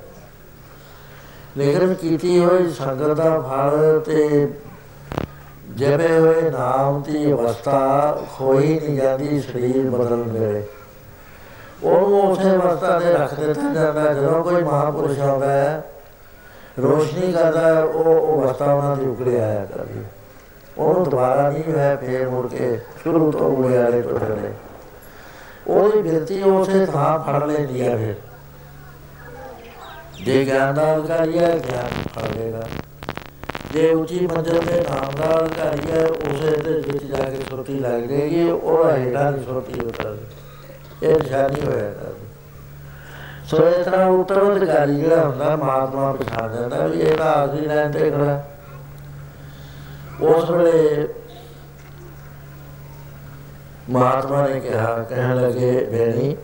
ਲੇਕਿਨ 1.57 1.93
ਕੀਤੀ 1.93 2.39
ਹੋਈ 2.39 2.69
ਸੰਗਤ 2.71 3.17
ਦਾ 3.17 3.39
ਫਲ 3.39 3.99
ਤੇ 4.05 4.47
ਜਪੇ 5.75 6.17
ਹੋਏ 6.19 6.49
ਨਾਮ 6.49 7.01
ਦੀ 7.01 7.31
ਅਵਸਥਾ 7.31 8.17
ਖੋਈ 8.37 8.79
ਨਹੀਂ 8.79 8.97
ਜਾਂਦੀ 8.97 9.39
ਸਰੀਰ 9.41 9.89
ਬਦਲਣ 9.89 10.21
ਵੇਲੇ 10.31 10.63
ਉਹਨੂੰ 11.83 12.21
ਉਸੇ 12.21 12.49
ਅਵਸਥਾ 12.51 12.99
ਤੇ 12.99 13.13
ਰੱਖ 13.13 13.33
ਦਿੱਤਾ 13.33 13.73
ਜਾਂਦਾ। 13.73 14.13
ਜਦੋਂ 14.13 14.43
ਕੋਈ 14.43 14.63
ਮਹਾਪੁਰਸ਼ 14.63 15.19
ਆਉਂਦਾ 15.19 15.51
ਹੈ 15.51 15.83
ਰੋਸ਼ਨੀ 16.79 17.31
ਕਰਦਾ 17.33 17.83
ਉਹ 17.83 18.05
ਉਹ 18.05 18.41
ਅਵਸਥਾ 18.41 18.73
ਉਹਨਾਂ 18.73 18.95
ਦੀ 18.95 19.07
ਉਕੜੇ 19.07 19.39
ਆਇਆ 19.41 19.65
ਕਰਦੀ। 19.65 20.03
ਉਹਨੂੰ 20.79 21.03
ਦੁਬਾਰਾ 21.03 21.49
ਨਹੀਂ 21.49 21.73
ਹੈ 21.77 21.95
ਫੇਰ 21.95 22.29
ਮੁੜ 22.29 22.47
ਕੇ 22.47 22.79
ਸ਼ੁਰੂ 23.03 23.31
ਤੋਂ 23.31 23.49
ਉਲਿਆਰੇ 23.57 24.01
ਤੋਂ 24.01 24.19
ਚੱਲੇ 24.19 24.53
ਉਹਦੀ 25.67 26.01
ਬਿਰਤੀ 26.01 26.41
ਉਸੇ 26.43 26.85
ਥਾਂ 26.85 27.19
ਫੜ 27.19 27.43
ਲੈਂਦੀ 27.43 27.87
ਹੈ 27.87 27.95
ਫਿਰ। 27.97 28.15
ਜੇ 30.25 30.45
ਗਿਆਨ 30.45 30.73
ਦਾ 30.73 30.95
ਅਧਿਕਾਰੀ 30.95 31.39
ਹੈ 31.39 31.49
ਗਿਆਨ 31.59 32.03
ਫੜ 32.13 32.31
ਲੇਗਾ 32.37 32.63
ਜੇ 33.73 33.89
ਉੱਚੀ 33.89 34.27
ਮੰਜ਼ਿਲ 34.27 34.59
ਦੇ 34.61 34.79
ਨਾਮ 34.81 35.15
ਦਾ 35.15 35.39
ਅਧਿਕਾਰੀ 35.39 35.91
ਹੈ 35.91 36.05
ਉਸੇ 36.05 36.55
ਦੇ 36.55 36.71
ਵਿੱਚ 36.71 37.03
ਜਾ 37.03 37.23
ਕੇ 37.23 37.43
ਸੁਰਤੀ 37.49 37.79
ਲੱਗ 37.79 38.01
ਜਾਏਗੀ 38.01 38.49
ਉਹ 38.49 38.85
ਹੈਗਾ 38.89 39.31
ਦੀ 39.31 39.43
ਸੁਰਤੀ 39.43 39.79
ਉਤਰ 39.79 40.17
ਇਹ 41.03 41.17
ਨਿਸ਼ਾਨੀ 41.19 41.61
ਹੋਇਆ 41.61 41.91
ਕਰਦੀ 41.91 42.25
ਸੋ 43.47 43.57
ਇਸ 43.67 43.85
ਤਰ੍ਹਾਂ 43.85 44.07
ਉੱਤਰ 44.07 44.41
ਅਧਿਕਾਰੀ 44.55 44.95
ਜਿਹੜਾ 44.95 45.25
ਹੁੰਦਾ 45.25 45.55
ਮਾਤਮਾ 45.55 46.11
ਪਛਾਣ 46.13 46.55
ਜਾਂਦਾ 46.55 46.87
ਵੀ 46.87 46.99
ਇਹ 46.99 47.17
ਤਾਂ 47.17 47.25
ਆਸੀ 47.25 47.65
ਲੈਣ 47.65 47.91
ਤੇ 47.91 48.11
ਖੜਾ। 48.11 48.43
ਉਸ 50.21 50.49
ਵੇਲੇ 50.49 51.07
ਮਹਾਤਮਾ 53.89 54.47
ਨੇ 54.47 54.59
ਕਿਹਾ, 54.59 55.05
ਕਹਿਣ 55.09 55.35
ਲੱਗੇ 55.35 55.87
ਬੇਣੀ 55.91 56.37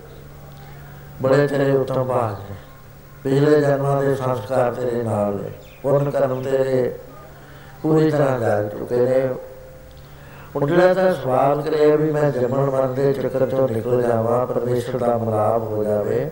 ਬੜੇ 1.22 1.48
ਤੇਰੇ 1.48 1.72
ਉਤਮ 1.72 2.04
ਭਾਗ 2.04 2.52
ਨੇ। 2.52 2.56
ਪਿਛਲੇ 3.24 3.62
ਜਨਮਾਂ 3.62 4.04
ਦੇ 4.04 4.16
ਸੰਸਕਾਰ 4.16 4.74
ਤੇਰੇ 4.74 5.04
ਨਾਲ 5.04 5.36
ਨੇ। 5.36 5.52
ਪੁੰਨ 5.84 6.12
ਕਰਮ 6.12 6.44
ਤੇਰੇ 6.44 7.00
ਪੂਰੀ 7.84 8.12
ਤਰ੍ਹਾਂ 8.12 8.40
ਜਾਗ 8.40 8.68
ਚੁੱਕੇ 8.68 8.96
ਨੇ। 8.96 9.28
ਹੁਣ 10.56 10.68
ਜਿਹੜਾ 10.68 10.94
ਤਾਂ 10.94 11.14
ਸਵਾਲ 11.14 11.62
ਕਰਿਆ 11.62 11.96
ਵੀ 11.96 12.12
ਮੈਂ 12.12 12.32
ਜੰਮਣ 12.32 12.70
ਮਰਨ 12.70 12.94
ਦੇ 12.94 13.14
ਚੱਕਰ 13.14 13.46
ਤੋਂ 13.46 13.68
ਨਿਕਲ 13.70 14.02
ਜਾਵਾਂ, 14.02 14.48
ਪਰਮੇਸ਼ਰ 14.48 14.98
ਦਾ 14.98 15.18
ਮਲਾਪ 15.18 15.62
ਹੋ 15.62 15.84
ਜਾਵੇ 15.84 16.30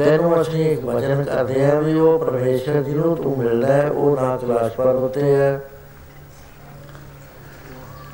ਤੈਨੂੰ 0.00 0.40
ਅਸੀਂ 0.40 0.70
ਇੱਕ 0.70 0.84
ਵਚਨ 0.84 1.24
ਕਰਦੇ 1.24 1.64
ਹਾਂ 1.66 1.82
ਵੀ 1.82 1.98
ਉਹ 1.98 2.18
ਪਰਮੇਸ਼ਰ 2.18 2.82
ਜਿਹਨੂੰ 2.82 3.16
ਤੂੰ 3.16 3.38
ਮਿਲਦਾ 3.38 3.72
ਹੈ, 3.72 3.90
ਉਹ 3.90 4.16
ਨਾ 4.20 4.36
ਕਲਾਸ਼ 4.36 4.72
ਪਰਬਤ 4.72 5.14
ਤੇ 5.14 5.34
ਹੈ। 5.34 5.60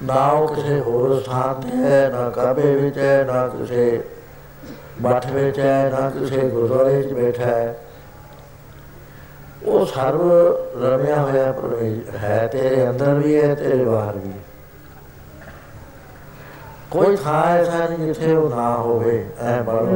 ਨਾ 0.03 0.27
ਉਹ 0.27 0.55
ਕਿਸੇ 0.55 0.81
ਹੋਰ 0.81 1.21
ਸਥਾਨ 1.21 1.61
ਤੇ 1.61 1.77
ਹੈ, 1.77 2.09
ਨਾ 2.09 2.31
ਕਾਬੇ 2.31 2.75
ਵਿੱਚ 2.75 2.99
ਹੈ, 2.99 3.25
ਨਾ 3.25 3.49
ਕਿਸੇ 3.49 4.03
ਮੱਠ 5.03 5.27
ਵਿੱਚ 5.27 5.59
ਹੈ, 5.59 5.91
ਨਾ 5.91 6.11
ਕਿਸੇ 6.11 6.49
ਗੁਰਦੁਆਰੇ 6.49 7.03
'ਚ 7.03 7.13
ਬੈਠਾ 7.13 7.45
ਹੈ। 7.45 7.79
ਉਹ 9.65 9.87
ਸਰਵ 9.87 10.31
ਰਮਿਆ 10.85 11.17
ਹੋਇਆ 11.17 11.53
ਪਰਮੇਸ਼ਰ 11.53 12.17
ਹੈ, 12.17 12.47
ਤੇਰੇ 12.47 12.89
ਅੰਦਰ 12.89 13.15
ਵੀ 13.15 13.41
ਹੈ, 13.41 13.55
ਤੇਰੇ 13.55 13.85
ਬਾਹਰ 13.85 14.17
ਵੀ 14.17 14.31
ਹੈ। 14.31 14.45
ਕੋਈ 16.91 17.17
ਥਾਂ 17.17 17.47
ਐਸਾ 17.47 17.89
ਨਹੀਂ 17.89 18.07
ਜਿੱਥੇ 18.07 18.35
ਉਹ 18.35 18.51
ਨਾ 18.51 18.77
ਹੋਵੇ, 18.77 19.27
ਐ 19.41 19.63
ਬੜੋ 19.63 19.87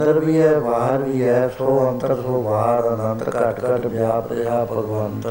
ਅੰਦਰ 0.00 0.18
ਵੀ 0.18 0.40
ਹੈ, 0.40 0.58
ਬਾਹਰ 0.58 1.02
ਵੀ 1.02 1.22
ਹੈ, 1.22 1.48
ਸੋ 1.48 1.88
ਅੰਤਰ, 1.88 2.14
ਸੋ 2.14 2.42
ਬਾਹਰ, 2.42 2.86
ਅਨੰਤ, 2.88 3.22
ਘਟ 3.28 3.58
ਘਟ, 3.64 3.86
ਵਿਆਪ 3.86 4.30
ਰਿਹਾ 4.32 4.64
ਭਗਵੰਤ। 4.64 5.26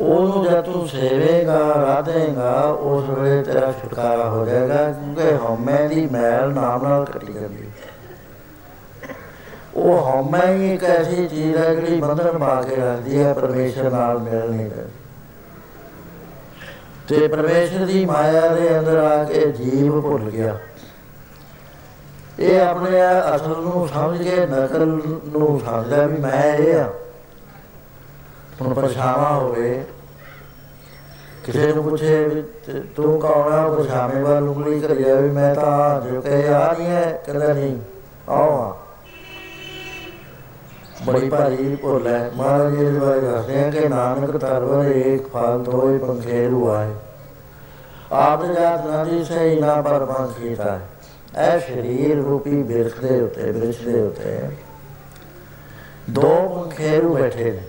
ਉਹਨੂੰ 0.00 0.44
ਜਦ 0.44 0.60
ਤੂੰ 0.60 0.86
ਸੇਵੇਗਾ, 0.88 1.58
ਰਾਧੇਗਾ, 1.76 2.50
ਉਸ 2.62 3.08
ਵੇਲੇ 3.08 3.42
ਤੇਰਾ 3.42 3.72
ਛੁਟਕਾਰਾ 3.72 4.28
ਹੋ 4.30 4.44
ਜਾਏਗਾ, 4.46 4.90
ਕਿਉਂਕਿ 4.90 5.36
ਹਉਮੈ 5.36 5.86
ਦੀ 5.88 6.06
ਮੈਲ 6.06 6.52
ਨਾਮ 6.52 6.88
ਨਾਲ 6.88 7.04
ਕੱਟੀ 7.04 7.32
ਜਾਂਦੀ 7.32 7.70
ਉਹ 9.76 10.02
ਹਉਮੈ 10.02 10.44
ਹੀ 10.46 10.74
ਇੱਕ 10.74 10.84
ਐਸੀ 10.84 11.26
ਚੀਜ਼ 11.28 11.56
ਹੈ 11.56 11.74
ਜਿਹੜੀ 11.74 12.00
ਬੰਧਨ 12.00 12.38
ਪਾ 12.38 12.60
ਕੇ 12.62 12.76
ਰੱਖਦੀ 12.76 13.22
ਹੈ, 13.22 13.32
ਪਰਮੇਸ਼ਰ 13.32 13.90
ਨਾਲ 13.90 14.18
ਮਿਲ 14.18 14.50
ਨਹੀਂ 14.50 14.70
ਰਹੀ। 14.70 14.88
ਤੇ 17.08 17.26
ਪਰਮੇਸ਼ਰ 17.28 17.86
ਦੀ 17.86 18.04
ਮਾਇਆ 18.06 18.48
ਦੇ 18.48 18.78
ਅੰਦਰ 18.78 18.98
ਆ 18.98 19.24
ਕੇ 19.24 19.50
ਜੀਵ 19.52 20.00
ਭੁੱਲ 20.00 20.30
ਗਿਆ। 20.30 20.56
ਇਹ 22.38 22.60
ਆਪਣੇ 22.60 23.00
ਅਸਲ 23.34 23.48
ਨੂੰ 23.48 23.88
ਸਮਝ 23.88 24.22
ਕੇ 24.22 24.46
ਨਕਲ 24.46 24.86
ਨੂੰ 25.28 25.60
ਸਮਝਦਾ 25.64 26.06
ਵੀ 26.06 26.16
ਮੈਂ 26.16 26.42
ਇਹ 26.44 26.78
ਆ। 26.78 26.88
ਹੁਣ 28.60 28.74
ਪਰਛਾਵਾਂ 28.74 29.32
ਹੋਵੇ, 29.34 29.84
ਕਿਸੇ 31.44 31.72
ਨੂੰ 31.72 31.84
ਪੁੱਛੇ 31.84 32.42
ਤੂੰ 32.96 33.18
ਕੌਣ 33.20 33.52
ਆ, 33.52 33.68
ਪਰਛਾਵੇਂ 33.68 34.22
ਵੱਲ 34.24 34.48
ਉਂਗਲੀ 34.48 34.80
ਕਰਿਆ 34.80 35.14
ਵੀ 35.14 35.30
ਮੈਂ 35.30 35.54
ਤਾਂ 35.54 36.00
ਜੋ 36.00 36.20
ਕਹੇ, 36.20 36.48
ਆ 36.48 36.72
ਨਹੀਂ 36.72 36.86
ਹੈ, 36.86 37.22
ਕਹਿੰਦਾ 37.26 37.52
ਨਹੀਂ, 37.52 37.76
ਆਓ 38.28 38.76
ਬੜੀ 41.06 41.28
ਭਾਰੀ 41.28 41.76
ਭੁੱਲ 41.76 42.06
ਹੈ। 42.06 42.30
ਮਹਾਰਾਜ 42.34 42.74
ਜੀ 42.74 42.98
ਬਾਰੇ 42.98 43.20
ਦੱਸਦੇ 43.20 43.64
ਆ 43.64 43.70
ਕਿ 43.70 43.88
ਨਾਨਕ 43.88 44.36
ਤਰਵਰ 44.36 44.84
ਇੱਕ 44.86 45.28
ਫਲ 45.28 45.62
ਦੋਏ 45.62 45.98
ਪੰਖੇਰੂ 45.98 46.68
ਆਏ। 46.70 46.92
ਆਪ 48.12 48.44
ਜਾਤ 48.44 48.86
ਨਦੀ 48.86 49.24
ਸੇ 49.24 49.60
ਨਾ 49.60 49.80
ਪਰ 49.82 50.06
ਕੀਤਾ 50.40 50.70
ਹੈ। 50.72 50.80
ਐ 51.36 51.58
ਸ਼ਰੀਰ 51.58 52.16
ਰੂਪੀ 52.16 52.62
ਬਿਰਖ 52.62 53.00
ਦੇ 53.00 53.20
ਉੱਤੇ 53.20 53.52
ਬਿਰਖ 53.52 53.82
ਦੇ 53.84 54.00
ਉੱਤੇ। 54.00 54.38
ਦੋ 56.10 56.36
ਪੰਖੇਰੂ 56.48 57.14
ਬੈਠੇ 57.14 57.50
ਨੇ। 57.52 57.62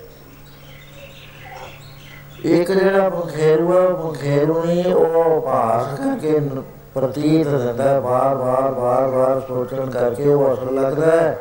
ਇੱਕ 2.54 2.72
ਜਿਹੜਾ 2.72 3.10
ਪੰਖੇਰੂ 3.10 3.74
ਹੈ 3.74 3.82
ਉਹ 3.82 4.08
ਪੰਖੇਰੂ 4.08 4.64
ਨਹੀਂ 4.66 4.94
ਉਹ 4.94 5.42
ਪਾਸ 5.42 6.00
ਕਰਕੇ 6.00 6.40
ਪ੍ਰਤੀਤ 6.94 7.48
ਰਹਿੰਦਾ 7.48 8.00
ਬਾਰ 8.00 8.36
ਬਾਰ 8.36 8.72
ਬਾਰ 8.72 9.08
ਬਾਰ 9.08 9.42
ਸੋਚਣ 9.48 9.90
ਕਰਕੇ 9.90 10.28
ਉਹ 10.28 10.54
ਅਸਲ 10.54 10.82
ਲੱਗਦਾ 10.82 11.12
ਹੈ। 11.12 11.38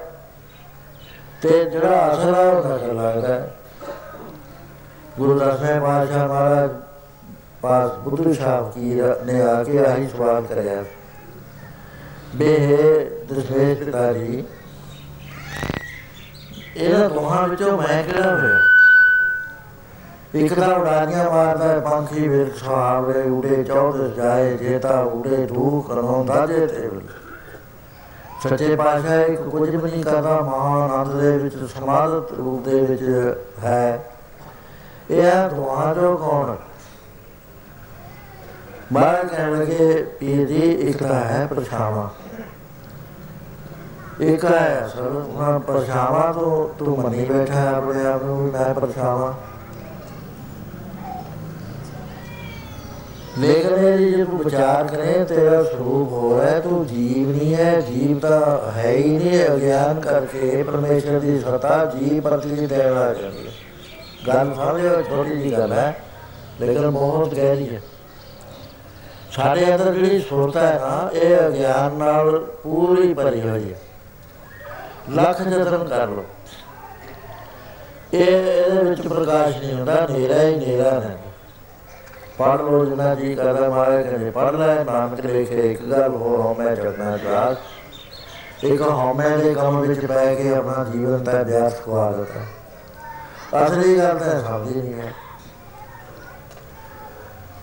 ਤੇ 1.42 1.64
ਜਿਹੜਾ 1.64 2.12
ਅਸਲ 2.12 2.34
ਹੈ 2.34 2.48
ਉਹ 2.48 2.64
ਨਕਲ 2.68 2.96
ਲੱਗਦਾ 2.96 3.48
ਗੁਰੂ 5.18 5.38
ਦਸਵੇਂ 5.38 5.80
ਪਾਤਸ਼ਾਹ 5.80 6.28
ਮਹਾਰਾਜ 6.28 6.70
ਪਾਸ 7.62 7.90
ਬੁੱਧੂ 7.92 8.34
ਸਾਹਿਬ 8.34 8.72
ਕੀ 8.72 9.00
ਨੇ 9.24 9.40
ਆ 9.42 9.64
ਕੇ 9.64 9.86
ਆਹੀ 9.86 10.08
ਸਵਾਲ 10.08 10.42
ਕਰਿਆ। 10.42 10.84
ਬੇ 12.34 13.10
ਦਸਵੇਂ 13.32 13.76
ਪਿਤਾਰੀ 13.76 14.44
ਇਹਨਾਂ 16.76 17.10
ਦੋਹਾਂ 17.10 17.48
ਵਿੱਚੋਂ 17.48 17.78
ਮੈਂ 17.78 18.04
ਕਿਹੜਾ 18.04 18.38
ਹੋਇਆ? 18.38 18.60
ਇੱਕ 20.34 20.54
ਤਾਂ 20.54 20.68
ਉਡਾਰੀਆਂ 20.68 21.30
ਮਾਰਦਾ 21.30 21.80
ਪੰਖੀ 21.80 22.28
ਵੀਰ 22.28 22.52
ਸਾਹਿਬ 22.56 23.12
ਦੇ 23.12 23.22
ਉੜੇ 23.22 23.64
ਚੌਧ 23.64 24.14
ਜਾਏ 24.14 24.56
ਜੇਤਾ 24.56 25.00
ਉੜੇ 25.00 25.46
ਧੂ 25.46 25.80
ਕਰਨੋਂ 25.80 26.24
ਦਾਜੇ 26.24 26.66
ਤੇ 26.66 26.90
ਸੱਚੇ 28.42 28.76
ਪਾਤਸ਼ਾਹ 28.76 29.20
ਇੱਕ 29.20 29.42
ਕੁਝ 29.42 29.70
ਵੀ 29.70 29.90
ਨਹੀਂ 29.90 30.04
ਕਰਦਾ 30.04 30.40
ਮਹਾਨੰਦ 30.40 31.20
ਦੇ 31.20 31.38
ਵਿੱਚ 31.38 31.54
ਸਮਾਧਤ 31.56 32.32
ਰੂਪ 32.32 32.64
ਦੇ 32.64 32.80
ਵਿੱਚ 32.80 33.34
ਹੈ। 33.64 34.04
ਇਹ 35.10 35.50
ਦੋਹਾਂ 35.56 35.94
ਜੋ 35.94 36.16
ਕੌਣ? 36.16 36.56
ਬਾਹਰ 38.92 39.26
ਕਹਿਣ 39.26 39.58
ਲਗੇ, 39.58 40.06
ਪੀਰ 40.20 40.46
ਜੀ, 40.46 40.72
ਇੱਕ 40.72 41.02
ਤਾਂ 41.02 41.24
ਹੈ 41.24 41.46
ਪਰਛਾਵਾਂ। 41.46 42.23
ਇੱਕ 44.20 44.44
ਹੈ 44.44 44.88
ਸਰ 44.88 45.22
ਹਾਂ 45.36 45.58
ਪਰਛਾਵਾਂ 45.60 46.32
ਤੋਂ 46.34 46.68
ਤੂੰ 46.78 46.98
ਮੰਨੀ 46.98 47.24
ਬੈਠਾ 47.24 47.62
ਆਪਣੇ 47.68 48.04
ਆਪ 48.06 48.22
ਨੂੰ 48.24 48.36
ਮੈਂ 48.42 48.72
ਪਰਛਾਵਾਂ। 48.74 49.32
ਲੇਕਿਨ 53.38 53.72
ਇਹ 53.74 53.98
ਜੇ 53.98 54.24
ਤੂੰ 54.24 54.38
ਵਿਚਾਰ 54.38 54.86
ਕਰੇ, 54.86 55.24
ਤੇਰਾ 55.24 55.62
ਸਰੂਪ 55.62 56.12
ਹੋ 56.12 56.40
ਰਿਹਾ 56.40 56.60
ਤੂੰ 56.60 56.86
ਜੀਵ 56.86 57.28
ਨਹੀਂ 57.28 57.54
ਹੈ, 57.54 57.80
ਜੀਵ 57.80 58.18
ਤਾਂ 58.18 58.72
ਹੈ 58.72 58.90
ਹੀ 58.90 59.16
ਨਹੀਂ 59.18 59.44
ਅਗਿਆਨ 59.46 60.00
ਕਰਕੇ 60.00 60.62
ਪਰਮੇਸ਼ਰ 60.62 61.18
ਦੀ 61.20 61.38
ਸਤਾ 61.38 61.84
ਜੀਵ 61.94 62.20
ਪ੍ਰਤੀ 62.22 62.66
ਦੇਣਾ 62.66 63.12
ਚਾਹੀਦੀ 63.14 63.48
ਗੱਲ 64.28 64.54
ਸਮਝੋ 64.54 65.02
ਛੋਟੀ 65.02 65.40
ਜੀ 65.40 65.52
ਗੱਲ 65.52 65.72
ਹੈ, 65.72 65.94
ਲੇਕਿਨ 66.60 66.90
ਬਹੁਤ 66.90 67.34
ਗਹਿਰੀ 67.34 67.74
ਹੈ। 67.74 67.80
ਸਾਡੇ 69.32 69.74
ਅੰਦਰ 69.74 69.92
ਜਿਹੜੀ 69.92 70.20
ਸੁਰਤ 70.20 70.56
ਹੈ 70.56 70.78
ਨਾ, 70.80 71.10
ਇਹ 71.12 71.36
ਅਗਿਆਨ 71.46 71.94
ਨਾਲ 71.94 72.38
ਪੂਰੀ 72.62 73.12
ਭਰੀ 73.14 73.40
ਹੋਈ 73.40 73.72
ਹੈ। 73.72 73.78
ਲੱਖ 75.10 75.42
ਜਤਨ 75.42 75.88
ਕਰ 75.88 76.08
ਲੋ 76.08 76.24
ਇਹ 78.12 78.26
ਇਹਦੇ 78.26 78.82
ਵਿੱਚ 78.84 79.08
ਪ੍ਰਕਾਸ਼ 79.08 79.56
ਨਹੀਂ 79.56 79.74
ਹੁੰਦਾ, 79.74 80.06
ਹਨੇਰਾ 80.06 80.42
ਹੀ 80.42 80.54
ਹਨੇਰਾ 80.54 80.90
ਹੈ। 80.90 81.18
ਪੜ 82.38 82.60
ਲੋ 82.60 82.84
ਜਨਾ 82.84 83.14
ਜੀ 83.14 83.34
ਕਰਦਾ 83.34 83.68
ਮਾਰੇ 83.68 84.02
ਕਰੇ 84.02 84.30
ਪੜ 84.30 84.50
ਲੈ 84.54 84.84
ਨਾਨਕ 84.84 85.20
ਲਿਖੇ, 85.20 85.72
ਇੱਕ 85.72 85.82
ਗੱਲ 85.82 86.14
ਹੋਰ 86.14 86.40
ਹੋ 86.40 86.54
ਮੈਂ 86.54 86.76
ਜਗਨਾ 86.76 87.16
ਜਾਸ 87.16 87.56
ਇੱਕ 88.64 88.82
ਹਉਮੈ 88.82 89.28
ਦੇ 89.28 89.54
ਕੰਮ 89.54 89.80
ਵਿੱਚ 89.80 90.06
ਪੈ 90.06 90.34
ਕੇ 90.34 90.54
ਆਪਣਾ 90.54 90.84
ਜੀਵਨ 90.84 91.24
ਤਾਂ 91.24 91.44
ਵਿਅਰਥ 91.44 91.84
ਖਵਾ 91.84 92.10
ਦਿੱਤਾ। 92.12 93.66
ਅਸਲੀ 93.66 93.98
ਗੱਲ 93.98 94.18
ਤਾਂ 94.18 94.40
ਸਮਝੀ 94.40 94.74
ਨਹੀਂ 94.74 94.94
ਹੈ 94.94 95.12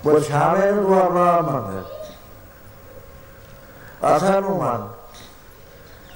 ਪਛਾਵੇ 0.04 0.72
ਨੂੰ 0.72 1.02
ਆਪਣਾ 1.02 1.42
ਮੰਨ। 1.42 1.84
ਆਸਾ 4.04 4.40
ਨੂੰ 4.40 4.58
ਮੰਨ। 4.58 4.88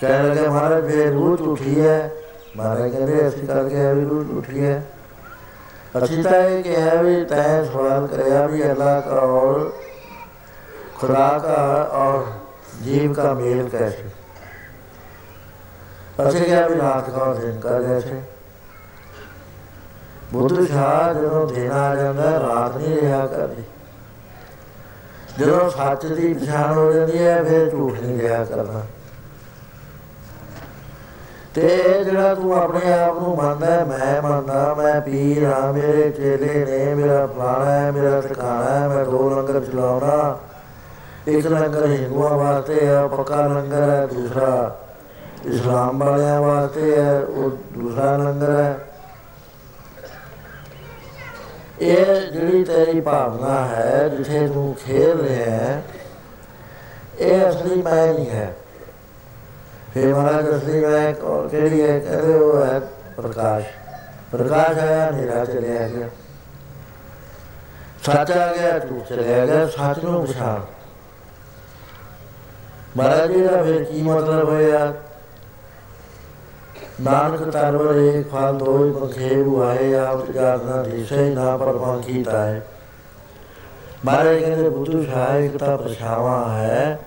ਕਹਿ 0.05 0.23
ਲਗੇ 0.23 0.49
ਮਾਰੇ 0.49 0.81
ਫੇਰ 0.83 1.13
ਰੂਹ 1.13 1.49
ਉਠੀ 1.49 1.81
ਹੈ 1.81 2.11
ਮਾਰੇ 2.57 2.91
ਕਹਿੰਦੇ 2.91 3.27
ਅਸੀਂ 3.29 3.47
ਕਰਕੇ 3.47 3.93
ਵੀ 3.95 4.05
ਰੂਹ 4.05 4.39
ਉਠੀ 4.39 4.65
ਹੈ 4.65 4.83
ਅਸੀਂ 5.99 6.23
ਤਾਂ 6.25 6.41
ਇਹ 6.41 6.63
ਕਿਹਾ 6.63 7.03
ਵੀ 7.03 7.25
ਤੈ 7.25 7.63
ਸਵਾਲ 7.65 8.07
ਕਰਿਆ 8.07 8.47
ਵੀ 8.47 8.63
ਅੱਲਾ 8.63 9.01
का 9.01 9.21
और 9.33 9.59
खुदा 10.95 11.29
का 11.41 11.61
और 11.97 12.25
जीव 12.85 13.13
का 13.15 13.35
मेल 13.35 13.69
कैसे 13.71 14.09
ਅਸੀਂ 16.21 16.41
ਕਿਹਾ 16.41 16.67
ਵੀ 16.69 16.77
ਰਾਤ 16.77 17.09
ਦਾ 17.11 17.33
ਦਿਨ 17.35 17.59
ਕਾ 17.61 17.79
ਜੈਸੇ 17.81 18.21
ਬੁੱਧ 20.33 20.67
ਸ਼ਾਹ 20.67 21.13
ਜਦੋਂ 21.15 21.47
ਦਿਨ 21.47 21.71
ਆ 21.73 21.95
ਜਾਂਦਾ 21.95 22.31
ਰਾਤ 22.41 22.77
ਨਹੀਂ 22.77 23.01
ਰਿਹਾ 23.01 23.27
ਕਰਦੀ 23.27 23.63
ਜਦੋਂ 25.39 25.69
ਸੱਚ 25.71 26.07
ਦੀ 26.07 26.33
ਪਛਾਣ 26.35 26.73
ਹੋ 26.75 26.93
ਜਾਂਦੀ 26.93 27.19
ਹੈ 27.19 27.43
ਫਿਰ 27.45 27.71
ਝੂਠ 27.71 28.01
ਨਹੀਂ 28.01 28.19
ਰਿਹਾ 28.19 28.45
ਕਰਦਾ 28.45 28.85
ਤੇ 31.56 32.04
ਜਿਹੜਾ 32.04 32.36
ਤੂੰ 32.36 32.64
ਆਪਣੇ 32.64 32.94
ਆਪ 32.94 33.20
ਨੂੰ 33.20 33.36
ਮੰਨਦਾ 33.36 33.86
ਮੈਂ 33.86 34.22
ਮੰਨਦਾ, 34.22 34.74
ਮੈਂ 34.74 35.02
ਪੀਰ 35.02 35.44
ਆ 35.44 35.72
ਮੇਰੇ 35.72 36.10
ਚੇਲੇ 36.10 36.66
ਨੇ, 36.66 36.94
ਮੇਰਾ 36.96 37.28
ਫਲਾਣਾ 37.28 37.72
ਹੈ, 37.72 37.92
ਮੇਰਾ 37.92 38.22
ਟਿਕਾਣਾ 38.22 38.80
ਹੈ, 38.80 38.88
ਮੈਂ 38.88 39.06
ਦੋ 39.06 39.30
ਲੰਗਰ 39.30 39.60
ਚਲਾਉਣਾ 39.60 40.40
ਇੱਕ 41.28 41.48
ਲੰਗਰ 41.48 41.86
ਹਿੰਦੂਆਂ 41.86 42.30
ਵਾਸਤੇ 42.30 42.88
ਹੈ 42.88 43.08
ਪੱਕਾ 43.08 43.48
ਲੰਗਰ 43.48 43.90
ਹੈ, 43.90 44.06
ਦੂਸਰਾ 44.06 44.76
ਇਸਲਾਮ 45.46 46.04
ਵਾਲਿਆਂ 46.04 46.42
ਵਾਸਤੇ 46.42 46.98
ਹੈ, 46.98 47.20
ਉਹ 47.20 47.50
ਦੂਸਰਾ 47.50 48.18
ਲੰਗਰ 48.18 48.50
ਹੈ। 48.50 48.78
ਇਹ 51.82 52.32
ਜਿਹੜੀ 52.32 52.64
ਤੇਰੀ 52.64 53.02
ਭਾਵਨਾ 53.02 53.66
ਹੈ, 53.66 54.08
ਜਿੱਥੇ 54.08 54.48
ਤੂੰ 54.48 54.76
ਖੇਡ 54.86 55.22
ਰਿਹਾ 55.22 55.52
ਹੈ, 55.52 55.84
ਇਹ 57.20 57.50
ਅਸਲੀ 57.50 57.82
ਮੈਂ 57.82 58.14
ਨਹੀਂ 58.14 58.30
ਹੈ। 58.30 58.54
ਫਿਰ 59.96 60.16
ਮਹਾਰਾਜ 60.16 60.46
ਦੱਸਦੇ 60.46 60.86
ਹੈ 60.86 61.12
ਕਿਹੜੀ 61.52 61.82
ਹੈ? 61.82 62.00
ਕਹਿੰਦੇ 62.00 62.34
ਉਹ 62.34 62.66
ਹੈ 62.66 62.82
ਪ੍ਰਕਾਸ਼। 63.18 63.66
ਪ੍ਰਕਾਸ਼ 64.32 64.80
ਆਇਆ, 64.80 65.10
ਹਨੇਰਾ 65.10 65.46
ਚਲਿਆ 65.46 65.88
ਗਿਆ। 65.88 66.08
ਸੱਚ 68.04 68.32
ਆ 68.32 68.54
ਗਿਆ, 68.54 68.80
ਝੂਠ 68.80 69.08
ਚਲਿਆ 69.08 69.46
ਗਿਆ, 69.46 69.68
ਸੱਚ 69.68 70.04
ਨੂੰ 70.04 70.28
ਪਛਾਣ 70.28 70.62
ਮਹਾਰਾਜ 72.98 73.32
ਜੀ 73.32 73.42
ਦਾ 73.42 73.64
ਫਿਰ 73.64 73.84
ਕੀ 73.84 74.02
ਮਤਲਬ 74.02 74.50
ਹੋਇਆ? 74.50 74.94
ਨਾਨਕ 77.02 77.52
ਤਰਵਰ 77.52 77.96
ਇੱਕ 77.96 78.32
ਫਲ 78.32 78.58
ਦੋਈ 78.58 78.92
ਪਖੇ 78.92 79.44
ਬੁਆਏ 79.44 79.94
ਆਪ 79.94 80.32
ਜਾਣਾ 80.32 80.84
ਦਿਸੇ 80.84 81.30
ਨਾ 81.30 81.58
ਪਰਮਾਂ 81.58 82.02
ਕੀਤਾ 82.02 82.46
ਹੈ 82.46 82.68
ਮਹਾਰਾਜ 84.06 84.40
ਕਹਿੰਦੇ, 84.40 84.70
ਬੁੱਧੂ 84.70 85.04
ਸਹਾਇਕ 85.04 85.58
ਤਾਂ 85.58 85.78
ਪਰਛਾਵਾਂ 85.78 86.58
ਹੈ। 86.58 87.00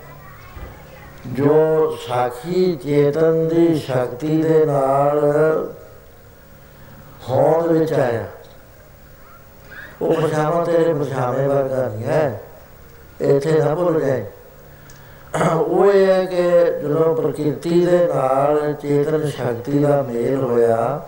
ਜੋ 1.27 1.97
ਸਾਖੀ 2.07 2.75
ਚੇਤਨ 2.75 3.47
ਦੀ 3.47 3.75
ਸ਼ਕਤੀ 3.75 4.41
ਦੇ 4.43 4.65
ਨਾਲ 4.65 5.19
ਹੋਂਦ 7.29 7.67
ਵਿੱਚ 7.67 7.93
ਆਇਆ। 7.93 8.25
ਉਹ 10.01 10.13
ਪਰਛਾਵਾਂ 10.13 10.65
ਤੇਰੇ 10.65 10.93
ਪਰਛਾਵੇਂ 10.93 11.47
ਵਰਗਾ 11.49 11.87
ਨਹੀਂ 11.87 12.03
ਹੈ। 12.03 12.41
ਇੱਥੇ 13.21 13.59
ਨਾ 13.59 13.75
ਭੁੱਲ 13.75 13.99
ਜਾਏ। 14.01 14.25
ਉਹ 15.55 15.85
ਇਹ 15.85 16.07
ਹੈ 16.07 16.25
ਕਿ 16.25 16.41
ਜਦੋਂ 16.81 17.15
ਪ੍ਰਕਿਰਤੀ 17.15 17.85
ਦੇ 17.85 18.07
ਨਾਲ 18.13 18.73
ਚੇਤਨ 18.73 19.27
ਸ਼ਕਤੀ 19.29 19.79
ਦਾ 19.79 20.01
ਮੇਲ 20.01 20.43
ਹੋਇਆ, 20.43 21.01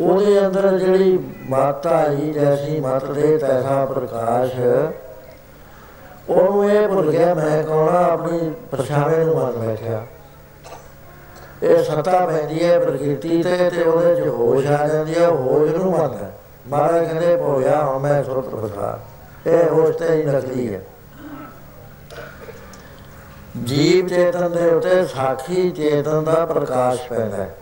ਉਹਦੇ 0.00 0.46
ਅੰਦਰ 0.46 0.78
ਜਿਹੜੀ 0.78 1.18
ਮਾਤਾ 1.48 2.10
ਹੀ 2.10 2.32
ਜੈਸੀ 2.32 2.80
ਮਤ 2.80 3.10
ਦੇ 3.10 3.38
ਤੈਸਾ 3.38 3.84
ਪ੍ਰਕਾਸ਼ 3.84 4.56
ਉਹਨੂੰ 6.28 6.70
ਇਹ 6.70 6.88
ਭੁੱਲ 6.88 7.10
ਗਿਆ, 7.10 7.34
ਮੈਂ 7.34 7.62
ਕੌਣਾ 7.64 8.04
ਆਪਣੀ 8.04 8.52
ਪਰਛਾਵੇਂ 8.70 9.26
ਨੂੰ 9.26 9.36
ਮੰਨ 9.36 9.52
ਬੈਠਿਆ। 9.52 10.06
ਇਹ 11.62 11.84
ਸੱਤਾ 11.84 12.26
ਪੈਂਦੀ 12.26 12.64
ਹੈ 12.64 12.78
ਪ੍ਰਕਿਰਤੀ 12.78 13.42
ਤੇ 13.42 13.70
ਤੇ 13.70 13.82
ਉਹਦੇ 13.82 14.14
ਚ 14.14 14.26
ਹੋਸ਼ 14.26 14.66
ਆ 14.66 14.88
ਜਾਂਦੀ 14.88 15.14
ਹੈ 15.14 15.28
ਹੋਸ਼ 15.28 15.72
ਨੂੰ 15.72 15.92
ਮੰਨਦਾ 15.92 16.30
ਮਹਾਰਾਜ 16.68 17.04
ਕਹਿੰਦੇ 17.04 17.36
ਭੋਇਆ 17.36 17.84
ਹੁਣ 17.84 17.98
ਮੈਂ 17.98 18.24
ਸੁਰਤ 18.24 18.44
ਬਸਾ 18.44 18.98
ਇਹ 19.46 19.68
ਹੋਸ਼ 19.70 19.96
ਤੇ 19.96 20.14
ਹੀ 20.14 20.22
ਨਕਲੀ 20.22 20.74
ਹੈ। 20.74 20.80
ਜੀਵ 23.64 24.08
ਚੇਤਨ 24.08 24.52
ਦੇ 24.52 24.70
ਉੱਤੇ 24.70 25.04
ਸਾਖੀ 25.04 25.70
ਚੇਤਨ 25.70 26.24
ਦਾ 26.24 26.46
ਪ੍ਰਕਾਸ਼ 26.46 27.08
ਪੈਂਦਾ 27.08 27.36
ਹੈ। 27.36 27.54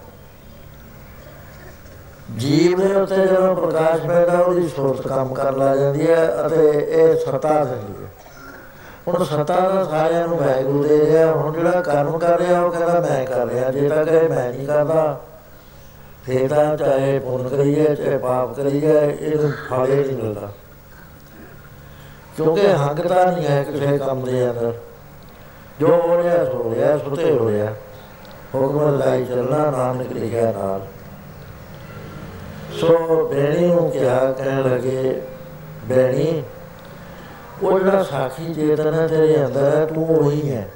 ਜੀਵ 2.37 2.89
ਦੇ 2.89 2.95
ਉੱਤੇ 2.95 3.17
ਜਦੋਂ 3.17 3.57
ਪ੍ਰਕਾਸ਼ 3.57 4.03
ਪੈਦਾ, 4.03 4.39
ਉਹਦੀ 4.39 4.69
ਸੋਚ 4.69 5.09
ਕੰਮ 5.09 5.35
ਕਰ 5.35 5.53
ਲਾ 5.53 5.77
ਜਾਂਦੀ 5.77 6.11
ਹੈ 6.11 6.47
ਅਤੇ 6.47 6.87
ਇਹ 6.89 7.17
ਸਤਾ 7.17 7.65
ਦਿੰਦੀ 7.65 8.04
ਹੈ। 8.04 8.04
ਹੁਣ 9.09 9.25
ਸਤਾ 9.25 9.61
ਦਾ 9.61 9.85
ਸਾਰਿਆਂ 9.85 10.29
ਨੂੰ 10.29 10.39
ਵੈਗੂ 10.39 10.85
ਦੇ 10.85 11.07
ਰਿਹਾ, 11.07 11.33
ਹੁਣ 11.33 11.53
ਜਿਹੜਾ 11.53 11.81
ਕਰਮ 11.81 12.19
ਕਰ 12.19 12.39
ਰਿਹਾ, 12.39 12.61
ਉਹ 12.61 12.71
ਕਹਿੰਦਾ 12.71 13.01
ਮੈਂ 13.01 13.27
ਕਰ 13.27 13.47
ਰਿਹਾ, 13.47 13.71
ਜੇ 13.71 13.89
ਤਾਂ 13.89 14.05
ਕਹੇ 14.05 14.29
ਮੈਂ 14.29 14.53
ਨਹੀਂ 14.53 14.67
ਕਰਦਾ। 14.67 15.21
ਫੇਰ 16.27 16.55
ਤਾਂ 16.55 16.77
ਚਾਹੇ 16.77 17.19
ਪੁੰਨ 17.19 17.49
ਕਰੀਏ, 17.49 17.95
ਚਾਹੇ 17.95 18.19
ਪਾਪ 18.19 18.57
ਕਰੀਏ 18.57 19.17
ਇਹਨੂੰ 19.21 19.53
ਫਲ 19.71 19.93
ਹੀ 19.93 20.05
ਨਹੀਂ 20.05 20.17
ਮਿਲਦਾ। 20.17 20.53
ਕਿਉਂਕਿ 22.37 22.69
ਹੰਗਤਾ 22.69 23.31
ਨਹੀਂ 23.31 23.47
ਹੈ 23.47 23.63
ਕਿਸੇ 23.63 23.99
ਕੰਮ 23.99 24.25
ਦੇ 24.25 24.51
ਅੰਦਰ। 24.51 24.75
ਜੋ 25.81 25.89
ਹੋ 25.89 26.23
ਰਿਹਾ, 26.23 26.45
ਸੋ 26.45 26.75
ਰਿਹਾ, 26.77 26.99
ਸੁਤੇ 26.99 27.39
ਹੋ 27.39 27.51
ਰਿਹਾ। 27.51 27.73
ਹੁਕਮ 28.55 28.99
ਲਾਈ 28.99 29.25
ਚੱਲਣਾ, 29.25 29.71
ਨਾਨਕ 29.71 30.13
ਲਿਖਿਆ 30.13 30.53
ਨਾਲ। 30.53 30.81
ਸੋ 32.73 33.29
ਬੇਣੀ 33.35 33.67
ਨੂੰ 33.67 33.91
ਕਿਹਾ, 33.91 34.33
ਕਹਿਣ 34.33 34.75
ਲੱਗੇ, 34.75 35.23
ਬੇਣੀ 35.85 36.43
ਉਹ 37.65 37.81
ਜਿਹੜਾ 37.81 38.03
ਸਾਖੀ 38.03 38.55
ਚੇਤਨ 38.55 38.95
ਹੈ 38.95 39.07
ਤੇਰੇ 39.07 39.45
ਅੰਦਰ 39.47 39.77
ਹੈ, 39.77 39.87
ਤੂੰ 39.87 40.09
ਉਹੀ 40.09 40.57
ਹੈ। 40.57 40.69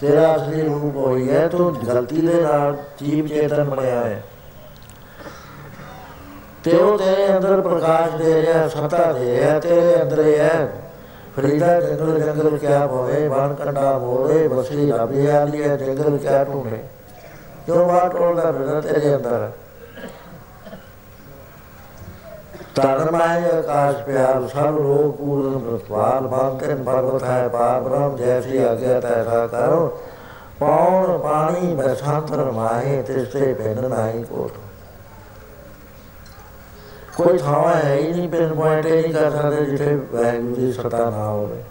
ਤੇਰਾ 0.00 0.36
ਅਸਲੀ 0.36 0.62
ਰੂਪ 0.62 0.96
ਉਹੀ 0.96 1.30
ਹੈ, 1.30 1.48
ਤੂੰ 1.48 1.76
ਗਲਤੀ 1.86 2.26
ਦੇ 2.26 2.42
ਨਾਲ 2.42 2.76
ਜੀਵ 2.98 3.26
ਚੇਤਨ 3.26 3.64
ਬਣਿਆ 3.64 4.00
ਹੈ। 4.00 4.22
ਤੇ 6.64 6.76
ਉਹ 6.76 6.98
ਤੇਰੇ 6.98 7.36
ਅੰਦਰ 7.36 7.60
ਪ੍ਰਕਾਸ਼ 7.60 8.16
ਦੇ 8.16 8.42
ਰਿਹਾ, 8.42 8.68
ਸਤਾ 8.68 9.12
ਦੇ 9.12 9.40
ਰਿਹਾ, 9.40 9.58
ਤੇਰੇ 9.58 10.02
ਅੰਦਰ 10.02 10.26
ਹੀ 10.26 10.38
ਹੈ। 10.38 10.72
ਫਰੀਦਾ, 11.36 11.80
ਜੰਗਲ 11.80 12.20
ਜੰਗਲ 12.20 12.58
ਕਿਆ 12.58 12.86
ਹੋਵੇ 12.86 13.28
ਬਣ 13.28 13.54
ਕੰਡਾ 13.54 13.98
ਹੋਵੇ 13.98 14.48
ਬਸੀ, 14.48 14.92
ਰਾਬੀ 14.92 15.26
ਆਲੀ 15.26 15.62
ਹੈ, 15.62 15.76
ਜੰਗਲ 15.76 16.18
ਕਿਆ 16.18 16.44
ਢੂੰਡੇ 16.44 16.78
ਜੋ 17.66 17.84
ਬਾਤ 17.84 18.16
ਟੋਲਦਾ 18.16 18.52
ਫਿਰਦਾ 18.52 18.80
ਤੇਰੇ 18.80 19.16
ਅੰਦਰ 19.16 19.30
ਤਨ 19.30 19.50
ਮਾਇ 23.12 23.58
ਆਕਾਸ਼ 23.58 23.96
ਪਿਆਰ, 23.96 24.48
ਸਭ 24.48 24.78
ਲੋਕ 24.78 25.16
ਪੂਰਨ 25.16 25.58
ਪ੍ਰਤਵਾਲ 25.58 26.20
ਬਾਂਤਨ 26.20 26.84
ਭਗਵਤ 26.88 27.24
ਹੈ 27.24 27.48
ਪਾਰ 27.48 27.80
ਬ੍ਰਹਮ 27.80 28.16
ਜੈਸੀ 28.16 28.58
ਆਗਿਆ 28.58 29.00
ਤੈਸਾ 29.00 29.46
ਕਰੋ। 29.46 30.00
ਪੌਣ 30.60 31.18
ਪਾਣੀ 31.18 31.74
ਬਸਾਂਤਰ 31.74 32.50
ਮਾਹੇ, 32.50 33.02
ਤਿਸਤੇ 33.02 33.54
ਪਿੰਡ 33.54 33.78
ਨਹੀਂ 33.78 34.24
ਕੋਟ। 34.24 34.52
ਕੋਈ 37.16 37.38
ਥਾਂ 37.38 37.74
ਹੈ 37.74 37.94
ਹੀ 37.94 38.12
ਨਹੀਂ 38.12 38.28
ਪਿੰਡ 38.28 38.52
ਪੁਆਇੰਟ 38.52 38.86
ਹੀ 38.86 39.02
ਨਹੀਂ 39.02 39.14
ਕਰ 39.14 39.30
ਸਕਦੇ 39.30 39.64
ਜਿੱਥੇ 39.64 39.94
ਵੈਗੂ 40.12 40.54
ਦੀ 40.54 40.72
ਸਤਾ 40.72 41.10
ਨਾ 41.10 41.26
ਹੋਵੇ। 41.28 41.62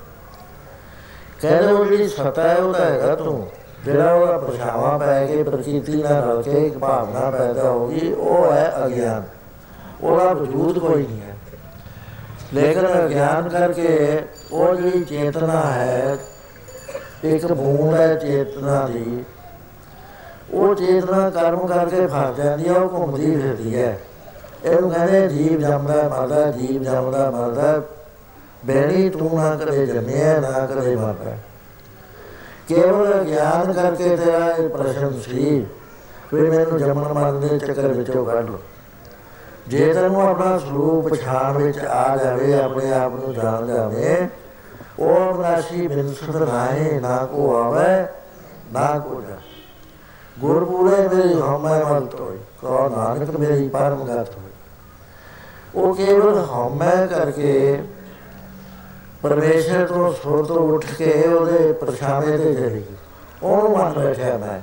ਕਹਿੰਦੇ 1.42 1.74
ਉਹ 1.74 1.86
ਜਿਹੜੀ 1.86 2.08
ਸਤਾ 2.08 2.50
ਹੈ, 2.50 2.56
ਉਹ 2.56 2.74
ਤਾਂ 2.74 2.86
ਹੈਗਾ 2.86 3.16
ਤੂੰ। 3.16 3.48
ਜਿਹੜਾ 3.86 4.14
ਉਹਦਾ 4.14 4.38
ਪਰਛਾਵਾਂ 4.38 5.00
ਪੈ 5.00 5.26
ਕੇ, 5.26 5.44
ਪ੍ਰਕਿਰਤੀ 5.44 6.04
ਨਾਲ 6.04 6.24
ਰਲ 6.24 6.42
ਕੇ 6.42 6.68
ਇੱਕ 6.68 6.78
ਭਾਵਨਾ 6.78 7.32
ਪੈਦਾ 7.32 7.70
ਹੋ 7.70 7.88
ਗਈ, 7.88 8.14
ਉਹ 8.14 8.52
ਹੈ 8.52 8.74
ਅਗਿਆਨ। 8.86 9.24
ਉਹਦਾ 10.04 10.34
ਵਜੂਦ 10.34 10.80
ਕੋਈ 10.80 11.08
ਨਹੀਂ 11.08 11.22
ਹੈ। 11.22 11.36
ਲੇਕਿਨ 12.54 13.08
ਗਿਆਨ 13.08 13.50
ਕਰਕੇ 13.50 14.20
ਉਹ 14.52 14.76
ਜਿਹੜੀ 14.76 15.04
ਚੇਤਨਾ 15.04 15.62
ਹੈ, 15.72 16.18
ਇੱਕ 17.24 17.46
ਬੂੰਦ 17.46 17.94
ਹੈ 17.94 18.16
ਚੇਤਨਾ 18.16 18.88
ਦੀ, 18.88 19.24
ਉਹ 20.52 20.76
ਚੇਤਨਾ 20.76 21.30
ਕਰਮ 21.30 21.68
ਕਰਕੇ 21.68 22.08
ਫਸ 22.08 22.36
ਜਾਂਦੀ 22.38 22.68
ਹੈ, 22.68 22.74
ਉਹ 22.74 22.90
ਘੁੰਮਦੀ 22.90 23.36
ਫਿਰਦੀ 23.42 23.76
ਹੈ। 23.76 24.00
ਇਹਨੂੰ 24.66 24.92
ਕਹਿੰਦੇ 24.92 25.28
ਜੀਵ 25.28 25.60
ਜੰਮਦਾ 25.60 26.10
ਮਰਦਾ, 26.10 26.52
ਜੀਵ 26.52 26.84
ਜੰਮਦਾ 26.84 27.30
ਮਰਦਾ। 27.32 27.82
ਬੇਣੀ 28.66 29.10
ਤੂੰ 29.10 29.36
ਨਾ 29.36 29.56
ਕਦੇ 29.56 29.86
ਜੰਮਿਆ, 29.86 30.40
ਨਾ 30.40 30.66
ਕਦੇ 30.66 30.96
ਮਰਦਾ। 30.96 31.38
ਕੇਵਲ 32.68 33.24
ਗਿਆਨ 33.24 33.74
ਕਰਕੇ 33.74 34.16
ਤੇਰਾ 34.16 34.52
ਇਹ 34.52 34.70
ਪ੍ਰਸ਼ਨ 34.70 35.20
ਸੀ 35.20 35.66
ਵੀ 36.34 36.50
ਮੈਨੂੰ 36.50 36.78
ਜੰਮਣ 36.78 37.14
ਮਰਨ 37.14 37.40
ਦੇ 37.40 37.58
ਚੱਕਰ 37.60 37.88
ਵਿੱਚੋਂ 37.88 38.26
ਕੱਢ 38.26 38.50
ਲੋ 38.50 38.60
ਜੇ 39.68 39.94
ਤੈਨੂੰ 39.94 40.22
ਆਪਣਾ 40.22 40.58
ਸਰੂਪ 40.58 41.08
ਪਛਾਣ 41.08 41.58
ਵਿੱਚ 41.58 41.78
ਆ 41.80 42.18
ਜਾਵੇ, 42.18 42.54
ਆਪਣੇ 42.54 42.92
ਆਪ 42.94 43.16
ਨੂੰ 43.16 43.34
ਜਾਣ 43.34 43.68
ਜਾਵੇ, 43.68 44.28
ਉਹ 45.00 45.42
ਰਾਸ਼ੀ 45.44 45.88
ਬਿਨਸਤ 45.88 46.36
ਨਾਏ 46.36 47.00
ਨਾ 47.00 47.18
ਕੋ 47.26 47.56
ਆਵੇ, 47.56 48.06
ਨਾ 48.74 48.88
ਕੋ 49.00 49.22
ਜਾ 49.22 49.38
ਗੁਰਪੂਰੇ 50.40 51.08
ਮੇਰੀ 51.08 51.34
ਹਮੈ 51.34 51.84
ਮਲ 51.84 52.06
ਤੋਈ 52.08 52.38
ਕੋ 52.62 52.88
ਨਾਨਕ 52.90 53.30
ਮੇਰੀ 53.40 53.68
ਪਰਮ 53.70 54.06
ਗਤ 54.06 54.36
ਹੋਈ 54.38 54.50
ਉਹ 55.76 55.96
ਕੇਵਲ 55.96 56.40
ਹਮੈ 56.46 57.06
ਕਰਕੇ 57.08 57.82
ਪਰਮੇਸ਼ਰ 59.24 59.86
ਤੋਂ 59.88 60.12
ਸੁਰ 60.14 60.46
ਤੋਂ 60.46 60.58
ਉੱਠ 60.68 60.86
ਕੇ 60.98 61.12
ਉਹਦੇ 61.28 61.72
ਪਰਛਾਵੇਂ 61.74 62.38
ਤੇ 62.38 62.54
ਚਲੀ 62.54 62.84
ਉਹਨੂੰ 63.44 63.72
ਮੰਨ 63.78 64.00
ਬੈਠਿਆ 64.00 64.38
ਮੈਂ 64.38 64.60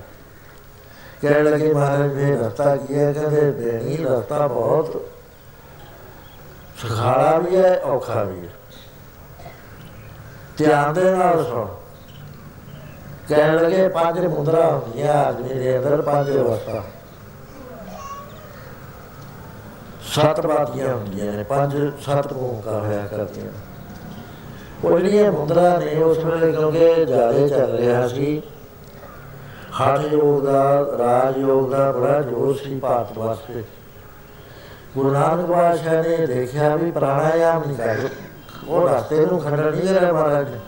ਕਹਿਣ 1.23 1.51
ਲੱਗੇ 1.51 1.73
ਮਹਾਰਾਜ 1.75 2.13
ਨੇ 2.13 2.37
ਰਸਤਾ 2.37 2.77
ਕੀ 2.77 2.99
ਹੈ? 2.99 3.13
ਕਹਿੰਦੇ 3.13 3.51
ਬੇਣੀ 3.51 3.97
ਰਸਤਾ 3.97 4.47
ਬਹੁਤ 4.47 5.05
ਸੁਖਾਲਾ 6.79 7.39
ਵੀ 7.39 7.57
ਹੈ, 7.57 7.81
ਔਖਾ 7.85 8.23
ਵੀ 8.23 8.47
ਹੈ। 8.47 8.53
ਧਿਆਨ 10.57 10.95
ਦੇ 10.95 11.11
ਨਾਲ 11.11 11.45
ਸੁਣ 11.45 11.67
ਕਹਿਣ 13.29 13.55
ਲੱਗੇ 13.55 13.89
ਪੰਜ 13.89 14.27
ਮੁੰਦਰਾ 14.27 14.67
ਹੁੰਦੀਆਂ 14.67 15.15
ਆਦਮੀ 15.15 15.49
ਦੇ 15.49 15.79
ਅੰਦਰ, 15.79 16.03
ਪੰਜ 16.03 16.37
ਅਵਸਥਾ 16.37 16.83
ਸੱਤ 20.03 20.47
ਬਾਤੀਆਂ 20.47 20.95
ਹੁੰਦੀਆਂ 20.95 21.33
ਨੇ, 21.33 21.43
ਪੰਜ 21.43 21.93
ਸੱਤ 22.01 22.33
ਭੂਮਿਕਾ 22.33 22.79
ਹੋਇਆ 22.79 23.07
ਕਰਦੀਆਂ। 23.07 23.53
ਉਹ 24.85 24.99
ਜਿਹੜੀਆਂ 24.99 25.33
ਮੁੰਦਰਾ 25.33 25.79
ਨੇ, 25.79 26.03
ਉਸ 26.03 26.19
ਵੇਲੇ 26.19 26.53
ਕਿਉਂਕਿ 26.53 27.07
ਜ਼ਿਆਦਾ 27.07 27.49
ਚੱਲ 27.49 27.77
ਰਿਹਾ 27.77 28.09
ਸੀ 28.09 28.43
ਹਠ 29.81 30.01
ਯੋਗ 30.13 30.45
ਦਾ 30.45 30.63
ਰਾਜ 30.99 31.37
ਯੋਗ 31.39 31.71
ਦਾ 31.71 31.91
ਬੜਾ 31.93 32.21
ਜੋਰ 32.23 32.55
ਸੀ 32.57 32.79
ਭਾਰਤ 32.79 33.19
ਵਾਸਤੇ। 33.19 33.63
ਗੁਰੂ 34.95 35.11
ਨਾਨਕ 35.11 35.47
ਬਾਦਸ਼ਾਹ 35.47 36.03
ਨੇ 36.03 36.27
ਦੇਖਿਆ 36.27 36.77
ਵੀ 36.77 36.91
ਪ੍ਰਾਣਾਯਾਮ 36.91 37.65
ਨਹੀਂ 37.67 37.77
ਕਰ 37.77 38.09
ਉਹ 38.69 38.89
ਰਸਤੇ 38.89 39.27
ਨੂੰ 39.27 39.41
ਖੰਡਣ 39.41 39.77
ਨਹੀਂ 39.77 39.95
ਕਰਿਆ 39.95 40.13
ਮਹਾਰਾਜ। 40.13 40.49
ਨੇ 40.49 40.59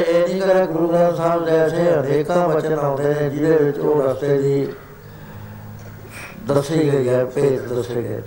ਇਹ 0.00 0.28
ਨਹੀਂ 0.28 0.40
ਕਰਿਆ 0.42 0.64
ਗੁਰੂ 0.66 0.88
ਗ੍ਰੰਥ 0.88 1.16
ਸਾਹਿਬ 1.16 1.46
ਜੈਸੇ 1.46 1.94
ਅਨੇਕਾਂ 1.94 2.48
ਵਚਨ 2.48 2.78
ਆਉਂਦੇ 2.78 3.14
ਨੇ, 3.14 3.30
ਜਿਹਦੇ 3.30 3.64
ਵਿੱਚ 3.64 3.78
ਉਹ 3.78 4.02
ਰਸਤੇ 4.02 4.38
ਦੀ 4.38 4.72
ਦੱਸੀ 6.48 6.92
ਗਈ 6.92 7.08
ਹੈ, 7.08 7.24
ਭੇਦ 7.24 7.68
ਦੱਸੇ 7.68 8.02
ਗਏ 8.02 8.22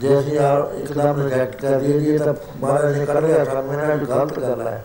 ਜੇ 0.00 0.18
ਅਸੀਂ 0.18 0.38
ਆ 0.38 0.68
ਇੱਕਦਮ 0.74 1.22
ਰਿਜੈਕਟ 1.22 1.60
ਕਰ 1.60 1.78
ਦਈਏ 1.78 2.00
ਜੀ 2.00 2.18
ਤਾਂ 2.18 2.34
ਮਹਾਰਾਜ 2.60 2.98
ਨੇ 2.98 3.06
ਕਰ 3.06 3.22
ਲਿਆ, 3.22 3.44
ਸਾਨੂੰ 3.44 3.72
ਇਹਨਾਂ 3.72 3.96
ਨੇ 3.96 4.04
ਗਲਤ 4.04 4.38
ਗੱਲ 4.40 4.66
ਹੈ। 4.66 4.84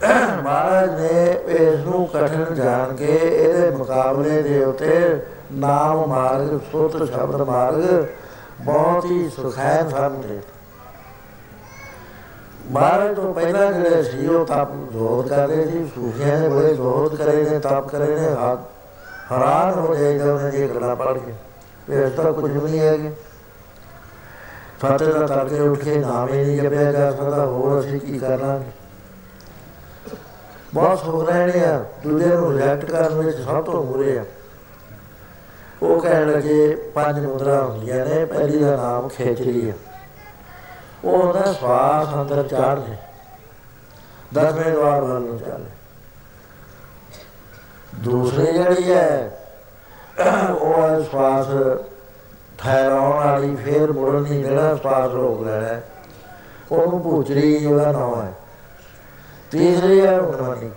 ਮਹਾਰਾਜ 0.44 1.00
ਨੇ 1.00 1.30
ਇਸ 1.46 1.80
ਨੂੰ 1.86 2.06
ਕਠਿਨ 2.06 2.54
ਜਾਣ 2.54 2.96
ਕੇ 2.96 3.06
ਇਹਦੇ 3.06 3.70
ਮੁਕਾਬਲੇ 3.70 4.42
ਦੇ 4.42 4.64
ਉਤੇ 4.64 5.20
ਨਾਮ 5.52 6.06
ਮਾਰਗ 6.06 6.58
ਸੁਤ 6.72 6.96
ਸ਼ਬਦ 7.02 7.40
ਮਾਰਗ 7.40 8.04
ਬਹੁਤ 8.60 9.04
ਹੀ 9.04 9.28
ਸੁਖੈਨ 9.28 9.88
ਸਾਨੂੰ 9.88 10.22
ਦੇ 10.22 10.40
ਮਹਾਰਾਜ 12.70 13.16
ਤੋਂ 13.16 13.34
ਪਹਿਲਾਂ 13.34 13.72
ਜਿਹੜੇ 13.72 14.02
ਸੀ, 14.02 14.26
ਉਹ 14.26 14.46
ਤਪ 14.46 14.72
ਜ਼ੋਰ 14.92 15.28
ਕਰਦੇ 15.28 15.66
ਸੀ 15.66 15.84
ਸੂਫੀਆਂ 15.94 16.40
ਨੇ 16.40 16.48
ਬੜੇ 16.48 16.74
ਜ਼ੋਰ 16.74 17.16
ਕਰੇ 17.16 17.50
ਨੇ, 17.50 17.58
ਤਪ 17.58 17.88
ਕਰੇ 17.88 18.20
ਨੇ 18.20 18.30
ਹੱਥ 18.30 18.58
ਹੈਰਾਨ 19.32 19.78
ਹੋ 19.78 19.94
ਜਾਈਦਾ 19.94 20.32
ਉਹਨਾਂ 20.34 20.50
ਦੀ 20.50 20.68
ਗੱਲਾਂ 20.68 20.96
ਪੜ੍ਹ 20.96 21.18
ਕੇ। 21.18 21.32
ਵੀ 21.88 22.02
ਇਸ 22.02 22.12
ਤਰ੍ਹਾਂ 22.12 22.32
ਕੁਝ 22.32 22.50
ਵੀ 22.52 22.70
ਨਹੀਂ 22.70 22.80
ਹੈਗੇ। 22.80 23.12
ਫਤਿਹ 24.80 25.14
ਦਾ 25.14 25.26
ਤੜਕੇ 25.26 25.60
ਉੱਠ 25.60 25.78
ਕੇ 25.78 25.96
ਨਾਮ 25.96 26.28
ਹੀ 26.28 26.44
ਨਹੀਂ 26.44 26.60
ਜਪਿਆ 26.60 26.92
ਜਾ 26.92 27.10
ਸਕਦਾ, 27.10 27.46
ਹੋਰ 27.46 27.80
ਅਸੀਂ 27.80 28.00
ਕੀ 28.00 28.18
ਕਰਾਂਗੇ? 28.18 28.79
ਬਹੁਤ 30.74 31.02
ਹੋ 31.04 31.22
ਰਹੇ 31.24 31.46
ਨੇ 31.46 31.64
ਆ। 31.64 31.84
ਦੂਜੇ 32.02 32.26
ਨੂੰ 32.26 32.52
ਰਿਐਕਟ 32.52 32.84
ਕਰਨ 32.84 33.14
ਵਿੱਚ 33.14 33.38
ਸਭ 33.38 33.64
ਤੋਂ 33.64 33.82
ਬੁਰੇ 33.84 34.18
ਆ। 34.18 34.24
ਉਹ 35.82 36.00
ਕਹਿਣ 36.00 36.30
ਲੱਗੇ, 36.30 36.74
ਪੰਜ 36.94 37.18
ਮੁਦਰਾ 37.26 37.62
ਹੁੰਦੀਆਂ 37.62 38.04
ਨੇ, 38.06 38.24
ਪਹਿਲੀ 38.24 38.58
ਦਾ 38.58 38.76
ਨਾਮ 38.76 39.08
ਖੇਚਰੀ 39.08 39.68
ਆ। 39.70 39.72
ਉਹ 41.04 41.12
ਉਹਦਾ 41.12 41.52
ਸਵਾਸ 41.52 42.14
ਅੰਦਰ 42.14 42.42
ਚੜ੍ਹਦੇ 42.42 42.96
ਦਸਵੇਂ 44.34 44.72
ਦਵਾਰ 44.72 45.00
ਵੱਲ 45.00 45.20
ਨੂੰ 45.20 45.38
ਚੱਲੇ। 45.38 45.70
ਦੂਸਰੀ 47.94 48.52
ਜਿਹੜੀ 48.52 48.92
ਹੈ, 48.92 49.38
ਉਹ 50.50 50.82
ਹੈ 50.82 51.00
ਸਵਾਸ 51.02 51.46
ਠਹਿਰਾਉਣ 52.58 53.16
ਵਾਲੀ, 53.16 53.54
ਫੇਰ 53.56 53.92
ਮੁੜਨ 53.92 54.20
ਨਹੀਂ 54.22 54.44
ਦੇਣਾ 54.44 54.74
ਸਵਾਸ 54.76 55.10
ਰੋਕ 55.10 55.42
ਲੈਣਾ 55.42 55.80
ਉਹਨੂੰ 56.72 57.02
ਭੂਚਰੀ 57.02 57.66
ਉਹਦਾ 57.66 57.92
ਨਾਮ 57.92 58.20
ਹੈ। 58.22 58.32
ਤੀਸਰੀ 59.50 60.00
ਹੈ 60.00 60.18
ਉਨਵਾਨੀ 60.18 60.70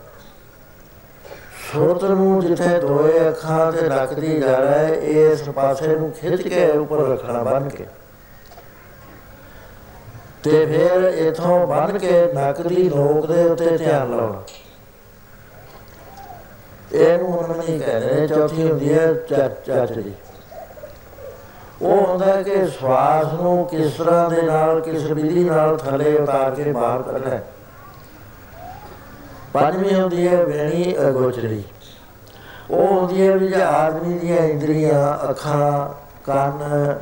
ਸੁਰਤ 1.71 2.03
ਨੂੰ 2.03 2.41
ਜਿੱਥੇ 2.41 2.79
ਦੋਏ 2.79 3.27
ਅੱਖਾਂ 3.27 3.71
ਤੇ 3.71 3.87
ਰੱਖਦੀ 3.89 4.39
ਜਾ 4.39 4.57
ਰਿਹਾ 4.61 4.77
ਹੈ, 4.77 4.93
ਇਸ 4.93 5.41
ਪਾਸੇ 5.49 5.87
ਨੂੰ 5.87 6.11
ਖਿੱਚ 6.11 6.41
ਕੇ 6.41 6.65
ਉੱਪਰ 6.69 7.07
ਰੱਖਣਾ 7.09 7.43
ਬੰਨ 7.43 7.69
ਕੇ। 7.69 7.85
ਤੇ 10.43 10.65
ਫਿਰ 10.65 11.03
ਇਥੋਂ 11.27 11.65
ਬੰਨ 11.67 11.97
ਕੇ 11.97 12.25
ਨੱਕ 12.33 12.61
ਦੀ 12.61 12.89
ਨੋਕ 12.95 13.25
ਦੇ 13.25 13.43
ਉੱਤੇ 13.43 13.77
ਧਿਆਨ 13.77 14.15
ਲਾਉਣਾ। 14.17 14.41
ਇਹਨੂੰ 16.93 17.27
ਉਹਨਾਂ 17.29 17.55
ਨਹੀਂ 17.57 17.79
ਕਹਿੰਦੇ 17.79 18.27
ਚੌਥੀ 18.27 18.63
ਹੁੰਦੀ 18.63 18.93
ਹੈ 18.93 19.13
ਚਾਚੜੀ 19.67 20.13
ਉਹ 21.81 22.05
ਹੁੰਦਾ 22.05 22.41
ਕਿ 22.41 22.65
ਸਵਾਸ 22.69 23.33
ਨੂੰ 23.33 23.65
ਕਿਸ 23.67 23.93
ਤਰ੍ਹਾਂ 23.93 24.29
ਦੇ 24.29 24.41
ਨਾਲ, 24.41 24.79
ਕਿਸ 24.81 25.03
ਵਿਧੀ 25.03 25.43
ਨਾਲ 25.43 25.77
ਥੱਲੇ 25.77 26.15
ਉਤਾਰ 26.17 26.55
ਕੇ 26.55 26.71
ਬਾਹਰ 26.71 27.01
ਕੱਢਣਾ 27.01 27.39
ਪੰਜਵੀਂ 29.53 29.95
ਹੁੰਦੀ 29.95 30.27
ਹੈ 30.27 30.43
ਵੇਣੀ 30.45 30.95
ਅਗੋਚਰੀ। 31.09 31.63
ਉਹ 32.71 32.87
ਹੁੰਦੀ 32.87 33.27
ਹੈ 33.27 33.35
ਵੀ 33.37 33.53
ਆਦਮੀ 33.61 34.17
ਦੀਆਂ 34.19 34.37
ਇੰਦਰੀਆਂ, 34.37 35.29
ਅੱਖਾਂ, 35.29 35.89
ਕੰਨ, 36.25 36.59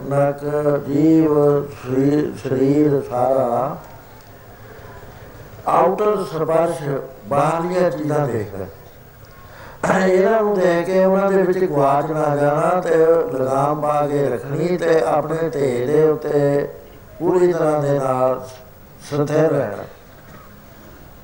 ਨਕ, 0.10 0.40
ਜੀਵ, 0.88 1.36
ਸਰੀਰ 2.44 3.02
ਸਾਰਾ। 3.10 3.78
ਆਊਟਰ 5.68 6.24
ਸਪਰਸ਼ 6.32 6.82
ਬਾਹਰੀਆਂ 7.28 7.90
ਚੀਜ਼ਾਂ 7.92 8.28
ਦੇਖਦਾ 8.28 8.66
ਇਹਨਾਂ 9.98 10.42
ਨੂੰ 10.42 10.56
ਦੇਖ 10.56 10.86
ਕੇ 10.86 11.04
ਉਹਨਾਂ 11.06 11.32
ਦੇ 11.32 11.42
ਵਿੱਚ 11.44 11.60
ਗਵਾਚ 11.60 12.12
ਨਾ 12.12 12.36
ਜਾਣਾ 12.36 12.82
ਤੇ 12.82 12.96
ਲਗਾਮ 13.34 13.82
ਪਾ 13.82 14.06
ਕੇ 14.08 14.28
ਰੱਖਣੀ 14.30 14.78
ਤੇ 14.78 15.00
ਆਪਣੇ 15.04 15.50
ਢੇ 15.50 15.86
ਦੇ 15.86 16.04
ਉੱਤੇ 16.04 16.68
ਪੂਰੀ 17.20 17.52
ਤਰ੍ਹਾਂ 17.54 17.82
ਦੇ 17.82 17.98
ਨਾਲ 18.00 18.42
ਸਥਿਰ 19.10 19.50
ਰਹਿਣਾ। 19.50 19.84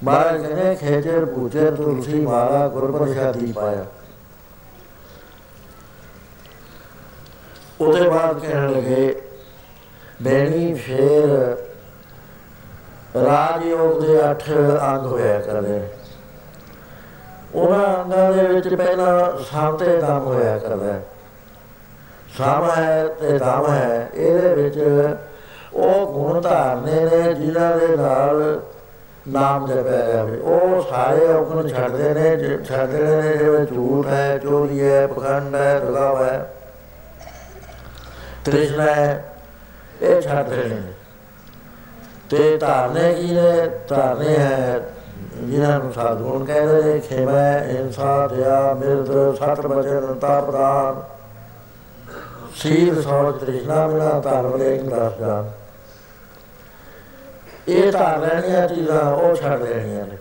ਮਹਾਰਾਜ 0.04 0.42
ਕਹਿੰਦੇ 0.42 0.76
ਖੇਚਰ 0.76 1.26
ਪੂਚਰ 1.26 1.76
ਤੁਲਸੀ, 1.76 2.20
ਮਾਲਾ, 2.22 2.68
ਗੁਰਪ੍ਰਸਾਦੀ 2.68 3.52
ਪਾਇਆ। 3.52 3.86
ਉਹਦੇ 7.82 8.10
ਬਾਅਦ 8.10 8.40
ਕਹਿਣ 8.40 8.72
ਲੱਗੇ, 8.72 9.22
ਬੇਣੀ, 10.22 10.74
ਫੇਰ 10.74 11.30
ਰਾਜਯੋਗ 13.16 14.02
ਦੇ 14.02 14.22
8 14.24 14.78
ਅੰਗ 14.82 15.06
ਹੋਇਆ 15.06 15.40
ਕਰਦੇ। 15.40 15.88
ਉਹਨਾਂ 17.56 18.04
ਅੰਗਾਂ 18.04 18.34
ਦੇ 18.34 18.44
ਵਿੱਚ 18.44 18.76
ਪਹਿਲਾਂ 18.76 19.44
ਸਾਮ 19.44 19.78
ਤੇ 19.78 19.98
ਦਮ 19.98 20.20
ਹੋਇਆ 20.20 20.58
ਕਰਦਾ। 20.58 21.00
ਸਾਮ 22.38 22.70
ਹੈ 22.72 23.08
ਤੇ 23.08 23.38
ਦਮ 23.38 23.70
ਹੈ, 23.70 24.10
ਇਹਦੇ 24.14 24.56
ਵਿੱਚ 24.56 24.80
ਉਹ 25.74 26.14
ਗੁਣ 26.14 26.42
ਧਾਰਨੇ 26.42 27.06
ਨੇ, 27.06 27.34
ਜਿਨ੍ਹਾਂ 27.34 27.78
ਦੇ 27.78 27.98
ਨਾਲ 27.98 28.62
ਨਾਮ 29.28 29.68
ਜਪਿਆ 29.68 30.06
ਜਾਵੇ 30.14 30.38
ਉਹ 30.38 30.82
ਸਾਰੇ 30.90 31.34
ਔਗਣ 31.34 31.68
ਛੱਡਦੇ 31.68 32.14
ਨੇ 32.14 32.58
ਛੱਡਦੇ 32.64 33.22
ਨੇ 33.22 33.38
ਜਿਵੇਂ 33.38 33.66
ਝੂਠ 33.66 34.08
ਹੈ, 34.08 34.38
ਚੋਰੀ 34.38 34.82
ਹੈ, 34.82 35.08
ਪਖੰਡ 35.08 35.56
ਹੈ, 35.56 35.80
ਦੁਗਾਵ 35.80 36.24
ਹੈ। 36.24 36.54
ਤ੍ਰਿਸ਼ਨਾ 38.46 38.84
ਹੈ, 38.84 39.26
ਇਹ 40.02 40.22
ਛੱਡਦੇ 40.22 40.64
ਨੇ। 40.64 40.82
ਤੇ 42.30 42.58
ਧਾਰਨੇ 42.58 43.14
ਕੀ 43.14 43.32
ਨੇ? 43.34 43.70
ਧਾਰਨੇ 43.88 44.38
ਹੈ, 44.38 44.80
ਜਿਨ੍ਹਾਂ 45.44 45.80
ਨੂੰ 45.80 45.94
ਸਾਧੂਨ 45.94 46.46
ਕਹਿੰਦੇ 46.46 46.84
ਨੇ, 46.84 47.00
ਖੇਮਾ 47.00 47.58
ਇਨਸਾਫ 47.58 48.34
ਦਿਆ 48.34 48.74
ਮਿਰਦ 48.74 49.36
ਸਤ 49.36 49.68
ਬਚਨ 49.68 50.14
ਤਾ 50.14 50.42
ਪ੍ਰਦਾਨ 50.42 51.02
ਸੀਲ 52.56 53.02
ਸੋਚ 53.02 53.46
ਤ੍ਰਿਸ਼ਨਾ 53.46 53.88
ਬਿਨਾ 53.88 54.20
ਧਰਮ 54.20 54.58
ਦੇ 54.58 54.76
ਇੰਗਰਾਸ 54.76 55.20
ਜਾਨ 55.20 55.50
ਇਹ 57.68 57.92
ਤਾਂ 57.92 58.18
ਰਹਿਣੀਆਂ 58.18 58.68
ਚੀਜ਼ਾਂ 58.68 59.12
ਉਹ 59.14 59.36
ਛੱਡ 59.36 59.64
ਦੇਣੀਆਂ 59.64 60.06
ਨੇ। 60.06 60.18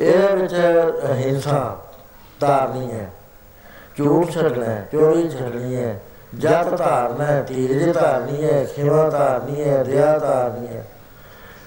ਇਹ 0.00 0.36
ਵਿੱਚ 0.36 0.54
ਹਿੰਸਾ 1.12 1.80
ਧਾਰਨੀ 2.40 2.90
ਹੈ। 2.90 3.10
ਝੂਠ 3.96 4.30
ਛੱਡਣਾ 4.30 4.64
ਹੈ, 4.64 4.88
ਚੋਰੀ 4.92 5.30
ਛੱਡਣੀ 5.30 5.76
ਹੈ। 5.76 6.00
ਜਤ 6.38 6.78
ਧਾਰਨਾ 6.78 7.24
ਹੈ, 7.24 7.42
ਧੀਰਜ 7.42 7.94
ਧਾਰਨੀ 7.94 8.44
ਹੈ, 8.44 8.64
ਖਿਮਾ 8.64 9.08
ਧਾਰਨੀ 9.08 9.64
ਹੈ, 9.64 9.82
ਦਇਆ 9.84 10.18
ਧਾਰਨੀ 10.18 10.66
ਹੈ। 10.66 10.86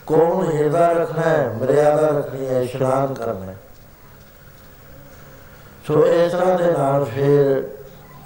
ਕੌਣ 0.07 0.51
ਹਿਰਦਾ 0.51 0.91
ਰੱਖਣਾ 0.91 1.21
ਹੈ, 1.21 1.53
ਮਰਿਆਦਾ 1.61 2.07
ਰੱਖਣੀ 2.07 2.47
ਹੈ, 2.47 2.61
ਇਸ਼ਨਾਨ 2.61 3.13
ਕਰਨਾ 3.13 3.45
ਹੈ। 3.45 3.57
ਸੋ 5.87 6.05
ਇਸ 6.07 6.31
ਤਰ੍ਹਾਂ 6.31 6.57
ਦੇ 6.57 6.71
ਨਾਲ 6.71 7.05
ਫਿਰ 7.05 7.63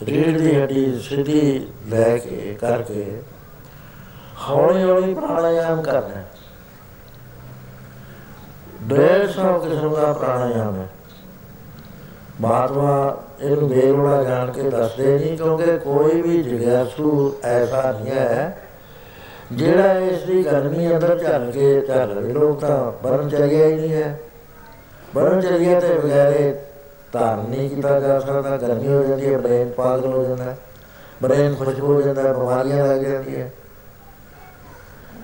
ਰੀੜ 0.05 0.37
ਦੀ 0.37 0.61
ਹੱਡੀ 0.61 0.99
ਸਿੱਧੀ 0.99 1.67
ਲੈ 1.87 2.17
ਕੇ 2.17 2.57
ਕਰਕੇ 2.61 3.21
ਹੌਲੀ 4.39 4.83
ਹੌਲੀ 4.83 5.13
ਪ੍ਰਾਣਾਯਾਮ 5.13 5.81
ਕਰਨਾ 5.81 6.23
ਡੇਢ 8.83 9.29
ਸੌ 9.29 9.57
ਕਿਸਮ 9.59 9.95
ਦਾ 9.95 10.11
ਪ੍ਰਾਣਾਯਾਮ 10.13 10.75
ਹੈ। 10.75 10.87
ਮਹਾਤਮਾ 12.41 13.17
ਇਹਨੂੰ 13.41 13.69
ਬੇਲੋੜਾ 13.69 14.23
ਜਾਣ 14.23 14.51
ਕੇ 14.51 14.69
ਦੱਸਦੇ 14.69 15.17
ਨਹੀਂ, 15.19 15.37
ਕਿਉਂਕਿ 15.37 15.77
ਕੋਈ 15.77 16.21
ਵੀ 16.21 16.41
ਜਿਗਿਆਸੂ 16.43 17.35
ਐਸਾ 17.43 17.91
ਨਹੀਂ 17.91 18.11
ਹੈ 18.11 18.57
ਜਿਹੜਾ 19.51 19.93
ਇਸ 19.93 20.23
ਦੀ 20.23 20.43
ਗਰਮੀ 20.43 20.87
ਅੰਦਰ 20.87 21.17
ਚੱਲ 21.19 21.51
ਕੇ 21.51 21.79
ਚੱਲ 21.81 22.11
ਰਹੇ 22.11 22.33
ਲੋਕ 22.33 22.59
ਤਾਂ 22.59 22.91
ਬਰਨ 23.03 23.29
ਚਲਿਆ 23.29 23.67
ਹੀ 23.67 23.75
ਨਹੀਂ 23.75 23.93
ਹੈ। 23.93 24.19
ਬਰਨ 25.15 25.41
ਚਲਿਆ 25.41 25.79
ਤੇ 25.79 25.93
ਬਗੈਰੇ 25.93 26.53
ਧਾਰਨ 27.11 27.49
ਨਹੀਂ 27.49 27.69
ਕੀਤਾ 27.69 27.99
ਜਾ 27.99 28.19
ਸਕਦਾ। 28.19 28.57
ਗਰਮੀ 28.57 28.87
ਹੋ 28.87 29.03
ਜਾਂਦੀ 29.03 29.33
ਹੈ, 29.33 29.37
ਬ੍ਰੇਨ 29.37 29.69
ਪਾਗਲ 29.69 30.13
ਹੋ 30.13 30.23
ਜਾਂਦਾ 30.23 30.43
ਹੈ। 30.43 30.57
ਬ੍ਰੇਨ 31.23 31.55
ਖੁਸ਼ਬੂ 31.55 31.93
ਹੋ 31.93 32.01
ਜਾਂਦਾ 32.01 32.21
ਹੈ, 32.21 32.33
ਬਿਮਾਰੀਆਂ 32.33 32.87
ਲੱਗ 32.87 33.01
ਜਾਂਦੀਆਂ 33.01 33.47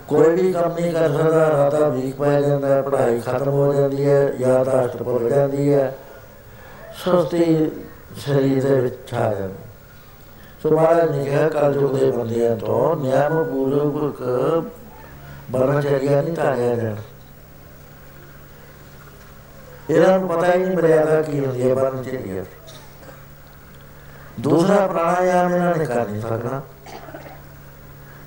ਕੋਈ 0.07 0.35
ਵੀ 0.35 0.51
ਕੰਮ 0.53 0.73
ਨਹੀਂ 0.73 0.91
ਕਰ 0.93 1.09
ਸਕਦਾ, 1.09 1.49
ਰਾਤਾ 1.49 1.87
ਵੀਕ 1.89 2.15
ਪੈ 2.15 2.41
ਜਾਂਦਾ 2.41 2.67
ਹੈ 2.67 2.81
ਪੜ੍ਹਾਈ 2.81 3.19
ਖਤਮ 3.19 3.49
ਹੋ 3.49 3.73
ਜਾਂਦੀ 3.73 4.09
ਹੈ 4.09 4.33
ਯਾਦਾਸ਼ਤ 4.39 5.03
ਭੁੱਲ 5.03 5.29
ਜਾਂਦੀ 5.29 5.73
ਹੈ। 5.73 5.95
ਸੁਸਤੀ 7.03 7.71
ਸਰੀਰ 8.17 8.63
ਦੇ 8.63 8.79
ਵਿੱਚ 8.79 8.95
ਛਾ 9.07 9.33
ਜਾਂਦੀ। 9.33 9.63
ਸੋ 10.63 10.69
ਮਹਾਰਾਜ 10.69 11.09
ਨੇ 11.11 11.23
ਕਿਹਾ 11.25 11.49
ਕਲ 11.49 11.75
ਯੁਗ 11.75 11.95
ਦੇ 11.95 12.11
ਬੰਦਿਆਂ 12.11 12.55
ਤੋਂ 12.55 12.95
ਨਿਯਮ 12.95 13.43
ਪੂਰਵਕ 13.43 14.21
ਬਰਮਚਰੀਆ 15.51 16.21
ਨਹੀਂ 16.21 16.35
ਤਾਰਿਆ 16.35 16.75
ਜਾਣਾ। 16.75 17.01
ਇਹਨਾਂ 19.89 20.19
ਨੂੰ 20.19 20.29
ਪਤਾ 20.29 20.53
ਹੀ 20.53 20.65
ਨਹੀਂ 20.65 20.77
ਮਰਿਆਦਾ 20.77 21.21
ਕੀ 21.21 21.45
ਹੁੰਦੀ 21.45 21.69
ਹੈ 21.69 21.75
ਬਰਮਚਰੀਆ 21.75 22.43
ਦੂਸਰਾ 24.39 24.87
ਪ੍ਰਾਣਾਯਾਮ 24.87 25.53
ਇਹਨਾਂ 25.55 25.75
ਨੇ 25.75 25.85
ਕਰ 25.85 26.07
ਨਹੀਂ 26.07 26.21
ਸਕਣਾ। 26.21 26.61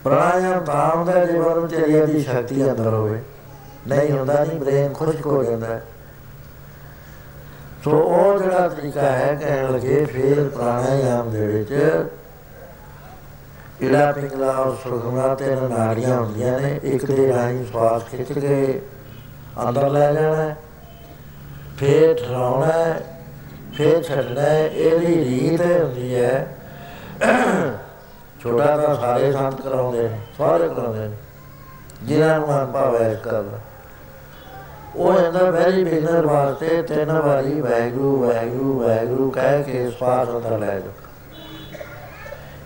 ਪ੍ਰਾਣਾਯਾਮ 0.05 0.65
ਤਾਂ 0.65 0.97
ਹੁੰਦਾ 0.97 1.25
ਜੇ 1.25 1.39
ਬਰਮਚਰੀਆ 1.41 2.05
ਦੀ 2.07 2.21
ਸ਼ਕਤੀ 2.21 2.71
ਅੰਦਰ 2.71 2.95
ਹੋਵੇ। 2.95 3.21
ਨਹੀਂ 3.89 4.11
ਹੁੰਦਾ 4.13 4.45
ਨਹੀਂ, 4.45 4.59
ਬ੍ਰੇਨ 4.61 4.93
ਖੁਸ਼ਕ 4.93 5.27
ਹੋ 5.27 5.43
ਜਾਂਦਾ। 5.45 5.67
ਹੈ 5.67 5.83
ਸੋ 7.85 7.91
ਉਹ 7.91 8.39
ਜਿਹੜਾ 8.39 8.69
ਤਰੀਕਾ 8.69 9.01
ਹੈ, 9.01 9.35
ਕਹਿਣ 9.35 9.73
ਲੱਗੇ 9.73 10.05
ਫਿਰ 10.05 10.49
ਪ੍ਰਾਣਾਯਾਮ 10.49 11.31
ਦੇ 11.31 11.47
ਵਿੱਚ 11.47 12.05
ਇਲਾ 13.81 14.11
ਪਿੰਗਲਾ 14.13 14.53
ਔਰ 14.53 14.75
ਸੁਖਮਨਾ 14.75 15.35
ਤੇ 15.35 15.57
ਨਾੜੀਆਂ 15.69 16.21
ਹੁੰਦੀਆਂ 16.21 16.61
ਨੇ, 16.61 16.81
ਇੱਕ 16.83 17.05
ਦੇ 17.07 17.29
ਰਾਹੀਂ 17.29 17.65
ਸਵਾਸ 17.67 18.03
ਖਿੱਚ 18.05 18.33
ਕੇ 18.33 18.81
ਅੰਦਰ 19.69 19.89
ਲੈ 19.91 20.13
ਜਾਣਾ 20.13 20.55
ਫੇਰ 21.79 22.15
ਠਰਾਉਣਾ 22.15 22.95
ਫੇਰ 23.75 24.03
ਛੱਡਣਾ 24.03 24.49
ਇਹਦੀ 24.59 25.15
ਰੀਤ 25.25 25.61
ਹੁੰਦੀ 25.61 26.15
ਹੈ 26.15 26.47
ਛੋਟਾ 28.43 28.77
ਤਾਂ 28.77 28.97
ਸਾਰੇ 28.97 29.33
ਸੰਤ 29.33 29.61
ਕਰਾਉਂਦੇ 29.61 30.03
ਨੇ 30.03 30.19
ਸਾਰੇ 30.39 30.69
ਕਰਾਉਂਦੇ। 30.69 30.99
ਨੇ 30.99 31.17
ਜਿਨ੍ਹਾਂ 32.03 32.39
ਨੂੰ 32.39 32.59
ਅਨੁਭਵ 32.59 33.03
ਹੈ 33.03 33.11
ਇਸ 33.11 33.27
ਗੱਲ। 33.27 33.45
ਦਾ 33.45 33.59
ਉਹ 34.97 35.15
ਇਹਦਾ 35.15 35.51
ਵੈਰੀ 35.51 35.85
ਬਿਗਨਰ 35.85 36.27
ਵਾਸਤੇ 36.27 36.83
ਤਿੰਨ 36.83 37.13
ਵਾਰੀ 37.13 37.61
ਵੈਗਰੂ 37.61 38.29
ਵੈਗਰੂ 38.29 38.79
ਵੈਗਰੂ 38.79 39.31
ਕਹਿ 39.31 39.63
ਕੇ 39.63 39.91
ਸਵਾਸ 39.91 40.29
ਅੰਦਰ 40.29 40.59
ਲੈ 40.59 40.81
ਜਾ 40.81 40.91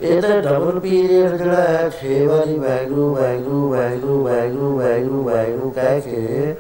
ਇਹਦਾ 0.01 0.41
ਡਬਲ 0.41 0.81
ਪੀਰੀਅਡ 0.81 1.35
ਜਿਹੜਾ 1.35 1.63
ਹੈ 1.63 1.91
6 1.91 2.27
ਵਾਰੀ 2.29 2.59
ਵੈਗਰੂ 2.59 3.15
ਵੈਗਰੂ 3.15 3.73
ਵੈਗਰੂ 3.73 4.25
ਵੈਗਰੂ 4.25 4.79
ਵੈਗਰੂ 4.79 5.25
ਵੈਗਰੂ 5.25 5.71
ਕਹਿ 5.71 6.01
ਕੇ 6.01 6.55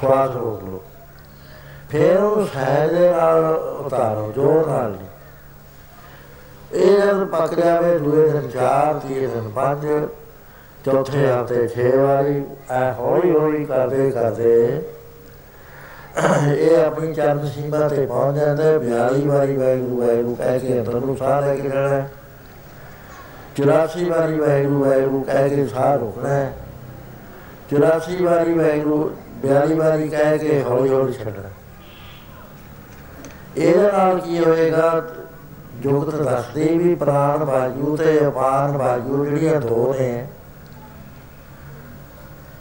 ਸਵਾਸ 0.00 0.30
ਰੋਕ 0.30 0.64
ਲਓ। 0.64 0.82
ਫਿਰ 1.90 2.16
ਉਹ 2.16 2.46
ਸਹਿਜ 2.46 2.92
ਨਾਲ 2.92 3.44
ਉਤਾਰੋ, 3.86 4.32
ਜੋਰ 4.34 4.66
ਨਾਲ 4.66 4.90
ਨਹੀਂ। 4.90 5.13
ਇਹ 6.74 6.96
ਜਦ 6.98 7.24
ਪੱਕ 7.24 7.54
ਜਾਵੇ, 7.54 7.98
ਦੂਏ 7.98 8.28
ਦਿਨ 8.30 8.48
ਚਾਰ, 8.48 8.94
ਤੀਏ 8.94 9.26
ਦਿਨ 9.26 9.48
ਪੰਜ, 9.48 9.86
ਚੌਥੇ 10.84 11.26
ਹਫ਼ਤੇ 11.26 11.68
6 11.68 11.96
ਵਾਰੀ, 11.96 12.42
ਐ 12.70 12.92
ਹੌਲੀ 12.92 13.30
ਹੌਲੀ 13.30 13.64
ਕਰਦੇ 13.64 14.10
ਕਰਦੇ 14.10 14.82
ਇਹ 16.58 16.84
ਆਪਣੀ 16.84 17.14
ਚਰਨ 17.14 17.46
ਸੀਮਾ 17.46 17.88
ਤੇ 17.88 18.06
ਪਹੁੰਚ 18.06 18.36
ਜਾਂਦਾ 18.36 18.64
ਹੈ 18.64 18.78
42 18.78 19.26
ਵਾਰੀ 19.26 19.56
ਵੈਗਰੂ 19.56 19.96
ਵੈਗਰੂ 20.00 20.34
ਕਹਿ 20.34 20.60
ਕੇ 20.60 20.80
ਅੰਦਰ 20.80 20.94
ਨੂੰ 20.94 21.16
ਸਾਹ 21.16 21.40
ਲੈ 21.40 21.54
ਕੇ 21.56 21.68
ਜਾਣਾ। 21.68 21.88
ਹੈ 21.88 22.10
84 23.56 24.04
ਵਾਰੀ 24.04 24.38
ਵੈਗਰੂ 24.40 24.84
ਵੈਗਰੂ 24.84 25.22
ਕਹਿ 25.22 25.50
ਕੇ 25.50 25.66
ਸਾਹ 25.66 25.96
ਰੋਕਣਾ। 25.96 26.28
ਹੈ 26.28 26.52
84 27.70 28.22
ਵਾਰੀ 28.22 28.54
ਵੈਗਰੂ 28.54 29.10
42 29.42 29.74
ਵਾਰੀ 29.74 30.08
ਕਹਿ 30.08 30.38
ਕੇ 30.38 30.62
ਹੌਲੀ 30.62 30.88
ਹੌਲੀ 30.88 31.12
ਛੱਡਣਾ। 31.12 31.50
ਇਹਦੇ 33.56 33.92
ਨਾਲ 33.92 34.20
ਕੀ 34.20 34.44
ਹੋਏਗਾ 34.44 35.02
ਜੋਗਤ 35.82 36.14
ਦੱਸਦੇ 36.14 36.66
ਵੀ 36.78 36.94
ਪ੍ਰਾਣ 36.94 37.44
ਵਾਯੂ 37.44 37.96
ਤੇ 37.96 38.18
ਅਪਾਨ 38.26 38.76
ਵਾਯੂ 38.76 39.24
ਜਿਹੜੀਆਂ 39.24 39.60
ਦੋ 39.60 39.94
ਨੇ। 39.98 40.26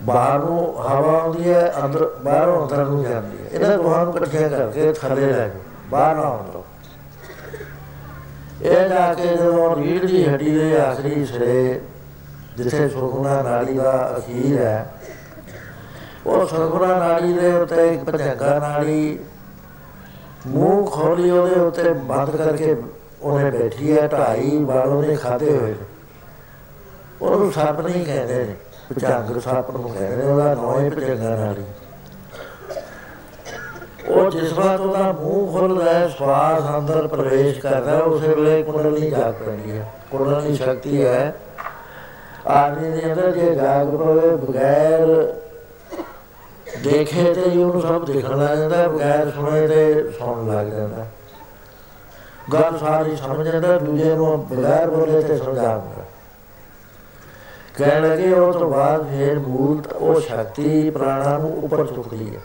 ਬਾਹਰ 0.01 0.39
ਨੂੰ 0.39 0.59
ਹਵਾ 0.81 1.11
ਆਉਂਦੀ 1.13 1.49
ਹੈ, 1.49 1.73
ਅੰਦਰ 1.85 2.09
ਬਾਹਰੋਂ 2.23 2.61
ਅੰਦਰ 2.63 2.85
ਨੂੰ 2.85 3.03
ਜਾਂਦੀ 3.03 3.37
ਹੈ। 3.37 3.49
ਇਹਨਾਂ 3.51 3.77
ਦੋਹਾਂ 3.77 4.05
ਨੂੰ 4.05 4.15
ਇਕੱਠੀਆਂ 4.15 4.49
ਕਰਕੇ 4.49 4.91
ਥੱਲੇ 4.93 5.25
ਲੈ 5.25 5.47
ਜਾਓ, 5.47 5.61
ਬਾਹਰ 5.91 6.15
ਨਾ 6.15 6.21
ਆਉਣ 6.21 6.51
ਦਿਓ 6.51 6.63
ਇਹ 8.63 8.89
ਜਾ 8.89 9.13
ਕੇ 9.13 9.27
ਜਦੋਂ 9.27 9.75
ਰੀੜ 9.75 10.05
ਦੀ 10.05 10.27
ਹੱਡੀ 10.27 10.51
ਦੇ 10.51 10.79
ਆਖਰੀ 10.79 11.25
ਸਿਰੇ, 11.25 11.81
ਜਿੱਥੇ 12.57 12.87
ਸੁਖਨਾ 12.89 13.41
ਨਾੜੀ 13.41 13.73
ਦਾ 13.73 14.13
ਅਖੀਰ 14.17 14.57
ਹੈ, 14.59 14.93
ਉਹ 16.25 16.45
ਸੁਖਨਾ 16.47 16.97
ਨਾੜੀ 16.99 17.33
ਦੇ 17.33 17.51
ਉੱਤੇ 17.53 17.87
ਇੱਕ 17.87 18.03
ਭਜੰਗਾ 18.03 18.57
ਨਾੜੀ, 18.59 19.19
ਮੂੰਹ 20.47 20.89
ਖੋਲੀ 20.91 21.29
ਉਹਦੇ 21.31 21.55
ਉੱਤੇ 21.55 21.93
ਬੰਦ 21.93 22.35
ਕਰਕੇ 22.35 22.75
ਉਹਨੇ 23.23 23.51
ਬੈਠੀ 23.51 23.97
ਹੈ 23.97 24.07
ਢਾਈ 24.07 24.57
ਵਾਲ 24.63 24.87
ਉਹਨੇ 24.87 25.15
ਖਾਦੇ 25.15 25.57
ਹੋਏ। 25.57 25.75
ਉਹਨੂੰ 27.21 27.51
ਸੱਪ 27.51 27.79
ਨਹੀਂ 27.79 28.05
ਕਹਿੰਦੇ 28.05 28.35
ਨੇ 28.35 28.55
ਪਚਾਂਗਰ 28.89 29.39
ਸੱਪ 29.39 29.71
ਨੂੰ 29.71 29.89
ਕਹਿੰਦੇ 29.89 30.23
ਉਹਦਾ 30.23 30.53
ਨਾਂ 30.53 30.81
ਹੀ 30.81 30.89
ਪਚੰਗਾ 30.89 31.35
ਨਾੜੀ 31.35 31.63
ਉਹ 34.07 34.31
ਜਿਸ 34.31 34.53
ਵਾਰ 34.53 34.79
ਉਹਦਾ 34.79 35.11
ਮੂੰਹ 35.11 35.59
ਖੁੱਲਦਾ 35.59 35.93
ਹੈ 35.93 36.07
ਸਵਾਸ 36.07 36.77
ਅੰਦਰ 36.77 37.07
ਪ੍ਰਵੇਸ਼ 37.07 37.59
ਕਰਦਾ 37.59 37.91
ਹੈ 37.91 38.01
ਉਸੇ 38.01 38.27
ਵੇਲੇ 38.27 38.63
ਕੁੰਡਲੀ 38.63 39.09
ਜਾਗ 39.09 39.33
ਪੈਂਦੀ 39.33 39.77
ਹੈ। 39.77 39.93
ਕੁੰਡਲੀ 40.11 40.55
ਸ਼ਕਤੀ 40.55 41.05
ਹੈ। 41.05 41.35
ਆਦਮੀ 42.47 42.89
ਦੇ 42.89 43.13
ਅੰਦਰ 43.13 43.31
ਜੇ 43.31 43.55
ਜਾਗ 43.55 43.87
ਪਵੇ 43.87 44.35
ਬਗੈਰ 44.35 45.33
ਦੇਖੇ 46.83 47.33
ਤੇ 47.33 47.41
ਉਹਨੂੰ 47.41 47.81
ਸਭ 47.81 48.05
ਦਿਖਣ 48.05 48.45
ਲੱਗ 48.45 48.57
ਜਾਂਦਾ 48.57 48.87
ਬਗੈਰ 48.87 49.31
ਸੁਣੇ 49.31 49.67
ਤੇ 49.67 50.11
ਸੁਣਨ 50.19 50.57
ਲੱਗ 50.57 50.67
ਜਾਂਦਾ 50.67 51.05
ਗੱਲ 52.53 52.77
ਸਾਰੀ 52.77 53.15
ਸਮਝ 53.15 53.47
ਜਾਂਦਾ, 53.47 53.77
ਦੂਜੇ 53.77 54.15
ਨੂੰ 54.15 54.47
ਬਗੈਰ 54.47 54.89
ਬੋਲੇ 54.89 55.21
ਤੇ 55.21 55.37
ਸਮਝਾਉਂਦਾ 55.37 56.03
ਕਹਿਣ 57.77 58.09
ਲੱਗੇ, 58.09 58.33
ਉਹ 58.33 58.53
ਤੋਂ 58.53 58.69
ਬਾਅਦ 58.69 59.03
ਫਿਰ 59.09 59.39
ਮੂਲ 59.39 59.81
ਉਹ 59.95 60.19
ਸ਼ਕਤੀ 60.21 60.89
ਪ੍ਰਾਣਾ 60.89 61.37
ਨੂੰ 61.37 61.63
ਉੱਪਰ 61.63 61.85
ਚੁੱਕਦੀ 61.85 62.35
ਹੈ। 62.35 62.41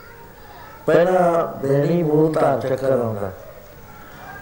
ਪਹਿਲਾਂ 0.87 1.47
ਬੇਣੀ 1.62 2.03
ਮੂਲ 2.03 2.33
ਧਾਰ 2.33 2.61
ਚੱਕਰ 2.61 2.91
ਆਉਂਦਾ। 2.91 3.31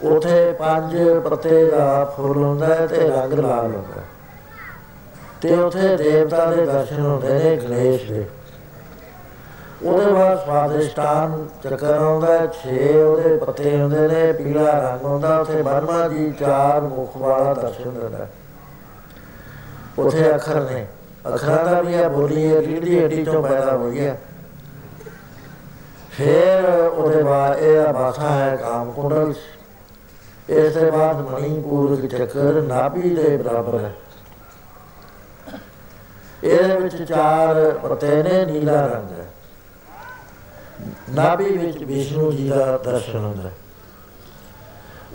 ਉਥੇ 0.02 0.52
ਪੰਜ 0.52 0.96
ਪੱਤੇ 1.24 1.64
ਦਾ 1.70 2.04
ਫੁੱਲ 2.04 2.36
ਹੁੰਦਾ 2.36 2.66
ਹੈ 2.66 2.86
ਤੇ 2.86 3.08
ਰੰਗ 3.08 3.32
ਲਾਲ 3.32 3.64
ਹੁੰਦਾ 3.64 4.02
ਤੇ 5.40 5.54
ਉਥੇ 5.54 5.96
ਦੇਵਤਾ 5.96 6.46
ਦੇ 6.46 6.66
ਦਰਸ਼ਨ 6.66 7.00
ਹੁੰਦੇ 7.00 7.28
ਨੇ, 7.28 7.56
ਗਣੇਸ਼ 7.56 8.12
ਦੇ। 8.12 8.26
ਉਹਦੇ 9.82 10.12
ਬਾਅਦ 10.12 10.38
ਸਵਾਦਿਸ਼ਟਾਨ 10.38 11.46
ਚੱਕਰ 11.62 11.94
ਆਉਂਦਾ 11.94 12.46
ਛੇ 12.54 13.02
ਉਹਦੇ 13.02 13.36
ਪੱਤੇ 13.36 13.76
ਹੁੰਦੇ 13.76 14.06
ਨੇ, 14.08 14.32
ਪੀਲਾ 14.32 14.70
ਰੰਗ 14.72 15.04
ਹੁੰਦਾ 15.04 15.38
ਉਥੇ 15.38 15.62
ਬਰਮਾ 15.62 16.06
ਜੀ 16.08 16.30
ਚਾਰ 16.38 16.80
ਮੁਖ 16.80 17.16
ਵਾਲਾ 17.16 17.52
ਦਰਸ਼ਨ 17.54 17.94
ਦਿੰਦਾ 17.94 18.26
ਉਥੇ 19.98 20.34
ਅੱਖਰ 20.34 20.60
ਨੇ, 20.60 20.86
ਅੱਖਰਾਂ 21.28 21.64
ਦਾ 21.64 21.80
ਵੀ 21.80 21.94
ਆ, 21.94 22.08
ਬੋਲੀ 22.08 22.46
ਹੈ 22.46 22.60
ਜਿਹੜੀ 22.60 23.04
ਹੱਡੀ 23.04 23.24
ਚੋਂ 23.24 23.42
ਪੈਦਾ 23.42 23.76
ਹੋਈ 23.76 24.00
ਹੈ 24.00 24.16
ਫਿਰ 26.10 26.64
ਉਹਦੇ 26.64 27.22
ਬਾਅਦ 27.22 27.58
ਇਹ 27.58 27.92
ਬਾਸਾ 27.92 28.30
ਹੈ 28.30 28.56
ਕਾਮ 28.56 28.90
ਕੁੰਡਲ 28.90 29.32
ਇਸ 30.48 30.74
ਦੇ 30.74 30.90
ਬਾਅਦ 30.90 31.20
ਮਣੀਪੂਰ 31.20 32.06
ਚੱਕਰ 32.08 32.60
ਨਾਭੀ 32.62 33.14
ਦੇ 33.14 33.36
ਬਰਾਬਰ 33.36 33.78
ਹੈ। 33.80 33.92
ਇਹਦੇ 36.44 36.76
ਵਿੱਚ 36.76 37.02
ਚਾਰ 37.02 37.70
ਪਤੇ 37.82 38.22
ਨੇ, 38.22 38.44
ਨੀਲਾ 38.44 38.80
ਰੰਗ। 38.86 39.10
ਹੈ 39.10 39.15
ਨਾਭੀ 41.14 41.44
ਵਿੱਚ 41.44 41.84
ਵਿਸ਼ਨੂੰ 41.84 42.36
ਜੀ 42.36 42.48
ਦਾ 42.48 42.78
ਦਰਸ਼ਨ 42.84 43.18
ਹੁੰਦਾ। 43.18 43.50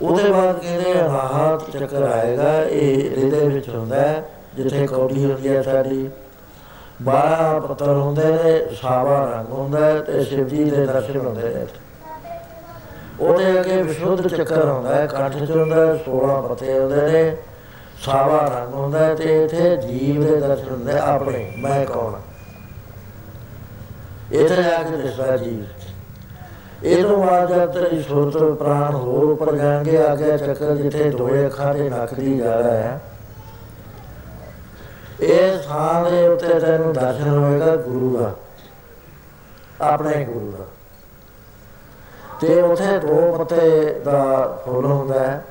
ਉਹਦੇ 0.02 0.32
ਬਾਅਦ 0.32 0.58
ਕਹਿੰਦੇ 0.58 0.94
ਰਾਹਤ 0.94 1.70
ਚੱਕਰ 1.70 2.02
ਆਏਗਾ, 2.02 2.62
ਇਹ 2.64 3.10
ਇਹਦੇ 3.10 3.48
ਵਿੱਚ 3.48 3.68
ਹੁੰਦਾ 3.68 3.96
ਹੈ, 3.96 4.24
ਜਿੱਥੇ 4.56 4.86
ਕੌਡੀ 4.86 5.24
ਹੁੰਦੀ 5.24 5.48
ਹੈ 5.48 5.62
ਸਾਡੀ। 5.62 6.10
12 7.02 7.60
ਪੱਤਰ 7.60 7.88
ਹੁੰਦੇ 7.88 8.24
ਨੇ, 8.24 8.74
ਸਾਵਾ 8.82 9.30
ਰੰਗ 9.30 9.52
ਹੁੰਦਾ 9.52 9.78
ਹੈ 9.78 10.00
ਤੇ 10.00 10.24
ਸ਼ਿਵ 10.24 10.48
ਜੀ 10.48 10.64
ਦੇ 10.64 10.86
ਦਰਸ਼ਨ 10.86 11.16
ਹੁੰਦੇ 11.16 11.42
ਨੇ। 11.42 11.66
ਉਹਦੇ 13.20 13.60
ਅੱਗੇ 13.60 13.82
ਵਿਸ਼ੁੱਧ 13.82 14.28
ਚੱਕਰ 14.28 14.68
ਹੁੰਦਾ 14.68 14.94
ਹੈ, 14.94 15.06
ਕੰਠ 15.06 15.36
ਚ 15.36 15.50
ਹੁੰਦਾ 15.50 15.86
ਹੈ 15.86 15.94
16 16.04 16.40
ਪੱਤੇ 16.48 16.78
ਹੁੰਦੇ 16.78 17.12
ਨੇ, 17.12 17.36
ਸਾਵਾ 18.04 18.40
ਰੰਗ 18.48 18.74
ਹੁੰਦਾ 18.74 18.98
ਹੈ 18.98 19.14
ਤੇ 19.14 19.44
ਇਥੇ 19.44 19.76
ਜੀਵ 19.76 20.24
ਦੇ 20.24 20.40
ਦਰਸ਼ਨ 20.40 20.70
ਹੁੰਦੇ 20.70 20.98
ਆਪਣੇ, 20.98 21.52
ਮੈਂ 21.58 21.86
ਕੌਣ 21.86 22.12
ਇਥੇ 24.32 24.62
ਆ 24.74 24.82
ਕੇ 24.82 24.96
ਦਿਸਦਾ 24.96 25.36
ਜੀਵ 25.36 25.64
ਇਹ 26.82 27.02
ਤੋਂ 27.02 27.16
ਬਾਅਦ 27.18 27.48
ਜਦ 27.48 27.72
ਤੇਰੀ 27.72 28.02
ਸੁਰਤ 28.02 28.36
ਪ੍ਰਾਣ 28.58 28.94
ਹੋਰ 28.94 29.24
ਉੱਪਰ 29.24 29.54
ਜਾਣਗੇ 29.56 29.96
ਆ 29.98 30.14
ਗਿਆ 30.16 30.36
ਚੱਕਰ 30.36 30.74
ਜਿੱਥੇ 30.76 31.10
ਦੋਏ 31.10 31.46
ਅੱਖਾਂ 31.46 31.74
ਦੇ 31.74 31.88
ਨੱਕ 31.90 32.14
ਦੀ 32.14 32.36
ਜਾ 32.38 32.56
ਰਿਹਾ 32.58 32.72
ਹੈ, 32.72 33.00
ਇਹ 35.20 35.58
ਥਾਂ 35.58 36.10
ਦੇ 36.10 36.26
ਉੱਤੇ 36.28 36.58
ਤੈਨੂੰ 36.60 36.92
ਦਰਸ਼ਨ 36.92 37.28
ਹੋਏਗਾ 37.30 37.76
ਗੁਰੂ 37.76 38.16
ਦਾ, 38.16 38.32
ਆਪਣੇ 39.80 40.24
ਗੁਰੂ 40.24 40.50
ਦਾ। 40.52 40.64
ਤੇ 42.40 42.60
ਉਥੇ 42.62 42.98
ਦੋ 42.98 43.36
ਪੱਤੇ 43.38 44.00
ਦਾ 44.04 44.22
ਫੁੱਲ 44.64 44.84
ਹੁੰਦਾ 44.84 45.20
ਹੈ, 45.20 45.44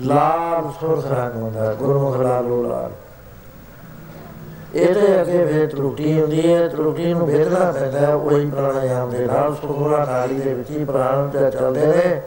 ਲਾਲ 0.00 0.70
ਸੁਰਖ 0.80 1.06
ਰੰਗ 1.06 1.34
ਹੁੰਦਾ 1.34 1.72
ਗੁਰਮੁਖ 1.74 2.16
ਲਾਲੋ 2.16 2.62
ਲਾਲ। 2.62 2.90
ਇਹਦੇ 4.74 5.20
ਅੱਗੇ 5.20 5.44
ਫਿਰ 5.46 5.66
ਤਰੁੱਟੀ 5.66 6.20
ਹੁੰਦੀ 6.20 6.52
ਹੈ, 6.54 6.68
ਤਰੁੱਟੀ 6.68 7.12
ਨੂੰ 7.14 7.26
ਵੇਖਣਾ 7.26 7.70
ਪੈਂਦਾ 7.72 8.00
ਹੈ, 8.00 8.14
ਉਹੀ 8.14 8.50
ਪ੍ਰਾਣਾਯਾਮ 8.50 9.10
ਦੇ 9.10 9.24
ਨਾਲ 9.26 9.54
ਸੁਖਰਾ 9.54 10.04
ਨਾਲੀ 10.04 10.40
ਦੇ 10.40 10.54
ਵਿੱਚ 10.54 10.70
ਹੀ 10.70 10.84
ਪ੍ਰਾਣ 10.84 11.28
ਤੇ 11.28 11.50
ਚੱਲਦੇ 11.50 11.86
ਨੇ। 11.86 12.20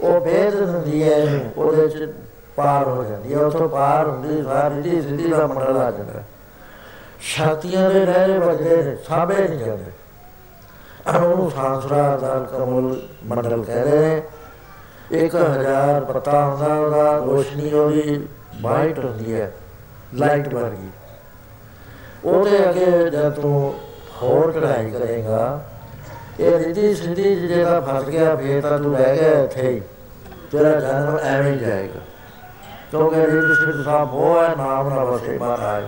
ਉਹ 0.00 0.20
ਵੇਦ 0.20 0.54
ਹੁੰਦੀ 0.60 1.02
ਹੈ, 1.02 1.50
ਉਹਦੇ 1.56 1.88
ਚ 1.88 2.12
ਪਾਰ 2.56 2.88
ਹੋ 2.88 3.04
ਜਾਂਦੀ 3.04 3.34
ਹੈ, 3.34 3.38
ਉਥੋਂ 3.38 3.68
ਪਾਰ 3.68 4.08
ਹੁੰਦੀ, 4.08 4.42
ਸਾਰੀ 4.42 4.82
ਦੀ 4.82 5.00
ਸਿੱਧੀ 5.02 5.30
ਦਾ 5.30 5.46
ਮੰਡਲ 5.46 5.76
ਆ 5.76 5.90
ਜਾਂਦਾ 5.90 6.22
ਸ਼ਕਤੀਆਂ 7.20 7.90
ਦੇ 7.90 8.04
ਰਹਿਰੇ 8.04 8.38
ਵੱਜਦੇ 8.38 8.76
ਨੇ 8.76 8.96
ਸਾਬੇ 9.08 9.34
ਨਹੀਂ 9.38 9.58
ਜਾਂਦੇ। 9.58 9.90
ਉਹਨੂੰ 11.08 11.50
ਸਾਂਸਰਾ 11.50 12.16
ਦਾ 12.16 12.38
ਕਮਲ 12.50 12.96
ਮੰਡਲ 13.26 13.62
ਕਹਿੰਦੇ 13.64 13.98
ਨੇ। 13.98 14.22
1000 15.12 16.04
ਪਤਾ 16.04 16.44
ਹੁੰਦਾ 16.44 16.74
ਉਹਦਾ 16.74 17.16
ਰੋਸ਼ਨੀ 17.16 17.72
ਉਹਦੀ 17.72 18.26
ਵਾਈਟ 18.62 18.98
ਹੁੰਦੀ 18.98 19.34
ਹੈ, 19.34 19.52
ਲਾਈਟ 20.14 20.54
ਵਰਗੀ। 20.54 20.90
ਉਹਦੇ 22.24 22.68
ਅੱਗੇ 22.70 23.10
ਜਦ 23.10 23.32
ਤੂੰ 23.32 23.74
ਹੋਰ 24.22 24.52
ਚੜਾਈ 24.52 24.90
ਕਰੇਗਾ, 24.90 25.64
ਇਹ 26.40 26.58
ਰਿੱਧੀ 26.58 26.94
ਸਿੱਧੀ 26.94 27.34
ਜਿਹੜਾ 27.36 27.80
ਫਸ 27.80 28.04
ਗਿਆ, 28.04 28.36
ਫੇਰ 28.36 28.62
ਤਾਂ 28.62 28.78
ਤੂੰ 28.78 28.96
ਰਹਿ 28.96 29.16
ਗਿਆ 29.16 29.42
ਇੱਥੇ 29.42 29.68
ਹੀ। 29.68 29.80
ਤੇਰਾ 30.52 30.80
ਜਨਮ 30.80 31.18
ਐਵੇਂ 31.18 31.52
ਹੀ 31.52 31.58
ਜਾਏਗਾ। 31.58 32.00
ਕਿਉਂਕਿ 32.90 33.16
ਰਿੱਧ 33.16 33.52
ਸਿੱਧ 33.52 33.84
ਸਾਹਿਬ 33.84 34.14
ਉਹ 34.14 34.42
ਹੈ 34.42 34.54
ਨਾਮ 34.56 34.88
ਨਾ 34.88 35.04
ਵਸੇ 35.04 35.38
ਮਹਾਰਾਜ। 35.38 35.84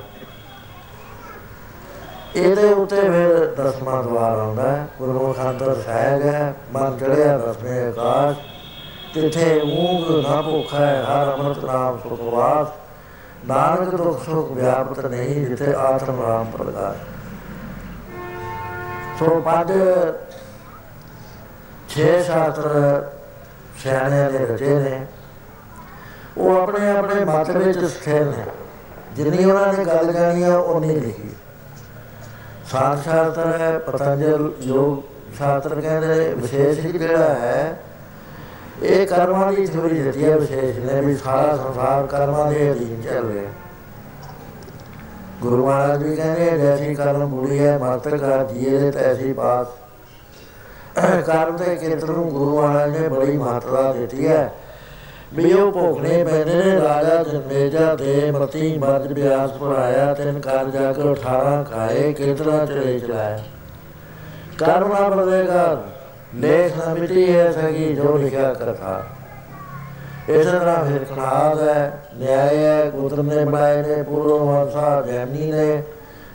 ਇਹਦੇ 2.36 2.69
ਉੱਤੇ 2.69 3.01
ਫਿਰ 3.01 3.55
ਦਸਵਾਂ 3.55 4.02
ਦਵਾਰ 4.02 4.39
ਆਉਂਦਾ 4.39 4.62
ਹੈ। 4.62 4.86
ਗੁਰਮੁਖ 4.98 5.40
ਅੰਦਰ 5.40 5.74
ਸਹਿਜ 5.74 6.23
ਹੈ, 6.23 6.55
ਮਨ 6.73 6.97
ਚੜਿਆ 6.98 7.36
ਰਸਮੇ 7.36 7.86
ਆਕਾਸ਼ 7.89 8.39
ਤਿੱਥੇ 9.15 9.61
ਊਂਗ 9.61 10.27
ਨਾ 10.27 10.40
ਭੁੱਖਾ 10.43 10.86
ਹੈ, 10.86 11.05
ਹਰ 11.05 11.32
ਅੰਮ੍ਰਿਤ 11.32 11.65
ਨਾਮ 11.65 11.98
ਸੁਖਵਾਸ 11.98 12.66
ਨਾਨਕ 13.49 13.95
ਦੁਖ 13.95 14.25
ਸੁਖ 14.25 14.53
ਵਿਆਪਤ 14.53 15.07
ਨਹੀਂ 15.07 15.47
ਜਿਥੇ 15.47 15.75
ਆਤਮ 15.75 16.23
ਰਾਮ 16.27 16.47
ਪ੍ਰਗਾਸ 16.47 16.97
ਸੋ 19.19 19.41
ਪਦ 19.41 19.73
ਛੇ 21.89 22.23
ਸ਼ਾਸਤਰ 22.23 22.69
ਸਿਆਣਿਆਂ 23.79 24.31
ਦੇ 24.31 24.39
ਰਚੇ 24.39 24.79
ਨੇ। 24.79 25.07
ਉਹ 26.39 26.62
ਆਪਣੇ 26.62 26.91
ਆਪਣੇ 26.91 27.25
ਮਤ 27.25 27.51
ਵਿੱਚ 27.51 27.85
ਸਥਿਰ 27.85 28.25
ਨੇ। 28.25 28.45
ਜਿੰਨੀ 29.16 29.45
ਉਹਨਾਂ 29.45 29.73
ਨੇ 29.73 29.85
ਗੱਲ 29.85 30.12
ਜਾਣੀ 30.12 30.43
ਆ 30.43 30.57
ਉਹ 30.57 30.81
ਨਹੀਂ 30.81 31.01
ਲਿਖੀ। 31.01 31.31
ਸਾਧ 32.73 33.03
ਸ਼ਾਸਤਰ 33.03 33.61
ਹੈ, 33.61 33.79
ਪਤੰਜਲ 33.79 34.53
ਯੋਗ 34.61 35.03
ਸ਼ਾਸਤਰ 35.37 35.81
ਕਹਿੰਦੇ 35.81 36.35
ਵਿਸ਼ੇਸ਼ 36.35 36.81
ਜਿਹੜਾ 36.81 37.35
ਹੈ 37.35 37.81
ਇਹ 38.83 39.07
ਕਰਮਾਂ 39.07 39.53
ਦੀ 39.53 39.67
ਥਿਉਰੀ 39.67 40.03
ਦਿੱਤੀ 40.03 40.25
ਹੈ 40.25 40.37
ਵਿਸ਼ੇਸ਼ 40.37 40.79
ਨੇ 40.79 41.01
ਵੀ 41.01 41.17
ਸਾਰਾ 41.17 41.57
ਸੰਸਾਰ 41.57 42.07
ਕਰਮਾਂ 42.07 42.51
ਦੇ 42.51 42.73
ਅਧੀਨ 42.73 43.03
ਚੱਲ 43.03 43.33
ਰਿਹਾ। 43.33 43.51
ਗੁਰੂ 45.43 45.67
ਮਹਾਰਾਜ 45.67 46.03
ਵੀ 46.03 46.17
ਕਹਿੰਦੇ 46.17 46.59
ਜੈਸੀ 46.59 46.95
ਕਰਮ 46.95 47.27
ਬੁੜੀ 47.27 47.59
ਹੈ 47.59 47.79
ਮਸਤਕ 47.79 48.17
ਕਾ 48.17 48.43
ਜੀਏ 48.43 48.79
ਦੇ 48.79 48.91
ਤੈਸੀ 48.91 49.33
ਬਾਤ 49.33 49.67
ਕਰਮ 51.27 51.57
ਦੇ 51.57 51.77
ਖੇਤਰ 51.77 52.09
ਨੂੰ 52.09 52.31
ਗੁਰੂ 52.31 52.63
ਮਹਾਰਾਜ 52.63 52.99
ਨੇ 52.99 53.09
ਬੜੀ 53.09 53.37
ਮਹੱਤਤਾ 53.37 53.93
ਦਿੱਤੀ 53.93 54.27
ਹੈ। 54.27 54.55
ਵੀ 55.35 55.53
ਉਹ 55.53 55.73
ਭੋਗਣੇ 55.73 56.25
ਪੈਂਦੇ 56.25 56.55
ਨੇ, 56.55 56.81
ਰਾਜਾ 56.81 57.23
ਜਨਮੇਜਾ 57.23 57.97
ਤੇ 57.97 58.31
ਮਤੀ 58.31 58.79
ਮਰਦ 58.79 59.13
ਬਿਆਸ 59.13 59.51
ਪੜਾਇਆ 59.51 60.15
ਤਿੰਨ 60.15 60.41
ਕਰ 60.41 60.65
ਜਾ 60.65 60.93
ਕੇ 60.93 61.03
18 61.03 61.65
ਖਾਏ 61.65 62.13
ਕਿਤਨਾ 62.13 62.67
ਚਲੇ 62.67 62.99
ਚਲਾਇਆ। 62.99 63.39
ਕਰਮ 64.59 64.93
ਨਾ 64.93 65.09
ਬਦਲੇਗਾ 65.09 65.85
ਲੇਖ 66.35 66.77
ਨਾ 66.78 66.94
ਮਿਟੀ 66.94 67.36
ਹੈ 67.36 67.52
ਸਗੀ 67.52 67.94
ਜੋ 67.94 68.16
ਲਿਖਿਆ 68.16 68.55
ਕਰਤਾ। 68.55 69.05
ਇਸ 70.28 70.47
ਤਰ੍ਹਾਂ 70.47 70.85
ਫਿਰ 70.85 71.05
ਕਨਾਦ 71.05 71.69
ਹੈ। 71.69 72.05
ਨਿਆਇ 72.15 72.56
ਹੈ 72.56 72.90
ਗੋਤਮ 72.90 73.32
ਨੇ 73.32 73.44
ਬਣਾਏ 73.44 73.82
ਨੇ 73.82 74.02
ਪੂਰਵ 74.02 74.44
ਵੰਸਾ 74.44 75.02
ਜੈਮਨੀ 75.02 75.52
ਨੇ 75.52 75.82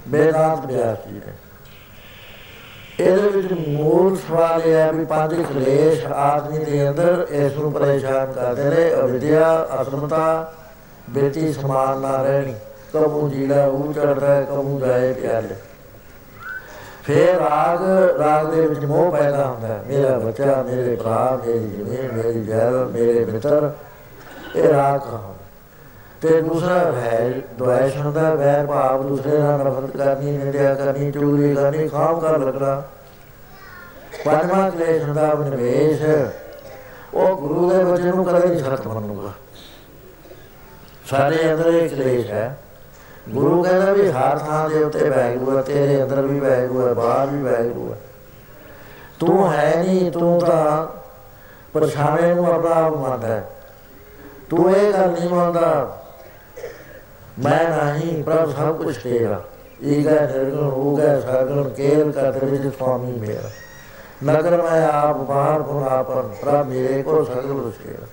ਬੇਦਾਂਤ 0.08 0.66
ਬਿਆਸ 0.66 0.98
ਜੀ 1.08 1.16
ਨੇ। 1.16 1.34
ਇਹਦੇ 3.00 3.30
ਵਿੱਚ 3.30 3.54
ਮੂਲ 3.68 4.18
ਸਵਾਲ 4.18 4.62
ਇਹ 4.62 4.74
ਹੈ 4.74 4.92
ਵੀ 4.92 5.06
ਪੰਜ 5.06 5.34
ਕਲੇਸ਼ 5.34 6.06
ਆਦਮੀ 6.06 6.66
ਦੇ 6.66 6.90
ਅੰਦਰ 6.90 7.28
ਇਸ 7.30 7.54
ਨੂੰ 7.54 7.72
ਪਰੇਸ਼ਾਨ 7.72 8.32
ਕਰਦੇ 8.32 8.64
ਨੇ। 8.64 8.94
ਅਵਿਦਿਆ, 8.94 9.68
ਅਸਮਤਾ 9.82 10.54
ਬੇਟੀ 11.10 11.54
ਸਮਾਨ 11.54 12.00
ਨਾ 12.00 12.24
ਰਹਿਣੀ। 12.24 12.56
ਕਬੂ 12.94 13.30
ਜੀੜਾ 13.30 13.66
ਉਹ 13.66 13.94
ਚੜਦਾ 13.94 14.42
ਕਬੂ 14.42 14.80
ਜਾਏ 14.80 15.14
ਪਿਆਲੇ 15.14 15.56
ਫੇਰ 17.10 17.40
ਰਾਗ 17.40 17.84
ਰਾਗ 18.20 18.48
ਦੇ 18.48 18.66
ਵਿੱਚ 18.68 18.84
ਮੋਹ 18.86 19.12
ਪੈਦਾ 19.12 19.46
ਹੁੰਦਾ 19.46 19.68
ਹੈ। 19.68 19.82
ਮੇਰਾ 19.88 20.18
ਬੱਚਾ, 20.20 20.64
ਮੇਰੇ 20.64 20.96
ਭਰਾ, 20.96 21.40
ਮੇਰੀ 21.46 21.60
ਜ਼ਮੀਨ, 21.60 22.12
ਮੇਰੀ 22.14 22.44
ਜੈਲ 22.46 22.74
ਮੇਰੇ 22.86 23.24
ਮਿੱਤਰ, 23.26 23.70
ਇਹ 24.56 24.68
ਰਾਗ 24.74 25.00
ਕਹਾਂ 25.00 25.34
ਤੇ 26.22 26.42
ਦੂਸਰਾ 26.42 26.76
ਹੈ, 26.92 27.32
ਦੁਆਇਸ਼ 27.58 27.98
ਹੁੰਦਾ 27.98 28.34
ਵੈਰ 28.36 28.66
ਭਾਵ 28.66 29.08
ਦੂਸਰੇ 29.08 29.38
ਨਾਲ 29.38 29.60
ਨਫ਼ਰਤ 29.60 29.98
ਕਰਨੀ, 29.98 30.38
ਨਿੰਦਿਆ 30.38 30.76
ਕਰਨੀ 30.76 31.12
ਚੁਗਲੀ 31.12 31.54
ਕਰਨੀ, 31.56 31.88
ਖਾਮ 31.88 32.20
ਕਰ 32.20 32.38
ਲੱਗਣਾ। 32.38 32.82
ਪੰਜਵਾਂ 34.26 34.70
ਕਲੇਸ਼ 34.72 35.04
ਹੁੰਦਾ 35.04 35.34
ਨਿਵੇਸ਼ 35.50 36.02
ਉਹ 37.14 37.36
ਗੁਰੂ 37.38 37.70
ਦੇ 37.70 37.84
ਵਚਨ 37.84 38.16
ਨੂੰ 38.16 38.26
ਕਦੇ 38.26 38.48
ਨਹੀਂ 38.48 38.64
ਖਤਮ 38.64 38.94
ਬਣੂਗਾ 38.94 39.32
ਸਾਰੇ 41.10 41.54
ਅੰਦਰ 41.54 41.74
ਇਹ 41.74 41.90
ਕਲੇਸ਼ 41.90 42.32
ਹੈ 42.32 42.58
ਗੁਰੂ 43.30 43.64
ਕਹਿੰਦਾ 43.64 43.94
ਵੀ 43.94 44.12
ਹਰ 44.12 44.38
ਥਾਂ 44.38 44.70
ਦੇ 44.70 44.84
ਉੱਤੇ 44.84 45.10
ਵੈਗਰੂ 45.10 45.58
ਹੈ 45.58 45.62
ਤੇਰੇ 45.62 46.04
ਅੰਦਰ 46.04 46.22
ਵੀ 46.22 46.40
ਵੈਗਰੂ 46.40 46.88
ਹੈ 46.88 46.94
ਬਾਹਰ 46.94 47.28
ਵੀ 47.28 47.42
ਵੈਗਰੂ 47.44 47.92
ਹੈ 47.92 47.98
ਤੂੰ 49.20 49.52
ਹੈ 49.54 49.74
ਨਹੀਂ, 49.78 50.12
ਤੂੰ 50.12 50.40
ਤਾਂ 50.40 50.88
ਪਰਛਾਵੇਂ 51.74 52.36
ਨੂੰ 52.36 52.54
ਆਪਣਾ 52.54 52.76
ਆਪ 52.76 52.96
ਮੰਨਦਾ 52.96 53.28
ਹੈ। 53.28 53.50
ਤੂੰ 54.50 54.72
ਇਹ 54.72 54.94
ਗੱਲ 54.94 55.10
ਨਹੀਂ 55.12 55.30
ਮੰਨਦਾ, 55.30 55.98
ਮੈਂ 57.40 57.70
ਨਹੀਂ, 57.70 58.24
ਪ੍ਰਭ 58.24 58.54
ਸਭ 58.56 58.84
ਕੁਝ 58.84 58.98
ਤੇਰਾ। 58.98 59.42
ਈਗਾ 59.84 60.12
ਨਿਰਗੁਣ 60.12 60.70
ਹੋਗਾ 60.70 61.20
ਸਗੁਣ, 61.20 61.70
ਕੇਲ 61.70 62.12
ਕਾ 62.12 62.32
ਤੇਰੇ 62.32 62.46
ਵਿੱਚ 62.46 62.76
ਸੁਆਮੀ 62.76 63.12
ਮੇਰਾ। 63.12 63.50
ਨਗਰ 64.24 64.62
ਮੈਂ 64.62 64.88
ਆਪ, 64.88 65.18
ਬਾਹਰ 65.18 65.62
ਪੁਨ 65.62 65.84
ਆਪਨ 65.84 66.30
ਪ੍ਰਭ 66.42 66.68
ਮੇਰੇ 66.68 67.04
ਕੋ 67.04 67.24
ਸਗਲ 67.24 67.72
ਤੇਰਾ 67.84 68.08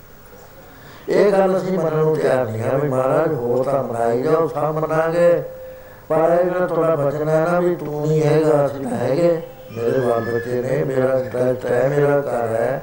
ਇਹ 1.07 1.31
ਗੱਲ 1.31 1.57
ਅਸੀਂ 1.57 1.77
ਮੰਨਣ 1.79 1.95
ਨੂੰ 1.95 2.15
ਤਿਆਰ 2.15 2.45
ਨਹੀਂ 2.45 2.61
ਹਾਂ 2.61 2.77
ਵੀ 2.79 2.87
ਮਹਾਰਾਜ 2.89 3.33
ਹੋ 3.33 3.63
ਤਾਂ 3.63 3.83
ਮਨਾਈ 3.83 4.21
ਜਾਓ 4.23 4.47
ਸਭ 4.47 4.73
ਮੰਨਾਂਗੇ 4.75 5.43
ਪਰ 6.09 6.29
ਇਹ 6.31 6.43
ਜਿਹੜਾ 6.43 6.65
ਤੁਹਾਡਾ 6.67 6.95
ਬਚਨ 6.95 7.29
ਹੈ 7.29 7.45
ਨਾ 7.51 7.59
ਵੀ 7.59 7.75
ਤੂੰ 7.75 8.07
ਨਹੀਂ 8.07 8.21
ਹੈਗਾ 8.23 8.65
ਅਸੀਂ 8.65 8.85
ਤਾਂ 8.85 8.97
ਹੈਗੇ 8.97 9.41
ਮੇਰੇ 9.71 9.99
ਬਾਲ 9.99 10.25
ਬੱਚੇ 10.25 10.61
ਨੇ, 10.61 10.83
ਮੇਰਾ 10.83 11.17
ਇੰਟਰਸਟ 11.19 11.65
ਹੈ, 11.65 11.87
ਮੇਰਾ 11.89 12.19
ਘਰ 12.21 12.55
ਹੈ, 12.55 12.81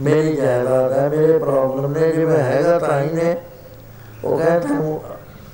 ਮੇਰੀ 0.00 0.36
ਜਾਇਦਾਦ 0.36 0.92
ਹੈ, 0.92 1.08
ਮੇਰੇ 1.08 1.38
ਪ੍ਰੋਬਲਮ 1.38 1.92
ਨੇ, 1.92 2.10
ਜੇ 2.12 2.24
ਮੈਂ 2.24 2.38
ਹੈਗਾ 2.38 2.78
ਤਾਂ 2.78 3.00
ਹੀ 3.02 3.10
ਨੇ। 3.12 3.36
ਉਹ 4.24 4.38
ਕਹਿੰਦਾ 4.38 4.68
ਤੂੰ 4.68 5.00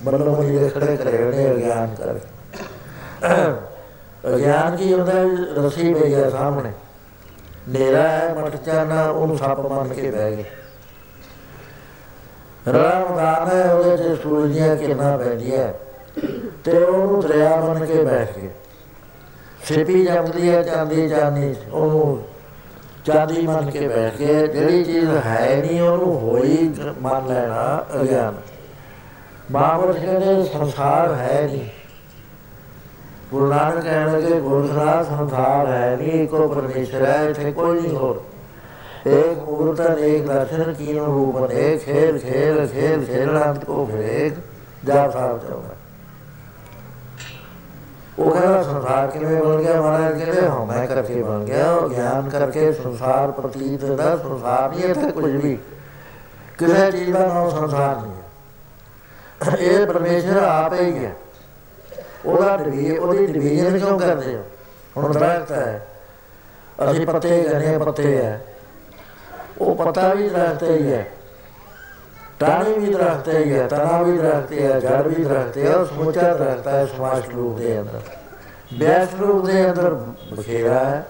ਬੱਲੋ 0.05 0.35
ਬੱਲੀ 0.35 0.59
ਦੇ 0.59 0.69
ਖੜੇ 0.69 0.97
ਕਰੇ 0.97 1.19
ਨੇ 1.25 1.55
ਗਿਆਨ 1.57 1.95
ਕਰ। 1.95 2.19
ਗਿਆਨ 4.39 4.77
ਕੀ 4.77 4.93
ਹੁੰਦਾ 4.95 5.13
ਰਸੀ 5.57 5.93
ਪਈ 5.95 6.15
ਹੈ 6.15 6.29
ਸਾਹਮਣੇ। 6.31 6.73
ਨੇਰਾ 7.69 8.03
ਹੈ 8.03 8.35
ਮਟ 8.35 8.57
ਜਾਣਾ 8.57 9.05
ਉਹਨੂੰ 9.11 9.39
ਸੱਪ 9.39 9.61
ਮੰਨ 9.61 9.95
ਕੇ 9.95 10.11
ਬਹਿ 10.11 10.37
ਗਏ। 10.37 10.45
ਰਾਮਦਾਨ 12.67 13.49
ਹੈ, 13.49 13.75
ਉਹਦੇ 13.75 13.97
ਤੇ 13.97 14.17
ਸੂਰਜੀਆਂ 14.17 14.77
ਕਿਰਨਾਂ 14.77 15.19
ਪੈਂਦੀਆਂ। 15.19 15.73
ਤੇ 16.65 16.79
ਉਹਨੂੰ 16.79 17.21
ਦਰਿਆ 17.21 17.57
ਬਣ 17.57 17.87
ਕੇ 17.87 18.05
ਬੈਠ 18.05 18.39
ਗਏ। 18.39 18.51
ਸਿੱਪੀ 19.65 20.05
ਜੰਮਦੀ 20.05 20.51
ਹੈ, 20.51 20.63
ਚਾਂਦੀ 20.63 21.09
ਚਾਂਦੀ, 21.09 21.55
ਉਹਨੂੰ 21.73 22.23
ਚਾਂਦੀ 23.05 23.47
ਮੰਨ 23.47 23.71
ਕੇ 23.71 23.89
ਬੈਠ 23.89 24.17
ਗਏ। 24.17 24.47
ਜਿਹੜੀ 24.47 24.85
ਚੀਜ਼ 24.85 25.11
ਹੈ 25.27 25.65
ਨਹੀਂ, 25.67 25.81
ਉਹਨੂੰ 25.81 26.21
ਹੋਈ 26.21 26.75
ਮੰਨ 27.03 27.27
ਲੈਣਾ 27.27 27.85
ਅਗਿਆਨ। 28.01 28.35
ਬਾਬਰ 29.53 29.93
ਕਹਿੰਦੇ, 29.93 30.45
ਸੰਸਾਰ 30.45 31.15
ਹੈ 31.15 31.49
ਨਹੀਂ। 31.53 31.65
ਗੁਰੂ 33.31 33.47
ਨਾਨਕ 33.47 33.85
ਕਹਿਣ 33.85 34.13
ਲੱਗੇ 34.13 34.41
ਗੁਰਖਰਾ 34.41 35.03
ਸੰਸਾਰ 35.03 35.67
ਹੈ 35.67 35.97
ਨਹੀਂ 36.01 36.29
ਕੋ 36.29 36.49
ਪਰਮੇਸ਼ਰ 36.49 37.07
ਹੈ, 37.07 37.29
ਇੱਥੇ 37.29 37.53
ਕੋਈ 37.53 37.81
ਨਹੀਂ 37.81 37.97
ਹੋਰ। 37.97 38.25
एक 39.10 39.44
मूर्त 39.48 39.80
एक 39.80 40.28
दर्शन 40.28 40.74
की 40.74 40.94
रूप 40.94 41.52
एक 41.52 41.82
खेल 41.82 42.18
खेल 42.20 42.68
खेल 42.68 43.06
खेलना 43.06 43.52
को 43.56 43.86
फिर 43.86 44.00
एक 44.02 44.38
जा 44.86 45.08
साहब 45.10 45.40
चौका 45.40 45.76
वो 48.20 48.30
कहना 48.30 48.62
संसार 48.64 49.08
के 49.08 49.20
में 49.20 49.40
बन 49.40 49.64
गया 49.64 49.82
महाराज 49.82 50.22
कहते 50.22 50.46
हम 50.46 50.68
मैं 50.70 50.88
करके 50.88 51.22
बन 51.24 51.46
गया 51.46 51.66
और 51.72 51.94
ज्ञान 51.94 52.30
करके 52.30 52.72
संसार 52.74 53.32
प्रतीत 53.32 53.84
था 54.00 54.16
संसार 54.18 54.72
नहीं 54.72 54.94
था 54.94 55.12
कुछ 55.12 55.26
भी 55.44 55.54
किसी 56.60 56.92
चीज 56.92 57.14
का 57.14 57.26
नाम 57.28 57.50
संसार 57.52 57.96
नहीं 57.98 58.14
है 58.14 59.64
ये 59.64 59.86
परमेश्वर 59.86 60.44
आप 60.46 60.74
ही 60.74 60.92
है 60.94 61.16
ਉਹਦਾ 62.26 62.56
ਡਿਵੀ 62.58 62.98
ਉਹਦੀ 62.98 63.26
ਡਿਵੀਜ਼ਨ 63.28 63.78
ਕਿਉਂ 63.78 63.98
ਕਰਦੇ 64.00 64.36
ਹੋ 64.36 64.44
ਹੁਣ 64.98 65.14
ਦਰਖਤ 65.14 65.52
ਹੈ 65.52 65.88
ਅਸੀਂ 66.86 67.06
ਪੱਤੇ 67.06 67.42
ਕਹਿੰਦੇ 67.44 67.78
ਪੱਤੇ 67.78 68.18
ਹੈ 68.18 68.42
ਉਹ 69.61 69.75
ਪਤਾ 69.77 70.13
ਵੀ 70.15 70.29
ਦਰਖਤ 70.29 70.63
ਹੀ 70.63 70.93
ਹੈ 70.93 71.05
ਟਾਣੀ 72.41 72.73
ਵੀ 72.75 72.93
ਦਰਖਤ 72.93 73.29
ਹੀ 73.29 73.53
ਹੈ 73.53 73.67
ਤਣਾ 73.69 74.03
ਵੀ 74.03 74.17
ਦਰਖਤ 74.19 74.53
ਹੈ 74.53 74.79
ਜੜ 74.81 75.03
ਵੀ 75.09 75.25
ਦਰਖਤ 75.25 75.59
ਹੈ 75.59 75.75
ਉਹ 75.75 75.85
ਸਮੁੱਚਾ 75.87 76.33
ਦਰਖਤ 76.35 76.69
ਹੈ 76.69 76.85
ਸਮਾਜ 76.87 77.29
ਰੂਪ 77.35 77.59
ਦੇ 77.59 77.79
ਅੰਦਰ 77.81 78.01
ਵਿਆਸ 78.75 79.15
ਰੂਪ 79.21 79.45
ਦੇ 79.47 79.65
ਅੰਦਰ 79.65 79.95
ਬਖੇਰਾ 80.33 80.85
ਹੈ 80.85 81.05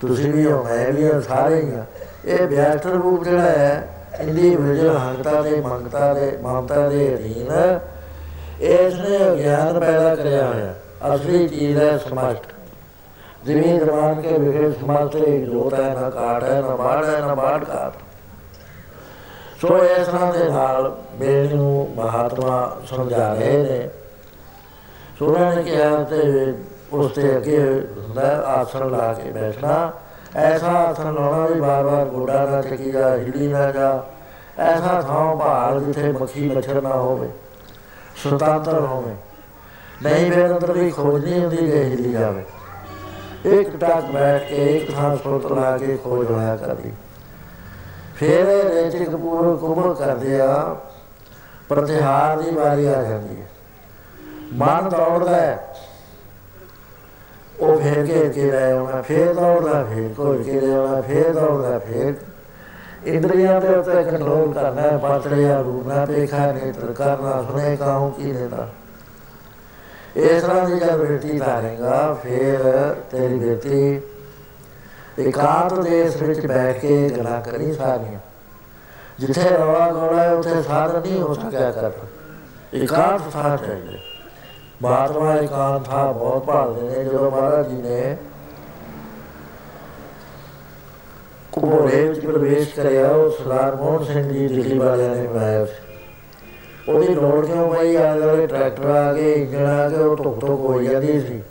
ਤੁਸੀਂ 0.00 0.32
ਵੀ 0.32 0.44
ਹੋ 0.46 0.62
ਮੈਂ 0.64 0.92
ਵੀ 0.92 1.06
ਹਾਂ 1.06 1.20
ਸਾਰੇ 1.20 1.60
ਹੀ 1.62 1.70
ਹਾਂ 1.70 1.84
ਇਹ 2.26 2.46
ਵਿਆਸ 2.46 2.86
ਰੂਪ 2.86 3.24
ਜਿਹੜਾ 3.24 3.42
ਹੈ 3.42 3.88
ਇੰਡੀਵਿਜੂਅਲ 4.20 4.96
ਹੰਗਤਾ 4.96 5.40
ਦੇ 5.42 5.60
ਮੰਗਤਾ 5.60 6.12
ਦੇ 6.14 6.30
ਮਮਤਾ 6.42 6.88
ਦੇ 6.88 7.14
ਅਧੀਨ 7.14 7.52
ਇਸ 8.62 8.94
ਨੇ 8.94 9.18
ਗਿਆਨ 9.36 9.80
ਪੈਦਾ 9.80 10.14
ਕਰਿਆ 10.14 10.46
ਹੋਇਆ 10.46 10.74
ਅਸਲੀ 11.14 11.46
ਚੀਜ਼ 11.48 11.78
ਹੈ 11.78 11.96
ਸਮਸ਼ਟ 11.98 12.53
ਜ਼ਮੀਨ 13.46 13.78
ਦਰਬਾਨ 13.78 14.20
ਕੇ 14.22 14.38
ਵਿਖੇ 14.38 14.70
ਸਮਸਤ 14.70 15.16
ਇੱਕ 15.16 15.44
ਜੋਤ 15.44 15.74
ਹੈ, 15.74 15.94
ਨਾ 15.94 16.10
ਕਾਟ 16.10 16.44
ਹੈ, 16.44 16.60
ਨਾ 16.60 16.76
ਬਾੜ 16.76 17.04
ਹੈ, 17.04 17.20
ਨਾ 17.20 17.34
ਬਾੜ 17.34 17.64
ਕਾਟ। 17.64 17.92
ਸੋ 19.60 19.76
ਇਸ 19.78 20.06
ਤਰ੍ਹਾਂ 20.06 20.32
ਦੇ 20.32 20.48
ਨਾਲ 20.48 20.88
ਬੇਲ 21.18 21.54
ਨੂੰ 21.56 21.88
ਮਹਾਤਮਾ 21.96 22.76
ਸਮਝਾ 22.86 23.32
ਰਹੇ 23.34 23.62
ਨੇ। 23.62 23.88
ਸੋ 25.18 25.26
ਉਹਨਾਂ 25.26 25.54
ਨੇ 25.56 25.62
ਕਿਹਾ 25.62 26.02
ਤੇ 26.04 26.54
ਉਸ 26.92 27.12
ਤੇ 27.12 27.36
ਅੱਗੇ 27.36 27.58
ਹੁੰਦਾ 27.98 28.26
ਆਸਣ 28.48 28.90
ਲਾ 28.90 29.12
ਕੇ 29.12 29.30
ਬੈਠਣਾ। 29.32 29.92
ਐਸਾ 30.36 30.72
ਆਸਣ 30.80 31.12
ਲਾਉਣਾ 31.14 31.46
ਵੀ 31.46 31.60
ਬਾਰ-ਬਾਰ 31.60 32.04
ਗੋਡਾ 32.04 32.44
ਨਾ 32.46 32.60
ਚੱਕੀ 32.62 32.90
ਜਾ 32.90 33.14
ਹਿੱਲੀ 33.16 33.46
ਨਾ 33.48 33.70
ਜਾ। 33.72 33.92
ਐਸਾ 34.60 35.00
ਥਾਂ 35.02 35.34
ਭਾਲ 35.36 35.80
ਜਿੱਥੇ 35.80 36.12
ਮੱਖੀ 36.12 36.48
ਮੱਛਰ 36.48 36.82
ਨਾ 36.82 36.94
ਹੋਵੇ, 36.94 37.28
ਸੁਤੰਤਰ 38.22 38.80
ਹੋਵੇ। 38.80 39.14
ਨਹੀਂ 40.02 40.30
ਫਿਰ 40.32 40.46
ਅੰਦਰ 40.46 40.72
ਵੀ 40.72 40.90
ਖੋਜ 40.90 41.24
ਨਹੀਂ 41.24 41.40
ਹੁੰਦੀ 41.40 41.66
ਜੇ 41.66 41.84
ਹਿੱਲੀ 41.84 42.12
ਜਾਵੇ। 42.12 42.44
ਇੱਕ 43.44 43.76
ਟਾਕ 43.76 44.04
ਬੈਠ 44.04 44.48
ਕੇ 44.48 44.76
ਇੱਕ 44.76 44.94
ਥਾਂ 44.94 45.16
ਸੁਰਤ 45.16 45.52
ਲਾ 45.52 45.78
ਕੇ 45.78 45.96
ਖੋਜ 45.96 46.30
ਹੋਇਆ 46.30 46.56
ਕਰਦੀ। 46.56 46.92
ਫਿਰ 48.16 48.46
ਰੇਚਿਕ 48.74 49.16
ਪੂਰ 49.16 49.56
ਕੁੰਭ 49.56 49.96
ਕਰਦੇ 49.96 50.40
ਆ, 50.40 50.76
ਪ੍ਰਤਿਹਾਰ 51.68 52.40
ਦੀ 52.40 52.50
ਵਾਰੀ 52.50 52.86
ਆ 52.86 53.02
ਜਾਂਦੀ 53.02 53.40
ਹੈ। 53.40 53.46
ਮਨ 54.52 54.88
ਦੌੜਦਾ 54.88 55.36
ਹੈ। 55.36 55.74
ਉਹ 57.60 57.80
ਫੇਰ 57.80 58.06
ਕੇ 58.06 58.28
ਕੇ 58.28 58.50
ਰਹਿ 58.50 58.72
ਆਉਣਾ 58.72 59.02
ਫੇਰ 59.02 59.34
ਦੌੜਦਾ, 59.34 59.84
ਫੇਰ 59.84 60.12
ਕੋਈ 60.12 60.44
ਕੇ 60.44 60.60
ਰਹਿ 60.60 60.74
ਆਉਣਾ 60.74 61.00
ਫੇਰ 61.00 61.32
ਦੌੜਦਾ, 61.32 61.78
ਫੇਰ 61.78 62.14
ਇੰਦਰੀਆਂ 63.04 63.60
ਦੇ 63.60 63.68
ਉੱਤੇ 63.68 64.04
ਕੰਟਰੋਲ 64.04 64.52
ਕਰਨਾ 64.52 64.82
ਹੈ 64.82 64.96
ਪਾਤੜਿਆ 64.96 65.60
ਰੂਪਨਾ 65.60 66.06
ਦੇਖਾ 66.06 66.52
ਨੇਤਰ 66.52 66.92
ਕਰਨਾ 66.92 67.42
ਸੁਨੇ 67.42 67.76
ਕਾਹੂ 67.76 68.10
ਕੀ 68.10 68.32
ਦੇਦਾ 68.32 68.68
ਇਸ 70.16 70.42
ਤਰ੍ਹਾਂ 70.42 70.68
ਦੀ 70.68 70.78
ਜਦ 70.78 70.96
ਬੇਟੀ 70.96 71.38
ਧਾਰੇਗਾ, 71.38 72.12
ਫਿਰ 72.22 72.58
ਤੇਰੀ 73.10 73.38
ਬੇਟੀ 73.38 74.00
ਇਕਾਂਤ 75.18 75.74
ਦੇਸ਼ 75.80 76.16
ਵਿੱਚ 76.22 76.46
ਬੈਠ 76.46 76.78
ਕੇ 76.78 77.10
ਗੱਲਾਂ 77.10 77.40
ਕਰੀ 77.42 77.72
ਸਾਰੀਆਂ। 77.72 78.18
ਜਿੱਥੇ 79.20 79.48
ਰੌਲਾ 79.50 79.90
ਗੋਲਾ 79.92 80.22
ਹੈ, 80.22 80.32
ਉੱਥੇ 80.34 80.62
ਸਾਧਨ 80.62 81.00
ਨਹੀਂ 81.00 81.20
ਹੋ 81.22 81.34
ਸਕਿਆ 81.34 81.70
ਕਰ 81.70 81.90
ਇਕਾਂਤ 82.74 83.30
ਥਾਂ 83.32 83.56
ਚਾਹੀਏ। 83.56 83.98
ਮਹਾਤਮਾ 84.82 85.34
ਇਕਾਂਤ 85.34 85.84
ਥਾਂ 85.84 86.12
ਬਹੁਤ 86.14 86.44
ਭਾਲਦੇ 86.44 86.88
ਨੇ, 86.88 87.04
ਜਦੋਂ 87.04 87.30
ਮਹਾਰਾਜ 87.30 87.68
ਜੀ 87.68 87.76
ਨੇ 87.76 88.16
ਕੁਬੋਰੇ 91.52 92.08
ਵਿੱਚ 92.08 92.26
ਪ੍ਰਵੇਸ਼ 92.26 92.74
ਕਰਿਆ, 92.74 93.08
ਉਹ 93.08 93.30
ਸਰਦਾਰ 93.30 93.76
ਮੋਹਨ 93.76 94.04
ਸਿੰਘ 94.04 94.32
ਜੀ 94.32 94.48
ਦਿੱਲੀ 94.48 94.78
ਵਾਲਿਆਂ 94.78 95.14
ਨੇ 95.16 95.26
ਬਣਾਇਆ 95.26 95.64
ਸੀ। 95.64 95.83
ਉਹਦੀ 96.88 97.14
ਲੋੜ 97.14 97.44
ਕਿਉਂ 97.46 97.74
ਪਈ? 97.74 97.94
ਆ 97.96 98.16
ਜਿਹੜੇ 98.18 98.46
ਟਰੈਕਟਰ 98.46 98.84
ਆ 98.84 99.12
ਗਏ 99.12 99.32
ਇੰਜਣ 99.32 99.66
ਆ 99.66 99.88
ਗਏ 99.88 99.96
ਉਹ 99.96 100.16
ਧੁੱਪ 100.16 100.40
ਧੁੱਪ 100.40 100.60
ਹੋ 100.60 100.80
ਜਾਂਦੀ 100.82 101.20
ਸੀ। 101.20 101.42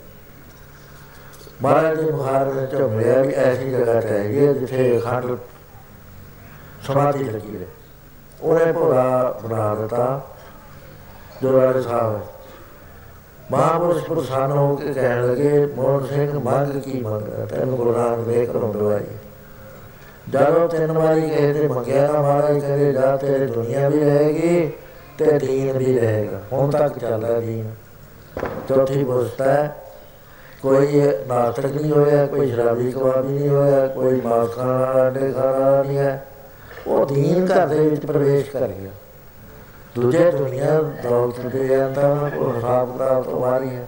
ਮਹਾਰਾਜ 1.62 2.00
ਦੇ 2.00 2.10
ਬੁਖਾਰ 2.10 2.48
ਵਿੱਚ 2.48 2.72
ਝੁੰਮਿਆ 2.72 3.22
ਵੀ 3.22 3.32
ਐਸੀ 3.34 3.70
ਜਗ੍ਹਾ 3.70 4.00
ਚਾਹੀਦੀ 4.00 4.46
ਹੈ 4.46 4.52
ਜਿੱਥੇ 4.52 4.98
ਅਖੰਡ 4.98 5.36
ਸਮਾਧੀ 6.86 7.24
ਲੱਗੀ 7.24 7.56
ਰਹੇ। 7.56 7.66
ਉਹਨੇ 8.42 8.72
ਭੋਰਾ 8.72 9.40
ਬਣਾ 9.44 9.74
ਦਿੱਤਾ 9.74 10.20
ਗੁਰਦੁਆਰੇ 11.42 11.82
ਸਾਹਿਬ। 11.82 12.20
ਮਹਾਪੁਰਸ਼ 13.50 14.04
ਪ੍ਰਸੰਨ 14.04 14.50
ਹੋ 14.50 14.74
ਕੇ 14.76 14.92
ਕਹਿਣ 14.92 15.26
ਲੱਗੇ, 15.26 15.66
ਮੋਹਨ 15.76 16.06
ਸਿੰਘ, 16.06 16.38
ਮੰਗ 16.38 16.80
ਕੀ 16.82 17.00
ਮੰਗਦਾ 17.00 17.44
ਤੈਨੂੰ 17.46 17.76
ਗੁਰੂ 17.76 17.96
ਨਾਨਕ 17.96 18.26
ਦੇ 18.26 18.46
ਘਰੋਂ 18.46 18.72
ਦਵਾਈ 18.74 19.04
ਜਦੋਂ 20.30 20.68
ਤਿੰਨ 20.68 20.92
ਵਾਰੀ 20.92 21.20
ਕਹੇ 21.20 21.52
ਤੇ 21.52 21.66
ਮੰਗਿਆ 21.68 22.06
ਤਾਂ 22.06 22.22
ਮਹਾਰਾਜ 22.22 22.58
ਕਹਿੰਦੇ, 22.60 22.92
ਜਾ 22.92 23.16
ਤੇਰੇ 23.16 23.46
ਦੁਨੀਆ 23.46 23.88
ਵੀ 23.88 23.98
ਰਹੇਗੀ 24.00 24.70
ਤੇ 25.18 25.38
ਦੀਨ 25.38 25.78
ਵੀ 25.78 25.98
ਰਹੇਗਾ। 25.98 26.40
ਹੁਣ 26.52 26.70
ਤੱਕ 26.70 26.98
ਚੱਲਦਾ 26.98 27.40
ਦੀਨ। 27.40 27.70
ਚੌਥੀ 28.68 29.04
ਪੁਸਤਾ 29.04 29.44
ਹੈ, 29.44 29.76
ਕੋਈ 30.62 31.02
ਨਾਸਤਕ 31.28 31.66
ਨਹੀਂ 31.66 31.92
ਹੋਇਆ, 31.92 32.26
ਕੋਈ 32.26 32.50
ਸ਼ਰਾਬੀ 32.50 32.92
ਕਬਾਬੀ 32.92 33.38
ਨਹੀਂ 33.38 33.48
ਹੋਇਆ, 33.48 33.86
ਕੋਈ 33.86 34.20
ਮਾਸ 34.20 34.56
ਖਾਣਾ 34.56 34.84
ਆਂਡੇ 34.84 35.32
ਖਾਣਾ 35.32 35.82
ਨਹੀਂ 35.82 35.98
ਹੈ। 35.98 36.26
ਉਹ 36.86 37.06
ਦੀਨ 37.06 37.44
ਘਰ 37.44 37.66
ਦੇ 37.66 37.88
ਵਿੱਚ 37.88 38.06
ਪ੍ਰਵੇਸ਼ 38.06 38.50
ਕਰ 38.50 38.68
ਗਿਆ। 38.68 38.90
ਦੂਜੇ 39.94 40.30
ਦੁਨੀਆ 40.30 40.80
ਦੌਲਤ 41.02 41.40
ਦੇ 41.40 41.68
ਜਾਂਦਾ 41.68 42.08
ਉਹ 42.36 42.54
ਹਿਸਾਬ 42.54 42.92
ਕਿਤਾਬ 42.92 43.22
ਤੋਂ 43.22 43.40
ਬਾਹਰ 43.40 43.62
ਹੀ 43.62 43.76
ਹੈ। 43.76 43.86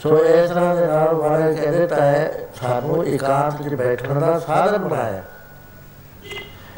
ਸੋ 0.00 0.24
ਇਸ 0.24 0.50
ਤਰ੍ਹਾਂ 0.50 0.76
ਦੇ 0.76 0.86
ਨਾਲ 0.86 1.14
ਵਾਲੇ 1.14 1.54
ਕਹਿੰਦੇ 1.54 1.86
ਤਾਂ 1.86 2.02
ਹੈ, 2.02 2.32
ਸਾਨੂੰ 2.60 3.06
ਇਕਾਂਤ 3.06 3.62
ਵਿੱਚ 3.62 3.74
ਬੈਠਣ 3.74 4.20
ਦਾ 4.20 4.38
ਸਾਧਨ 4.38 4.78
ਬਣਾਇਆ। 4.78 5.22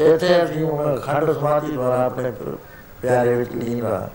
ਇੱਥੇ 0.00 0.44
ਅਸੀਂ 0.44 0.66
ਖੰਡ 0.98 1.32
ਸਮਾਧੀ 1.32 1.72
ਦੁਆਰਾ 1.72 2.04
ਆਪਣੇ 2.04 2.32
ਪਿਆਰੇ 3.02 3.34
ਵਿੱਚ 3.34 3.52
ਲੀਨ 3.52 3.86
ਰਾ 3.86 4.10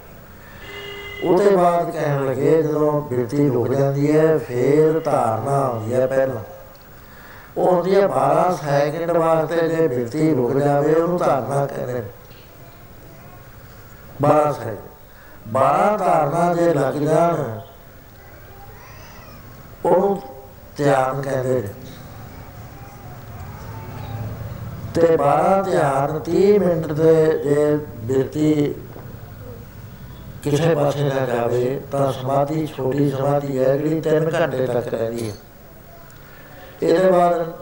ਉਹਦੇ 1.23 1.55
ਬਾਅਦ 1.55 1.89
ਕਹਿਣ 1.91 2.25
ਲੱਗੇ 2.25 2.63
ਜਦੋਂ 2.63 3.01
ਬਿਰਤੀ 3.01 3.49
ਰੁਕ 3.49 3.73
ਜਾਂਦੀ 3.73 4.17
ਹੈ 4.17 4.37
ਫੇਰ 4.37 4.99
ਧਾਰਨਾ 4.99 5.57
ਆਉਂਦੀ 5.57 5.93
ਹੈ 5.93 6.07
ਪਹਿਲਾਂ। 6.07 6.43
ਉਹ 7.57 7.71
ਹੁੰਦੀ 7.71 7.95
ਹੈ 7.95 8.07
12 8.07 8.51
ਸੈਕਿੰਡ 8.55 9.11
ਵਾਸਤੇ 9.11 9.67
ਜੇ 9.67 9.87
ਬਿਰਤੀ 9.87 10.33
ਰੁਕ 10.35 10.57
ਜਾਵੇ 10.57 10.93
ਉਹਨੂੰ 10.95 11.17
ਧਾਰਨਾ 11.17 11.65
ਕਹਿੰਦੇ 11.65 11.93
ਨੇ। 11.93 12.03
12 14.21 14.51
ਸੈਕਿੰਡ। 14.51 14.77
12 15.53 15.97
ਧਾਰਨਾ 15.97 16.53
ਜੇ 16.53 16.73
ਲੱਗ 16.73 16.93
ਜਾਣ 16.93 17.59
ਉਹਨੂੰ 19.85 20.21
ਧਿਆਨ 20.77 21.21
ਕਹਿੰਦੇ 21.21 21.61
ਨੇ। 21.61 21.67
ਤੇ 25.01 25.15
12 25.17 25.63
ਧਿਆਨ 25.63 26.19
30 26.29 26.57
ਮਿੰਟ 26.59 26.91
ਦੇ 26.91 27.39
ਜੇ 27.43 27.77
ਬਿਰਤੀ 28.03 28.73
ਕਿਸੇ 30.43 30.75
ਪਾਸੇ 30.75 31.03
ਨਾ 31.03 31.25
ਜਾਵੇ 31.25 31.79
ਤਾਂ 31.91 32.11
ਸਮਾਧੀ 32.11 32.67
ਛੋਟੀ 32.67 33.09
ਸਮਾਧੀ 33.09 33.59
ਹੈ 33.59 33.77
ਜਿਹੜੀ 33.77 34.01
3 34.01 34.29
ਘੰਟੇ 34.33 34.65
ਤੱਕ 34.65 34.87
ਰਹਿੰਦੀ 34.87 35.29
ਹੈ। 35.29 35.35
ਇਹਦੇ 36.83 37.11
ਬਾਅਦ 37.11 37.53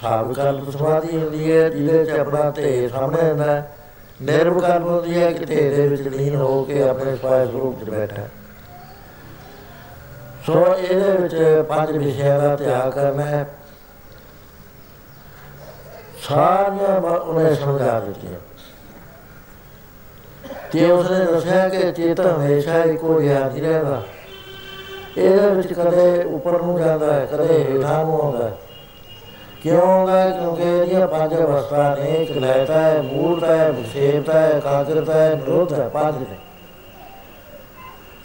ਸਾਬਕਲਪ 0.00 0.70
ਸਮਾਧੀ 0.70 1.16
ਹੁੰਦੀ 1.16 1.52
ਹੈ 1.52 1.68
ਜਿਹਦੇ 1.68 2.04
ਚ 2.04 2.10
ਆਪਣਾ 2.10 2.50
ਤੇ 2.50 2.88
ਸਾਹਮਣੇ 2.88 3.28
ਹੁੰਦਾ 3.30 3.44
ਹੈ। 3.44 3.76
ਨਿਰਵਕਲਪ 4.22 4.86
ਹੁੰਦੀ 4.86 5.22
ਹੈ 5.22 5.32
ਕਿ 5.32 5.44
ਢੇ 5.44 5.70
ਦੇ 5.70 5.88
ਵਿੱਚ 5.88 6.08
ਲੀਨ 6.08 6.36
ਹੋ 6.36 6.64
ਕੇ 6.64 6.88
ਆਪਣੇ 6.88 7.16
ਸਵਾਇ 7.16 7.46
ਸਰੂਪ 7.46 7.84
'ਚ 7.84 7.90
ਬੈਠਾ 7.90 8.26
ਸੋ 10.46 10.76
ਇਹਦੇ 10.76 11.12
ਵਿੱਚ 11.12 11.64
ਪੰਜ 11.68 11.96
ਵਿਸ਼ਿਆਂ 11.96 12.38
ਦਾ 12.40 12.56
ਤਿਆਗ 12.56 12.92
ਕਰਨਾ 12.92 13.24
ਹੈ। 13.24 13.46
ਸਾਰੀਆਂ 16.28 17.00
ਉਹਨੇ 17.00 17.54
ਸਮਝਾ 17.54 18.00
ਦਿੱਤੀਆਂ। 18.00 18.40
ਤੇ 20.72 20.90
ਉਸਨੇ 20.90 21.24
ਦੱਸਿਆ 21.24 21.68
ਕਿ 21.68 21.92
ਚੇਤ 21.92 22.20
ਹਮੇਸ਼ਾ 22.20 22.82
ਇੱਕੋ 22.82 23.20
ਜਿਹਾ 23.20 23.48
ਨਹੀਂ 23.48 23.62
ਰਹਿੰਦਾ। 23.62 24.02
ਇਹਦੇ 25.16 25.50
ਵਿੱਚ 25.50 25.72
ਕਦੇ 25.72 26.24
ਉੱਪਰ 26.24 26.62
ਨੂੰ 26.62 26.80
ਜਾਂਦਾ 26.80 27.12
ਹੈ, 27.12 27.26
ਕਦੇ 27.26 27.64
ਹੇਠਾਂ 27.64 28.04
ਨੂੰ 28.04 28.22
ਆਉਂਦਾ 28.22 28.48
ਹੈ। 28.48 28.56
ਕਿਉਂ 29.62 29.82
ਆਉਂਦਾ 29.82 30.20
ਹੈ? 30.20 30.30
ਕਿਉਂਕਿ 30.30 30.62
ਇਹਦੀਆਂ 30.62 31.08
ਪੰਜ 31.08 31.34
ਅਵਸਥਾ 31.34 31.94
ਨੇ, 31.94 32.10
ਇੱਕ 32.10 32.38
ਲੈਤਾ 32.38 32.80
ਹੈ 32.80 33.02
ਮੂਲਤਾ 33.02 33.56
ਹੈ 33.56 33.72
ਵਿਸ਼ੇਪਤਾ 33.72 34.40
ਹੈ, 34.40 34.60
ਕਾਗਰਤਾ 34.60 35.12
ਹੈ 35.12 35.34
ਨਿਰੋਧ 35.34 35.72
ਹੈ, 35.72 35.88
ਪੰਜ 35.88 36.16
ਨੇ। 36.18 36.36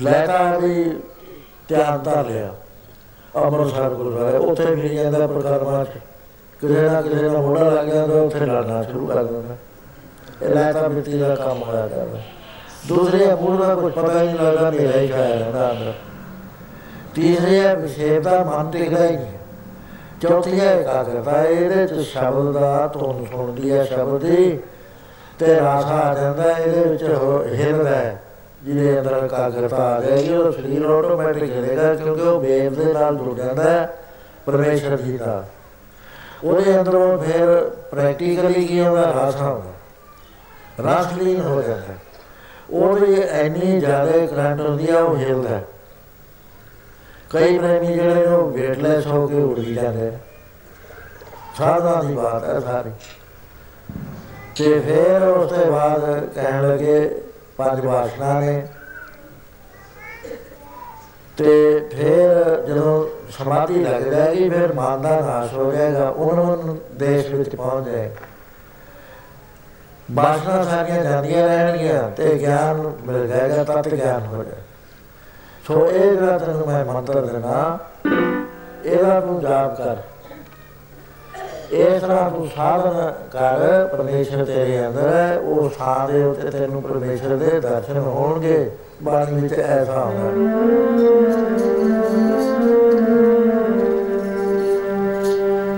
ਲੈਤਾ 0.01 0.57
ਵੀ 0.57 0.83
ਧਿਆਨ 1.67 1.99
ਧਰ 1.99 2.25
ਲਿਆ। 2.25 2.49
ਅੰਮ੍ਰਿਤਸਰ 3.35 3.89
ਗੁਰਦੁਆਰੇ, 3.89 4.37
ਉੱਥੇ 4.37 4.75
ਵੀ 4.75 4.89
ਜਾਂਦਾ 4.89 5.27
ਪ੍ਰਕਰਮਾਂ 5.27 5.85
ਚ। 5.85 5.87
ਕਿਸੇ 6.61 6.81
ਨਾ 6.81 7.01
ਕਿਸੇ 7.01 7.29
ਦਾ 7.29 7.37
ਮੋੜਾ 7.37 7.69
ਲੱਗ 7.71 7.87
ਜਾਂਦਾ 7.87 8.21
ਉੱਥੇ 8.21 8.39
ਲੜਨਾ 8.39 8.81
ਸ਼ੁਰੂ 8.83 9.05
ਕਰ 9.07 9.23
ਦਿੰਦਾ। 9.23 9.55
ਇਹ 10.41 10.49
ਲੈਤਾ 10.49 10.87
ਬਿਰਤੀ 10.87 11.17
ਦਾ 11.19 11.35
ਕੰਮ 11.35 11.61
ਹੋਇਆ 11.63 11.87
ਕਰਦਾ। 11.87 12.19
ਦੂਸਰੇ 12.87 13.33
ਮੂਲ 13.35 13.57
ਦਾ 13.57 13.75
ਕੁਝ 13.75 13.93
ਪਤਾ 13.93 14.21
ਹੀ 14.21 14.27
ਨਹੀਂ 14.27 14.35
ਲੱਗਦਾ 14.35 14.69
ਮੇਰਾ 14.71 14.99
ਹੀ 14.99 15.07
ਖਾਇਆ 15.07 15.35
ਰਹਿੰਦਾ 15.35 15.71
ਅੰਦਰ। 15.71 15.93
ਤੀਸਰੇ 17.15 17.59
ਹੈ 17.59 17.75
ਵਿਸ਼ੇਪ 17.75 18.23
ਦਾ 18.23 18.43
ਮਨ 18.43 18.71
ਟਿਕਦਾ 18.71 19.05
ਹੀ 19.05 19.15
ਨਹੀਂ। 19.15 19.39
ਚੌਥੀ 20.21 20.59
ਹੈ 20.59 20.73
ਇਕਾਗਰਤਾ 20.79 21.43
ਇਹਦੇ 21.43 21.85
ਚ 21.87 21.99
ਸ਼ਬਦ 22.01 22.51
ਦਾ 22.53 22.87
ਧੁਨ 22.87 23.25
ਸੁਣਦੀ 23.31 23.71
ਹੈ 23.71 23.83
ਸ਼ਬਦ 23.83 24.21
ਦੀ, 24.21 24.59
ਤੇ 25.39 25.53
ਰਸ 25.55 25.85
ਆ 25.85 26.13
ਜਾਂਦਾ, 26.13 26.51
ਇਹਦੇ 26.51 26.83
ਵਿੱਚ 26.83 27.03
ਹਿਰਦਾ 27.53 27.89
ਹੈ, 27.89 28.21
ਜਿਹਦੇ 28.63 28.99
ਅੰਦਰ 28.99 29.23
ਇਕਾਗਰਤਾ 29.25 29.77
ਆ 29.85 30.01
ਜਾਏਗੀ 30.01 30.35
ਉਹ 30.35 30.51
ਸਰੀਰ 30.51 30.85
ਆਟੋਮੈਟਿਕ 30.87 31.51
ਹਿਲੇਗਾ 31.51 31.93
ਕਿਉਂਕਿ 31.95 32.21
ਉਹ 32.21 32.39
ਵੇਦ 32.41 32.73
ਦੇ 32.73 32.93
ਨਾਲ 32.93 33.15
ਜੁੜ 33.15 33.35
ਜਾਂਦਾ 33.37 33.63
ਹੈ, 33.63 33.89
ਪਰਮੇਸ਼ਰ 34.45 34.97
ਜੀ 34.97 35.17
ਦਾ। 35.17 35.43
ਉਹਦੇ 36.43 36.79
ਅੰਦਰੋਂ 36.79 37.17
ਫਿਰ 37.17 37.71
ਪ੍ਰੈਕਟੀਕਲੀ 37.91 38.67
ਕੀ 38.67 38.79
ਹੁੰਦਾ 38.81 39.11
ਰਸ 39.11 39.35
ਆਉਂਦਾ 39.35 39.71
ਰਸ 40.79 41.13
ਲੀਨ 41.13 41.41
ਹੋ 41.41 41.61
ਜਾਂਦਾ। 41.61 41.93
ਉਹਦੇ 42.69 43.27
ਐਨੀ 43.29 43.79
ਜ਼ਿਆਦਾ 43.79 44.25
ਕਰੰਟ 44.25 44.61
ਹੁੰਦੀ 44.61 44.89
ਆ, 44.89 44.99
ਉਹ 44.99 45.17
ਹਿਲਦਾ। 45.17 45.61
ਕਈ 47.29 47.57
ਪ੍ਰੇਮੀ 47.59 47.93
ਜਿਹੜੇ 47.93 48.25
ਉਹ 48.25 48.51
ਵੇਟਲੈਸ 48.51 49.07
ਹੋ 49.07 49.27
ਕੇ 49.27 49.35
ਉੜ 49.35 49.59
ਵੀ 49.59 49.73
ਜਾਂਦੇ 49.73 50.11
ਸਾਧਾ 51.57 52.01
ਦੀ 52.01 52.13
ਬਾਤ 52.13 52.43
ਹੈ 52.43 52.59
ਸਾਰੀ। 52.59 52.91
ਤੇ 54.55 54.79
ਫਿਰ 54.79 55.27
ਉਸ 55.27 55.49
ਤੋਂ 55.49 55.71
ਬਾਅਦ 55.71 56.29
ਕਹਿਣ 56.35 56.69
ਲੱਗੇ, 56.69 57.21
ਪੰਜ 57.57 57.85
ਵਾਸਨਾ 57.85 58.39
ਨੇ। 58.39 58.67
ਤੇ 61.41 61.79
ਫਿਰ 61.91 62.63
ਜਦੋਂ 62.67 63.05
ਸਮਾਧੀ 63.31 63.83
ਲੱਗ 63.83 64.01
ਜਾਏਗੀ 64.03 64.49
ਫਿਰ 64.49 64.73
ਮਨ 64.73 65.01
ਦਾ 65.01 65.19
ਨਾਸ਼ 65.19 65.53
ਹੋ 65.53 65.71
ਜਾਏਗਾ, 65.71 66.09
ਉਹਨਾਂ 66.09 66.75
ਦੇਸ਼ 66.95 67.33
ਵਿੱਚ 67.33 67.55
ਪਹੁੰਚ 67.55 67.87
ਜਾਏਗਾ 67.87 68.29
ਬਾਸ਼ਨਾ 70.11 70.63
ਸਾਰੀਆਂ 70.63 71.03
ਜਾਂਦੀਆਂ 71.03 71.47
ਰਹਿਣਗੀਆਂ 71.47 72.09
ਤੇ 72.11 72.35
ਗਿਆਨ 72.39 72.91
ਮਿਲ 73.05 73.27
ਜਾਏਗਾ, 73.27 73.63
ਤਤ 73.63 73.87
ਗਿਆਨ 73.87 74.25
ਹੋ 74.25 74.43
ਜਾਏ। 74.43 74.61
ਸੋ 75.67 75.85
ਇਹ 75.87 76.11
ਜਿਹੜਾ 76.11 76.37
ਤੈਨੂੰ 76.37 76.67
ਮੈਂ 76.67 76.83
ਮੰਤਰ 76.85 77.25
ਦੇਣਾ 77.25 77.77
ਇਹਦਾ 78.85 79.19
ਤੂੰ 79.19 79.39
ਜਾਪ 79.41 79.77
ਕਰ। 79.77 79.97
ਇਸ 81.71 82.01
ਤਰ੍ਹਾਂ 82.01 82.29
ਤੂੰ 82.31 82.47
ਸਾਧਨ 82.55 83.11
ਕਰ, 83.31 83.87
ਪਰਮੇਸ਼ਰ 83.91 84.45
ਤੇਰੇ 84.45 84.85
ਅੰਦਰ 84.87 85.13
ਹੈ, 85.13 85.37
ਉਹ 85.37 85.69
ਥਾਂ 85.77 86.07
ਦੇ 86.07 86.23
ਉੱਤੇ 86.23 86.49
ਤੈਨੂੰ 86.49 86.81
ਪਰਮੇਸ਼ਰ 86.81 87.35
ਦੇ 87.35 87.59
ਦਰਸ਼ਨ 87.59 87.97
ਹੋਣਗੇ। 87.97 88.69
ਬਾਣੀ 89.03 89.41
ਵਿੱਚ 89.41 89.53
ਐਸਾ 89.53 90.01
ਹੁੰਦਾ 90.01 90.29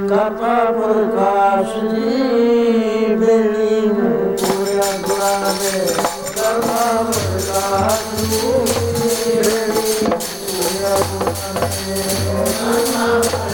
ਕਰਤਾ 0.09 0.71
ਪ੍ਰਕਾਸ਼ 0.71 1.77
ਜੀ 1.85 3.15
ਮੇਰੀ 3.15 3.89
ਪੂਰਾ 4.41 4.91
ਗੁਣਾ 5.07 5.53
ਦੇ। 5.53 5.85
ਕਰਤਾ 6.35 7.03
ਪ੍ਰਕਾਸ਼ 7.03 8.03
ਜੀ 8.17 8.51
ਮੇਰੀ 9.17 10.05
ਪੂਰਾ 10.07 10.97
ਗੁਣਾ 11.11 11.67
ਦੇ। 11.87 12.01
ਕਰਤਾ 12.59 13.52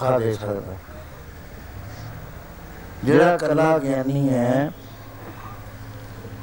ਧੋਖਾ 0.00 0.18
ਦੇ 0.18 0.32
ਸਕਦਾ। 0.32 0.74
ਜਿਹੜਾ 3.04 3.36
ਕੱਲਾ 3.36 3.78
ਗਿਆਨੀ 3.78 4.28
ਹੈ 4.28 4.70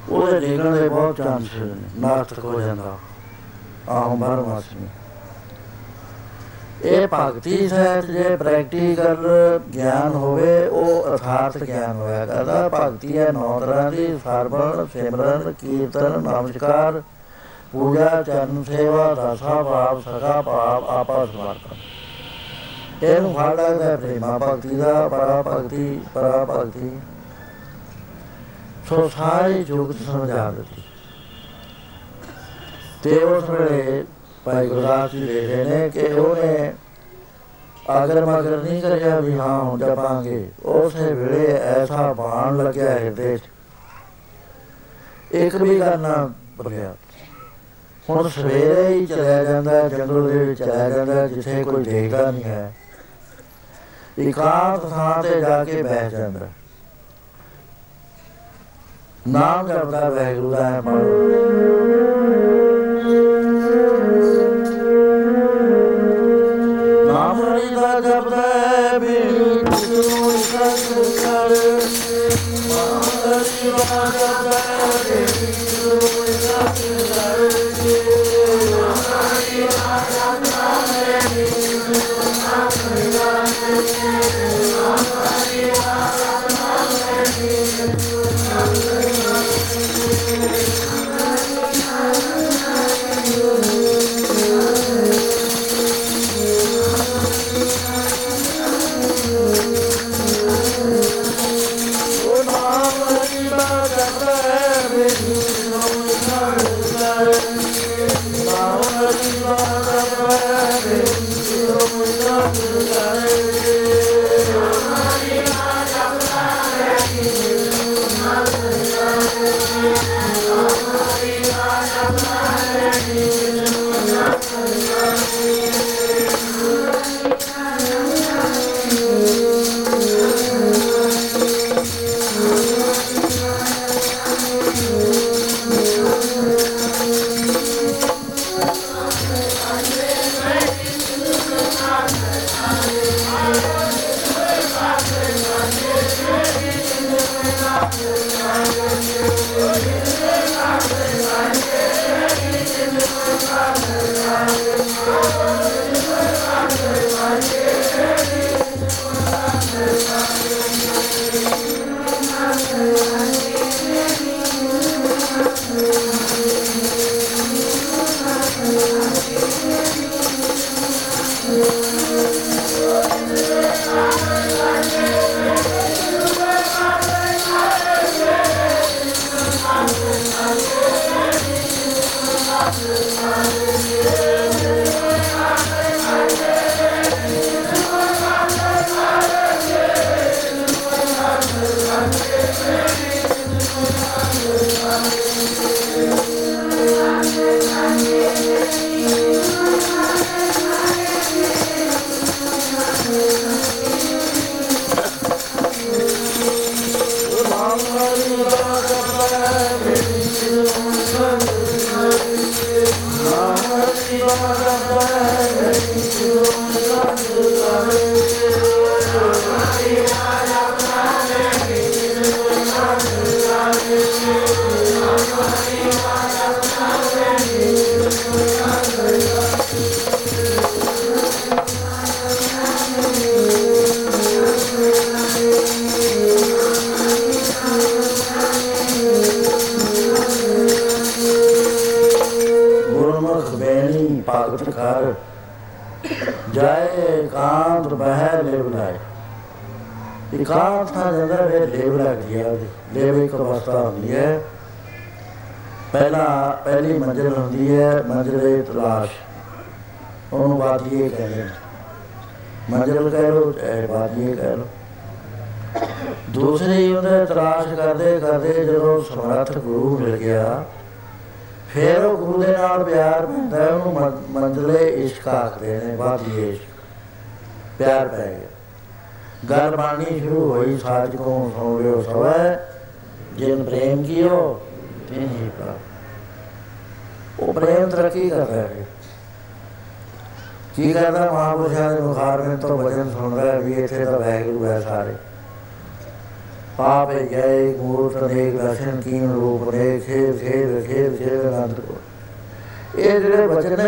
ਉਹਦੇ 0.09 0.39
ਡਿੱਗਣ 0.39 0.75
ਦੇ 0.75 0.89
ਬਹੁਤ 0.89 1.17
ਚਾਂਸ 1.17 1.55
ਨੇ 1.55 1.73
ਨਾਸਤਕ 1.99 2.45
ਹੋ 2.45 2.61
ਜਾਂਦਾ। 2.61 2.97
ਆਹ 3.89 4.15
ਬਰਮਾਸਮੀ 4.15 4.87
ਇਹ 6.83 7.07
ਭਗਤੀ 7.13 7.67
ਸਹਿਤ 7.67 8.05
ਜੇ 8.05 8.35
ਪ੍ਰੈਕਟੀਕਲ 8.35 9.27
ਗਿਆਨ 9.73 10.13
ਹੋਵੇ 10.13 10.67
ਉਹ 10.67 11.15
ਅਥਾਰਥ 11.15 11.57
ਗਿਆਨ 11.57 11.95
ਹੋਇਆ 11.95 12.25
ਕਰਦਾ। 12.25 12.69
ਭਗਤੀ 12.69 13.17
ਹੈ 13.17 13.31
ਨੌ 13.31 13.59
ਤਰ੍ਹਾਂ 13.59 13.91
ਦੀ 13.91 14.07
ਸਰਵਣ 14.23 14.85
ਸਿਮਰਨ 14.93 15.53
ਕੀਰਤਨ 15.53 16.21
ਨਮਸਕਾਰ 16.21 17.01
ਪੂਜਾ 17.71 18.21
ਚਰਨ 18.23 18.63
ਸੇਵਾ 18.63 19.11
ਰਸਾ 19.11 19.61
ਭਾਵ 19.63 20.01
ਸਖਾ 20.01 20.41
ਭਾਵ 20.41 20.85
ਆਪਾ 20.89 21.25
ਸਮਰਪਣ 21.25 21.75
ਇਹਨੂੰ 23.03 23.33
ਫਲ 23.33 23.55
ਲੱਗਦਾ 23.55 23.95
ਪ੍ਰੇਮਾ 23.95 24.37
ਭਗਤੀ 24.37 24.75
ਦਾ 24.75 25.07
ਪਰਾ 25.07 25.41
ਭਗਤੀ 25.47 25.99
ਪਰਾ 26.13 26.45
ਭਗਤੀ 26.45 26.91
ਸੋ 28.89 29.07
ਸਾਰੀ 29.17 29.63
ਜੁਗਤ 29.63 29.95
ਸਮਝਾ 30.05 30.49
ਦਿੱਤੀ। 30.51 30.81
ਤੇ 33.03 33.17
ਉਸ 33.23 33.49
ਵੇਲੇ 33.49 34.03
ਭਾਈ 34.45 34.67
ਗੁਰਦਾਸ 34.67 35.11
ਜੀ 35.11 35.19
ਲਿਖਦੇ 35.19 35.63
ਨੇ 35.65 35.89
ਕਿ 35.89 36.11
ਉਹਨੇ 36.13 36.73
ਅਗਰ 38.03 38.25
ਮਗਰ 38.25 38.63
ਨਹੀਂ 38.63 38.81
ਕਰਿਆ 38.81 39.19
ਵੀ 39.19 39.37
ਹਾਂ, 39.37 39.59
ਹੁਣ 39.59 39.79
ਜਪਾਂਗੇ। 39.79 40.49
ਉਸੇ 40.65 41.13
ਵੇਲੇ 41.13 41.45
ਐਸਾ 41.57 42.13
ਬਾਣ 42.13 42.57
ਲੱਗਿਆ 42.57 42.91
ਹਿਰਦੇ 42.91 43.37
'ਚ। 43.37 43.41
ਇੱਕ 45.33 45.55
ਵੀ 45.55 45.79
ਗੱਲ 45.79 45.99
ਨਾ 45.99 46.29
ਬੋਲਿਆ 46.57 46.95
ਹੁਣ 48.09 48.27
ਸਵੇਰੇ 48.29 48.87
ਹੀ 48.87 49.05
ਚਲਿਆ 49.05 49.43
ਜਾਂਦਾ, 49.43 49.87
ਜੰਗਲ 49.89 50.29
ਦੇ 50.29 50.37
ਵਿੱਚ 50.37 50.59
ਚਲਿਆ 50.59 50.89
ਜਾਂਦਾ, 50.89 51.27
ਜਿੱਥੇ 51.27 51.63
ਕੋਈ 51.63 51.83
ਦੇਖਦਾ 51.83 52.29
ਨਹੀਂ 52.31 52.43
ਹੈ। 52.43 52.73
ਇਕਾਂਤ 54.17 54.89
ਥਾਂ 54.89 55.23
ਤੇ 55.23 55.41
ਜਾ 55.41 55.65
ਕੇ 55.65 55.83
ਬੈਠ 55.83 56.11
ਜਾਂਦਾ। 56.11 56.47
ਨਾਮ 59.27 59.67
ਜਪਦਾ 59.67 60.09
ਵੈਗੁਰੂ 60.09 60.51
ਦਾ 60.51 60.69
ਹੈ। 60.69 60.81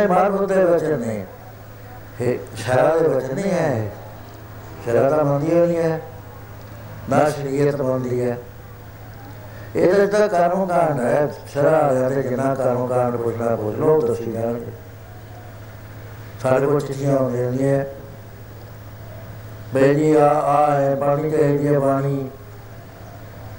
ਜਿਹੜੇ 0.10 0.30
ਵਚਨ 0.30 0.40
ਨੇ 0.40 0.40
ਮਾਰਗ 0.40 0.48
ਦੇ 0.48 0.64
ਵਚਨ 0.64 1.00
ਨੇ 1.00 1.26
ਇਹ 2.22 2.40
ਸ਼ਰਾ 2.56 2.98
ਦੇ 2.98 3.08
ਵਚਨ 3.08 3.36
ਨਹੀਂ 3.36 3.52
ਹੈ 3.52 3.92
ਸ਼ਰਾ 4.86 5.10
ਦਾ 5.10 5.24
ਮੰਦੀ 5.24 5.56
ਨਹੀਂ 5.56 5.78
ਹੈ 5.78 6.02
ਨਾ 7.10 7.30
ਸ਼ਰੀਅਤ 7.30 7.82
ਮੰਦੀ 7.82 8.30
ਹੈ। 8.30 8.38
ਇਹ 9.76 10.08
ਤਾਂ 10.08 10.30
ਕਰਮ 10.30 10.66
ਕਾਂਡ 10.66 11.00
ਹੈ। 11.00 11.34
ਸ਼ਰਾ 11.48 12.10
ਦੇ 12.10 12.22
ਜਿਨਾ 12.24 12.56
ਕਰਮ 12.56 12.88
ਕਾਂਡ 12.88 13.16
ਪੁੱਛਣਾ 13.16 13.56
ਪੁੱਛ 13.56 13.76
ਲੋ 13.76 14.02
ਦੱਸੀ 14.02 14.32
ਜਾਣਗੇ। 14.32 14.72
ਸਾਡੇ 16.44 16.66
ਕੋਲ 16.66 16.82
ਚਿੱਠੀਆਂ 16.82 17.18
ਆਉਂਦੀਆਂ 17.18 17.52
ਨੇ। 17.52 17.86
ਬੇਜੀ 19.74 20.16
ਆ 20.16 20.30
ਆ 20.30 20.80
ਹੈ 20.80 20.96
ਬਾਣੀ 20.96 21.32
ਕਹੇ 21.32 21.58
ਜੀ 21.58 21.78
ਬਾਣੀ। 21.78 22.30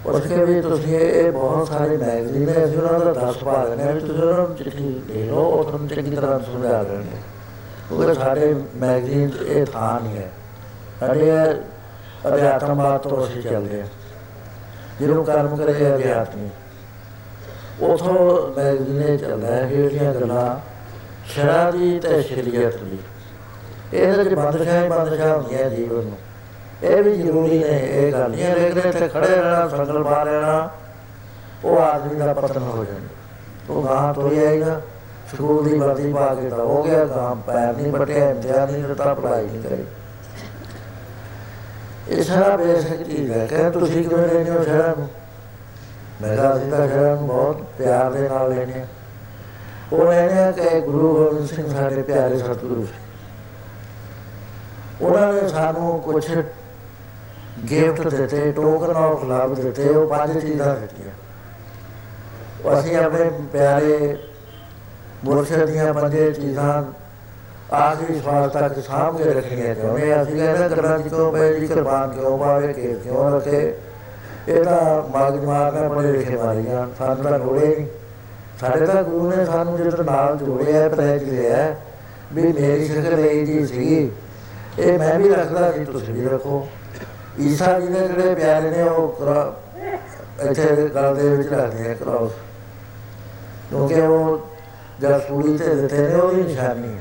ਉਸ 0.07 0.21
ਕੇ 0.23 0.45
ਵੀ 0.45 0.61
ਤੁਸੀਂ 0.61 0.99
ਇਹ 0.99 1.31
ਬਹੁਤ 1.33 1.69
ਸਾਰੇ 1.69 1.97
ਮੈਗਜ਼ੀਨ 1.97 2.47
ਨੇ 2.47 2.65
ਅਸੀਂ 2.65 2.79
ਉਹਨਾਂ 2.79 2.99
ਦਾ 3.01 3.13
ਦੱਸ 3.15 3.37
ਪਾ 3.37 3.63
ਰਹੇ 3.65 3.77
ਨੇ 3.77 4.01
ਤੁਸੀਂ 4.01 4.23
ਉਹਨਾਂ 4.23 4.37
ਨੂੰ 4.39 4.57
ਚਿੱਠੀ 4.57 5.03
ਦੇ 5.09 5.25
ਲਓ 5.25 5.43
ਉਹ 5.43 5.65
ਤੁਹਾਨੂੰ 5.65 5.89
ਚੰਗੀ 5.89 6.17
ਤਰ੍ਹਾਂ 6.17 6.39
ਸਮਝਾ 6.43 6.83
ਦੇਣਗੇ 6.83 7.19
ਉਹ 7.91 8.15
ਸਾਡੇ 8.15 8.55
ਮੈਗਜ਼ੀਨ 8.77 9.31
ਇਹ 9.47 9.67
ਥਾਂ 9.67 10.01
ਨਹੀਂ 10.01 10.17
ਹੈ 10.17 10.31
ਸਾਡੇ 11.01 11.31
ਅਧਿਆਤਮਵਾਦ 12.29 13.01
ਤੋਂ 13.01 13.25
ਅਸੀਂ 13.27 13.43
ਚੱਲਦੇ 13.43 13.81
ਹਾਂ 13.81 13.89
ਜਿਹਨੂੰ 15.01 15.25
ਕਰਮ 15.25 15.57
ਕਰੇ 15.57 15.95
ਅਧਿਆਤਮੀ 15.95 16.49
ਉਥੋਂ 17.83 18.17
ਮੈਗਜ਼ੀਨੇ 18.57 19.17
ਚੱਲਦਾ 19.17 19.49
ਹੈ 19.49 19.67
ਜਿਹੜੀਆਂ 19.67 20.13
ਗੱਲਾਂ 20.15 20.59
ਸ਼ਰਾ 21.27 21.71
ਦੀ 21.71 21.99
ਤੇ 22.01 22.21
ਸ਼ਰੀਅਤ 22.23 22.77
ਦੀ 22.77 22.99
ਇਹਦੇ 23.93 24.23
ਵਿੱਚ 24.23 24.35
ਬੰਦਸ਼ਾਹ 24.35 24.89
ਬੰਦਸ਼ਾਹ 24.89 25.37
ਹੁੰਦੀਆਂ 25.37 25.71
ਜੀਵਨ 25.71 26.05
ਨੂੰ 26.05 26.19
ਇਹ 26.83 27.03
ਵੀ 27.03 27.23
ਜ਼ਰੂਰੀ 27.23 27.59
ਨੇ, 27.59 27.81
ਇਹ 27.93 28.13
ਗੱਲ 28.13 28.31
ਨਹੀਂ 28.31 28.55
ਦੇਖਦੇ 28.55 28.93
ਤੇ 28.93 29.09
ਖੜੇ 29.09 29.27
ਰਹਿਣਾ, 29.27 29.69
ਸੰਗਲ 29.69 30.03
ਪਾ 30.03 30.25
ਲੈਣਾ, 30.25 30.71
ਉਹ 31.65 31.79
ਆਦਮੀ 31.79 32.19
ਦਾ 32.19 32.35
ਪਤਨ 32.35 32.63
ਹੋ 32.63 32.85
ਜਾਂਦਾ। 32.85 33.73
ਉਹ 33.73 33.83
ਗਾਂ 33.83 34.15
ਤੋਂ 34.15 34.31
ਆਏਗਾ 34.31 34.81
ਸਕੂਲ 35.33 35.69
ਦੀ 35.69 35.79
ਵਰਦੀ 35.79 36.13
ਪਾ 36.13 36.35
ਕੇ 36.35 36.49
ਤਾਂ 36.49 36.65
ਹੋ 36.65 36.83
ਗਿਆ 36.83 37.05
ਗਾਂ 37.05 37.35
ਪੈਰ 37.37 37.77
ਨਹੀਂ 37.77 37.93
ਪਟਿਆ 37.93 38.31
ਇਮਤਿਹਾਨ 38.31 38.73
ਨਹੀਂ 38.73 38.85
ਦਿੱਤਾ 38.85 39.15
ਪੜਾਈ 39.15 39.47
ਨਹੀਂ 39.47 39.63
ਕਰੀ। 39.63 39.85
ਇਹ 42.09 42.23
ਸਾਰਾ 42.23 42.57
ਬੇਸਿਕ 42.57 43.03
ਚੀਜ਼ 43.03 43.31
ਹੈ 43.31 43.47
ਕਿ 43.47 43.71
ਤੁਸੀਂ 43.71 44.09
ਕਿਵੇਂ 44.09 44.29
ਲੈਣੇ 44.29 44.51
ਹੋ 44.51 44.63
ਸ਼ਹਿਰਾਂ 44.63 44.95
ਨੂੰ? 44.99 45.09
ਮੈਂ 46.23 46.37
ਕਿਹਾ 46.37 46.57
ਅਸੀਂ 46.57 46.71
ਤਾਂ 46.71 46.89
ਸ਼ਹਿਰਾਂ 46.89 47.17
ਨੂੰ 47.17 47.27
ਬਹੁਤ 47.27 47.63
ਪਿਆਰ 47.79 48.11
ਦੇ 48.11 48.29
ਨਾਲ 48.29 48.51
ਲੈਣੇ 48.51 48.85
ਉਹ 49.93 50.13
ਲੈਣੇ 50.13 50.53
ਕਿ 50.53 50.81
ਗੁਰੂ 50.81 51.15
ਗੋਬਿੰਦ 51.15 51.49
ਸਿੰਘ 51.49 51.77
ਸਾਡੇ 51.77 52.03
ਪਿਆਰੇ 52.03 52.39
ਸਤਿਗੁਰੂ 52.39 52.85
ਸੀ। 52.85 52.99
ਉਹਨਾਂ 55.05 55.33
ਨੇ 55.33 55.49
ਸਾਨੂੰ 55.49 56.01
ਕੁਝ 56.01 56.25
ਗਿਫਟ 57.71 58.09
ਦਿੱਤੇ 58.09 58.53
ਟੋਕਨ 58.53 58.97
ਆਫ 58.97 59.25
ਲਵ 59.25 59.55
ਦਿੱਤੇ, 59.55 59.89
ਉਹ 59.89 60.07
ਪੰਜ 60.07 60.39
ਚੀਜ਼ਾਂ 60.39 60.77
ਦਿੱਤੀਆਂ। 60.77 61.15
ਅਸੀਂ 62.79 62.97
ਆਪਣੇ 62.97 63.31
ਪਿਆਰੇ 63.53 64.17
ਮੁਰਸ਼ਦ 65.25 65.65
ਦੀਆਂ 65.65 65.95
ਪੰਜੇ 65.95 66.33
ਚੀਜ਼ਾਂ 66.33 66.85
ਆਖਰੀ 67.75 68.21
ਸਵਾਲ 68.21 68.49
ਤੱਕ 68.49 68.83
ਸਾਂਭ 68.83 69.17
ਕੇ 69.17 69.25
ਰੱਖਣੀਆਂ 69.25 69.75
ਚਾਹੁੰਦੇ 69.75 70.23
ਅਸੀਂ 70.23 70.37
ਕਹਿੰਦੇ 70.37 70.77
ਕਰਨਾ 70.77 70.99
ਕਿਉਂ 70.99 71.33
ਪਏ, 71.33 71.61
ਜੀ 71.61 71.67
ਕੁਰਬਾਨ 71.67 72.11
ਕਿਉਂ 72.11 72.39
ਪਾਵੇ 72.39 72.73
ਕਿ 72.73 72.95
ਕਿਉਂ 73.05 73.31
ਰੱਖੇ? 73.33 73.75
ਇਹ 74.49 74.65
ਤਾਂ 74.65 75.09
ਮਾਗ 75.09 75.45
ਮਾਰਨਾ 75.45 75.89
ਪੜੇ 75.89 76.13
ਲਿਖੇ 76.13 76.37
ਮਾਰੀ 76.37 76.63
ਜਾਣ। 76.63 76.89
ਸਾਨੂੰ 76.99 77.25
ਤਾਂ 77.25 77.39
ਲੋੜੇ 77.39 77.67
ਨਹੀਂ। 77.67 77.87
ਸਾਡੇ 78.61 78.87
ਤਾਂ 78.87 79.03
ਗੁਰੂ 79.03 79.37
ਨੇ 79.37 79.45
ਸਾਨੂੰ 79.45 79.77
ਜਿਹੜਾ 79.77 80.03
ਨਾਲ 80.03 80.37
ਜੋੜਿਆ 80.37 80.89
ਪ੍ਰੈਜ 80.89 81.25
ਲਿਆ? 81.25 81.77
ਵੀ 82.33 82.43
ਮੇਰੀ 82.43 82.87
ਸ਼ਕਲ 82.87 83.21
ਇਹ 83.21 83.47
ਜੀ 83.47 83.67
ਸੀ 83.67 84.11
ਇਹ 84.79 84.99
ਮੈਂ 84.99 85.19
ਵੀ 85.19 85.29
ਰੱਖਦਾ 85.29 85.73
ਸੀ, 85.73 85.85
ਤੁਸੀਂ 85.85 86.15
ਵੀ 86.15 86.29
ਰੱਖੋ। 86.29 86.69
ਈਸਾ 87.41 87.79
ਜੀ 87.81 87.87
ਦੇ 87.87 88.07
ਜਿਹੜੇ 88.09 88.35
ਪਿਆਰੇ 88.35 88.71
ਨੇ, 88.71 88.83
ਉਹ 88.83 89.17
ਇੱਥੇ 90.41 90.89
ਗਲ 90.95 91.15
ਦੇ 91.15 91.29
ਵਿੱਚ 91.29 91.49
ਰੱਖਦੇ 91.49 91.91
ਆ 91.91 91.95
ਕਰਾਉਸ 91.95 92.33
ਕਿਉਂਕਿ 93.71 94.01
ਉਹ 94.01 94.47
ਜਦ 95.01 95.21
ਸੂਲੀ 95.21 95.57
ਤੇ 95.59 95.75
ਦਿੱਤੇ 95.75 95.99
ਨੇ, 95.99 96.15
ਉਹਦੀ 96.15 96.43
ਨਿਸ਼ਾਨੀ 96.43 96.89
ਹੈ 96.89 97.01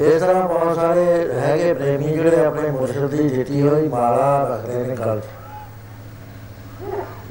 ਇਸ 0.00 0.20
ਤਰ੍ਹਾਂ 0.20 0.48
ਬਹੁਤ 0.48 0.74
ਸਾਰੇ 0.76 1.04
ਹੈਗੇ 1.40 1.72
ਪ੍ਰੇਮੀ 1.74 2.08
ਜਿਹੜੇ 2.08 2.44
ਆਪਣੇ 2.44 2.70
ਮੁਰਸ਼ਿਦ 2.70 3.06
ਦੀ 3.06 3.28
ਦਿੱਤੀ 3.28 3.62
ਹੋਈ 3.62 3.88
ਮਾਲਾ 3.88 4.48
ਰੱਖਦੇ 4.50 4.84
ਨੇ 4.84 4.94
ਗਲ 4.96 5.20
'ਚ। 5.20 5.24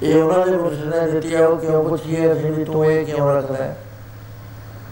ਇਹ 0.03 0.21
ਉਹਨਾਂ 0.23 0.45
ਦੇ 0.45 0.51
ਮੁਰਸ਼ਿਦ 0.51 0.85
ਨੇ 0.85 0.99
ਦਿੱਤੀ 1.11 1.33
ਆ, 1.33 1.45
ਉਹ 1.47 1.57
ਕਿਉਂ 1.57 1.83
ਪੁੱਛੀਏ 1.83 2.31
ਅਸੀਂ 2.31 2.51
ਵੀ 2.51 2.63
ਤੂੰ 2.65 2.85
ਇਹ 2.85 3.05
ਕਿਉਂ 3.05 3.35
ਰੱਖਦਾ 3.35 3.73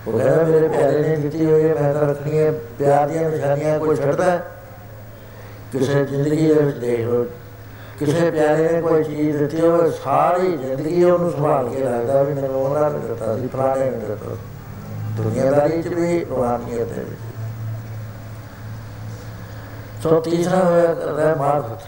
ਉਹ 0.07 0.17
ਕਹਿੰਦਾ, 0.17 0.43
ਮੇਰੇ 0.43 0.67
ਪਿਆਰੇ 0.67 1.01
ਨੇ 1.01 1.15
ਦਿੱਤੀ 1.15 1.45
ਹੋਈ 1.45 1.63
ਹੈ, 1.63 1.73
ਮੈਂ 1.73 1.93
ਤਾਂ 1.93 2.07
ਰੱਖਣੀ 2.07 2.37
ਹੈ, 2.37 2.51
ਪਿਆਰ 2.79 3.07
ਦੀਆਂ 3.07 3.29
ਨਿਸ਼ਾਨੀਆਂ 3.29 3.79
ਕੋਈ 3.79 3.95
ਛੱਡਦਾ 3.95 4.39
ਕਿਸੇ 5.71 6.05
ਜ਼ਿੰਦਗੀ 6.05 6.47
ਦੇ 6.47 6.53
ਵਿੱਚ 6.53 6.77
ਦੇਖ 6.77 6.99
ਲਓ, 6.99 7.25
ਕਿਸੇ 7.99 8.31
ਪਿਆਰੇ 8.31 8.69
ਨੇ 8.71 8.81
ਕੋਈ 8.81 9.03
ਚੀਜ਼ 9.03 9.37
ਦਿੱਤੀ 9.37 9.61
ਹੋਵੇ, 9.61 9.91
ਸਾਰੀ 10.03 10.57
ਜ਼ਿੰਦਗੀ 10.57 11.03
ਉਹਨੂੰ 11.03 11.31
ਸੰਭਾਲ 11.31 11.69
ਕੇ 11.69 11.81
ਰੱਖਦਾ 11.81 12.23
ਵੀ 12.23 12.33
ਮੈਨੂੰ 12.33 12.63
ਉਹਨਾਂ 12.65 12.89
ਨੇ 12.89 12.99
ਦਿੱਤਾ 12.99 13.37
ਸੀ, 13.37 13.47
ਫਲਾਣੇ 13.47 13.89
ਨੇ 13.91 13.97
ਦਿੱਤਾ 13.97 14.35
ਦੁਨੀਆਦਾਰੀ 15.15 15.81
ਚ 15.81 15.87
ਵੀ 15.87 16.25
ਰੋਹਾਨੀਅਤ 16.25 16.87
ਦੇ 16.87 17.03
ਵਿੱਚ 17.03 17.19
ਸੋ 20.03 20.19
ਤੀਸਰਾ 20.19 20.63
ਹੋਇਆ 20.63 20.93
ਕਰਦਾ 20.93 21.35
ਮਾਰਫਤ 21.35 21.85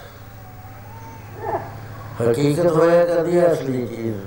ਹਕੀਕਤ 2.21 2.65
ਹੋਇਆ 2.65 3.05
ਕਰਦੀ 3.05 3.39
ਹੈ 3.39 3.51
ਅਸਲੀ 3.53 3.87
ਚੀਜ਼, 3.87 4.17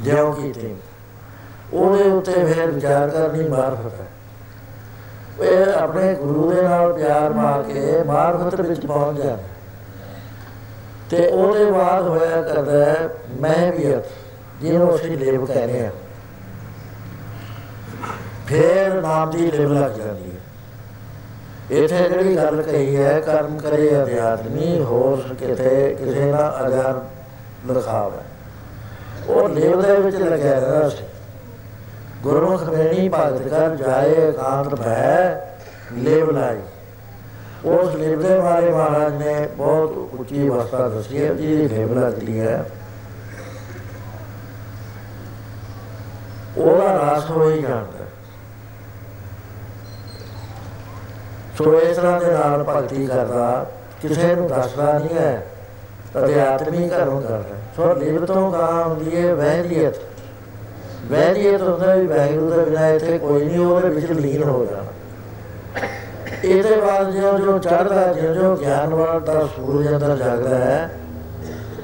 ਜਿਉਂ 0.00 0.32
ਕੀਤੀ। 0.32 0.74
ਉਹਦੇ 1.72 2.04
ਉੱਤੇ 2.04 2.32
ਫਿਰ 2.32 2.70
ਵਿਚਾਰ 2.70 3.10
ਕਰਨੀ 3.10 3.48
ਮਾਰਫਤ 3.48 4.00
ਹੈ। 4.00 4.06
ਇਹ 5.40 5.74
ਆਪਣੇ 5.78 6.14
ਗੁਰੂ 6.14 6.52
ਦੇ 6.52 6.62
ਨਾਲ 6.62 6.92
ਪਿਆਰ 6.92 7.32
ਮਾਰ 7.32 7.62
ਕੇ 7.62 8.02
ਮਾਰਫਤ 8.06 8.60
ਵਿੱਚ 8.60 8.86
ਪਹੁੰਚ 8.86 9.18
ਜਾਂਦਾ 9.18 9.42
ਤੇ 11.10 11.26
ਉਹਦੇ 11.26 11.64
ਬਾਅਦ 11.64 12.08
ਹੋਇਆ 12.08 12.42
ਕਰਦਾ 12.42 13.08
ਮੈਂ 13.40 13.72
ਵੀਅਤ 13.72 14.04
ਜਿਹਨੂੰ 14.60 14.94
ਅਸੀਂ 14.94 15.18
ਲੇਵ 15.18 15.46
ਕਹਿੰਦੇ 15.46 15.86
ਆ 15.86 15.90
ਫਿਰ 18.46 19.02
ਨਾਮ 19.02 19.30
ਦੀ 19.30 19.50
ਲੇਵ 19.50 19.72
ਲੱਗ 19.72 19.90
ਜਾਂਦੀ 19.90 20.30
ਹੈ। 20.30 20.36
ਇਥੇ 21.78 22.08
ਜਿਹੜੀ 22.08 22.36
ਗੱਲ 22.36 22.62
ਕਹੀ 22.62 22.96
ਹੈ, 22.96 23.20
ਕਰਮ 23.20 23.58
ਕਰੇ 23.58 24.02
ਅਧਿਆਤਮੀ, 24.02 24.80
ਹੋਰ 24.80 25.34
ਕਿਤੇ 25.38 25.96
ਕਿਸੇ 26.04 26.32
ਦਾ 26.32 26.60
ਅਜਾਰ 26.66 27.04
ਲਖਾਵ 27.72 28.12
ਹੈ। 28.12 28.24
ਉਹ 29.28 29.48
ਲੇਵ 29.48 29.82
ਦੇ 29.82 29.96
ਵਿੱਚ 29.96 30.16
ਲੱਗਿਆ 30.16 30.58
ਰਹਿੰਦਾ 30.58 30.88
ਸੀ। 30.88 31.04
ਗੁਰੂ 32.26 32.56
ਖਵੇਣੀ 32.58 33.08
ਭਗਤ 33.08 33.48
ਕਰ 33.48 33.74
ਜਾਏ 33.76 34.30
ਕਾਂਤ 34.32 34.74
ਭੈ, 34.74 35.40
ਲੇਵ 35.94 36.30
ਲਾਈ। 36.30 36.60
ਉਸ 37.66 37.94
ਲੇਵ 37.96 38.22
ਦੇ 38.22 38.38
ਬਾਰੇ 38.40 38.70
ਮਹਾਰਾਜ 38.70 39.14
ਨੇ 39.14 39.34
ਬਹੁਤ 39.56 39.96
ਉੱਚੀ 40.20 40.48
ਅਵਸਥਾ 40.48 40.88
ਦੱਸੀ 40.88 41.18
ਹੈ 41.18 41.32
ਜਿਹਦੀ 41.34 41.68
ਲੇਵ 41.68 41.92
ਲੱਗਦੀ 41.98 42.40
ਹੈ। 42.40 42.64
ਉਹਦਾ 46.56 46.92
ਰਾਸ 46.94 47.30
ਹੋਈ 47.30 47.60
ਜਾਂਦਾ 47.62 48.04
ਸੋ 51.58 51.72
ਇਸ 51.74 51.96
ਤਰ੍ਹਾਂ 51.96 52.20
ਦੇ 52.20 52.32
ਨਾਲ 52.32 52.64
ਭਗਤੀ 52.64 53.06
ਕਰਦਾ, 53.06 53.66
ਕਿਸੇ 54.02 54.34
ਨੂੰ 54.34 54.48
ਦੱਸਦਾ 54.48 54.92
ਨਹੀਂ 54.92 55.18
ਹੈ 55.18 55.46
ਅਧਿਆਤਮੀ 56.18 56.88
ਘਰੋਂ 56.90 57.20
ਕਰਦਾ 57.22 57.56
ਸੋ 57.76 57.94
ਲੇਵ 57.94 58.24
ਤੋਂ 58.26 58.50
ਕਾ 58.52 58.66
ਹੁੰਦੀ 58.78 59.16
ਹੈ 59.16 59.34
ਵਹਿਲੀਅਤ 59.34 60.00
ਵੈਰੀਅਤ 61.10 61.62
ਹੁੰਦਾ 61.62 61.94
ਵੀ 61.94 62.06
ਵੈਗਰੂ 62.06 62.50
ਦਾ 62.50 62.56
ਬਿਨਾ 62.56 62.88
ਇੱਥੇ 62.88 63.18
ਕੋਈ 63.18 63.44
ਨਹੀਂ 63.44 63.58
ਉਹਦੇ 63.58 63.88
ਵਿੱਚ 63.88 64.12
ਲੀਨ 64.12 64.42
ਹੋ 64.42 64.66
ਜਾਣਾ 64.70 64.84
ਇਹਦੇ 66.44 66.76
ਬਾਅਦ 66.76 67.10
ਜੋ 67.10 67.38
ਜੋ 67.38 67.58
ਚੜਦਾ 67.58 68.12
ਜੋ 68.12 68.34
ਜੋ 68.34 68.56
ਗਿਆਨਵਾਨ 68.56 69.24
ਦਾ 69.24 69.46
ਸੂਰਜ 69.56 69.88
ਅੰਦਰ 69.88 70.16
ਜਾਗਦਾ 70.16 70.58
ਹੈ, 70.58 70.90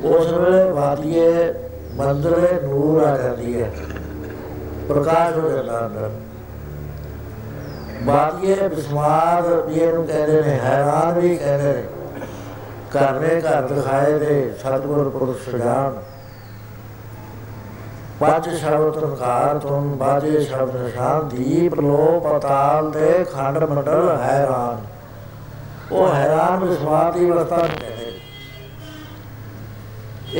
ਉਸ 0.04 0.32
ਵੇਲੇ 0.32 0.70
ਵਾਦੀਏ 0.70 1.54
ਮੰਦਰੇ 1.94 2.60
ਨੂਰ 2.62 3.02
ਆ 3.02 3.16
ਜਾਂਦੀ 3.16 3.62
ਹੈ। 3.62 3.70
ਪ੍ਰਕਾਸ਼ 4.88 5.38
ਹੋ 5.38 5.48
ਜਾਂਦਾ 5.50 5.86
ਅੰਦਰ। 5.86 6.10
ਬਾਦੀਏ 8.02 8.68
ਬਿਸਮਾਦ 8.68 9.46
ਵੀ 9.46 9.74
ਇਹਨੂੰ 9.74 10.06
ਕਹਿੰਦੇ 10.06 10.42
ਨੇ, 10.42 10.58
ਹੈਰਾਨ 10.64 11.18
ਵੀ 11.18 11.36
ਕਹਿੰਦੇ 11.36 11.72
ਨੇ, 11.72 11.82
ਘਰ 12.96 13.20
ਨੇ 13.20 13.40
ਘਰ 13.40 13.62
ਦਿਖਾਏ 13.62 14.18
ਦੇ 14.18 14.52
ਸਤਿਗੁਰ 14.60 15.08
ਪੁਰਖ 15.08 15.50
ਸੁਜਾਨ 15.50 15.96
ਪੰਜ 18.22 18.48
ਸ਼ਬਦ 18.56 18.94
ਤਨਕਾਰ 18.94 19.58
ਤੁਮ 19.58 19.94
ਬਾਜੇ 19.96 20.40
ਸ਼ਬਦ 20.40 20.76
ਨਿਸ਼ਾਨ 20.76 21.28
ਦੀਪ 21.28 21.74
ਲੋ 21.74 22.20
ਪਤਾਲ 22.20 22.90
ਦੇ 22.90 23.24
ਖੰਡ 23.32 23.58
ਮੰਡਲ 23.58 24.18
ਹੈਰਾਨ। 24.22 24.84
ਉਹ 25.92 26.12
ਹੈਰਾਨ 26.14 26.64
ਵਿਸਵਾਸ 26.64 27.14
ਦੀ 27.14 27.30
ਅਵਸਥਾ 27.30 27.56
ਨੂੰ। 27.56 27.68
ਕਹਿੰਦੇ 27.68 28.10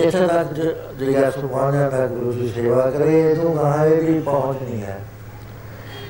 ਇਥੇ 0.00 0.26
ਤੱਕ 0.26 0.52
ਜਿਹੜਾ 0.98 1.30
ਸੁਭਾਨਿਆ 1.30 1.88
ਦਾ 1.90 2.06
ਗੁਰੂ 2.06 2.32
ਦੀ 2.32 2.48
ਸੇਵਾ 2.48 2.90
ਕਰੇ 2.90 3.30
ਇਹਨੂੰ 3.30 3.56
ਗਾਹੇ 3.56 3.96
ਦੀ 4.02 4.18
ਪਹੁੰਚ 4.20 4.62
ਨਹੀਂ 4.62 4.82
ਹੈ। 4.82 4.98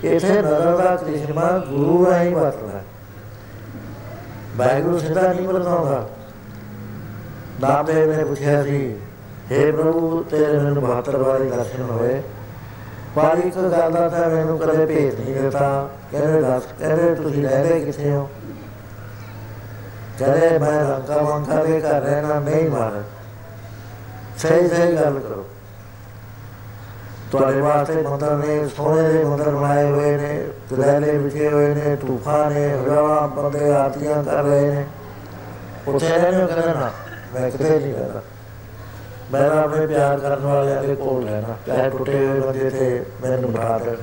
ਇਥੇ 0.05 0.29
ਨਜ਼ਰ 0.29 0.77
ਦਾ 0.77 0.97
ਕ੍ਰਿਸ਼ਮਾ 0.97 1.51
ਗੁਰੂ 1.59 2.07
ਰਾਹੀਂ 2.11 2.35
ਵਰਤਦਾ 2.37 2.81
ਵਾਹਿਗੁਰੂ 4.57 4.99
ਸਿੱਧਾ 4.99 5.33
ਨਹੀਂ 5.33 5.49
ਵਰਤਾਉਂਦਾ 5.49 6.09
ਨਾਮਦੇਵ 7.61 8.17
ਨੇ 8.17 8.25
ਪੁੱਛਿਆ 8.25 8.63
ਸੀ 8.63 8.97
हे 9.51 9.77
ਪ੍ਰਭੂ, 9.77 10.25
ਤੇਰੇ 10.31 10.59
ਮੈਨੂੰ 10.59 10.83
72 10.83 11.17
ਵਾਰੀ 11.17 11.51
ਦਰਸ਼ਨ 11.51 11.83
ਹੋਏ। 11.83 12.23
ਪਰ 13.17 13.39
ਇੱਕ 13.45 13.57
ਗੱਲ 13.57 13.93
ਦਾ 13.93 14.09
ਤਾਂ 14.09 14.29
ਮੈਨੂੰ 14.29 14.59
ਕਦੇ 14.59 14.87
ਭੇਤ 14.87 15.21
ਨਹੀਂ 15.21 15.35
ਦਿੱਤਾ। 15.35 15.89
ਕਹਿੰਦੇ 16.13 16.43
ਦੱਸ, 16.43 16.63
ਕਹਿੰਦੇ 16.79 17.15
ਤੁਸੀਂ 17.15 17.49
ਰਹਿੰਦੇ 17.49 17.81
ਕਿੱਥੇ 17.81 18.11
ਹੋ? 18.11 18.31
ਕਹਿੰਦੇ 20.19 20.59
ਮੈਂ 20.59 20.85
ਰੰਗਾ 20.85 21.17
ਵੰਗਾ 21.17 21.65
ਦੇ 21.65 21.81
ਘਰ 21.81 22.01
ਰਹਿਣਾ, 22.01 22.41
ਨਹੀਂ 22.41 22.71
ਮਾਰ 22.71 23.03
ਸਹੀ 24.39 24.69
ਸਹੀ 24.69 24.97
ਗੱਲ 24.97 25.19
ਕਰੋ। 25.19 25.45
ਤੁਹਾਡੇ 27.33 27.61
ਵਾਸਤੇ 27.61 28.03
ਮੰਦਰ 28.03 28.37
ਨੇ 28.37 28.69
ਸੋਨੇ 28.69 29.09
ਦੇ 29.09 29.25
ਮੰਦਰ 29.25 29.51
ਬਣਾਏ 29.51 29.91
ਹੋਏ 29.91 30.17
ਨੇ, 30.17 30.45
ਗਦੈਲੇ 30.73 31.19
ਵਿਛੇ 31.19 31.53
ਹੋਏ 31.53 31.75
ਨੇ 31.75 31.97
ਤੂਫਾਨ 31.97 32.53
ਨੇ 32.53 32.69
ਹਜ਼ਾਰਾਂ 32.69 33.29
ਬੰਦੇ 33.29 33.73
ਆਰਤੀਆਂ 33.73 34.25
ਕਰ 34.25 34.43
ਰਹੇ 34.43 34.71
ਨੇ। 34.71 34.85
ਉੱਥੇ 35.89 36.09
ਰਹਿਣੇ 36.09 36.47
ਕਰਨਾ 36.47 36.91
ਮੈਂ 37.35 37.51
ਕਿਤੇ 37.51 37.79
ਨਹੀਂ 37.79 37.95
ਰਹਿਣਾ 37.95 38.21
ਮੈਂ 39.33 39.49
ਤਾਂ 39.51 39.63
ਆਪਣੇ 39.63 39.87
ਪਿਆਰ 39.87 40.19
ਕਰਨ 40.21 40.41
ਵਾਲਿਆਂ 40.41 40.83
ਦੇ 40.83 40.95
ਕੋਲ 40.95 41.27
ਰਹਿਣਾ 41.29 41.57
ਚਾਹੇ 41.67 41.91
ਟੁੱਟੇ 41.91 42.27
ਹੋਏ 42.27 42.41
ਬੰਦੇ 42.41 42.71
ਤੇ 42.71 43.05
ਮੈਨੂੰ 43.23 43.53
ਬਿਠਾ 43.53 43.79
ਦੇਣ, 43.79 43.97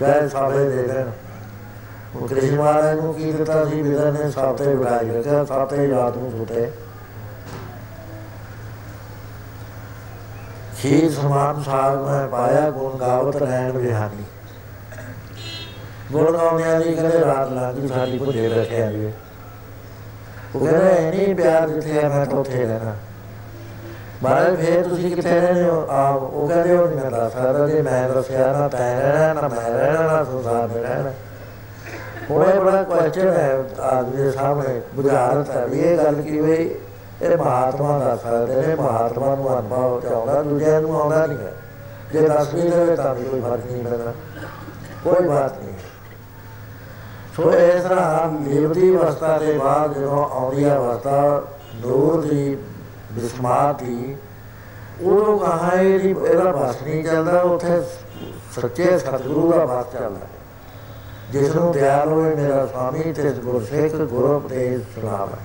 ਚਾਹੇ 0.00 0.28
ਸਾਬੇ 0.28 0.68
ਦੇ 0.68 0.82
ਦੇਣ। 0.82 1.10
ਉਹ 2.16 2.28
ਕ੍ਰਿਸ਼ਨ 2.28 2.56
ਮਹਾਰਾਜ 2.56 2.98
ਨੂੰ 3.00 3.14
ਕੀ 3.14 3.32
ਦਿੱਤਾ 3.32 3.64
ਸੀ? 3.64 3.82
ਵਿਦਾ 3.82 4.10
ਨੇ 4.10 4.30
ਸਾਬਤੇ 4.30 4.74
ਬਿਠਾਈ 4.74 5.10
ਰੱਖਿਆ 5.10 5.44
ਸਾਬਤੇ 5.44 5.86
ਯਾਦ 5.88 6.16
ਨੂੰ 6.16 6.30
ਸੁਤੇ 6.30 6.70
ਖੀਰ 10.78 11.10
ਸਮਾਨ 11.12 11.62
ਸਾਗ 11.62 11.98
ਮੈਂ 11.98 12.26
ਪਾਇਆ, 12.28 12.70
ਗੁਣ 12.70 12.98
ਗਾਵਤ 12.98 13.36
ਰਹਿਣ 13.36 13.72
ਵਿਹਾਨੀ 13.72 14.24
ਗੁਣ 16.12 16.32
ਗਾਉਂਦਿਆਂ 16.32 16.80
ਦੀ 16.80 16.94
ਕਦੇ 16.94 17.20
ਰਾਤ 17.20 17.52
ਲੱਗੀ 17.52 17.88
ਸਾਡੀ 17.88 18.18
ਭੁੱਜੇ 18.18 18.48
ਬੈਠੇ 18.48 18.82
ਆ 18.82 18.90
ਜੀ। 18.92 19.12
ਉਹ 20.54 20.66
ਕਹਿੰਦੇ 20.66 21.10
ਨਹੀਂ 21.10 21.34
ਪਿਆਰ 21.34 21.68
ਜਿੱਥੇ 21.68 21.92
ਹੈ 21.92 22.08
ਮੈਂ 22.08 22.24
ਤਾਂ 22.26 22.38
ਉੱਥੇ 22.38 22.64
ਰਹਿਣਾ। 22.64 22.94
ਮਹਾਰਾਜ 24.22 24.56
ਫੇਰ 24.56 24.88
ਤੁਸੀਂ 24.88 25.16
ਕਿੱਥੇ 25.16 25.40
ਰਹਿੰਦੇ 25.40 25.64
ਹੋ? 25.64 25.86
ਆ 25.90 26.08
ਉਹ 26.10 26.48
ਕਹਿੰਦੇ 26.48 26.76
ਉਹ 26.76 26.88
ਨਹੀਂ 26.88 27.00
ਮੈਂ 27.00 27.10
ਦੱਸ 27.10 27.32
ਸਕਦਾ 27.32 27.68
ਜੇ 27.68 27.82
ਮੈਂ 27.82 28.08
ਦੱਸਿਆ 28.08 28.52
ਨਾ 28.52 28.68
ਤੈਂ 28.68 29.00
ਰਹਿਣਾ, 29.00 29.40
ਨਾ 29.40 29.48
ਮੈਂ 29.48 29.70
ਰਹਿਣਾ, 29.70 30.02
ਨਾ 30.02 30.24
ਸੰਸਾਰ 30.24 30.68
ਦੇ 30.68 30.82
ਰਹਿਣਾ। 30.82 31.12
ਉਹ 32.30 32.44
ਇਹ 32.44 32.60
ਬੜਾ 32.60 32.82
ਕੁਐਸਚਨ 32.82 33.28
ਹੈ, 33.28 33.64
ਆਦਮੀ 33.80 34.16
ਦੇ 34.16 34.30
ਸਾਹਮਣੇ 34.30 34.80
ਬੁਝਾਰਤ 34.94 35.50
ਹੈ 35.50 35.66
ਵੀ 35.66 35.80
ਇਹ 35.80 35.98
ਗੱਲ 35.98 36.14
ਕੀ 36.14 36.40
ਹੋਈ? 36.40 36.74
ਇਹ 37.22 37.36
ਮਹਾਤਮਾ 37.36 37.98
ਦੱਸ 37.98 38.22
ਸਕਦੇ 38.22 38.66
ਨੇ, 38.66 38.74
ਮਹਾਤਮਾ 38.74 39.34
ਨੂੰ 39.34 39.58
ਅਨੁਭਵ 39.58 40.00
ਚਾਹੁੰਦਾ, 40.00 40.42
ਦੂਜਿਆਂ 40.42 40.80
ਨੂੰ 40.80 41.00
ਆਉਂਦਾ 41.00 41.26
ਨਹੀਂ 41.26 41.38
ਹੈ। 41.38 41.52
ਜੇ 42.12 42.28
ਦੱਸ 42.28 42.54
ਵੀ 42.54 42.62
ਦੇਵੇ 42.62 42.96
ਤਾਂ 42.96 43.14
ਵੀ 43.14 43.24
ਕੋਈ 43.24 43.40
ਫ਼ਰਕ 43.40 43.72
ਨਹੀਂ 43.72 43.84
ਪੈਂਦਾ। 43.84 44.12
ਕੋਈ 45.04 45.28
ਬਾਤ 45.28 45.58
ਨਹੀਂ। 45.58 45.74
ਸੋ 47.36 47.52
ਇਸ 47.52 47.82
ਤਰ੍ਹਾਂ 47.82 48.50
ਲੇਵਦੀ 48.50 48.96
ਅਵਸਥਾ 48.96 49.38
ਦੇ 49.38 49.58
ਬਾਅਦ 49.58 49.98
ਜਦੋਂ 49.98 50.24
ਆਉਂਦੀ 50.30 50.64
ਹੈ 50.64 50.76
ਅਵਸਥਾ 50.76 51.42
ਨੂਰ 51.74 52.20
ਦੀ 52.20 52.58
ਬਿਸਮਾਤ 53.12 53.82
ਦੀ 53.82 54.14
ਉਹ 55.00 55.38
ਕਹਾ 55.38 55.72
ਇਹਦੀ 55.72 56.10
ਇਹਦਾ 56.10 56.50
ਬਸ 56.52 56.82
ਨਹੀਂ 56.82 57.02
ਚੱਲਦਾ, 57.04 57.40
ਉੱਥੇ 57.40 57.80
ਸੱਚੇ 58.54 58.98
ਸਤਿਗੁਰੂ 58.98 59.52
ਦਾ 59.52 59.64
ਬਸ 59.66 59.92
ਚੱਲਦਾ। 59.92 60.26
ਜਿਸ 61.30 61.54
ਨੂੰ 61.54 61.72
ਦਿਆਲ 61.72 62.08
ਹੋਏ 62.08 62.34
ਮੇਰਾ 62.34 62.66
ਸਵਾਮੀ 62.66 63.12
ਤੇ 63.12 63.30
ਗੁਰਸਿੱਖ 63.34 63.94
ਗੁਰੂ 63.94 64.34
ਉਪਦੇਸ਼ 64.36 64.82
ਸੁਣਾਵੇ 64.94 65.40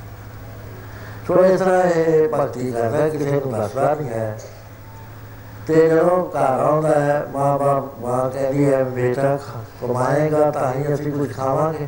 ਸੋ 1.27 1.43
ਇਸ 1.45 1.59
ਤਰ੍ਹਾਂ 1.59 1.83
ਇਹ 1.83 2.27
ਭਗਤੀ 2.29 2.71
ਕਰਦਾ, 2.71 3.07
ਕਿਸੇ 3.09 3.31
ਨੂੰ 3.31 3.51
ਦੱਸਦਾ 3.51 3.93
ਨਹੀਂ 3.93 4.09
ਹੈ। 4.09 4.37
ਤੇ 5.67 5.87
ਜਦੋਂ 5.89 6.23
ਘਰ 6.29 6.59
ਆਉਂਦਾ 6.59 6.99
ਹੈ 6.99 7.25
ਮਾਂ 7.31 7.57
ਬਾਪ 7.59 7.99
ਮਾਂ 8.01 8.29
ਕਹਿੰਦੀ 8.29 8.65
ਹੈ, 8.65 8.83
ਬੇਟਾ, 8.83 9.37
ਕਮਾਏਗਾ 9.81 10.51
ਤਾਂ 10.51 10.73
ਹੀ 10.73 10.93
ਅਸੀਂ 10.93 11.11
ਕੁਝ 11.11 11.31
ਖਾਵਾਂਗੇ। 11.33 11.87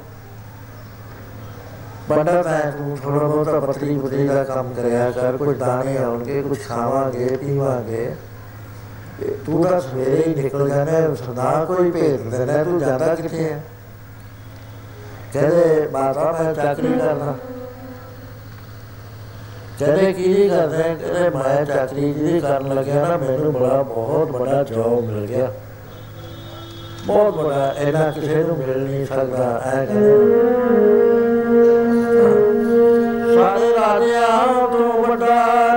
ਬੰਦਾ 2.10 2.42
ਤਾਂ 2.44 2.60
ਤੂੰ 2.72 2.98
ਥੋੜਾ 2.98 3.20
ਬਹੁਤਾ 3.20 3.60
ਪਤਲੀ 3.60 3.98
ਪੁਤਲੀ 3.98 4.28
ਦਾ 4.28 4.44
ਕੰਮ 4.44 4.74
ਕਰਿਆ 4.74 5.10
ਕਰ 5.12 5.38
ਕੁਝ 5.38 5.58
ਦਾਣੇ 5.58 5.98
ਆਉਣਗੇ 5.98 6.42
ਕੁਝ 6.42 6.58
ਖਾਵਾਂਗੇ, 6.68 7.38
ਪੀਵਾਂਗੇ। 7.38 8.16
ਤੂੰ 9.46 9.64
ਤਾਂ 9.64 9.80
ਸਵੇਰੇ 9.82 10.24
ਹੀ 10.28 10.34
ਨਿਕਲ 10.36 10.70
ਜਾਣਾ 10.70 11.14
ਸਦਾ 11.16 11.66
ਕੋਈ 11.66 11.92
ਭੇਜ 11.92 12.22
ਦੇਣਾ 12.22 12.64
ਤੂੰ 12.64 12.80
ਜਾਂਦਾ 12.80 13.16
ਕਿੱਥੇ 13.16 13.44
ਹੈ 13.44 13.62
ਕਹਿੰਦੇ, 15.34 15.88
ਮਾਤਾ, 15.92 16.32
ਮੈਂ 16.32 16.54
ਚਾਕਰੀ 16.54 16.94
ਕਰਨਾ 17.00 17.36
ਕਹਿੰਦੇ, 19.80 20.14
ਕੀ 20.14 20.28
ਨਹੀਂ 20.28 20.50
ਕਰਦੇ 20.50 20.84
ਕਹਿੰਦੇ, 20.84 21.30
ਮੈਂ 21.30 21.66
ਚਾਕਰੀ 21.66 22.14
ਜਿਹੜੀ 22.14 22.40
ਕਰਨ 22.40 22.74
ਲੱਗਿਆ 22.76 23.08
ਨਾ, 23.08 23.18
ਮੈਨੂੰ 23.18 23.54
ਬੜਾ 23.54 23.82
ਬਹੁਤ 23.84 24.32
ਵੱਡਾ 24.32 24.64
ਜੋਬ 24.64 25.04
ਮਿਲ 25.04 25.26
ਗਿਆ। 25.28 25.52
ਬਹੁਤ 27.08 27.36
ਵੱਡਾ 27.36 27.74
ਇਹਨਾਂ 27.78 28.12
ਕਿਸੇ 28.12 28.44
ਨੂੰ 28.44 28.58
ਮਿਲ 28.58 28.84
ਨਹੀਂ 28.84 29.06
ਸਕਦਾ, 29.06 29.62
ਐ 29.66 29.86
ਸਾਰੇ 29.86 31.29
ਤੋਂ 34.72 35.04
ਵੱਡਾ 35.04 35.69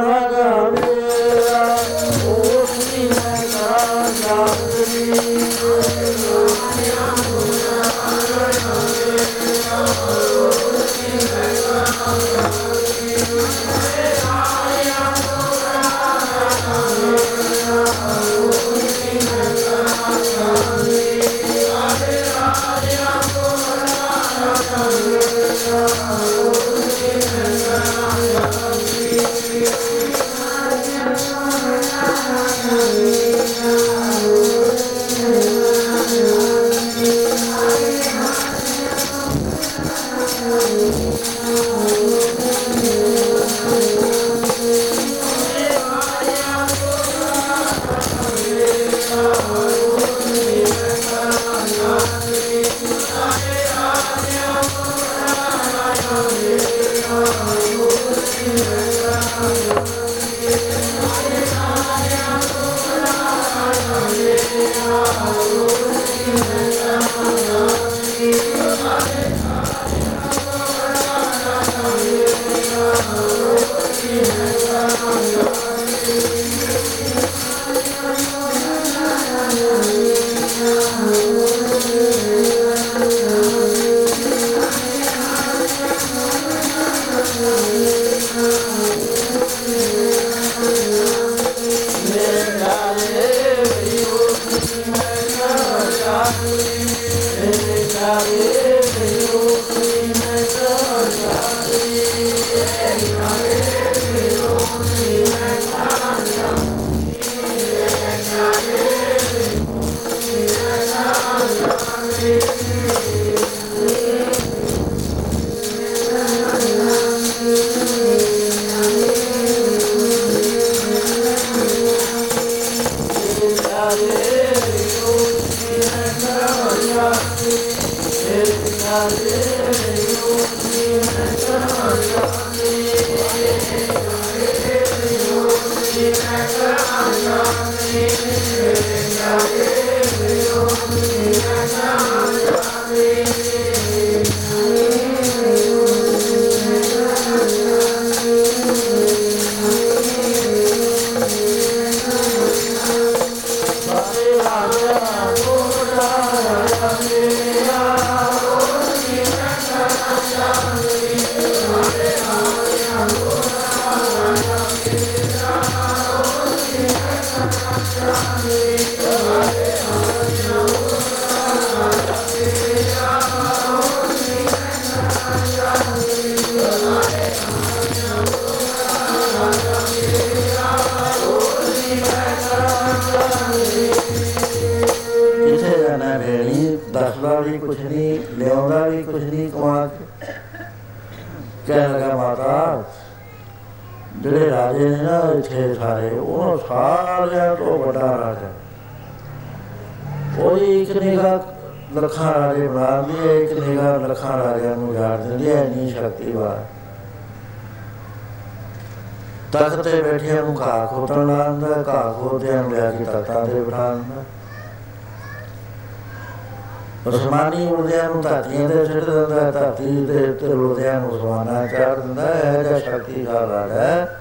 ਨੂੰ 218.22 218.30
ਧਰਤੀਆਂ 218.30 218.68
ਤੇ 218.68 218.84
ਸਿੱਟ 218.84 219.04
ਦਿੰਦਾ 219.04 219.50
ਧਰਤੀ 219.50 220.04
ਤੇ 220.06 220.26
ਤੇ 220.32 220.46
ਉਰਦਿਆਂ 220.46 221.00
ਨੂੰ 221.00 221.10
ਉਸਮਾਨਾ 221.10 221.66
ਚਾੜ 221.66 221.94
ਦਿੰਦਾ 221.98 222.34
ਹੈ 222.34 222.62
ਜਾਂ 222.62 222.78
ਸ਼ਕਤੀ 222.80 223.22
ਦਾ 223.24 223.40
ਰਾਜਾ 223.40 223.74
ਹੈ। 223.74 224.18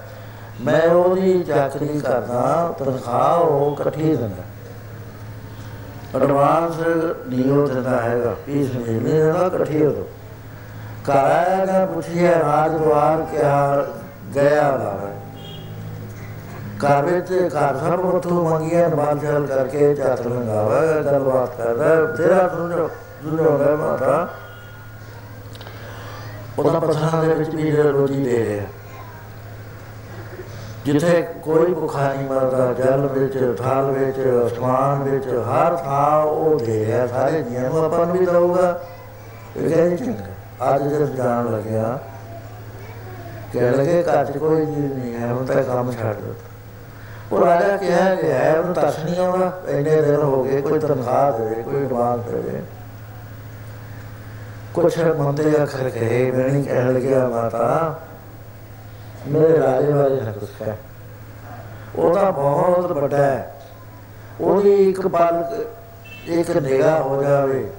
ਮੈਂ 0.62 0.82
ਉਹਦੀ 0.88 1.44
ਚਾਕਰੀ 1.44 2.00
ਕਰਦਾ, 2.00 2.74
ਤਨਖਾਹ 2.80 3.40
ਉਹ 3.40 3.72
ਇਕੱਠੀ 3.72 4.16
ਦਿੰਦਾ। 4.16 4.44
ਐਡਵਾਂਸ 6.16 6.80
ਡੀਓ 7.30 7.66
ਦਿੰਦਾ 7.68 8.02
ਹੈਗਾ 8.02 8.36
ਪੀਸ 8.46 8.76
ਮਹੀਨੇ 8.76 9.20
ਦਾ 9.24 9.46
ਇਕੱਠੀ 9.46 9.86
ਹੋ 9.86 10.08
ਘਰ 11.10 11.16
ਆਇਆ 11.16 11.66
ਨਾ 11.66 11.86
ਪੁੱਛਿਆ 11.86 12.32
ਰਾਜਦਵਾਰ 12.40 13.22
ਕਿਆ 13.22 13.86
ਗਿਆ 14.36 14.70
ਲਾਵੇ 14.78 15.10
ਘਰ 16.84 17.06
ਵਿੱਚ 17.06 17.32
ਘਰ 17.56 17.78
ਸਭ 17.78 18.00
ਉਥੋਂ 18.06 18.44
ਮੰਗੀਆਂ 18.44 18.90
ਬਾਲ 18.90 19.18
ਚਾਲ 19.18 19.46
ਕਰਕੇ 19.46 19.94
ਚਾਤ 19.96 20.22
ਲੰਗਾਵਾ 20.28 20.82
ਗੱਲਬਾਤ 21.02 21.56
ਕਰਦਾ 21.58 21.96
ਤੇਰਾ 22.18 22.48
ਸੁਣੋ 22.48 22.90
ਸੁਣੋ 23.24 23.58
ਲੈ 23.58 23.76
ਮਾਤਾ 23.76 24.28
ਉਹਦਾ 26.60 26.80
ਪਛਾਣ 26.80 27.28
ਦੇ 27.28 27.34
ਵਿੱਚ 27.34 27.56
ਵੀ 27.56 27.72
ਰੋਟੀ 27.72 28.24
ਦੇ 28.24 28.46
ਰਿਹਾ 28.46 28.66
ਜਿੱਥੇ 30.86 31.22
ਕੋਈ 31.44 31.74
ਭੁੱਖਾ 31.74 32.14
ਨਹੀਂ 32.14 32.28
ਮਰਦਾ, 32.30 32.74
ਜਲ 32.74 33.08
ਵਿੱਚ, 33.08 33.62
ਥਾਲ 33.62 33.92
ਵਿੱਚ, 33.92 34.18
ਅਸਮਾਨ 34.46 35.04
ਵਿੱਚ, 35.04 35.28
ਹਰ 35.28 35.76
ਥਾਂ 35.76 36.24
ਉਹ 36.24 36.60
ਦੇ 36.60 36.86
ਰਿਹਾ। 36.86 37.08
ਸਾਰੇ 37.08 37.42
ਜੀਆਂ 37.42 37.70
ਨੂੰ 37.70 37.86
ਆਪਾਂ 37.86 38.06
ਨੂੰ 38.06 38.18
ਵੀ 38.18 38.26
ਦਊਗਾ। 38.26 38.82
ਇਹ 39.58 39.70
ਕਹਿੰਦੇ 39.70 39.98
ਚੰਗਾ। 39.98 40.76
ਅੱਜ 40.76 40.84
ਜਦ 40.84 41.16
ਜਾਣ 41.16 41.52
ਲੱਗਿਆ 41.52 42.00
ਕਹਿ 43.54 43.72
ਲਗੇ, 43.72 44.04
ਘਰ 44.04 44.26
'ਚ 44.26 44.38
ਕੋਈ 44.38 44.66
ਚੀਜ਼ 44.66 44.94
ਨਹੀਂ 44.94 45.16
ਹੈ, 45.16 45.28
ਹੁਣ 45.28 45.46
ਤਾਂ 45.46 45.64
ਕੰਮ 45.64 45.92
ਛੱਡ 45.92 46.16
ਦਿੱਤਾ। 46.16 47.36
ਉਹ 47.36 47.46
ਰਾਜਾ 47.46 47.78
ਕਿਹਾ 47.78 48.16
ਗਿਆ 48.16 48.38
ਹੈ 48.38 48.60
ਉਹਨੂੰ 48.60 48.74
ਤਰਸ 48.74 49.00
ਨਹੀਂ 49.00 49.20
ਆਉਂਦਾ। 49.20 49.62
ਇੰਨੇ 49.68 50.02
ਦਿਨ 50.02 50.16
ਹੋ 50.16 50.44
ਗਏ, 50.44 50.62
ਕੋਈ 50.62 50.80
ਤਨਖਾਹ 50.80 51.40
ਦੇ 51.40 51.64
ਕੋਈ 51.64 51.86
ਐਡਵਾਂਸ 51.86 52.22
ਦੇ। 52.22 52.62
ਕੁਛ 54.82 55.00
ਮੰਦੇ 55.00 55.64
ਅਖਰ 55.64 55.90
ਕਹੇ 55.90 56.32
ਮੈਂ 56.32 56.50
ਨਹੀਂ 56.50 56.64
ਕਹਿਣ 56.64 56.94
ਲੱਗਿਆ 56.94 57.28
ਮਾਤਾ। 57.28 58.00
ਮੇਰੇ 59.28 59.60
ਰਾਜੇ 59.60 59.92
ਬਾਰੇ 59.92 60.22
ਨਾ 60.22 60.32
ਕੁਛ 60.32 60.50
ਕਹਿ। 60.60 60.72
ਉਹ 61.96 62.16
ਤਾਂ 62.16 62.32
ਬਹੁਤ 62.32 62.92
ਵੱਡਾ 62.92 63.18
ਹੈ। 63.18 63.56
ਉਹਦੀ 64.42 64.90
ਇੱਕ 64.90 65.08
ਪਲ 65.08 65.66
ਇੱਕ 66.26 66.50
ਨਿਗਾਹ 66.50 67.02
ਹੋ 67.02 67.24
ਜਾਵੇ। 67.24 67.72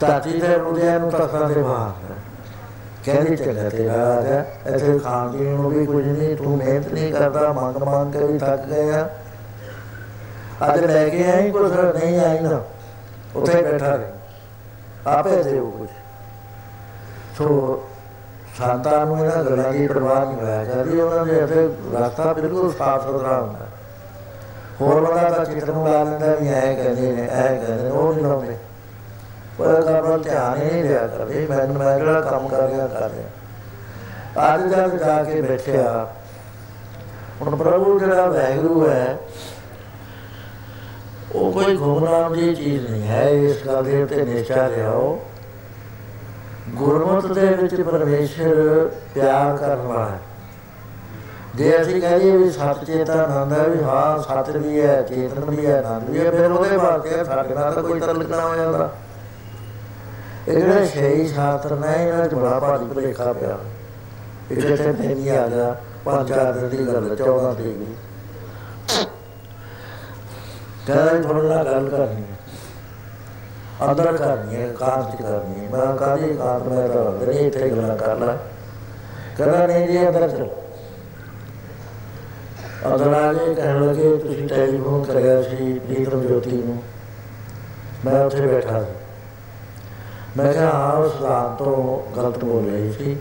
ਤਾਤੀ 0.00 0.40
ਦੇ 0.40 0.56
ਮੁੰਡਿਆਂ 0.56 1.00
ਨੂੰ 1.00 1.10
ਤਖਤਾਂ 1.10 1.48
ਦੇ। 1.48 1.62
ਬਾਹਰ 1.62 2.14
ਕਹਿੰਦੀ, 3.04 3.36
ਚੰਗਾ 3.36 3.68
ਤੇਰਾ 3.68 3.96
ਰਾਜਾ 3.96 4.44
ਇੱਥੇ 4.74 4.98
ਖਾਣ 4.98 5.32
ਪੀਣ 5.32 5.50
ਨੂੰ 5.50 5.70
ਵੀ 5.70 5.86
ਕੁਝ 5.86 6.08
ਨਹੀਂ। 6.08 6.36
ਤੂੰ 6.36 6.56
ਮਿਹਨਤ 6.56 6.88
ਨਹੀਂ 6.88 7.12
ਕਰਦਾ, 7.12 7.52
ਮੰਗ 7.52 7.76
ਮੰਗ 7.76 8.12
ਕੇ 8.12 8.24
ਵੀ 8.24 8.38
ਥੱਕ 8.38 8.64
ਗਿਆ। 8.64 9.10
ਅੱਜ 10.68 10.84
ਲੈ 10.84 11.08
ਕੇ 11.08 11.30
ਆਈ 11.30 11.50
ਕੁਝ 11.50 11.72
ਨਹੀਂ 11.72 12.20
ਆਈ 12.20 12.40
ਨਾ। 12.40 12.62
ਉੱਥੇ 13.36 13.62
ਬੈਠਾ 13.62 13.94
ਰਹੇ। 13.94 14.06
ਆਪੇ 15.08 15.42
ਦੇਉ 15.42 15.70
ਕੁਝ 15.70 15.88
ਸੋ 17.38 17.46
ਸੰਤਾਂ 18.58 19.06
ਨੂੰ 19.06 19.18
ਇਹਨਾਂ 19.18 19.44
ਗੱਲਾਂ 19.44 19.72
ਦੀ 19.72 19.86
ਪਰਵਾਹ 19.86 20.24
ਨਹੀਂ 20.26 20.36
ਹੋਇਆ। 20.36 20.64
ਕਰਦੀ 20.64 21.00
ਉਹਨਾਂ 21.00 21.26
ਦੇ 21.26 21.38
ਇੱਥੇ 21.38 21.68
ਰਸਤਾ 21.94 22.32
ਬਿਲਕੁਲ 22.32 22.72
ਸਾਫ਼ 22.72 23.04
ਸੁਥਰਾ 23.04 23.40
ਹੁੰਦਾ। 23.40 23.66
ਹੋਰ 24.80 25.00
ਬੰਦਾ 25.00 25.28
ਤਾਂ 25.30 25.44
ਚਿੱਤਰ 25.44 25.72
ਨੂੰ 25.72 25.88
ਲਾ 25.88 26.02
ਲੈਂਦਾ 26.02 26.34
ਵੀ 26.34 26.48
ਐ 26.48 26.74
ਕਹਿੰਦੇ 26.74 27.12
ਨੇ, 27.12 27.28
ਐ 27.30 27.54
ਕਹਿੰਦੇ 27.54 27.82
ਨੇ, 27.82 27.90
ਉਹ 27.90 28.14
ਨਹੀਂ 28.14 28.24
ਲਾਉਂਦੇ। 28.24 28.56
ਪਰ 29.58 29.82
ਕੰਮ 29.82 30.22
ਧਿਆਨ 30.22 30.62
ਹੀ 30.62 30.70
ਨਹੀਂ 30.70 30.84
ਦਿਆ 30.84 31.06
ਕਰਦੇ। 31.06 31.46
ਮੈਂ 31.50 31.66
ਮੈਂ 31.66 31.98
ਜਿਹੜਾ 31.98 32.20
ਕੰਮ 32.20 32.48
ਕਰ 32.48 32.68
ਰਿਹਾ 32.68 32.86
ਕਰ 32.86 33.10
ਰਿਹਾ। 33.10 34.54
ਅੱਜ 34.54 34.62
ਜਦ 34.62 34.96
ਜਾ 34.96 35.24
ਕੇ 35.24 35.40
ਬੈਠਿਆ, 35.42 36.06
ਹੁਣ 37.40 37.56
ਪ੍ਰਭੂ 37.56 37.98
ਜਿਹੜਾ 37.98 38.26
ਵੈਗਰੂ 38.26 38.88
ਹੈ 38.88 39.18
ਉਹ 41.34 41.52
ਕੋਈ 41.52 41.76
ਘੁੰਮਣਾ 41.76 42.28
ਦੀ 42.28 42.54
ਚੀਜ਼ 42.54 42.90
ਨਹੀਂ 42.90 43.08
ਹੈ 43.08 43.30
ਇਸ 43.30 43.66
ਗੱਲ 43.66 43.84
ਦੇ 43.84 44.02
ਉੱਤੇ 44.02 44.24
ਨਿਸ਼ਚਾ 44.24 44.66
ਲਿਆਓ। 44.66 45.20
ਗੁਰਮਤਿ 46.68 47.34
ਦੇ 47.34 47.46
ਵਿੱਚ 47.46 47.80
ਪਰਮੇਸ਼ਰ 47.80 48.90
ਪਿਆਰ 49.14 49.56
ਕਰਨ 49.56 49.76
ਵਾਲਾ 49.76 50.06
ਹੈ। 50.06 50.20
ਜੇ 51.54 51.82
ਅਸੀਂ 51.82 52.02
ਕਹੀਏ 52.02 52.36
ਵੀ 52.36 52.50
ਸੱਚ 52.50 52.84
ਚੇਤਨ 52.84 53.20
ਆਨੰਦ 53.20 53.52
ਹੈ 53.52 53.68
ਵੀ 53.68 53.82
ਹਾਂ 53.82 54.22
ਸੱਚ 54.22 54.56
ਵੀ 54.56 54.80
ਹੈ 54.80 55.02
ਚੇਤਨ 55.02 55.44
ਵੀ 55.44 55.66
ਹੈ 55.66 55.82
ਆਨੰਦ 55.82 56.10
ਵੀ 56.10 56.26
ਹੈ 56.26 56.30
ਫਿਰ 56.30 56.50
ਉਹਦੇ 56.50 56.76
ਵਾਸਤੇ 56.76 57.24
ਸਾਡੇ 57.24 57.54
ਨਾਲ 57.54 57.72
ਤਾਂ 57.72 57.82
ਕੋਈ 57.82 58.00
ਤਲਕ 58.00 58.30
ਨਾ 58.30 58.48
ਹੋ 58.48 58.54
ਜਾਂਦਾ। 58.56 58.92
ਇਹ 60.48 60.60
ਜਿਹੜੇ 60.60 60.86
ਸ਼ੇਈ 60.86 61.26
ਸ਼ਾਸਤਰ 61.26 61.76
ਨੇ 61.76 62.08
ਇਹਨਾਂ 62.08 62.28
ਚ 62.28 62.34
ਬੜਾ 62.34 62.58
ਭਾਰੀ 62.60 62.84
ਭਲੇਖਾ 62.84 63.32
ਪਿਆ। 63.32 63.58
ਇਹ 64.50 64.56
ਜਿੱਥੇ 64.56 64.92
ਨਹੀਂ 64.92 65.30
ਆ 65.30 65.46
ਗਿਆ 65.48 65.76
ਪੰਜ 66.04 66.28
ਚਾਰ 66.28 66.52
ਦਿਨ 66.52 66.68
ਦੀ 66.68 66.86
ਗੱਲ 66.86 67.16
14 67.16 67.54
ਤਰੀਕ 67.54 67.76
ਦੀ। 67.76 67.86
ਕਹਿੰਦਾ 70.92 71.28
ਥੋੜਾ 71.28 71.54
ਨਾਲ 71.54 71.64
ਗੱਲ 71.64 71.88
ਕਰਨੀ 71.88 72.22
ਹੈ। 72.22 72.38
ਅੰਦਰ 73.90 74.16
ਕਰਨੀ 74.16 74.56
ਹੈ 74.56 74.72
ਕਾਂਤ 74.72 75.18
ਚ 75.18 75.22
ਕਰਨੀ 75.22 75.66
ਹੈ। 75.66 75.70
ਮੈਂ 75.70 75.96
ਕਾਦੀ 75.96 76.34
ਕਾਂਤ 76.34 76.62
ਮੈਂ 76.62 76.88
ਤਾਂ 76.88 77.12
ਅੰਦਰ 77.12 77.30
ਹੀ 77.30 77.46
ਇੱਥੇ 77.46 77.70
ਗੱਲਾਂ 77.70 77.96
ਕਰ 77.96 78.16
ਲੈ। 78.16 78.36
ਕਹਿੰਦਾ, 79.38 79.66
ਨਹੀਂ 79.66 79.88
ਜੀ, 79.88 80.08
ਅੰਦਰ 80.08 80.28
ਚਲੋ। 80.28 80.48
ਅੰਦਰ 82.86 83.14
ਆ 83.14 83.32
ਕੇ 83.32 83.54
ਕਹਿਣ 83.54 83.88
ਲੱਗੇ, 83.88 84.16
ਤੁਸੀਂ 84.16 84.48
ਟੈਲੀਫੋਨ 84.48 85.04
ਕਰਿਆ 85.04 85.42
ਸੀ 85.42 85.78
ਪ੍ਰੀਤਮ 85.78 86.22
ਜੋਤੀ 86.22 86.62
ਨੂੰ। 86.66 86.82
ਮੈਂ 88.04 88.24
ਉੱਥੇ 88.24 88.46
ਬੈਠਾ 88.46 88.82
ਸੀ। 88.82 88.92
ਮੈਂ 90.36 90.52
ਕਿਹਾ, 90.52 90.70
ਹਾਂ, 90.70 90.96
ਉਸ 90.96 91.12
ਸਿਧਾਂਤ 91.12 91.58
ਤੋਂ 91.58 91.98
ਗਲਤ 92.16 92.44
ਬੋਲ 92.44 92.70
ਰਹੀ 92.70 92.92
ਸੀ। 92.92 93.16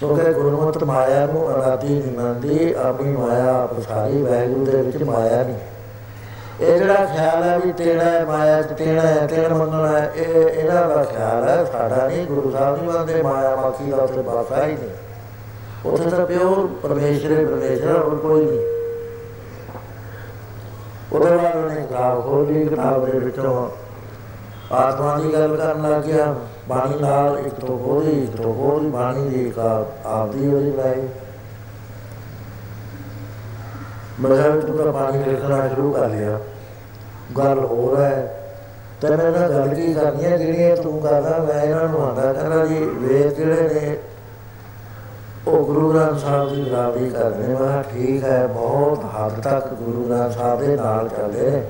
ਕਿਉਂਕਿ 0.00 0.32
ਗੁਰਮਤਿ 0.32 0.84
ਮਾਇਆ 0.84 1.26
ਨੂੰ 1.26 1.54
ਅਨਾਦੀ 1.54 1.88
ਨਹੀਂ 1.88 2.18
ਮੰਨਦੀ, 2.18 2.72
ਆਪਣੀ 2.72 3.16
ਮਾਇਆ 3.16 3.66
ਪਸਾਰੀ 3.66 4.22
ਵੈਗੁਰੂ 4.22 4.66
ਦੇ 4.66 4.82
ਵਿੱਚ 4.82 5.02
ਮਾਇਆ 5.02 5.42
ਨਹੀਂ 5.42 5.58
ਇਹ 6.62 6.78
ਜਿਹੜਾ 6.78 6.94
ਖਿਆਲ 6.94 7.42
ਹੈ 7.42 7.58
ਵੀ 7.58 7.72
ਤੇਰਾ 7.72 8.04
ਹੈ, 8.04 8.24
ਮਾਇਆ 8.24 8.62
ਚ 8.62 8.72
ਤੇਰਾ 8.72 9.00
ਹੈ 9.00 9.26
ਤੇਰਾ 9.26 9.54
ਮੰਨਣਾ 9.54 9.88
ਹੈ, 9.88 10.12
ਇਹ 10.16 10.48
ਇਹਨਾਂ 10.48 10.88
ਦਾ 10.88 11.04
ਖਿਆਲ 11.04 11.48
ਹੈ। 11.48 11.64
ਸਾਡਾ 11.64 12.06
ਨਹੀਂ, 12.08 12.26
ਗੁਰੂ 12.26 12.50
ਸਾਹਿਬ 12.50 12.76
ਨਹੀਂ 12.76 12.92
ਮੰਨਦੇ 12.92 13.22
ਮਾਇਆ 13.22 13.56
ਮਾਕੀ 13.56 13.90
ਦਾ 13.90 13.96
ਉੱਥੇ 13.96 14.22
ਬਾਸਾ 14.22 14.66
ਹੀ 14.66 14.72
ਨਹੀਂ। 14.72 14.90
ਉੱਥੇ 15.86 16.10
ਤਾਂ 16.10 16.26
ਪਿਓਰ 16.26 16.68
ਪਰਮੇਸ਼ਰ 16.82 17.30
ਹੀ 17.30 17.44
ਪਰਮੇਸ਼ਰ 17.44 17.96
ਹੋਰ 17.96 18.14
ਕੋਈ 18.14 18.44
ਨਹੀਂ। 18.46 18.60
ਉਹਦੇ 21.12 21.36
ਬਾਅਦ 21.36 21.56
ਉਹਨੇ 21.56 21.74
ਕਿਤਾਬ 21.74 22.22
ਖੋਲੀ 22.22 22.68
ਕਿਤਾਬ 22.68 23.06
ਦੇ 23.06 23.18
ਵਿੱਚੋਂ 23.18 23.70
ਆਤਮਾ 24.72 25.16
ਦੀ 25.18 25.32
ਗੱਲ 25.32 25.56
ਕਰਨ 25.56 25.90
ਲੱਗ 25.90 26.02
ਗਿਆ। 26.02 26.34
ਬਾਣੀ 26.68 26.98
ਨਾਲ 27.00 27.38
ਇੱਕ 27.38 27.54
ਤੋਂ 27.54 27.78
ਖੋਲੀ 27.78 28.24
ਇੱਕ 28.24 28.36
ਤੋਂ 28.36 28.54
ਖੋਲੀ 28.54 28.88
ਬਾਣੀ 28.90 29.28
ਦੀ 29.28 29.46
ਇੱਕ 29.48 29.58
ਆਪਦੀ 30.06 30.54
ਉਹਦੀ 30.54 30.70
ਬਣਾਈ 30.70 31.08
ਮਜ਼ਹਬ 34.20 34.60
ਤੂੰ 34.60 34.76
ਤਾਂ 34.78 34.92
ਬਾਣੀ 34.92 35.24
ਲਿਖਣਾ 35.24 35.68
ਸ਼ੁਰੂ 35.68 35.92
ਕਰ 35.92 36.08
ਲਿਆ। 36.08 36.38
ਗੱਲ 37.38 37.58
ਹੋ। 37.58 37.96
ਹੈ 37.96 38.38
ਤੇ 39.00 39.08
ਮੈਂ 39.08 39.30
ਨਾ 39.30 39.48
ਗੱਲ 39.48 39.68
ਕੀ 39.68 39.94
ਕਰਨੀ 39.94 40.24
ਹੈ 40.24 40.36
ਜਿਹੜੀਆਂ 40.36 40.76
ਤੂੰ 40.76 41.00
ਕਰਦਾ, 41.00 41.38
ਮੈਂ 41.38 41.62
ਇਹਨਾਂ 41.62 41.88
ਨੂੰ 41.88 42.08
ਆਂਦਾ 42.08 42.32
ਕਹਿੰਦਾ 42.32 42.66
ਜੀ, 42.66 42.84
ਵੇਦ 42.84 43.34
ਜਿਹੜੇ 43.34 43.68
ਨੇ? 43.74 43.96
ਉਹ 45.46 45.64
ਗੁਰੂ 45.64 45.92
ਗ੍ਰੰਥ 45.92 46.18
ਸਾਹਿਬ 46.18 46.54
ਦੀ 46.54 46.62
ਬਰਾਬਰੀ 46.62 47.10
ਕਰਦੇ 47.10 47.46
ਨੇ। 47.46 47.54
ਮੈਂ 47.54 47.82
ਠੀਕ 47.82 48.24
ਹੈ, 48.24 48.46
ਬਹੁਤ 48.46 49.04
ਹੱਦ 49.04 49.40
ਤੱਕ 49.40 49.72
ਗੁਰੂ 49.74 50.04
ਗ੍ਰੰਥ 50.04 50.32
ਸਾਹਿਬ 50.32 50.60
ਦੇ 50.60 50.76
ਨਾਲ 50.76 51.08
ਚੱਲਦੇ 51.08 51.50
ਨੇ। 51.50 51.62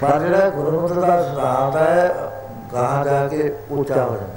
ਪਰ 0.00 0.18
ਜਿਹੜਾ 0.20 0.48
ਗੁਰਮਤਿ 0.50 0.94
ਦਾ 0.94 1.22
ਸਿਧਾਂਤ 1.22 1.76
ਹੈ 1.76 2.08
ਕਹਾਂ 2.72 3.04
ਜਾ 3.04 3.28
ਕੇ 3.28 3.52
ਉੱਚਾ 3.70 4.04
ਹੋ 4.04 4.16
ਜਾਂਦਾ। 4.16 4.34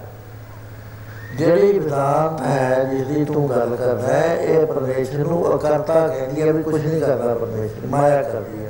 ਜਿਹੜੀ 1.38 1.80
ਵਿਦਾਂਤ 1.80 2.42
ਹੈ 2.42 2.84
ਜਿਸ 2.84 3.08
ਦੀ 3.08 3.26
ਤੂੰ 3.26 3.50
ਗੱਲ 3.50 3.76
ਕਰਦਾ 3.76 4.08
ਹੈ, 4.08 4.36
ਇਹ 4.36 4.66
ਪਰਮੇਸ਼ਰ 4.66 5.18
ਨੂੰ 5.18 5.56
ਅਕਰਤਾ 5.56 6.08
ਕਹਿੰਦੀ 6.08 6.42
ਹੈ 6.42 6.52
ਵੀ 6.52 6.64
ਕੁਝ 6.64 6.86
ਨਹੀਂ 6.86 7.02
ਕਰਦਾ 7.02 7.34
ਪਰਮੇਸ਼ਰ, 7.34 7.88
ਮਾਇਆ 7.88 8.22
ਕਰਦੀ 8.24 8.66
ਹੈ। 8.66 8.69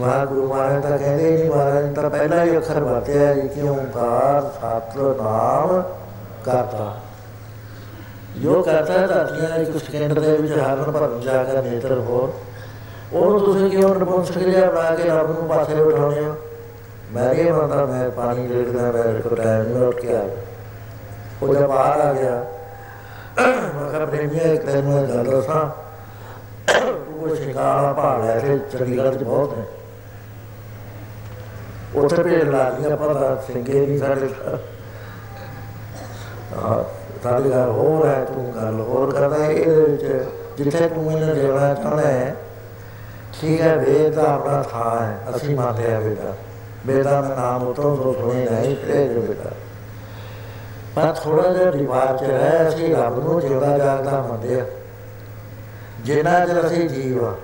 ਵਾਹਿਗੁਰੂ 0.00 0.46
ਮਹਾਰਾਜ 0.48 0.82
ਤਾਂ 0.82 0.98
ਕਹਿੰਦੇ 0.98 1.30
ਨਹੀਂ 1.30 1.50
ਮਹਾਰਾਜ 1.50 1.94
ਤਾਂ 1.94 2.08
ਪਹਿਲਾ 2.10 2.42
ਹੀ 2.44 2.56
ਅੱਖਰ 2.56 2.80
ਵਰਤਿਆ 2.80 3.26
ਹੈ 3.26 3.46
ਕਿ 3.46 3.68
ਓੰਕਾਰ 3.68 4.42
ਸਤਿ 4.54 5.14
ਨਾਮ, 5.22 5.82
ਕਰਤਾ। 6.44 6.94
ਜੋ 8.36 8.62
ਕਰਤਾ 8.62 9.06
ਧਰਤੀਆਂ 9.06 9.58
ਇੱਕ 9.58 9.76
ਸਕਿੰਟ 9.76 10.18
ਦੇ 10.18 10.36
ਵਿੱਚ 10.36 10.52
ਹਰਨ 10.52 10.90
ਭਰਨ 10.90 11.20
ਜਾ 11.20 11.42
ਕੇ 11.44 11.62
ਨੇਤਰ 11.62 11.98
ਹੋਰ। 11.98 12.32
ਉਹਨੂੰ 13.12 13.40
ਤੁਸੀਂ 13.40 13.70
ਕਿਉਂ 13.70 13.94
ਨਪੁੰਸਕਿਰਿਆ 13.94 14.70
ਬਣਾ 14.70 14.94
ਕੇ 14.94 15.08
ਰੱਬ 15.08 15.30
ਨੂੰ 15.30 15.48
ਪਾਸੇ 15.48 15.74
ਬਿਠਾਉਂਦੇ 15.74 16.24
ਹੋ? 16.24 16.34
ਮੈਂ 17.12 17.32
ਇਹ 17.32 17.52
ਮੰਨਦਾ, 17.52 17.84
ਮੈਂ 17.86 18.10
ਪਾਣੀ 18.10 18.48
ਰੇੜਦਾ 18.48 18.90
ਮੈਂ 18.92 19.20
ਕੋ 19.20 19.34
ਟਾਈਮ 19.34 19.62
ਨਹੀਂ 19.62 19.86
ਉੱਠ 19.86 19.96
ਕੇ 19.96 20.16
ਆ 20.16 20.22
ਉਹ 21.42 21.54
ਜਦ 21.54 21.62
ਬਾਹਰ 21.62 22.00
ਆ 22.00 22.12
ਗਿਆ, 22.12 22.44
ਮੈਂ 23.38 23.90
ਕਿਹਾ, 23.90 24.04
ਪ੍ਰੇਮੀਆ, 24.06 24.52
ਇੱਕ 24.52 24.64
ਤੈਨੂੰ 24.66 24.92
ਮੈਂ 24.92 25.02
ਗੱਲ 25.06 25.30
ਦੱਸਾਂ। 25.30 25.64
ਉਹ 26.78 27.34
ਸ਼ਿਕਾਰਾ 27.36 27.92
ਪਹਾੜ 27.92 28.20
ਹੈ 28.22 28.38
ਤੇ 28.38 28.58
ਚੰਡੀਗੜ੍ਹ 28.70 29.10
'ਚ 29.10 29.22
ਬਹੁਤ 29.22 29.56
ਹੈ। 29.58 29.64
ਉੱਥੇ 31.96 32.22
ਭੇਡ 32.22 32.48
ਲਾ 32.48 32.68
ਲਈ 32.70 32.90
ਆਪਾਂ 32.92 33.14
ਦਾ 33.14 33.34
ਸਿੰਘੇ 33.46 33.86
ਨਹੀਂ 33.86 33.98
ਸਾਡੇ 33.98 34.28
ਹਾਂ 36.56 36.82
ਸਾਡੀ 37.22 37.50
ਗੱਲ 37.50 37.70
ਹੋਰ 37.70 38.06
ਹੈ, 38.06 38.24
ਤੂੰ 38.24 38.52
ਗੱਲ 38.54 38.80
ਹੋਰ 38.80 39.12
ਕਰਦਾ 39.12 39.38
ਹੈ, 39.38 39.50
ਇਹਦੇ 39.50 39.82
ਵਿੱਚ 39.82 40.04
ਜਿੱਥੇ 40.58 40.88
ਤੂੰ 40.88 41.12
ਇਹਨੇ 41.12 41.34
ਲੈਣਾ 41.34 41.72
ਚਾਹੁੰਦਾ 41.74 42.02
ਹੈ, 42.02 42.34
ਠੀਕ 43.40 43.60
ਹੈ, 43.60 43.76
ਵੇਦ 43.76 44.14
ਦਾ 44.14 44.22
ਆਪਣਾ 44.34 44.62
ਥਾਂ 44.62 44.90
ਹੈ, 45.02 45.18
ਅਸੀਂ 45.36 45.56
ਮੰਨਦੇ 45.56 45.94
ਆ 45.94 45.98
ਵੇਦਾ 46.00 46.34
ਵੇਦਾ 46.86 47.20
ਦਾ 47.20 47.34
ਨਾਮ 47.36 47.62
ਉਤੋਂ 47.68 47.96
ਤੋਂ 47.96 48.12
ਸੁਣੇ 48.14 48.46
ਨਹੀਂ 48.50 48.76
ਪ੍ਰੇਜ 48.76 49.12
ਵੇਦਾ 49.18 49.50
ਪਰ 50.94 51.12
ਥੋੜਾ 51.14 51.52
ਜਿਹਾ 51.52 51.70
ਰਿਵਾਜ 51.72 52.18
ਚ 52.18 52.30
ਹੈ 52.30 52.68
ਅਸੀਂ 52.68 52.94
ਰੱਬ 52.94 53.18
ਨੂੰ 53.24 53.40
ਜਿਉਂਦਾ 53.40 53.76
ਜਾਗਦਾ 53.78 54.20
ਮੰਨਦੇ 54.22 54.60
ਆ 54.60 54.64
ਜਿੰਨਾ 56.04 56.38
ਚਿਰ 56.46 56.66
ਅਸੀਂ 56.66 56.88
ਜੀਵ 56.88 57.24
ਆ 57.24 57.34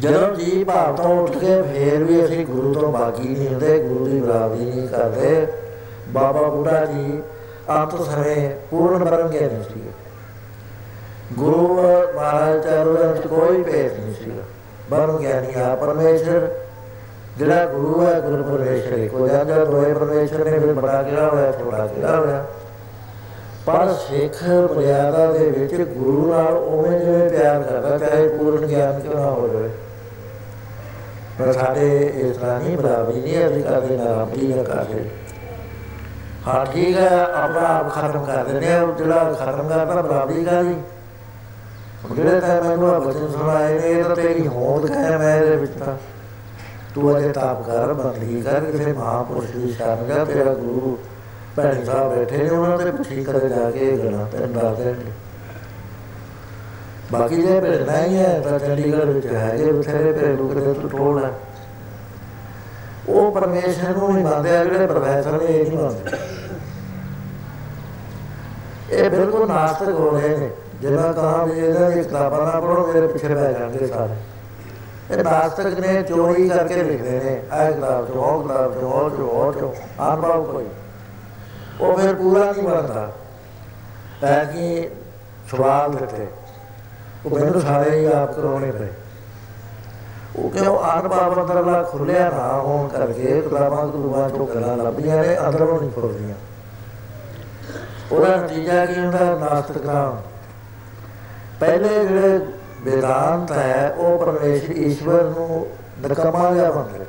ਜਦੋਂ 0.00 0.34
ਜੀ 0.34 0.64
ਭਾਵ 0.64 0.96
ਤੋਂ 0.96 1.10
ਉੱਠ 1.20 1.36
ਕੇ 1.36 1.60
ਫੇਰ 1.62 2.02
ਵੀ 2.04 2.24
ਅਸੀਂ 2.24 2.44
ਗੁਰੂ 2.46 2.72
ਤੋਂ 2.74 2.90
ਬਾਗੀ 2.92 3.28
ਨਹੀਂ 3.28 3.48
ਹੁੰਦੇ, 3.48 3.78
ਗੁਰੂ 3.78 4.06
ਦੀ 4.06 4.20
ਬਰਾਬਰੀ 4.20 4.64
ਨਹੀਂ 4.64 4.88
ਕਰਦੇ। 4.88 5.46
ਬਾਬਾ 6.08 6.42
ਬੁੱਢਾ 6.42 6.84
ਜੀ 6.84 7.22
ਅੰਤ 7.70 7.94
ਸਮੇਂ 8.02 8.50
ਪੂਰਨ 8.70 9.04
ਬ੍ਰਹਮ 9.04 9.28
ਗਿਆਨੀ 9.28 9.62
ਸੀ। 9.62 9.80
ਗੁਰੂ 11.32 11.68
ਮਹਾਰਾਜ 12.16 12.62
ਚਾਰੋਂ 12.64 13.14
ਚ 13.16 13.26
ਕੋਈ 13.26 13.62
ਭੇਦ 13.62 13.92
ਨਹੀਂ 13.92 14.14
ਸੀ। 14.14 14.32
ਬ੍ਰਹਮ 14.90 15.16
ਗਿਆਨੀ 15.18 15.54
ਆ 15.60 15.74
ਪਰਮੇਸ਼ਰ, 15.74 16.48
ਜਿਹੜਾ 17.38 17.64
ਗੁਰੂ 17.66 18.04
ਹੈ, 18.06 18.20
ਗੁਰੂ 18.20 18.42
ਪਰਮੇਸ਼ਰ 18.42 19.08
ਕੋ 19.08 19.26
ਜਾਂ 19.28 19.44
ਜਾਂ 19.44 19.64
ਦੋਏ 19.66 19.92
ਪਰਮੇਸ਼ਰ 19.94 20.44
ਨੇ 20.44 20.58
ਫਿਰ 20.58 20.72
ਬੜਾ 20.72 21.02
ਕਿਹਾ 21.02 21.28
ਹੋਇਆ 21.28 21.52
ਛੋਟਾ 21.52 21.86
ਕਿਹਾ 21.86 22.16
ਹੋਇਆ। 22.16 22.44
ਪਰ 23.66 23.92
ਸਿੱਖ 24.00 24.42
ਮਰਿਆਦਾ 24.76 25.26
ਦੇ 25.32 25.50
ਵਿੱਚ 25.50 25.74
ਗੁਰੂ 25.74 26.30
ਨਾਲ 26.32 26.56
ਉਵੇਂ 26.56 26.98
ਜਿਵੇਂ 27.00 27.28
ਪਿਆਰ 27.30 27.62
ਕਰਦਾ, 27.62 27.98
ਚਾਹੇ 27.98 28.28
ਪੂਰਨ 28.28 28.66
ਗਿਆਨ 28.66 29.00
ਕਿਉਂ 29.00 29.14
ਨਾ 29.14 29.30
ਹੋਵੇ 29.30 29.68
ਪਰ 31.38 31.52
ਸਾਡੇ 31.52 32.12
ਇਸ 32.14 32.36
ਤਰ੍ਹਾਂ 32.36 32.60
ਨਹੀਂ 32.60 32.76
ਬਰਾਬਰੀ 32.78 33.20
ਨਹੀਂ 33.20 33.46
ਅਸੀਂ 33.46 33.62
ਕਰਦੇ 33.62 33.96
ਨਾ 33.96 34.04
ਰੱਬੀ 34.20 34.46
ਨਾ 34.46 34.62
ਕਰਦੇ 34.62 35.04
ਹਾਂ। 36.46 36.64
ਠੀਕ 36.66 36.96
ਹੈ, 36.96 37.22
ਆਪਣਾ 37.24 37.66
ਆਪ 37.68 37.90
ਖਤਮ 37.90 38.24
ਕਰ 38.24 38.44
ਦਿੰਦੇ 38.44 38.72
ਆ 38.72 38.86
ਜਿਹੜਾ 38.98 39.32
ਖਤਮ 39.32 39.68
ਕਰਦਾ 39.68 40.02
ਬਰਾਬਰੀ 40.02 40.44
ਦਾ 40.44 40.62
ਜੀ 40.62 40.74
ਜਿਹੜੇ 42.14 42.40
ਤਾਂ 42.40 42.62
ਮੈਨੂੰ 42.62 42.94
ਆ 42.94 42.98
ਬਚਨ 42.98 43.28
ਸੁਣਾਏ 43.28 43.78
ਨੇ, 43.78 43.90
ਇਹ 43.90 44.04
ਤਾਂ 44.04 44.16
ਤੇਰੀ 44.16 44.46
ਹੋਂਦ 44.46 44.86
ਕਹਿ 44.86 45.16
ਮੈਂ 45.18 45.36
ਇਹਦੇ 45.36 45.56
ਵਿੱਚ 45.56 45.72
ਤਾਂ। 45.72 45.96
ਤੂੰ 46.94 47.18
ਅਜੇ 47.18 47.32
ਤਾਪ 47.32 47.62
ਕਰ 47.62 47.92
ਬੰਦਗੀ 47.92 48.40
ਕਰ, 48.42 48.60
ਕਿਸੇ 48.60 48.92
ਮਹਾਪੁਰਸ਼ 48.92 49.50
ਦੀ 49.50 49.72
ਸ਼ਰਨ 49.72 50.06
ਜਾ 50.06 50.24
ਤੇਰਾ 50.24 50.54
ਗੁਰੂ 50.54 50.98
ਭੈਣ 51.56 51.84
ਸਾਹਿਬ 51.84 52.14
ਬੈਠੇ 52.14 52.36
ਨੇ, 52.36 52.48
ਉਹਨਾਂ 52.48 52.78
ਦੇ 52.78 52.90
ਪੁੱਛੀ 52.90 53.24
ਕਰੇ 53.24 53.48
ਜਾ 53.48 53.70
ਕੇ 53.70 53.78
ਇਹ 53.78 53.98
ਗੱਲਾਂ 53.98 54.26
ਤੈਨੂੰ 54.26 54.52
ਦੱਸ 54.52 54.78
ਦੇਣਗੇ। 54.78 55.25
ਬਾਕੀ 57.12 57.42
ਜੇ 57.42 57.60
ਭੇਜਣਾ 57.60 58.02
ਹੀ 58.02 58.18
ਹੈ 58.18 58.40
ਤਾਂ 58.40 58.58
ਚੰਡੀਗੜ੍ਹ 58.58 59.06
ਵਿੱਚ 59.06 59.26
ਹੈਗੇ 59.26 59.72
ਬਥੇਰੇ 59.72 60.12
ਭੇਜੂ 60.12 60.48
ਕਿਤੇ 60.48 60.72
ਤੂੰ 60.72 60.90
ਟੋਲ 60.90 61.24
ਹੈ। 61.24 61.30
ਉਹ 63.08 63.32
ਪਰਮੇਸ਼ਰ 63.32 63.96
ਨੂੰ 63.96 64.14
ਨਹੀਂ 64.14 64.24
ਮੰਨਦੇ, 64.24 64.56
ਆ 64.56 64.64
ਜਿਹੜੇ 64.64 64.86
ਪ੍ਰੋਫੈਸਰ 64.86 65.32
ਨੇ, 65.32 65.44
ਇਹ 65.44 65.70
ਨਹੀਂ 65.70 65.78
ਮੰਨਦੇ। 65.78 66.16
ਇਹ 68.90 69.10
ਬਿਲਕੁਲ 69.10 69.48
ਨਾਸਤਿਕ 69.48 69.88
ਹੋ 69.88 70.10
ਰਹੇ 70.10 70.36
ਨੇ। 70.36 70.50
ਜਿਵੇਂ 70.80 71.12
ਕਹਾ 71.14 71.44
ਵੀ 71.44 71.60
ਇਹਨਾਂ 71.60 71.90
ਦੀ 71.90 72.02
ਕਿਤਾਬਾਂ 72.02 72.52
ਨਾ 72.52 72.60
ਪੜੋ 72.60 72.92
ਮੇਰੇ 72.94 73.06
ਪਿੱਛੇ 73.06 73.34
ਬੈ 73.34 73.52
ਜਾਣਗੇ 73.52 73.86
ਸਾਰੇ। 73.86 74.14
ਇਹ 75.14 75.24
ਨਾਸਤਿਕ 75.24 75.66
ਨੇ 75.66 76.02
ਚੋਰੀ 76.02 76.48
ਕਰਕੇ 76.48 76.82
ਲਿਖਦੇ 76.82 77.10
ਨੇ। 77.10 77.42
ਇਹ 77.66 77.72
ਕਿਤਾਬ 77.72 78.06
ਚੋਂ 78.06 78.24
ਉਹ 78.24 78.42
ਕਿਤਾਬ 78.42 78.80
ਚੋਂ 78.80 78.92
ਉਹ 78.92 79.10
ਚੋਂ 79.10 79.28
ਉਹ 79.28 79.52
ਚੋਂ 79.52 79.72
ਅਨੁਭਵ 80.08 80.52
ਕੋਈ। 80.52 80.66
ਉਹ 81.80 81.96
ਫਿਰ 81.98 82.14
ਪੂਰਾ 82.14 82.52
ਨਹੀਂ 82.52 82.62
ਬਣਦਾ। 82.62 83.12
ਤਾਂ 84.20 84.44
ਕਿ 84.44 84.88
ਸਵਾਲ 85.50 85.90
ਦਿੱਤੇ 85.90 86.26
ਉਹ 87.26 87.38
ਮੈਨੂੰ 87.38 87.60
ਸਾਰੇ 87.60 87.98
ਹੀ 87.98 88.04
ਆਪ 88.04 88.34
ਕਰਾਉਣੇ 88.34 88.70
ਪਏ। 88.70 88.88
ਉਹ 90.36 90.50
ਕਿਉਂ 90.50 90.78
ਅਨੁਭਵ 90.92 91.40
ਅੰਦਰਲਾ 91.42 91.82
ਖੁੱਲਿਆ 91.82 92.28
ਨਾ 92.30 92.60
ਹੋਣ 92.60 92.88
ਕਰਕੇ 92.88 93.40
ਕਿਤਾਬਾਂ 93.40 93.86
ਗੁਰੂਆਂ 93.86 94.28
ਚੋਂ 94.30 94.46
ਗੱਲਾਂ 94.46 94.76
ਲੱਭੀਆਂ 94.76 95.22
ਨੇ 95.22 95.36
ਅੰਦਰੋਂ 95.48 95.80
ਨਹੀਂ 95.80 95.90
ਖੁੱਲਦੀਆਂ 95.90 96.34
ਉਹਦਾ 98.12 98.36
ਨਤੀਜਾ 98.36 98.86
ਕੀ 98.86 99.00
ਹੁੰਦਾ? 99.00 99.38
ਨਾਸਤਿਕ 99.38 99.86
ਪਹਿਲੇ 101.60 102.06
ਜਿਹੜੇ 102.06 102.38
ਵੇਦਾਂਤ 102.82 103.52
ਹੈ 103.52 103.94
ਉਹ 103.98 104.18
ਪਰਮੇਸ਼ਰ 104.18 104.72
ਈਸ਼ਵਰ 104.72 105.22
ਨੂੰ 105.24 105.66
ਨਕਮਾ 106.08 106.50
ਜਿਹਾ 106.54 106.70
ਮੰਨਦੇ 106.72 107.04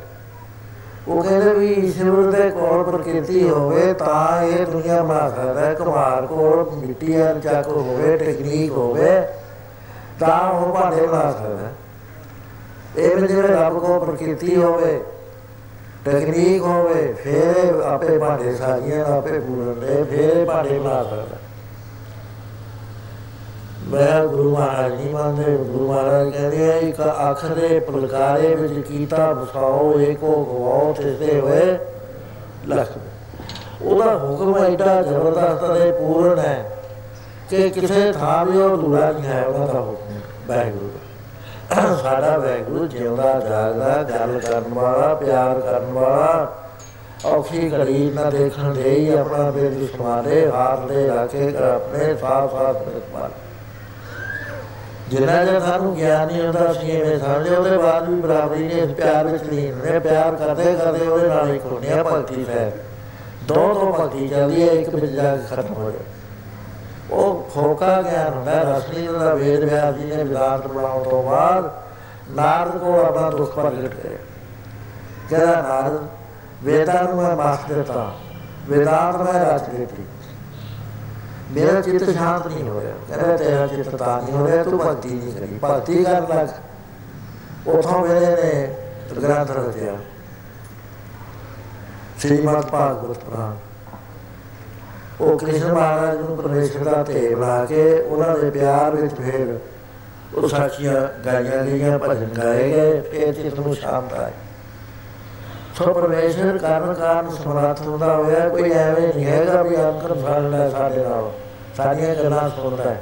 ਉਹ 1.07 1.23
ਕਹਿੰਦੇ 1.23 1.53
ਵੀ 1.53 1.68
ਈਸ਼ਵਰ 1.73 2.31
ਦੇ 2.31 2.49
ਕੋਲ 2.49 2.84
ਪ੍ਰਕਿਰਤੀ 2.84 3.49
ਹੋਵੇ 3.49 3.94
ਤਾਂ 3.94 4.44
ਇਹ 4.44 4.65
ਦੁਨੀਆ 4.65 4.98
ਸਕਦਾ 5.30 5.61
ਹੈ। 5.61 5.73
ਕੁਮਾਰ 5.73 6.26
ਕੋਲ 6.26 6.72
ਮਿੱਟੀ 6.76 7.14
ਦਾ 7.14 7.34
ਚੱਕ 7.34 7.68
ਹੋਵੇ 7.68 8.18
ਟੈਕਨੀਕ 8.18 8.72
ਹੋਵੇ। 8.72 9.22
ਤਾਂ 10.19 10.39
ਉਹ 10.52 10.73
ਭਾਂਡੇ 10.73 11.06
ਬਣਾ 11.07 11.31
ਸਕਦਾ 11.31 11.57
ਹੈ। 11.57 11.73
ਇਹ 12.98 13.15
ਵੀ 13.15 13.27
ਜਿਹੜੇ 13.27 13.48
ਰੱਬ 13.48 13.77
ਕੋਲ 13.80 13.99
ਪ੍ਰਕਿਰਤੀ 13.99 14.56
ਹੋਵੇ 14.56 14.99
ਟੈਕਨੀਕ 16.06 16.61
ਹੋਵੇ, 16.61 17.14
ਫਿਰ 17.14 17.81
ਆਪੇ 17.85 18.18
ਭਾਂਡੇ 18.18 18.53
ਸਾਜੀਆਂ 18.56 19.06
ਆਪੇ 19.07 19.39
ਪੂਰਨ 19.39 20.06
ਫਿਰ 20.06 20.45
ਭਾਂਡੇ 20.45 20.80
ਬਣਾ 20.80 21.03
ਸਕਦਾ 21.03 21.38
ਮੈਂ 23.88 24.26
ਗੁਰੂ 24.27 24.56
ਮਹਾਰਾਜ 24.56 24.95
ਜੀ 24.95 25.10
ਮੰਨਦੇ, 25.10 25.56
ਗੁਰੂ 25.57 25.88
ਮਹਾਰਾਜ 25.88 26.30
ਕਹਿੰਦੇ 26.30 26.72
ਆ, 26.72 26.76
ਇੱਕ 26.77 27.02
ਅੱਖ 27.30 27.45
ਦੇ 27.45 27.80
ਪਲਕਾਰੇ 27.80 28.56
ਵਿੱਚ 28.56 28.88
ਕੀਤਾ 28.88 29.31
ਬਸਾਓ 29.34 29.99
ਏਕੋ 29.99 30.34
ਗਵਾਓ 30.45 30.94
ਤੇ 30.94 31.39
ਹੋਏ 31.39 31.77
ਲਖ। 32.68 32.98
ਉਹਦਾ 33.81 34.18
ਹੁਕਮ 34.18 34.57
ਐਡਾ 34.57 35.02
ਜ਼ਬਰਦਸਤ 35.02 35.73
ਤੇ 35.73 35.91
ਪੂਰਨ 35.91 36.39
ਹੈ 36.39 36.72
ਕਿ 37.49 37.69
ਕਿਸੇ 37.69 38.11
ਥਾਂ 38.11 38.45
ਵੀ 38.45 38.57
ਉਹ 38.57 38.77
ਦੂਰਾ 38.77 39.11
ਨਹੀਂ 39.11 39.23
ਹੈ 39.23 39.45
ਉਹਨਾਂ 39.45 39.68
ਦਾ 39.68 39.80
ਹੁਕਮ। 39.80 40.06
ਵਾਹਿਗੁਰੂ। 40.48 40.90
ਸਾਡਾ 42.02 42.38
ਵਾਹਿਗੁਰੂ 42.38 42.86
ਜਿਉਂਦਾ, 42.88 43.40
ਜਾਗਦਾ, 43.40 44.03
ਗੱਲ 44.03 44.40
ਕਰਨ 44.40 44.74
ਵਾਲਾ, 44.74 45.14
ਪਿਆਰ 45.14 45.60
ਕਰਨ 45.60 45.91
ਵਾਲਾ। 45.94 46.56
ਔਖੀ 47.26 47.69
ਘੜੀ 47.72 48.11
ਨਾ 48.15 48.30
ਦੇਖਣ 48.30 48.74
ਦੇ 48.74 48.90
ਹੀ 48.90 49.14
ਆਪਣਾ 49.14 49.52
ਬੇਦ 49.52 49.88
ਸਮਾਰੇ 49.88 50.49
ਹਾਰ 50.52 50.78
ਦੇ 50.78 51.07
ਰੱਖੇ 51.07 51.48
ਆਪਣੇ 51.57 52.14
ਸਾਥ 52.15 52.52
ਸਾਥ 52.52 52.76
ਮਿਲਮਾਨ 52.88 53.30
ਜਿੰਨਾ 55.10 55.44
ਜਰ 55.45 55.60
ਸਾਨੂੰ 55.60 55.95
ਗਿਆਨ 55.95 56.28
ਨਹੀਂ 56.28 56.41
ਹੁੰਦਾ 56.41 56.74
ਸੀ 56.74 56.91
ਐਵੇਂ 56.91 57.18
ਸਮਝਦੇ 57.19 57.56
ਉਹਦੇ 57.56 57.78
ਬਾਅਦ 57.78 58.10
ਵੀ 58.10 58.22
ਬਰਾਬਰੀ 58.22 58.64
ਨੇ 58.64 58.74
ਇਸ 58.74 58.91
ਪਿਆਰ 58.91 59.28
ਵਿੱਚ 59.28 59.44
ਲੀਨ 59.44 59.76
ਨੇ 59.86 59.99
ਪਿਆਰ 59.99 60.36
ਕਰਦੇ 60.36 60.74
ਕਰਦੇ 60.74 61.07
ਉਹਦੇ 61.07 61.28
ਨਾਲ 61.28 61.49
ਇੱਕ 61.49 61.65
ਹੁੰਦੀ 61.65 61.91
ਆ 61.91 62.03
ਭਗਤੀ 62.03 62.45
ਹੈ 62.49 62.72
ਦੋ 63.48 63.56
ਦੋ 63.56 63.91
ਭਗਤੀ 63.99 64.28
ਚੱਲਦੀ 64.28 64.68
ਹੈ 64.69 64.74
ਇੱਕ 64.74 64.90
ਵਿੱਚ 64.90 65.11
ਜਾ 65.11 65.36
ਕੇ 65.36 65.56
ਖਤਮ 65.56 65.74
ਹੋ 65.74 65.91
ਜਾਏ 65.91 66.16
ਉਹ 67.11 67.49
ਫੋਕਾ 67.53 68.01
ਗਿਆਨ 68.01 68.34
ਹੁੰਦਾ 68.34 68.77
ਰਸਲੀ 68.77 69.07
ਦਾ 69.07 69.34
ਵੇਦ 69.34 69.63
ਵਿਆਸ 69.63 69.95
ਜੀ 69.95 70.15
ਨੇ 70.15 70.23
ਵਿਦਾਂਤ 70.23 70.67
ਬਣਾਉਣ 70.67 71.03
ਤੋਂ 71.03 71.23
ਬਾਅਦ 71.23 71.71
ਨਾਰਦ 72.29 72.77
ਕੋਲ 72.77 72.99
ਆਪਣਾ 72.99 73.29
ਦੁੱਖ 73.29 73.55
ਪ੍ਰਗਟ 73.55 73.95
ਕਰਿਆ 73.95 74.17
ਕਹਿੰਦਾ, 75.29 75.61
ਨਾਰਦ, 75.61 76.07
ਵੇਦਾਂ 76.63 77.03
ਨੂੰ 77.03 77.23
ਮੈਂ 77.23 77.35
ਮਾਸ 77.35 77.59
ਦਿੱਤਾ। 77.69 78.15
ਵੇਦਾਂਤ 78.69 79.15
ਮੈਂ 79.15 79.45
ਰਾਜ 79.45 79.69
ਦਿੱਤੀ। 79.69 80.03
ਮੇਰਾ 81.51 81.81
ਚਿੱਤ 81.81 82.09
ਸ਼ਾਂਤ 82.09 82.47
ਨਹੀਂ 82.47 82.69
ਹੋ 82.69 82.81
ਰਿਹਾ 82.81 82.93
ਕਹਿੰਦਾ, 83.07 83.38
ਤੇਰਾ 83.38 83.67
ਚਿੱਤ 83.67 83.95
ਤਾਂ 83.95 84.21
ਨਹੀਂ 84.21 84.35
ਹੋ 84.35 84.47
ਰਿਹਾ 84.47 84.63
ਤੂੰ 84.63 84.79
ਭਗਤੀ 84.79 85.09
ਨਹੀਂ 85.09 85.34
ਕਰੀ। 85.34 85.59
ਭਗਤੀ 85.63 86.03
ਕਰਨ 86.03 86.38
ਲੱਗ। 86.38 86.47
ਉਥੋਂ 87.67 88.01
ਵੇਲੇ 88.01 88.43
ਨੇ 88.43 88.75
ਗ੍ਰੰਥ 89.23 89.51
ਰਚਿਆ। 89.51 89.93
ਸ੍ਰੀਮਦ 92.19 92.65
ਭਾਗਵਤ 92.65 93.17
ਪੁਰਾਣ। 93.17 93.55
ਉਹ 95.22 95.38
ਕ੍ਰਿਸ਼ਨ 95.39 95.72
ਮਹਾਰਾਜ 95.73 96.18
ਨੂੰ 96.18 96.38
ਪਰਮੇਸ਼ਰ 96.38 96.84
ਦਾ 96.84 97.03
ਧੇ 97.03 97.35
ਬਣਾ 97.35 97.65
ਕੇ 97.65 97.91
ਉਹਨਾਂ 97.99 98.38
ਦੇ 98.38 98.49
ਪਿਆਰ 98.49 98.95
ਵਿੱਚ 98.95 99.14
ਫੇਰ 99.14 99.57
ਉਹ 100.35 100.48
ਸਾਖੀਆਂ 100.48 100.94
ਗਾਈਆਂ 101.26 101.64
ਗਈਆਂ 101.64 101.99
ਭਜਨ 101.99 102.30
ਗਾਏ 102.38 102.69
ਗਏ, 102.72 103.02
ਫੇਰ 103.02 103.34
ਚਿੱਤ 103.34 103.60
ਨੂੰ 103.60 103.76
ਸ਼ਾਂਤ 103.76 104.14
ਆਏ 104.14 104.31
ਸੋ 105.77 105.94
ਪਰਮੇਸ਼ਰ 105.94 106.57
ਕਾਰਨ 106.57 106.94
ਕਾਰਨ 106.94 107.30
ਸਮਰੱਥ 107.30 107.81
ਹੁੰਦਾ 107.81 108.15
ਹੋਇਆ, 108.15 108.49
ਕੋਈ 108.49 108.72
ਐਵੇਂ 108.72 109.07
ਨਹੀਂ 109.07 109.26
ਹੈਗਾ 109.26 109.61
ਵੀ 109.64 109.76
ਅੰਕਰ 109.76 110.14
ਫੜਦਾ 110.14 110.69
ਸਾਡੇ 110.69 111.03
ਨਾਲ। 111.03 111.31
ਸਾਡੀਆਂ 111.77 112.15
ਗੱਲਾਂ 112.15 112.49
ਸੁਣਦਾ 112.49 112.84
ਹੈ। 112.84 113.02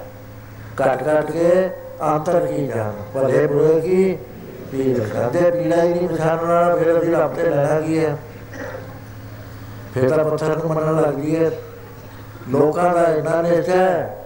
ਘਟ 0.82 1.04
ਘਟ 1.04 1.32
ਕੇ 1.32 1.70
ਅੰਤਰ 2.04 2.46
ਕੀ 2.46 2.68
ਜਾਣ? 2.68 2.92
ਭਲੇ 3.14 3.48
ਬੁਰੇ 3.48 3.80
ਕੀ? 3.82 4.18
ਪੀੜ 4.72 5.00
ਕਰਦੇ 5.00 5.52
ਪੀੜਾ 5.52 5.84
ਹੀ 5.84 5.94
ਨਹੀਂ 5.94 6.10
ਪਛਾਣਨਾ 6.10 6.76
ਫਿਰ 6.76 7.00
ਅਸੀਂ 7.02 7.12
ਰੱਬ 7.12 7.34
ਤੇ 7.34 7.50
ਲੈਣਾ 7.50 7.80
ਕੀ 7.82 8.00
ਹੈ? 8.00 8.18
ਫਿਰ 9.94 10.10
ਤਾਂ 10.10 10.26
ਪੱਥਰ 10.26 10.58
ਨੂੰ 10.58 10.74
ਮੰਨਣ 10.74 11.02
ਲੱਗ 11.02 11.14
ਗਈ 11.14 11.36
ਹੈ 11.36 11.52
ਲੋਕਾਂ 12.50 12.94
ਦਾ 12.96 13.04
ਇਹਨਾਂ 13.04 13.44
ਨੇ 13.44 13.62
ਹੈ 13.70 14.18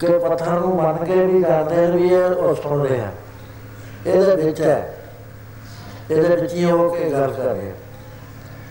ਕਿ 0.00 0.18
ਪੱਥਰ 0.18 0.50
ਨੂੰ 0.50 0.74
ਮੰਨ 0.76 1.04
ਕੇ 1.04 1.24
ਵੀ 1.26 1.40
ਜਾਂਦੇ 1.42 1.86
ਵੀ 1.86 2.14
ਉਹ 2.14 2.54
ਸੁਣਦੇ 2.54 3.00
ਆ 3.00 3.10
ਇਹਦੇ 4.06 4.36
ਵਿੱਚ 4.36 4.60
ਹੈ। 4.60 4.94
ਇਹਦੇ 6.10 6.36
ਵਿੱਚ 6.36 6.52
ਹੀ 6.54 6.64
ਹੋ 6.64 6.88
ਕੇ 6.88 7.10
ਗੱਲ 7.10 7.30
ਕਰ 7.30 7.44
ਰਹੇ 7.44 7.72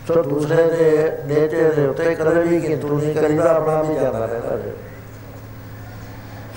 ਸੋ 0.08 0.22
ਦੂਸਰੇ 0.24 0.64
ਦੇ 0.64 1.12
ਨੇਚਰ 1.26 1.74
ਦੇ 1.74 1.86
ਉੱਤੇ 1.88 2.16
ਕਦੇ 2.16 2.42
ਵੀ 2.42 2.60
ਕਿੰਤੂ 2.62 2.98
ਨਹੀਂ 3.00 3.16
ਕਰੀਦਾ, 3.16 3.50
ਆਪਣਾ 3.52 3.82
ਵੀ 3.82 3.96
ਜਾਂਦਾ 3.96 4.26
ਰਹਿੰਦਾ 4.26 4.50
ਹੈ 4.50 4.72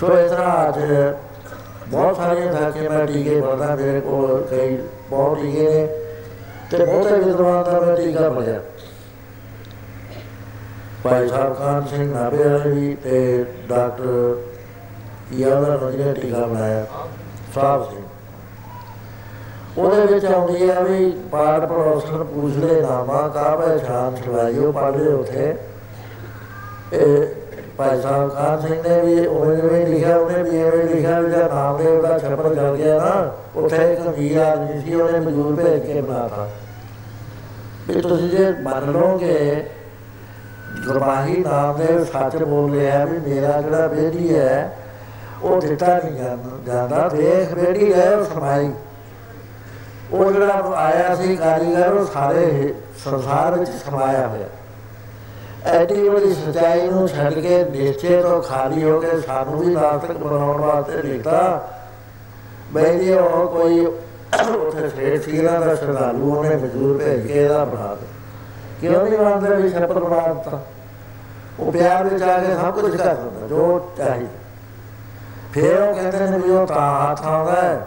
ਸੋ 0.01 0.19
ਇਸ 0.19 0.31
ਤਰ੍ਹਾਂ 0.31 0.69
ਅੱਜ 0.69 0.79
ਬਹੁਤ 1.89 2.17
ਸਾਰੀਆਂ 2.17 2.53
ਥਾਂ 2.53 2.71
ਕੇ 2.71 2.89
ਮੈਂ 2.89 3.07
ਟੀਕੇ 3.07 3.41
ਪੜਦਾ 3.41 3.75
ਮੇਰੇ 3.77 4.01
ਕੋਲ 4.01 4.47
ਕਈ 4.51 4.77
ਬਹੁਤ 5.11 5.39
ਟੀਕੇ 5.39 5.62
ਨੇ 5.62 5.87
ਤੇ 6.71 6.85
ਬਹੁਤੇ 6.85 7.19
ਵਿਦਵਾਨ 7.19 7.65
ਦਾ 7.65 7.81
ਮੈਂ 7.81 7.97
ਟੀਕਾ 7.97 8.29
ਪੜਿਆ 8.31 8.61
ਭਾਈ 11.05 11.28
ਸਾਹਿਬ 11.28 11.55
ਖਾਨ 11.55 11.86
ਸਿੰਘ 11.86 12.12
ਨਾਭੇ 12.12 12.43
ਵਾਲੇ 12.44 12.70
ਵੀ 12.70 12.94
ਤੇ 13.05 13.44
ਡਾਕਟਰ 13.68 14.36
ਯਾਦਾ 15.32 15.74
ਰਜਿਆ 15.82 16.12
ਟੀਕਾ 16.12 16.47
ਬਣਾਇਆ 16.47 16.85
ਸਾਹਿਬ 17.55 17.85
ਸਿੰਘ 17.85 18.02
ਉਹਦੇ 19.78 20.06
ਵਿੱਚ 20.12 20.24
ਆਉਂਦੀ 20.24 20.68
ਹੈ 20.70 20.81
ਵੀ 20.81 21.10
ਪਾਠ 21.32 21.64
ਪੜੋਸਣ 21.64 22.24
ਪੁੱਛਦੇ 22.24 22.81
ਨਾਮਾ 22.82 23.27
ਕਾਬੇ 23.35 23.78
ਸ਼ਾਨ 23.78 24.16
ਛਵਾਈਓ 24.16 24.72
ਪੜ੍ਹਦੇ 24.72 25.12
ਉਥੇ। 25.12 25.55
ਇਹ 26.93 27.27
ਭਾਈ 27.77 28.01
ਸਾਹਿਬ 28.01 28.35
ਖਾਨ 28.35 28.60
ਸਿੰਘ 28.60 28.82
ਨੇ 28.82 29.01
ਵੀ 29.01 29.27
ਉਹ 29.27 29.55
ਜਿਵੇਂ 29.56 29.86
ਲਿਖਿਆ, 29.86 30.16
ਉਹਨੇ 30.16 30.43
ਵੀ 30.43 30.56
ਇਹ 30.59 30.72
ਲਿਖਿਆ 30.85 31.20
ਵੀ 31.20 31.31
ਜਦ 31.31 31.52
ਨਾਮਦੇਵ 31.52 32.01
ਦਾ 32.02 32.18
ਛੱਪੜ 32.18 32.55
ਜਲ 32.55 32.77
ਗਿਆ 32.77 32.98
ਨਾ, 32.98 33.32
ਉੱਥੇ 33.56 33.93
ਇੱਕ 33.93 34.01
ਵੀਰ 34.18 34.39
ਆਦਮੀ 34.39 34.81
ਸੀ, 34.81 34.94
ਉਹਨੇ 34.94 35.20
ਮਜ਼ਦੂਰ 35.20 35.55
ਭੇਜ 35.56 35.86
ਕੇ 35.86 36.01
ਬਣਾਤਾ 36.01 36.48
ਵੀ 37.89 38.01
ਤੁਸੀਂ 38.01 38.28
ਜੇ 38.31 38.52
ਮੰਨ 38.62 38.93
ਲਓਗੇ 38.93 39.64
ਗੁਰਬਾਣੀ 40.86 41.36
ਨਾਮਦੇਵ 41.36 42.05
ਸੱਚ 42.05 42.36
ਬੋਲ 42.36 42.72
ਰਿਹਾ 42.72 43.05
ਵੀ 43.05 43.18
ਮੇਰਾ 43.20 43.60
ਜਿਹੜਾ 43.60 43.86
ਬੇਟੀ 43.88 44.34
ਹੈ, 44.34 44.76
ਉਹ 45.42 45.60
ਦਿੱਤਾ 45.60 45.97
ਨਹੀਂ 45.97 46.12
ਜਾਂਦਾ 46.66 47.09
ਦੇਖ 47.09 47.55
ਬੇਟੀ 47.55 47.92
ਹੈ 47.92 48.10
ਉਹ 48.16 48.24
ਸਮਾਈ। 48.24 48.70
ਉਹ 50.12 50.30
ਜਿਹੜਾ 50.32 50.72
ਆਇਆ 50.76 51.14
ਸੀ 51.14 51.36
ਕਾਰੀਗਰ, 51.36 51.92
ਉਹ 51.92 52.06
ਸਾਰੇ 52.06 52.74
ਸੰਸਾਰ 53.05 53.59
ਵਿੱਚ 53.59 53.70
ਸਮਾਇਆ 53.84 54.26
ਹੋਇਆ। 54.26 54.48
ਐਡੀ 55.70 56.09
ਬੜੀ 56.09 56.32
ਸਚਾਈ 56.34 56.88
ਨੂੰ 56.90 57.06
ਛੱਡ 57.09 57.34
ਕੇ 57.34 57.62
ਨਿਸ਼ਚੇ 57.64 58.20
ਤੋਂ 58.22 58.40
ਖਾਲੀ 58.42 58.82
ਹੋ 58.84 59.01
ਕੇ 59.01 59.20
ਸਾਨੂੰ 59.20 59.59
ਵੀ 59.59 59.74
ਨਾਸਤਕ 59.74 60.16
ਬਣਾਉਣ 60.18 60.60
ਵਾਸਤੇ 60.60 61.02
ਲਿਖਤਾ 61.02 61.68
ਬਈ 62.72 63.12
ਉਹ 63.12 63.47
ਕੋਈ 63.48 63.84
ਉੱਥੇ 63.84 64.88
ਸੇਠ 64.88 65.22
ਸੀਰਾ 65.22 65.59
ਦਾ 65.60 65.74
ਸ਼ਰਧਾਲੂ 65.74 66.34
ਉਹਨੇ 66.34 66.55
ਮਜ਼ਦੂਰ 66.56 66.98
ਭੇਜ 66.98 67.26
ਕੇ 67.26 67.42
ਇਹਦਾ 67.44 67.64
ਬਣਾ 67.64 67.94
ਦੇ 67.94 68.06
ਕਿਉਂ 68.81 69.05
ਨਹੀਂ 69.05 69.19
ਮੰਨਦੇ 69.19 69.55
ਵੀ 69.55 69.70
ਛੱਪੜ 69.70 69.98
ਬਣਾ 69.98 70.32
ਦਿੱਤਾ 70.32 70.61
ਉਹ 71.61 71.73
ਪਿਆਰ 71.73 72.05
ਵਿੱਚ 72.05 72.23
ਆ 72.23 72.39
ਕੇ 72.39 72.55
ਸਭ 72.55 72.81
ਕੁਝ 72.81 72.97
ਕਰ 72.97 73.15
ਦਿੰਦਾ, 73.15 73.47
ਜੋ 73.47 73.93
ਚਾਹੀ 73.97 74.27
ਫਿਰ 75.52 75.81
ਉਹ 75.81 75.94
ਕਹਿੰਦੇ 75.94 76.31
ਨੇ 76.31 76.39
ਵੀ 76.39 76.51
ਉਹ 76.51 76.66
ਤਾਂ 76.66 76.90
ਹੱਥ 77.02 77.23
ਆਉਂਦਾ 77.23 77.62
ਹੈ। 77.62 77.86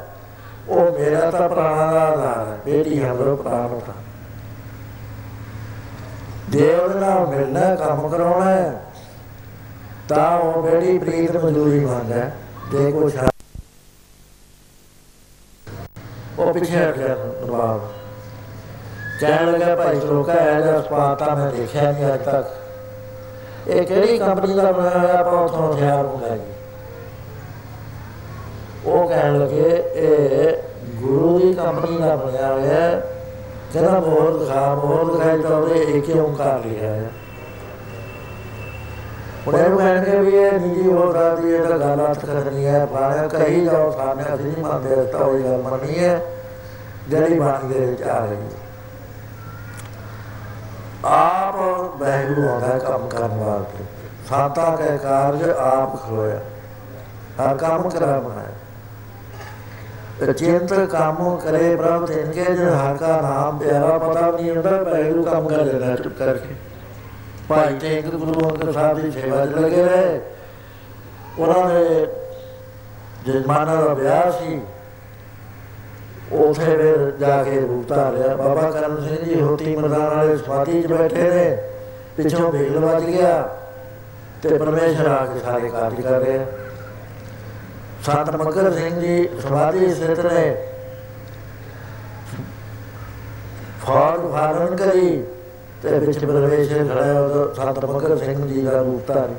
ਉਹ 0.70 1.00
ਮੇਰਾ 1.00 1.30
ਤਾਂ 1.32 1.48
ਪ੍ਰਾਣਾ 1.50 1.92
ਦਾ 1.92 2.02
ਆਧਾਰ 2.02 2.48
ਹੈ 2.48 2.58
ਬੇਟੀ 2.66 3.00
ਹਮਰੋ 3.04 3.36
ਪ੍ਰਾਣ 3.36 3.80
ਦਾ 3.80 3.94
ਦੇਵ 6.50 6.98
ਨਾਲ 7.00 7.28
ਮਿਲਣਾ, 7.28 7.76
ਕੰਮ 7.76 8.08
ਕਰਾਉਣਾ 8.10 8.52
ਹੈ। 8.52 8.82
ਤਾਂ 10.08 10.30
ਉਹ 10.40 10.62
ਬੇੜੀ 10.64 10.98
ਪ੍ਰੀਤ 10.98 11.36
ਮਜ਼ਦੂਰੀ 11.36 11.80
ਮੰਗਦਾ 11.80 12.30
ਦੇ 12.72 12.92
ਕੁਛ 12.92 13.16
ਉਹ 16.40 16.54
ਪਿੱਛੇ 16.54 16.78
ਹਟ 16.78 16.98
ਗਿਆ, 16.98 17.16
ਦਰਬਾਰ। 17.16 17.80
ਕਹਿਣ 19.24 19.52
ਲੱਗਾ, 19.52 19.76
ਭਾਈ 19.76 19.96
ਲੋਕਾ 19.96 20.34
ਹੈ 20.34 20.62
ਜਾਂ 20.62 20.82
ਸਪਾਤਾ 20.82 21.36
ਮੈਂ 21.36 21.52
ਦੇਖਿਆ 21.52 21.92
ਨਹੀਂ 21.92 22.14
ਅੱਜ 22.14 22.22
ਤੱਕ। 22.22 22.48
ਇਹ 23.68 23.86
ਕਿਹੜੀ 23.86 24.18
ਕੰਪਨੀ 24.18 24.54
ਦਾ 24.54 24.72
ਬਣਾਇਆ 24.72 25.00
ਹੋਇਆ, 25.00 25.14
ਆਪਾਂ 25.14 25.34
ਉਥੋਂ 25.34 25.74
ਹਥਿਆਰ 25.74 26.04
ਮੰਗਾਈਏ 26.04 26.40
ਉਹ 28.86 29.08
ਕਹਿਣ 29.08 29.40
ਲੱਗੇ, 29.40 29.84
ਇਹ 29.96 30.54
ਗੁਰੂ 31.02 31.40
ਦੀ 31.40 31.54
ਕੰਪਨੀ 31.54 31.98
ਦਾ 31.98 32.16
ਬਣਿਆ 32.16 32.54
ਹੋਇਆ 32.54 32.66
ਹੈ। 32.66 33.04
ਕਹਿੰਦਾ 33.74 34.00
ਮੋਹਰ 34.00 34.38
ਦਿਖਾ 34.38 34.76
ਮੋਹਰ 34.76 35.06
ਦਿਖਾਈ 35.06 35.42
ਤਾਂ 35.42 35.52
ਉਹਦੇ 35.52 35.76
ਇੱਕ 35.76 36.10
ਹੀ 36.10 36.20
ਓੰਕਾਰ 36.20 36.66
ਲਿਖਿਆ 36.66 36.90
ਹੈ। 36.90 37.10
ਉਹਨੇ 39.48 39.70
ਨੂੰ 39.70 39.78
ਕਹਿਣਗੇ 39.78 40.18
ਵੀ 40.18 40.38
ਇਹ 40.38 40.52
ਨਿੱਜੀ 40.52 40.90
ਹੋ 40.90 41.14
ਸਕਦੀ 41.14 41.54
ਹੈ 41.54 41.64
ਤਾਂ 41.64 41.80
ਗੱਲ 41.80 42.06
ਅਰਥ 42.06 42.26
ਕਰਨੀ 42.26 42.66
ਹੈ। 42.66 42.86
ਬਾਹਰ 42.86 43.28
ਕਹੀ 43.28 43.66
ਜਾਓ 43.66 43.92
ਸਾਹਮਣੇ 43.92 44.36
ਅਸੀਂ 44.36 44.46
ਨਹੀਂ 44.46 44.64
ਮੰਨਦੇ 44.64 45.06
ਤਾਂ 45.06 45.20
ਉਹੀ 45.20 45.44
ਗੱਲ 45.44 45.58
ਮੰਨੀ 45.58 46.00
ਹੈ। 46.00 46.22
ਜਿਹੜੀ 47.08 47.40
ਬਾਣੀ 47.40 47.74
ਦੇ 47.74 47.86
ਵਿੱਚ 47.86 48.04
ਆ 48.04 48.26
ਰਹੀ 48.26 48.36
ਹੈ। 48.36 48.63
ਆਪ 51.06 51.56
ਬਹਿਰੂ 52.00 52.48
ਆਉਂਦਾ 52.50 52.78
ਕੰਮ 52.80 53.08
ਕਰਨ 53.08 53.38
ਵਾਸਤੇ। 53.38 53.84
ਸਾਤਾ 54.30 54.76
ਕੇ 54.76 54.98
ਕਾਰਜ 54.98 55.50
ਆਪ 55.50 55.96
ਖਲੋਇਆ। 56.04 56.40
ਆ 57.40 57.54
ਕੰਮ 57.56 57.90
ਕਰਾ 57.90 58.20
ਬਣਾਇਆ 58.20 58.52
ਚੇਤਰ 60.34 60.86
ਕੰਮ 60.86 61.36
ਕਰੇ 61.38 61.76
ਪ੍ਰਭ 61.76 62.06
ਤਿਨਕੇ 62.06 62.44
ਜੋ 62.44 62.66
ਹਰ 62.66 62.98
ਕਾ 62.98 63.22
ਨਾਮ 63.22 63.58
ਪਿਆਰਾ, 63.58 63.98
ਪਤਾ 63.98 64.32
ਨਹੀਂ 64.32 64.52
ਹੁੰਦਾ 64.52 64.84
ਬਹਿਰੂ 64.84 65.24
ਕੰਮ 65.24 65.48
ਕਰ 65.48 65.64
ਲੈਣਾ 65.64 65.96
ਚੁੱਪ 65.96 66.18
ਕਰਕੇ। 66.18 66.56
ਭਾਈ 67.50 67.78
ਤੇ 67.80 68.02
ਗੁਰੂ 68.02 68.50
ਅੰਗਦ 68.50 68.72
ਸਾਹਿਬ 68.72 69.00
ਦੀ 69.00 69.12
ਸੇਵਾ 69.12 69.46
'ਚ 69.46 69.50
ਲੱਗੇ 69.50 69.84
ਰਹੇ। 69.84 70.22
ਉਹਨਾਂ 71.40 71.70
ਦੇ 71.70 72.08
ਜਨਮਾਨਾ 73.26 73.76
ਦਾ 73.76 73.94
ਵਿਆਹ 73.94 74.32
ਸੀ 74.32 74.62
ਉਥੇ 76.34 76.66
ਫਿਰ 76.66 77.12
ਜਾ 77.20 77.44
ਕੇ 77.44 77.60
ਰੂਪਤਾ 77.60 78.12
ਰਿਹਾ 78.12 78.36
ਬਾਬਾ 78.36 78.70
ਕਰਨ 78.72 79.02
ਸਿੰਘ 79.02 79.18
ਜੀ 79.26 79.42
ਹੋਤੀ 79.42 79.76
ਮਰਦਾਨ 79.76 80.16
ਵਾਲੇ 80.16 80.38
ਸਵਾਤੀ 80.38 80.82
'ਚ 80.82 80.88
ਬੈਠੇ 80.88 81.30
ਨੇ। 81.30 81.58
ਪਿੱਛੋਂ 82.18 82.52
ਭੀੜ 82.52 82.72
ਵੱਜ 82.72 83.04
ਗਿਆ 83.04 83.50
ਤੇ 84.42 84.58
ਪਰਮੇਸ਼ਰ 84.58 85.08
ਆ 85.08 85.26
ਕੇ 85.26 85.40
ਸਾਰੇ 85.40 85.70
ਕਾਰਜ 85.70 86.02
ਕਰ 86.02 86.20
ਰਿਹਾ। 86.22 86.46
ਸੰਤ 88.06 88.36
ਮਗਰ 88.36 88.72
ਸਿੰਘ 88.72 89.00
ਜੀ 89.00 89.30
ਸਮਾਧੀ 89.40 89.94
ਸਥਿਤ 89.94 90.20
ਨੇ। 90.26 90.56
ਫੌਜ 93.86 94.32
ਫਾਰਨ 94.32 94.76
ਕਰੀ 94.76 95.24
ਤੇ 95.84 96.00
ਵਿੱਚ 96.00 96.26
ਪ੍ਰਵੇਸ਼ 96.26 96.70
ਖੜਾ 96.70 97.20
ਉਹ 97.20 97.54
ਸੰਤ 97.54 97.86
ਮਗਰ 97.86 98.18
ਸਿੰਘ 98.18 98.46
ਜੀ 98.48 98.62
ਦਾ 98.62 98.82
ਰੂਪ 98.82 99.08
ਧਾਰੀ। 99.08 99.36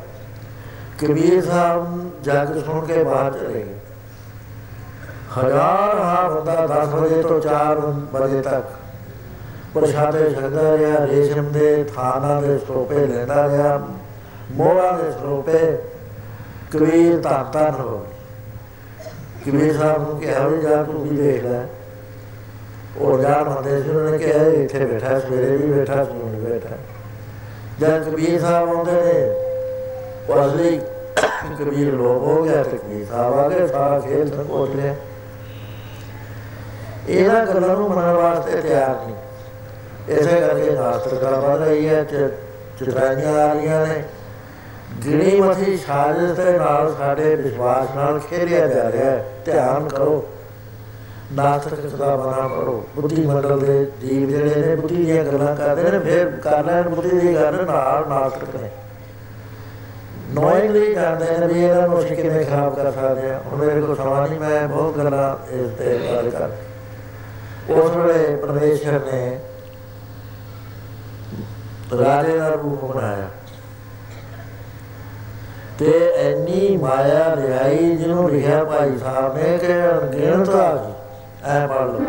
ਕਬੀਰ 0.98 1.40
ਸਾਹਿਬ 1.42 2.10
ਜਗ 2.22 2.58
ਸੁਣ 2.66 2.84
ਕੇ 2.86 3.02
ਬਾਹਰ 3.04 3.32
ਚਲੇ 3.32 3.52
ਗਏ। 3.54 3.74
ਹਜ਼ਾਰ 5.38 5.98
ਹਾ 5.98 6.28
ਹੁੰਦਾ 6.28 6.66
10 6.66 6.94
ਵਜੇ 6.94 7.22
ਤੋਂ 7.22 7.40
4 7.40 7.78
ਵਜੇ 8.12 8.40
ਤੱਕ। 8.40 8.64
ਪ੍ਰਸ਼ਾਦੇ 9.74 10.28
ਛਕਦਾ 10.30 10.76
ਰਿਹਾ, 10.76 11.06
ਰੇਸ਼ਮ 11.06 11.50
ਦੇ 11.52 11.84
ਥਾਨਾਂ 11.94 12.40
ਦੇ 12.42 12.58
ਸਟੋਪੇ 12.58 13.06
ਲੈਂਦਾ 13.06 13.46
ਰਿਹਾ, 13.48 13.78
ਮੋਹਰਾਂ 14.52 14.92
ਦੇ 14.98 15.10
ਸਟੋਪੇ, 15.12 15.78
ਕਬੀਰ 16.72 17.20
ਤਾਂ 17.20 17.44
ਤਾਂ 17.44 17.70
ਹੋ 17.72 18.04
ਕਬੀਰ 19.46 19.78
ਸਾਹਿਬ 19.78 20.02
ਨੂੰ 20.02 20.20
ਕਿਹਾ 20.20 20.46
ਵੀ, 20.48 20.60
ਜਾ 20.60 20.82
ਤੂੰ 20.82 21.02
ਵੀ 21.02 21.16
ਦੇਖ 21.16 21.44
ਲੈ। 21.44 21.64
ਉਹ 22.96 23.18
ਜਾਣ 23.18 23.48
ਹੁੰਦੇ 23.48 23.82
ਸੀ 23.82 23.90
ਉਹਨੇ 23.90 24.18
ਕਿਹਾ, 24.18 24.44
ਇੱਥੇ 24.44 24.84
ਬੈਠਾ, 24.84 25.18
ਸਵੇਰੇ 25.18 25.56
ਵੀ 25.56 25.72
ਬੈਠਾ 25.72 26.04
ਸੀ 26.04 26.12
ਹੁਣ 26.12 26.36
ਬੈਠਾ। 26.44 26.76
ਜਦ 27.80 28.04
ਕਬੀਰ 28.04 28.40
ਸਾਹਿਬ 28.40 28.68
ਆਉਂਦੇ 28.68 28.92
ਨੇ 28.92 29.34
ਉਹ 30.28 30.46
ਅਸਲੀ 30.46 30.80
ਕਬੀਰ 31.58 31.92
ਲੋਕ 31.92 32.22
ਹੋ 32.22 32.42
ਗਿਆ 32.42 32.62
ਤੇ 32.62 32.76
ਕਬੀਰ 32.76 33.06
ਸਾਹਿਬ 33.06 33.38
ਆ 33.38 33.48
ਗਏ, 33.48 33.66
ਸਾਰਾ 33.66 33.98
ਖੇਲ 34.00 34.30
ਸੰਕੋਚ 34.30 34.70
ਲਿਆ। 34.70 34.94
ਇਹਨਾਂ 37.08 37.46
ਗੱਲਾਂ 37.46 37.76
ਨੂੰ 37.76 37.90
ਮੰਨਣ 37.90 38.12
ਵਾਸਤੇ 38.12 38.60
ਤਿਆਰ 38.60 39.06
ਨਹੀਂ 39.06 39.16
ਇਸੇ 40.08 40.40
ਕਰਕੇ 40.40 40.70
ਨਾਸਤਿਕਤਾ 40.70 41.30
ਵੱਧ 41.30 41.62
ਰਹੀ 41.62 41.88
ਹੈ 41.88 42.04
ਚਿਤਰਾਈਆਂ 42.04 43.48
ਆ 43.48 43.52
ਰਹੀਆਂ 43.52 43.86
ਨੇ। 43.86 44.04
ਗਿਣੀ 45.04 45.40
ਮਥੀ 45.40 45.76
ਸਾਜ਼ਿਸ਼ 45.76 46.32
ਦੇ 46.32 46.58
ਨਾਲ 46.58 46.94
ਸਾਡੇ 46.98 47.34
ਵਿਸ਼ਵਾਸ 47.34 47.96
ਨਾਲ 47.96 48.18
ਖੇਰਿਆ 48.18 48.66
ਜਾ 48.66 48.92
ਰਿਹਾ 48.92 49.10
ਹੈ। 49.10 49.26
ਧਿਆਨ 49.44 49.88
ਕਰੋ। 49.88 50.28
ਨਾਸਤਿਕ 51.32 51.96
ਦਾ 51.96 52.16
ਬਣਾ 52.16 52.48
ਪੜੋ। 52.48 52.84
ਬੁੱਧੀ 52.96 53.26
ਮੰਡਲ 53.26 53.60
ਦੇ 53.60 53.86
ਜੀਵ 54.00 54.28
ਜਿਹੜੇ 54.28 54.66
ਨੇ, 54.66 54.74
ਬੁੱਧੀ 54.74 54.96
ਦੀਆਂ 54.96 55.24
ਗੱਲਾਂ 55.24 55.56
ਕਰਦੇ 55.56 55.90
ਨੇ, 55.90 55.98
ਫਿਰ 55.98 56.30
ਕਰ 56.30 56.64
ਲੈਣ, 56.64 56.88
ਬੁੱਧੀ 56.88 57.18
ਦੀ 57.18 57.34
ਗੱਲ 57.34 57.64
ਨਾਲ 57.66 58.08
ਨਾਸਤਿਕ 58.08 58.62
ਨੇ। 58.62 58.70
ਨੋਇੰਗਲੀ 60.30 60.94
ਜਾਣਦੇ 60.94 61.38
ਨੇ 61.38 61.46
ਵੀ 61.46 61.64
ਇਹਨਾਂ 61.64 61.88
ਨੂੰ 61.88 62.00
ਅਸੀਂ 62.00 62.16
ਕਿਵੇਂ 62.16 62.44
ਖਰਾਬ 62.44 62.74
ਕਰ 62.74 62.92
ਸਕਦੇ 62.92 63.30
ਆ? 63.30 63.40
ਹੁਣ 63.46 63.58
ਮੇਰੇ 63.58 63.80
ਕੋਲ 63.80 63.96
ਸਮਾਂ 63.96 64.28
ਨਹੀਂ, 64.28 64.40
ਮੈਂ 64.40 64.68
ਬਹੁਤ 64.68 64.96
ਗੱਲਾਂ 64.96 65.52
ਇਸ 65.52 65.70
ਤੇ 65.78 66.00
ਗੱਲ 66.12 66.30
ਕਰ 66.30 66.48
ਉਸ 67.70 67.90
ਵੇਲੇ 67.90 68.36
ਪਰਮੇਸ਼ਰ 68.36 69.00
ਨੇ 69.12 69.38
ਰਾਜੇ 71.98 72.36
ਦਾ 72.38 72.48
ਰੂਪ 72.48 72.84
ਬਣਾਇਆ। 72.84 73.28
ਤੇ 75.78 75.92
ਐਨੀ 76.16 76.76
ਮਾਇਆ 76.76 77.34
ਲਿਆਈ 77.34 77.96
ਜਿਹਨੂੰ 77.96 78.30
ਲਿਖਿਆ 78.30 78.64
ਭਾਈ 78.64 78.98
ਸਾਹਿਬ 78.98 79.36
ਨੇ 79.36 79.58
ਕਿ 79.58 79.72
ਅਣਗਿਣਤ 79.90 80.48
ਆ 80.48 80.74
ਗਈ 80.74 80.92
ਐ 81.44 81.66
ਪੜ 81.66 81.80
ਲਓ। 81.80 82.00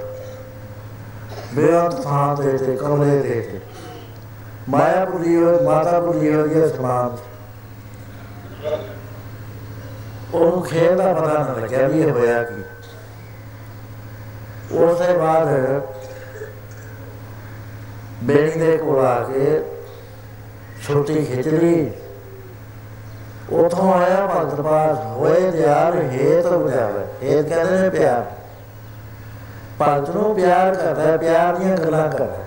ਬੇਅੰਤ 1.55 2.03
ਥਾਂ 2.03 2.36
ਦੇ 2.36 2.59
ਤੇ 2.59 2.77
ਕਮਰੇ 2.77 3.19
ਦੇ 3.19 3.40
ਤੇ। 3.40 3.61
ਮਾਇਆਪੁਰੀ 4.69 5.36
ਹੋਏ 5.36 5.61
ਮਾਤਾਪੁਰੀ 5.61 6.35
ਹੋਏ 6.35 6.51
ਇਹ 6.51 6.69
ਸਮਾਨ 6.69 7.16
ਉਹਨੂੰ 10.35 10.62
ਖੇਡ 10.62 10.93
ਦਾ 10.93 11.15
ਪਤਾ 11.15 11.32
ਨਾ 11.32 11.55
ਲੱਗਿਆ 11.61 11.89
ਵੀ 11.89 12.01
ਇਹ 12.01 12.11
ਹੋਇਆ 12.11 12.43
ਕੀ। 12.43 12.62
ਉਸੇ 14.77 15.16
ਬਾਅਦ 15.19 15.48
ਬੇੜੀ 18.24 18.61
ਦੇ 18.61 18.77
ਕੋਲ 18.77 19.07
ਆ 19.07 19.23
ਕੇ 19.23 19.65
ਛੋਟੀ 20.86 21.24
ਖਿੱਚ 21.24 21.48
ਲਈ। 21.48 21.90
ਉਥੋਂ 23.57 23.95
ਆਇਆ 23.95 24.27
ਭਗਤ 24.27 24.61
ਪਾਸ 24.61 24.99
ਹੋਏ 25.05 25.51
ਦਿਆਰ 25.51 25.95
ਹੇਤ 25.95 26.47
ਬੁਝਾਵੇ 26.47 27.05
ਹੇਤ 27.23 27.49
ਕਹਿੰਦੇ 27.49 27.78
ਨੇ 27.78 27.91
ਪਿਆਰ। 27.91 28.24
ਭਗਤ 29.83 30.11
ਨੂੰ 30.11 30.35
ਪਿਆਰ 30.35 30.74
ਕਰਦਾ 30.74 31.03
ਹੈ, 31.03 31.16
ਪਿਆਰ 31.16 31.57
ਦੀਆਂ 31.57 31.77
ਗੱਲਾਂ 31.77 32.09
ਕਰਦਾ। 32.09 32.24
ਹੈ। 32.24 32.47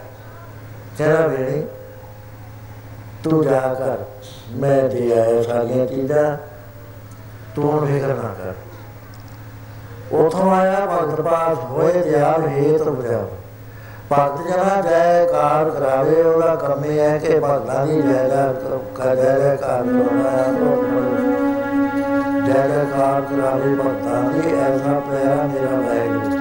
ਕਹਿੰਦਾ 0.98 1.28
ਬੇੜੀ 1.28 1.64
ਤੂੰ 3.24 3.44
ਜਾ 3.44 3.60
ਕਰ। 3.60 3.98
ਮੈਂ 4.52 4.84
ਦੇ 4.84 5.22
ਆਇਆ 5.22 5.44
ਸਾਰੀਆਂ 5.44 5.88
ਚੀਜ਼ਾਂ। 5.88 6.38
ਤੂੰ 7.56 7.72
ਹੁਣ 7.72 7.86
ਫਿਕਰ 7.86 8.08
ਨਾ 8.08 8.36
ਕਰ। 8.44 8.54
ਉਥੋਂ 10.16 10.56
ਆਇਆ 10.56 10.80
ਭਗਤ 10.86 11.22
ਪਾਸ 11.22 11.58
ਹੋਏ 11.58 12.02
ਦਿਆਲ 12.02 12.48
ਹੇਤ 12.48 12.82
ਬੁਝਾਵੇ 12.82 13.39
ਭਗਤ 14.12 14.48
ਜਨਾ 14.48 14.82
ਜੈਕਾਰ 14.82 15.70
ਕਰਾਵੇ, 15.70 16.22
ਉਹਦਾ 16.22 16.56
ਕੰਮ 16.56 16.86
ਇਹ 16.86 17.00
ਹੈ 17.00 17.18
ਕਿ 17.18 17.40
ਭਗਤਾਂ 17.40 17.86
ਦੀ 17.88 18.02
ਜੈ 18.02 18.24
ਜੈ 18.30 18.46
ਕਰ 18.96 19.16
ਜੈ 19.16 19.38
ਜੈਕਾਰ 19.40 19.84
ਕਰਾਉਣਾ 19.84 20.32
ਜੈ 22.48 22.68
ਜੈਕਾਰ 22.68 23.22
ਕਰਾਵੇ, 23.22 23.76
ਭਗਤਾਂ 23.76 24.24
ਦੀ, 24.24 24.56
ਐਸਾ 24.56 25.00
ਪਿਆਰਾ 25.00 25.44
ਮੇਰਾ 25.44 25.76
ਵਾਹਿਗੁਰੂ 25.78 26.39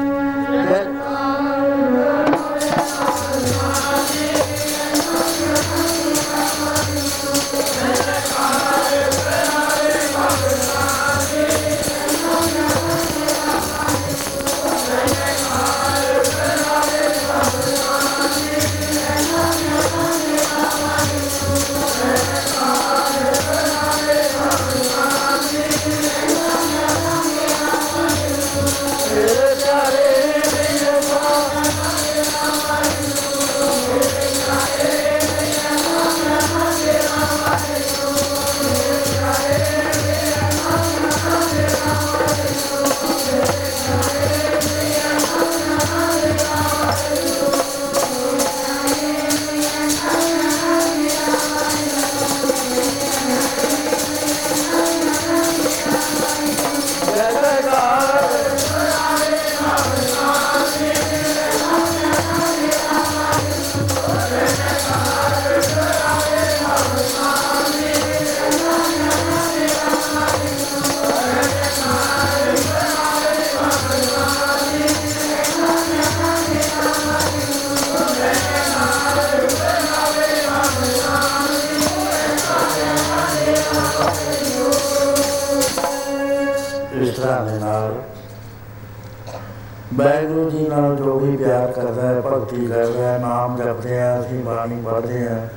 ਹੈ 92.58 92.66
ਭਗਤੀ 92.66 92.66
ਕਰਦਾ 92.66 93.12
ਹੈ 93.12 93.18
ਨਾਮ 93.18 93.56
ਜਪਦੇ 93.56 94.00
ਆ, 94.00 94.20
ਅਸੀਂ 94.20 94.44
ਬਾਣੀ 94.44 94.82
ਪੜ੍ਹਦੇ 94.84 95.26
ਆ। 95.26 95.48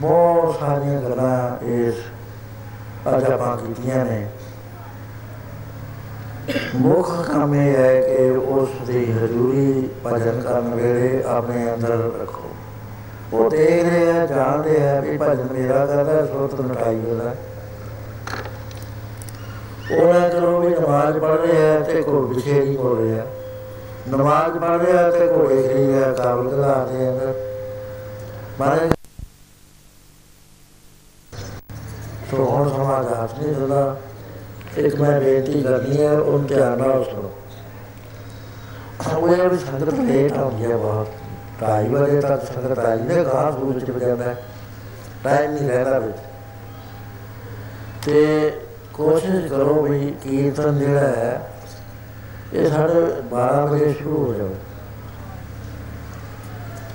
ਬਹੁਤ 0.00 0.54
ਸਾਰੀਆਂ 0.60 1.02
ਗੱਲਾਂ 1.02 1.64
ਇਸ 1.64 1.94
ਅੱਜ 3.16 3.24
ਆਪਾਂ 3.24 3.56
ਕੀਤੀਆਂ 3.56 4.04
ਨੇ। 4.04 4.26
ਮੁੱਖ 6.74 7.30
ਕੰਮ 7.32 7.54
ਇਹ 7.54 7.76
ਹੈ 7.76 8.00
ਕਿ 8.00 8.30
ਉਸ 8.30 8.68
ਦੀ 8.86 9.12
ਹਜ਼ੂਰੀ 9.12 9.90
ਭਜਨ 10.06 10.40
ਕਰਨ 10.40 10.74
ਵੇਲੇ 10.74 11.22
ਆਪਣੇ 11.26 11.74
ਅੰਦਰ 11.74 12.10
ਰੱਖੋ। 12.20 12.50
ਉਹ 13.32 13.50
ਦੇਖ 13.50 13.84
ਰਹੇ 13.84 14.20
ਆ, 14.20 14.26
ਜਾਣਦੇ 14.26 14.88
ਆ 14.88 15.00
ਵੀ 15.00 15.18
ਭਜਨ 15.18 15.48
ਮੇਰਾ 15.52 15.86
ਕਰਦਾ 15.86 16.26
ਸੋਤ 16.26 16.60
ਨਟਾਈ 16.60 17.00
ਉਹਦਾ 17.10 17.34
ਉਹਨਾਂ 20.02 20.30
ਚਲੋ 20.30 20.60
ਵੀ 20.60 20.74
ਨਮਾਜ਼ 20.74 21.18
ਪੜ੍ਹ 21.18 21.34
ਰਹੇ 21.34 21.76
ਆ 21.76 21.80
ਤੇ 21.80 22.02
ਕੋਲ 22.02 22.26
ਵਿਖੇ 22.26 22.60
ਨਹੀਂ 22.64 22.76
ਹੋ 22.76 22.94
ਰਹੇ। 22.94 23.20
ਆ 23.20 23.26
ਨਮਾਜ਼ 24.08 24.58
ਪੜ੍ਹ 24.58 24.82
ਰਹੇ 24.82 24.98
ਆ 24.98 25.10
ਤੇ 25.10 25.26
ਘੋੜੇ 25.26 25.62
ਖਰੀ 25.62 25.86
ਰਿਹਾ 25.86 26.12
ਕਾਬਲ 26.12 26.48
ਕਰਾਦੇ 26.48 27.06
ਆ 27.08 27.32
ਮਾਰੇ 28.60 28.90
ਸੋ 32.30 32.44
ਹੁਣ 32.44 32.68
ਸਮਾਜ 32.68 33.06
ਹੱਥ 33.06 33.38
ਨਹੀਂ 33.38 33.54
ਦਿੰਦਾ 33.54 33.96
ਇੱਕ 34.76 35.00
ਮੈਂ 35.00 35.20
ਬੇਨਤੀ 35.20 35.62
ਕਰਨੀ 35.62 36.00
ਹੈ 36.02 36.12
ਉਹ 36.12 36.38
ਧਿਆਨ 36.38 36.78
ਨਾਲ 36.78 37.04
ਸੁਣੋ। 37.04 37.30
ਉਹ 39.16 39.28
ਇਹ 39.28 39.48
ਵੀ 39.48 39.58
ਸੰਗਤ 39.58 39.94
ਲੇਟ 39.94 40.32
ਆਉਂਦੀ 40.32 40.70
ਹੈ 40.72 40.76
ਬਹੁਤ। 40.76 41.08
ਢਾਈ 41.60 41.88
ਵਜੇ 41.88 42.20
ਤੱਕ 42.20 42.44
ਸੰਗਤ 42.44 42.78
ਆਈ 42.78 42.98
ਨੇ 42.98 43.24
ਗਾਂ 43.24 43.52
ਸੂਰਜ 43.52 43.84
ਚ 43.84 43.90
ਜਾਂਦਾ 43.90 44.24
ਹੈ 44.24 44.36
ਟਾਈਮ 45.24 45.50
ਨਹੀਂ 45.50 45.68
ਰਹਿੰਦਾ 45.68 45.98
ਵਿੱਚ। 45.98 46.16
ਤੇ 48.06 48.60
ਕੋਸ਼ਿਸ਼ 48.94 49.46
ਕਰੋ 49.46 49.82
ਵੀ 49.82 50.14
ਕੀਰਤਨ 50.22 50.78
ਜਿਹੜਾ 50.78 51.00
ਹੈ 51.00 51.53
ਇਹ 52.54 52.68
ਸਾਡੇ 52.68 53.06
12 53.30 53.66
ਵਜੇ 53.66 53.94
ਸ਼ੁਰੂ 54.02 54.26
ਹੋ 54.26 54.34
ਜਾਵੇ। 54.34 54.54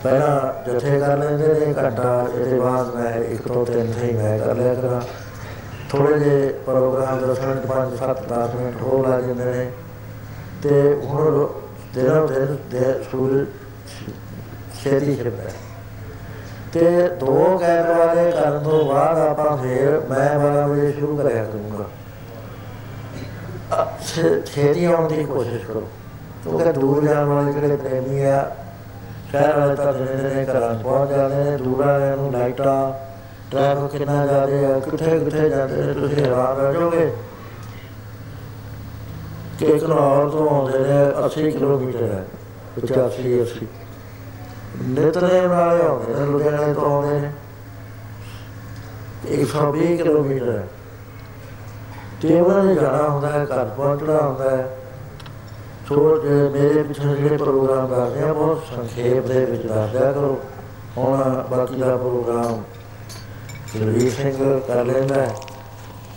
ਪਹਿਲਾਂ 0.04 0.70
ਜਥੇ 0.72 1.00
ਕਰ 1.00 1.18
ਲੈਂਦੇ 1.18 1.48
ਨੇ 1.48 1.74
ਘੰਟਾ 1.84 2.26
ਇਹਦੇ 2.36 2.60
ਬਾਅਦ 2.60 2.96
ਮੈਂ 2.96 3.14
ਇੱਕ 3.14 3.48
ਤੋਂ 3.48 3.66
ਤਿੰਨ 3.66 3.94
ਹੀ 4.04 4.14
ਮੈਂ 4.14 4.40
ਕਰ 4.40 4.56
ਲਿਆ 4.56 4.74
ਕਰਾਂ। 4.74 5.02
ਥੋੜੇ 5.90 6.20
ਜਿਹੇ 6.20 6.54
ਪ੍ਰੋਗਰਾਮ 6.66 7.20
ਦਸ 7.20 7.40
ਮਿੰਟ 7.40 7.66
ਪੰਜ 7.66 8.00
ਸੱਤ 8.00 8.34
10 8.34 8.56
ਮਿੰਟ 8.56 8.82
ਹੋਰ 8.82 9.08
ਲੱਗ 9.08 9.24
ਜਾਂਦੇ 9.24 9.46
ਨੇ। 9.46 9.72
ਤੇ 10.64 11.02
ਹੁਣ 11.06 11.50
ਦਿਨੋਂ 11.94 12.28
ਦਿਨ 12.28 12.58
ਦੇ 12.72 13.04
ਸੂਰਜ 13.12 13.48
ਛੇਤੀ 14.84 15.16
ਛਿਪਦਾ 15.16 15.44
ਹੈ। 15.44 15.54
ਤੇ 16.74 17.08
ਦੋ 17.08 17.58
ਗੈਰ 17.62 17.94
ਵਾਲੇ 17.94 18.32
ਕਰਨ 18.32 18.64
ਤੋਂ 18.64 18.86
ਬਾਅਦ 18.86 19.18
ਆਪਾਂ 19.18 19.58
ਫੇਰ 19.58 20.02
ਮੈਂ 20.10 20.40
12 20.40 20.68
ਵਜੇ 20.68 20.92
ਸ਼ੁਰੂ 20.92 21.18
ਕਰਿਆ 21.18 21.44
ਕਰੂੰਗਾ। 21.44 21.84
ਅ, 21.84 21.84
ਛੇ- 21.84 21.99
ਛੇਤੀ 23.72 24.86
ਆਉਣ 24.86 25.08
ਦੀ 25.10 25.24
ਕੋਸ਼ਿਸ਼ 25.26 25.66
ਕਰੋ 25.66 25.88
ਉਹ 26.48 26.60
ਕਿ 26.60 26.72
ਦੂਰ 26.72 27.04
ਜਾਣ 27.04 27.26
ਵਾਲੇ 27.26 27.52
ਜਿਹੜੇ 27.54 27.76
ਪ੍ਰੇਮੀ 27.78 28.24
ਆ 28.24 28.50
ਸ਼ਹਿਰ 29.30 29.58
ਵਾਲੇ 29.58 29.76
ਤਾਂ 29.76 29.92
ਜਿਹੜੇ 29.94 30.36
ਨੇ 30.36 30.46
ਘਰਾਂ 30.46 30.74
'ਚ 30.76 30.82
ਪਹੁੰਚ 30.84 31.10
ਜਾਂਦੇ 31.10 31.44
ਨੇ 31.44 31.58
ਦੂਰ 31.58 31.78
ਵਾਲਿਆਂ 31.78 32.16
ਨੂੰ 32.18 32.32
ਲਾਈਟਾਂ 32.32 32.94
ਟ੍ਰੈਫਿਕ 33.52 33.92
ਕਿੰਨਾ 33.92 34.26
ਜ਼ਿਆਦਾ 34.26 34.68
ਆ 34.68 34.80
ਕਿੱਥੇ 34.80 35.20
ਕਿੱਥੇ 35.20 35.50
ਜਾਂਦੇ 35.50 35.82
ਨੇ 35.84 35.94
ਤੁਸੀਂ 35.94 36.18
ਹੈਰਾਨ 36.18 36.58
ਰਹਿ 36.58 36.74
ਜਾਓਗੇ 36.74 37.12
ਕਿ 39.60 39.80
ਘਨੌਰ 39.80 40.30
ਤੋਂ 40.30 40.50
ਆਉਂਦੇ 40.50 40.80
ਨੇ 40.80 40.98
80 41.26 41.52
ਕਿਲੋਮੀਟਰ 41.52 42.04
ਹੈ 42.04 42.24
85 42.80 43.38
80 43.42 43.68
ਨਿਤਨੇ 44.90 45.48
ਨਾਲੇ 45.48 45.84
ਆਉਂਦੇ 45.84 46.14
ਨੇ 46.14 46.26
ਲੁਧਿਆਣੇ 46.26 46.74
ਤੋਂ 46.74 46.86
ਆਉਂਦੇ 46.86 47.20
ਨੇ 47.20 47.32
120 49.38 49.96
ਕਿਲੋਮੀਟਰ 49.98 50.50
ਹੈ 50.50 50.68
ਤੇ 52.22 52.40
ਉਹਨਾਂ 52.42 52.64
ਨੇ 52.64 52.76
ਜਾਣਾ 52.76 53.10
ਹੁੰਦਾ 53.10 53.30
ਹੈ, 53.30 53.46
ਘਰ 53.46 53.66
ਪਹੁੰਚਣਾ 53.66 54.18
ਹੁੰਦਾ 54.22 54.50
ਹੈ। 54.50 54.78
ਸੋ 55.90 56.18
ਜੇ 56.18 56.50
ਮੇਰੇ 56.50 56.84
ਪਿੱਛੇ 56.84 57.16
ਜਿਹੜੇ 57.16 57.38
ਪ੍ਰੋਗਰਾਮ 57.38 57.88
ਕਰਦੇ 57.88 58.24
ਆ, 58.24 58.34
ਬਹੁਤ 58.34 58.64
ਸੰਖੇਪ 58.76 59.28
ਦੇ 59.28 59.46
ਵਿੱਚ 59.46 59.66
ਦੱਸਦਿਆ 59.66 60.12
ਕਰੋ। 60.12 60.40
ਹੁਣ 60.98 61.44
ਬਾਕੀ 61.52 61.76
ਦਾ 61.76 61.98
ਪ੍ਰੋਗਰਾਮ 61.98 62.64
ਰਵੀ 63.82 64.10
ਸਿੰਘ 64.10 64.60
ਕਰ 64.68 64.86
ਲੈਂਦਾ 64.86 65.16
ਹੈ 65.16 65.36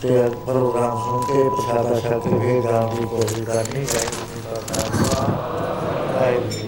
ਤੇ 0.03 0.31
ਪ੍ਰੋਗਰਾਮ 0.47 0.99
ਸੁਣ 0.99 1.21
ਕੇ 1.23 1.49
ਪ੍ਰਸ਼ਾਦਾ 1.49 2.01
ਛਕ 2.01 2.29
ਕੇ 2.29 2.39
ਫੇਰ 2.39 2.63
ਜਾਣ 2.63 2.95
ਦੀ 2.95 3.05
ਕੋਸ਼ਿਸ਼ 3.05 3.43
ਕਰਨੀ 3.43 3.85
ਚਾਹੀਦੀ 3.85 4.43
ਹੈ। 6.47 6.62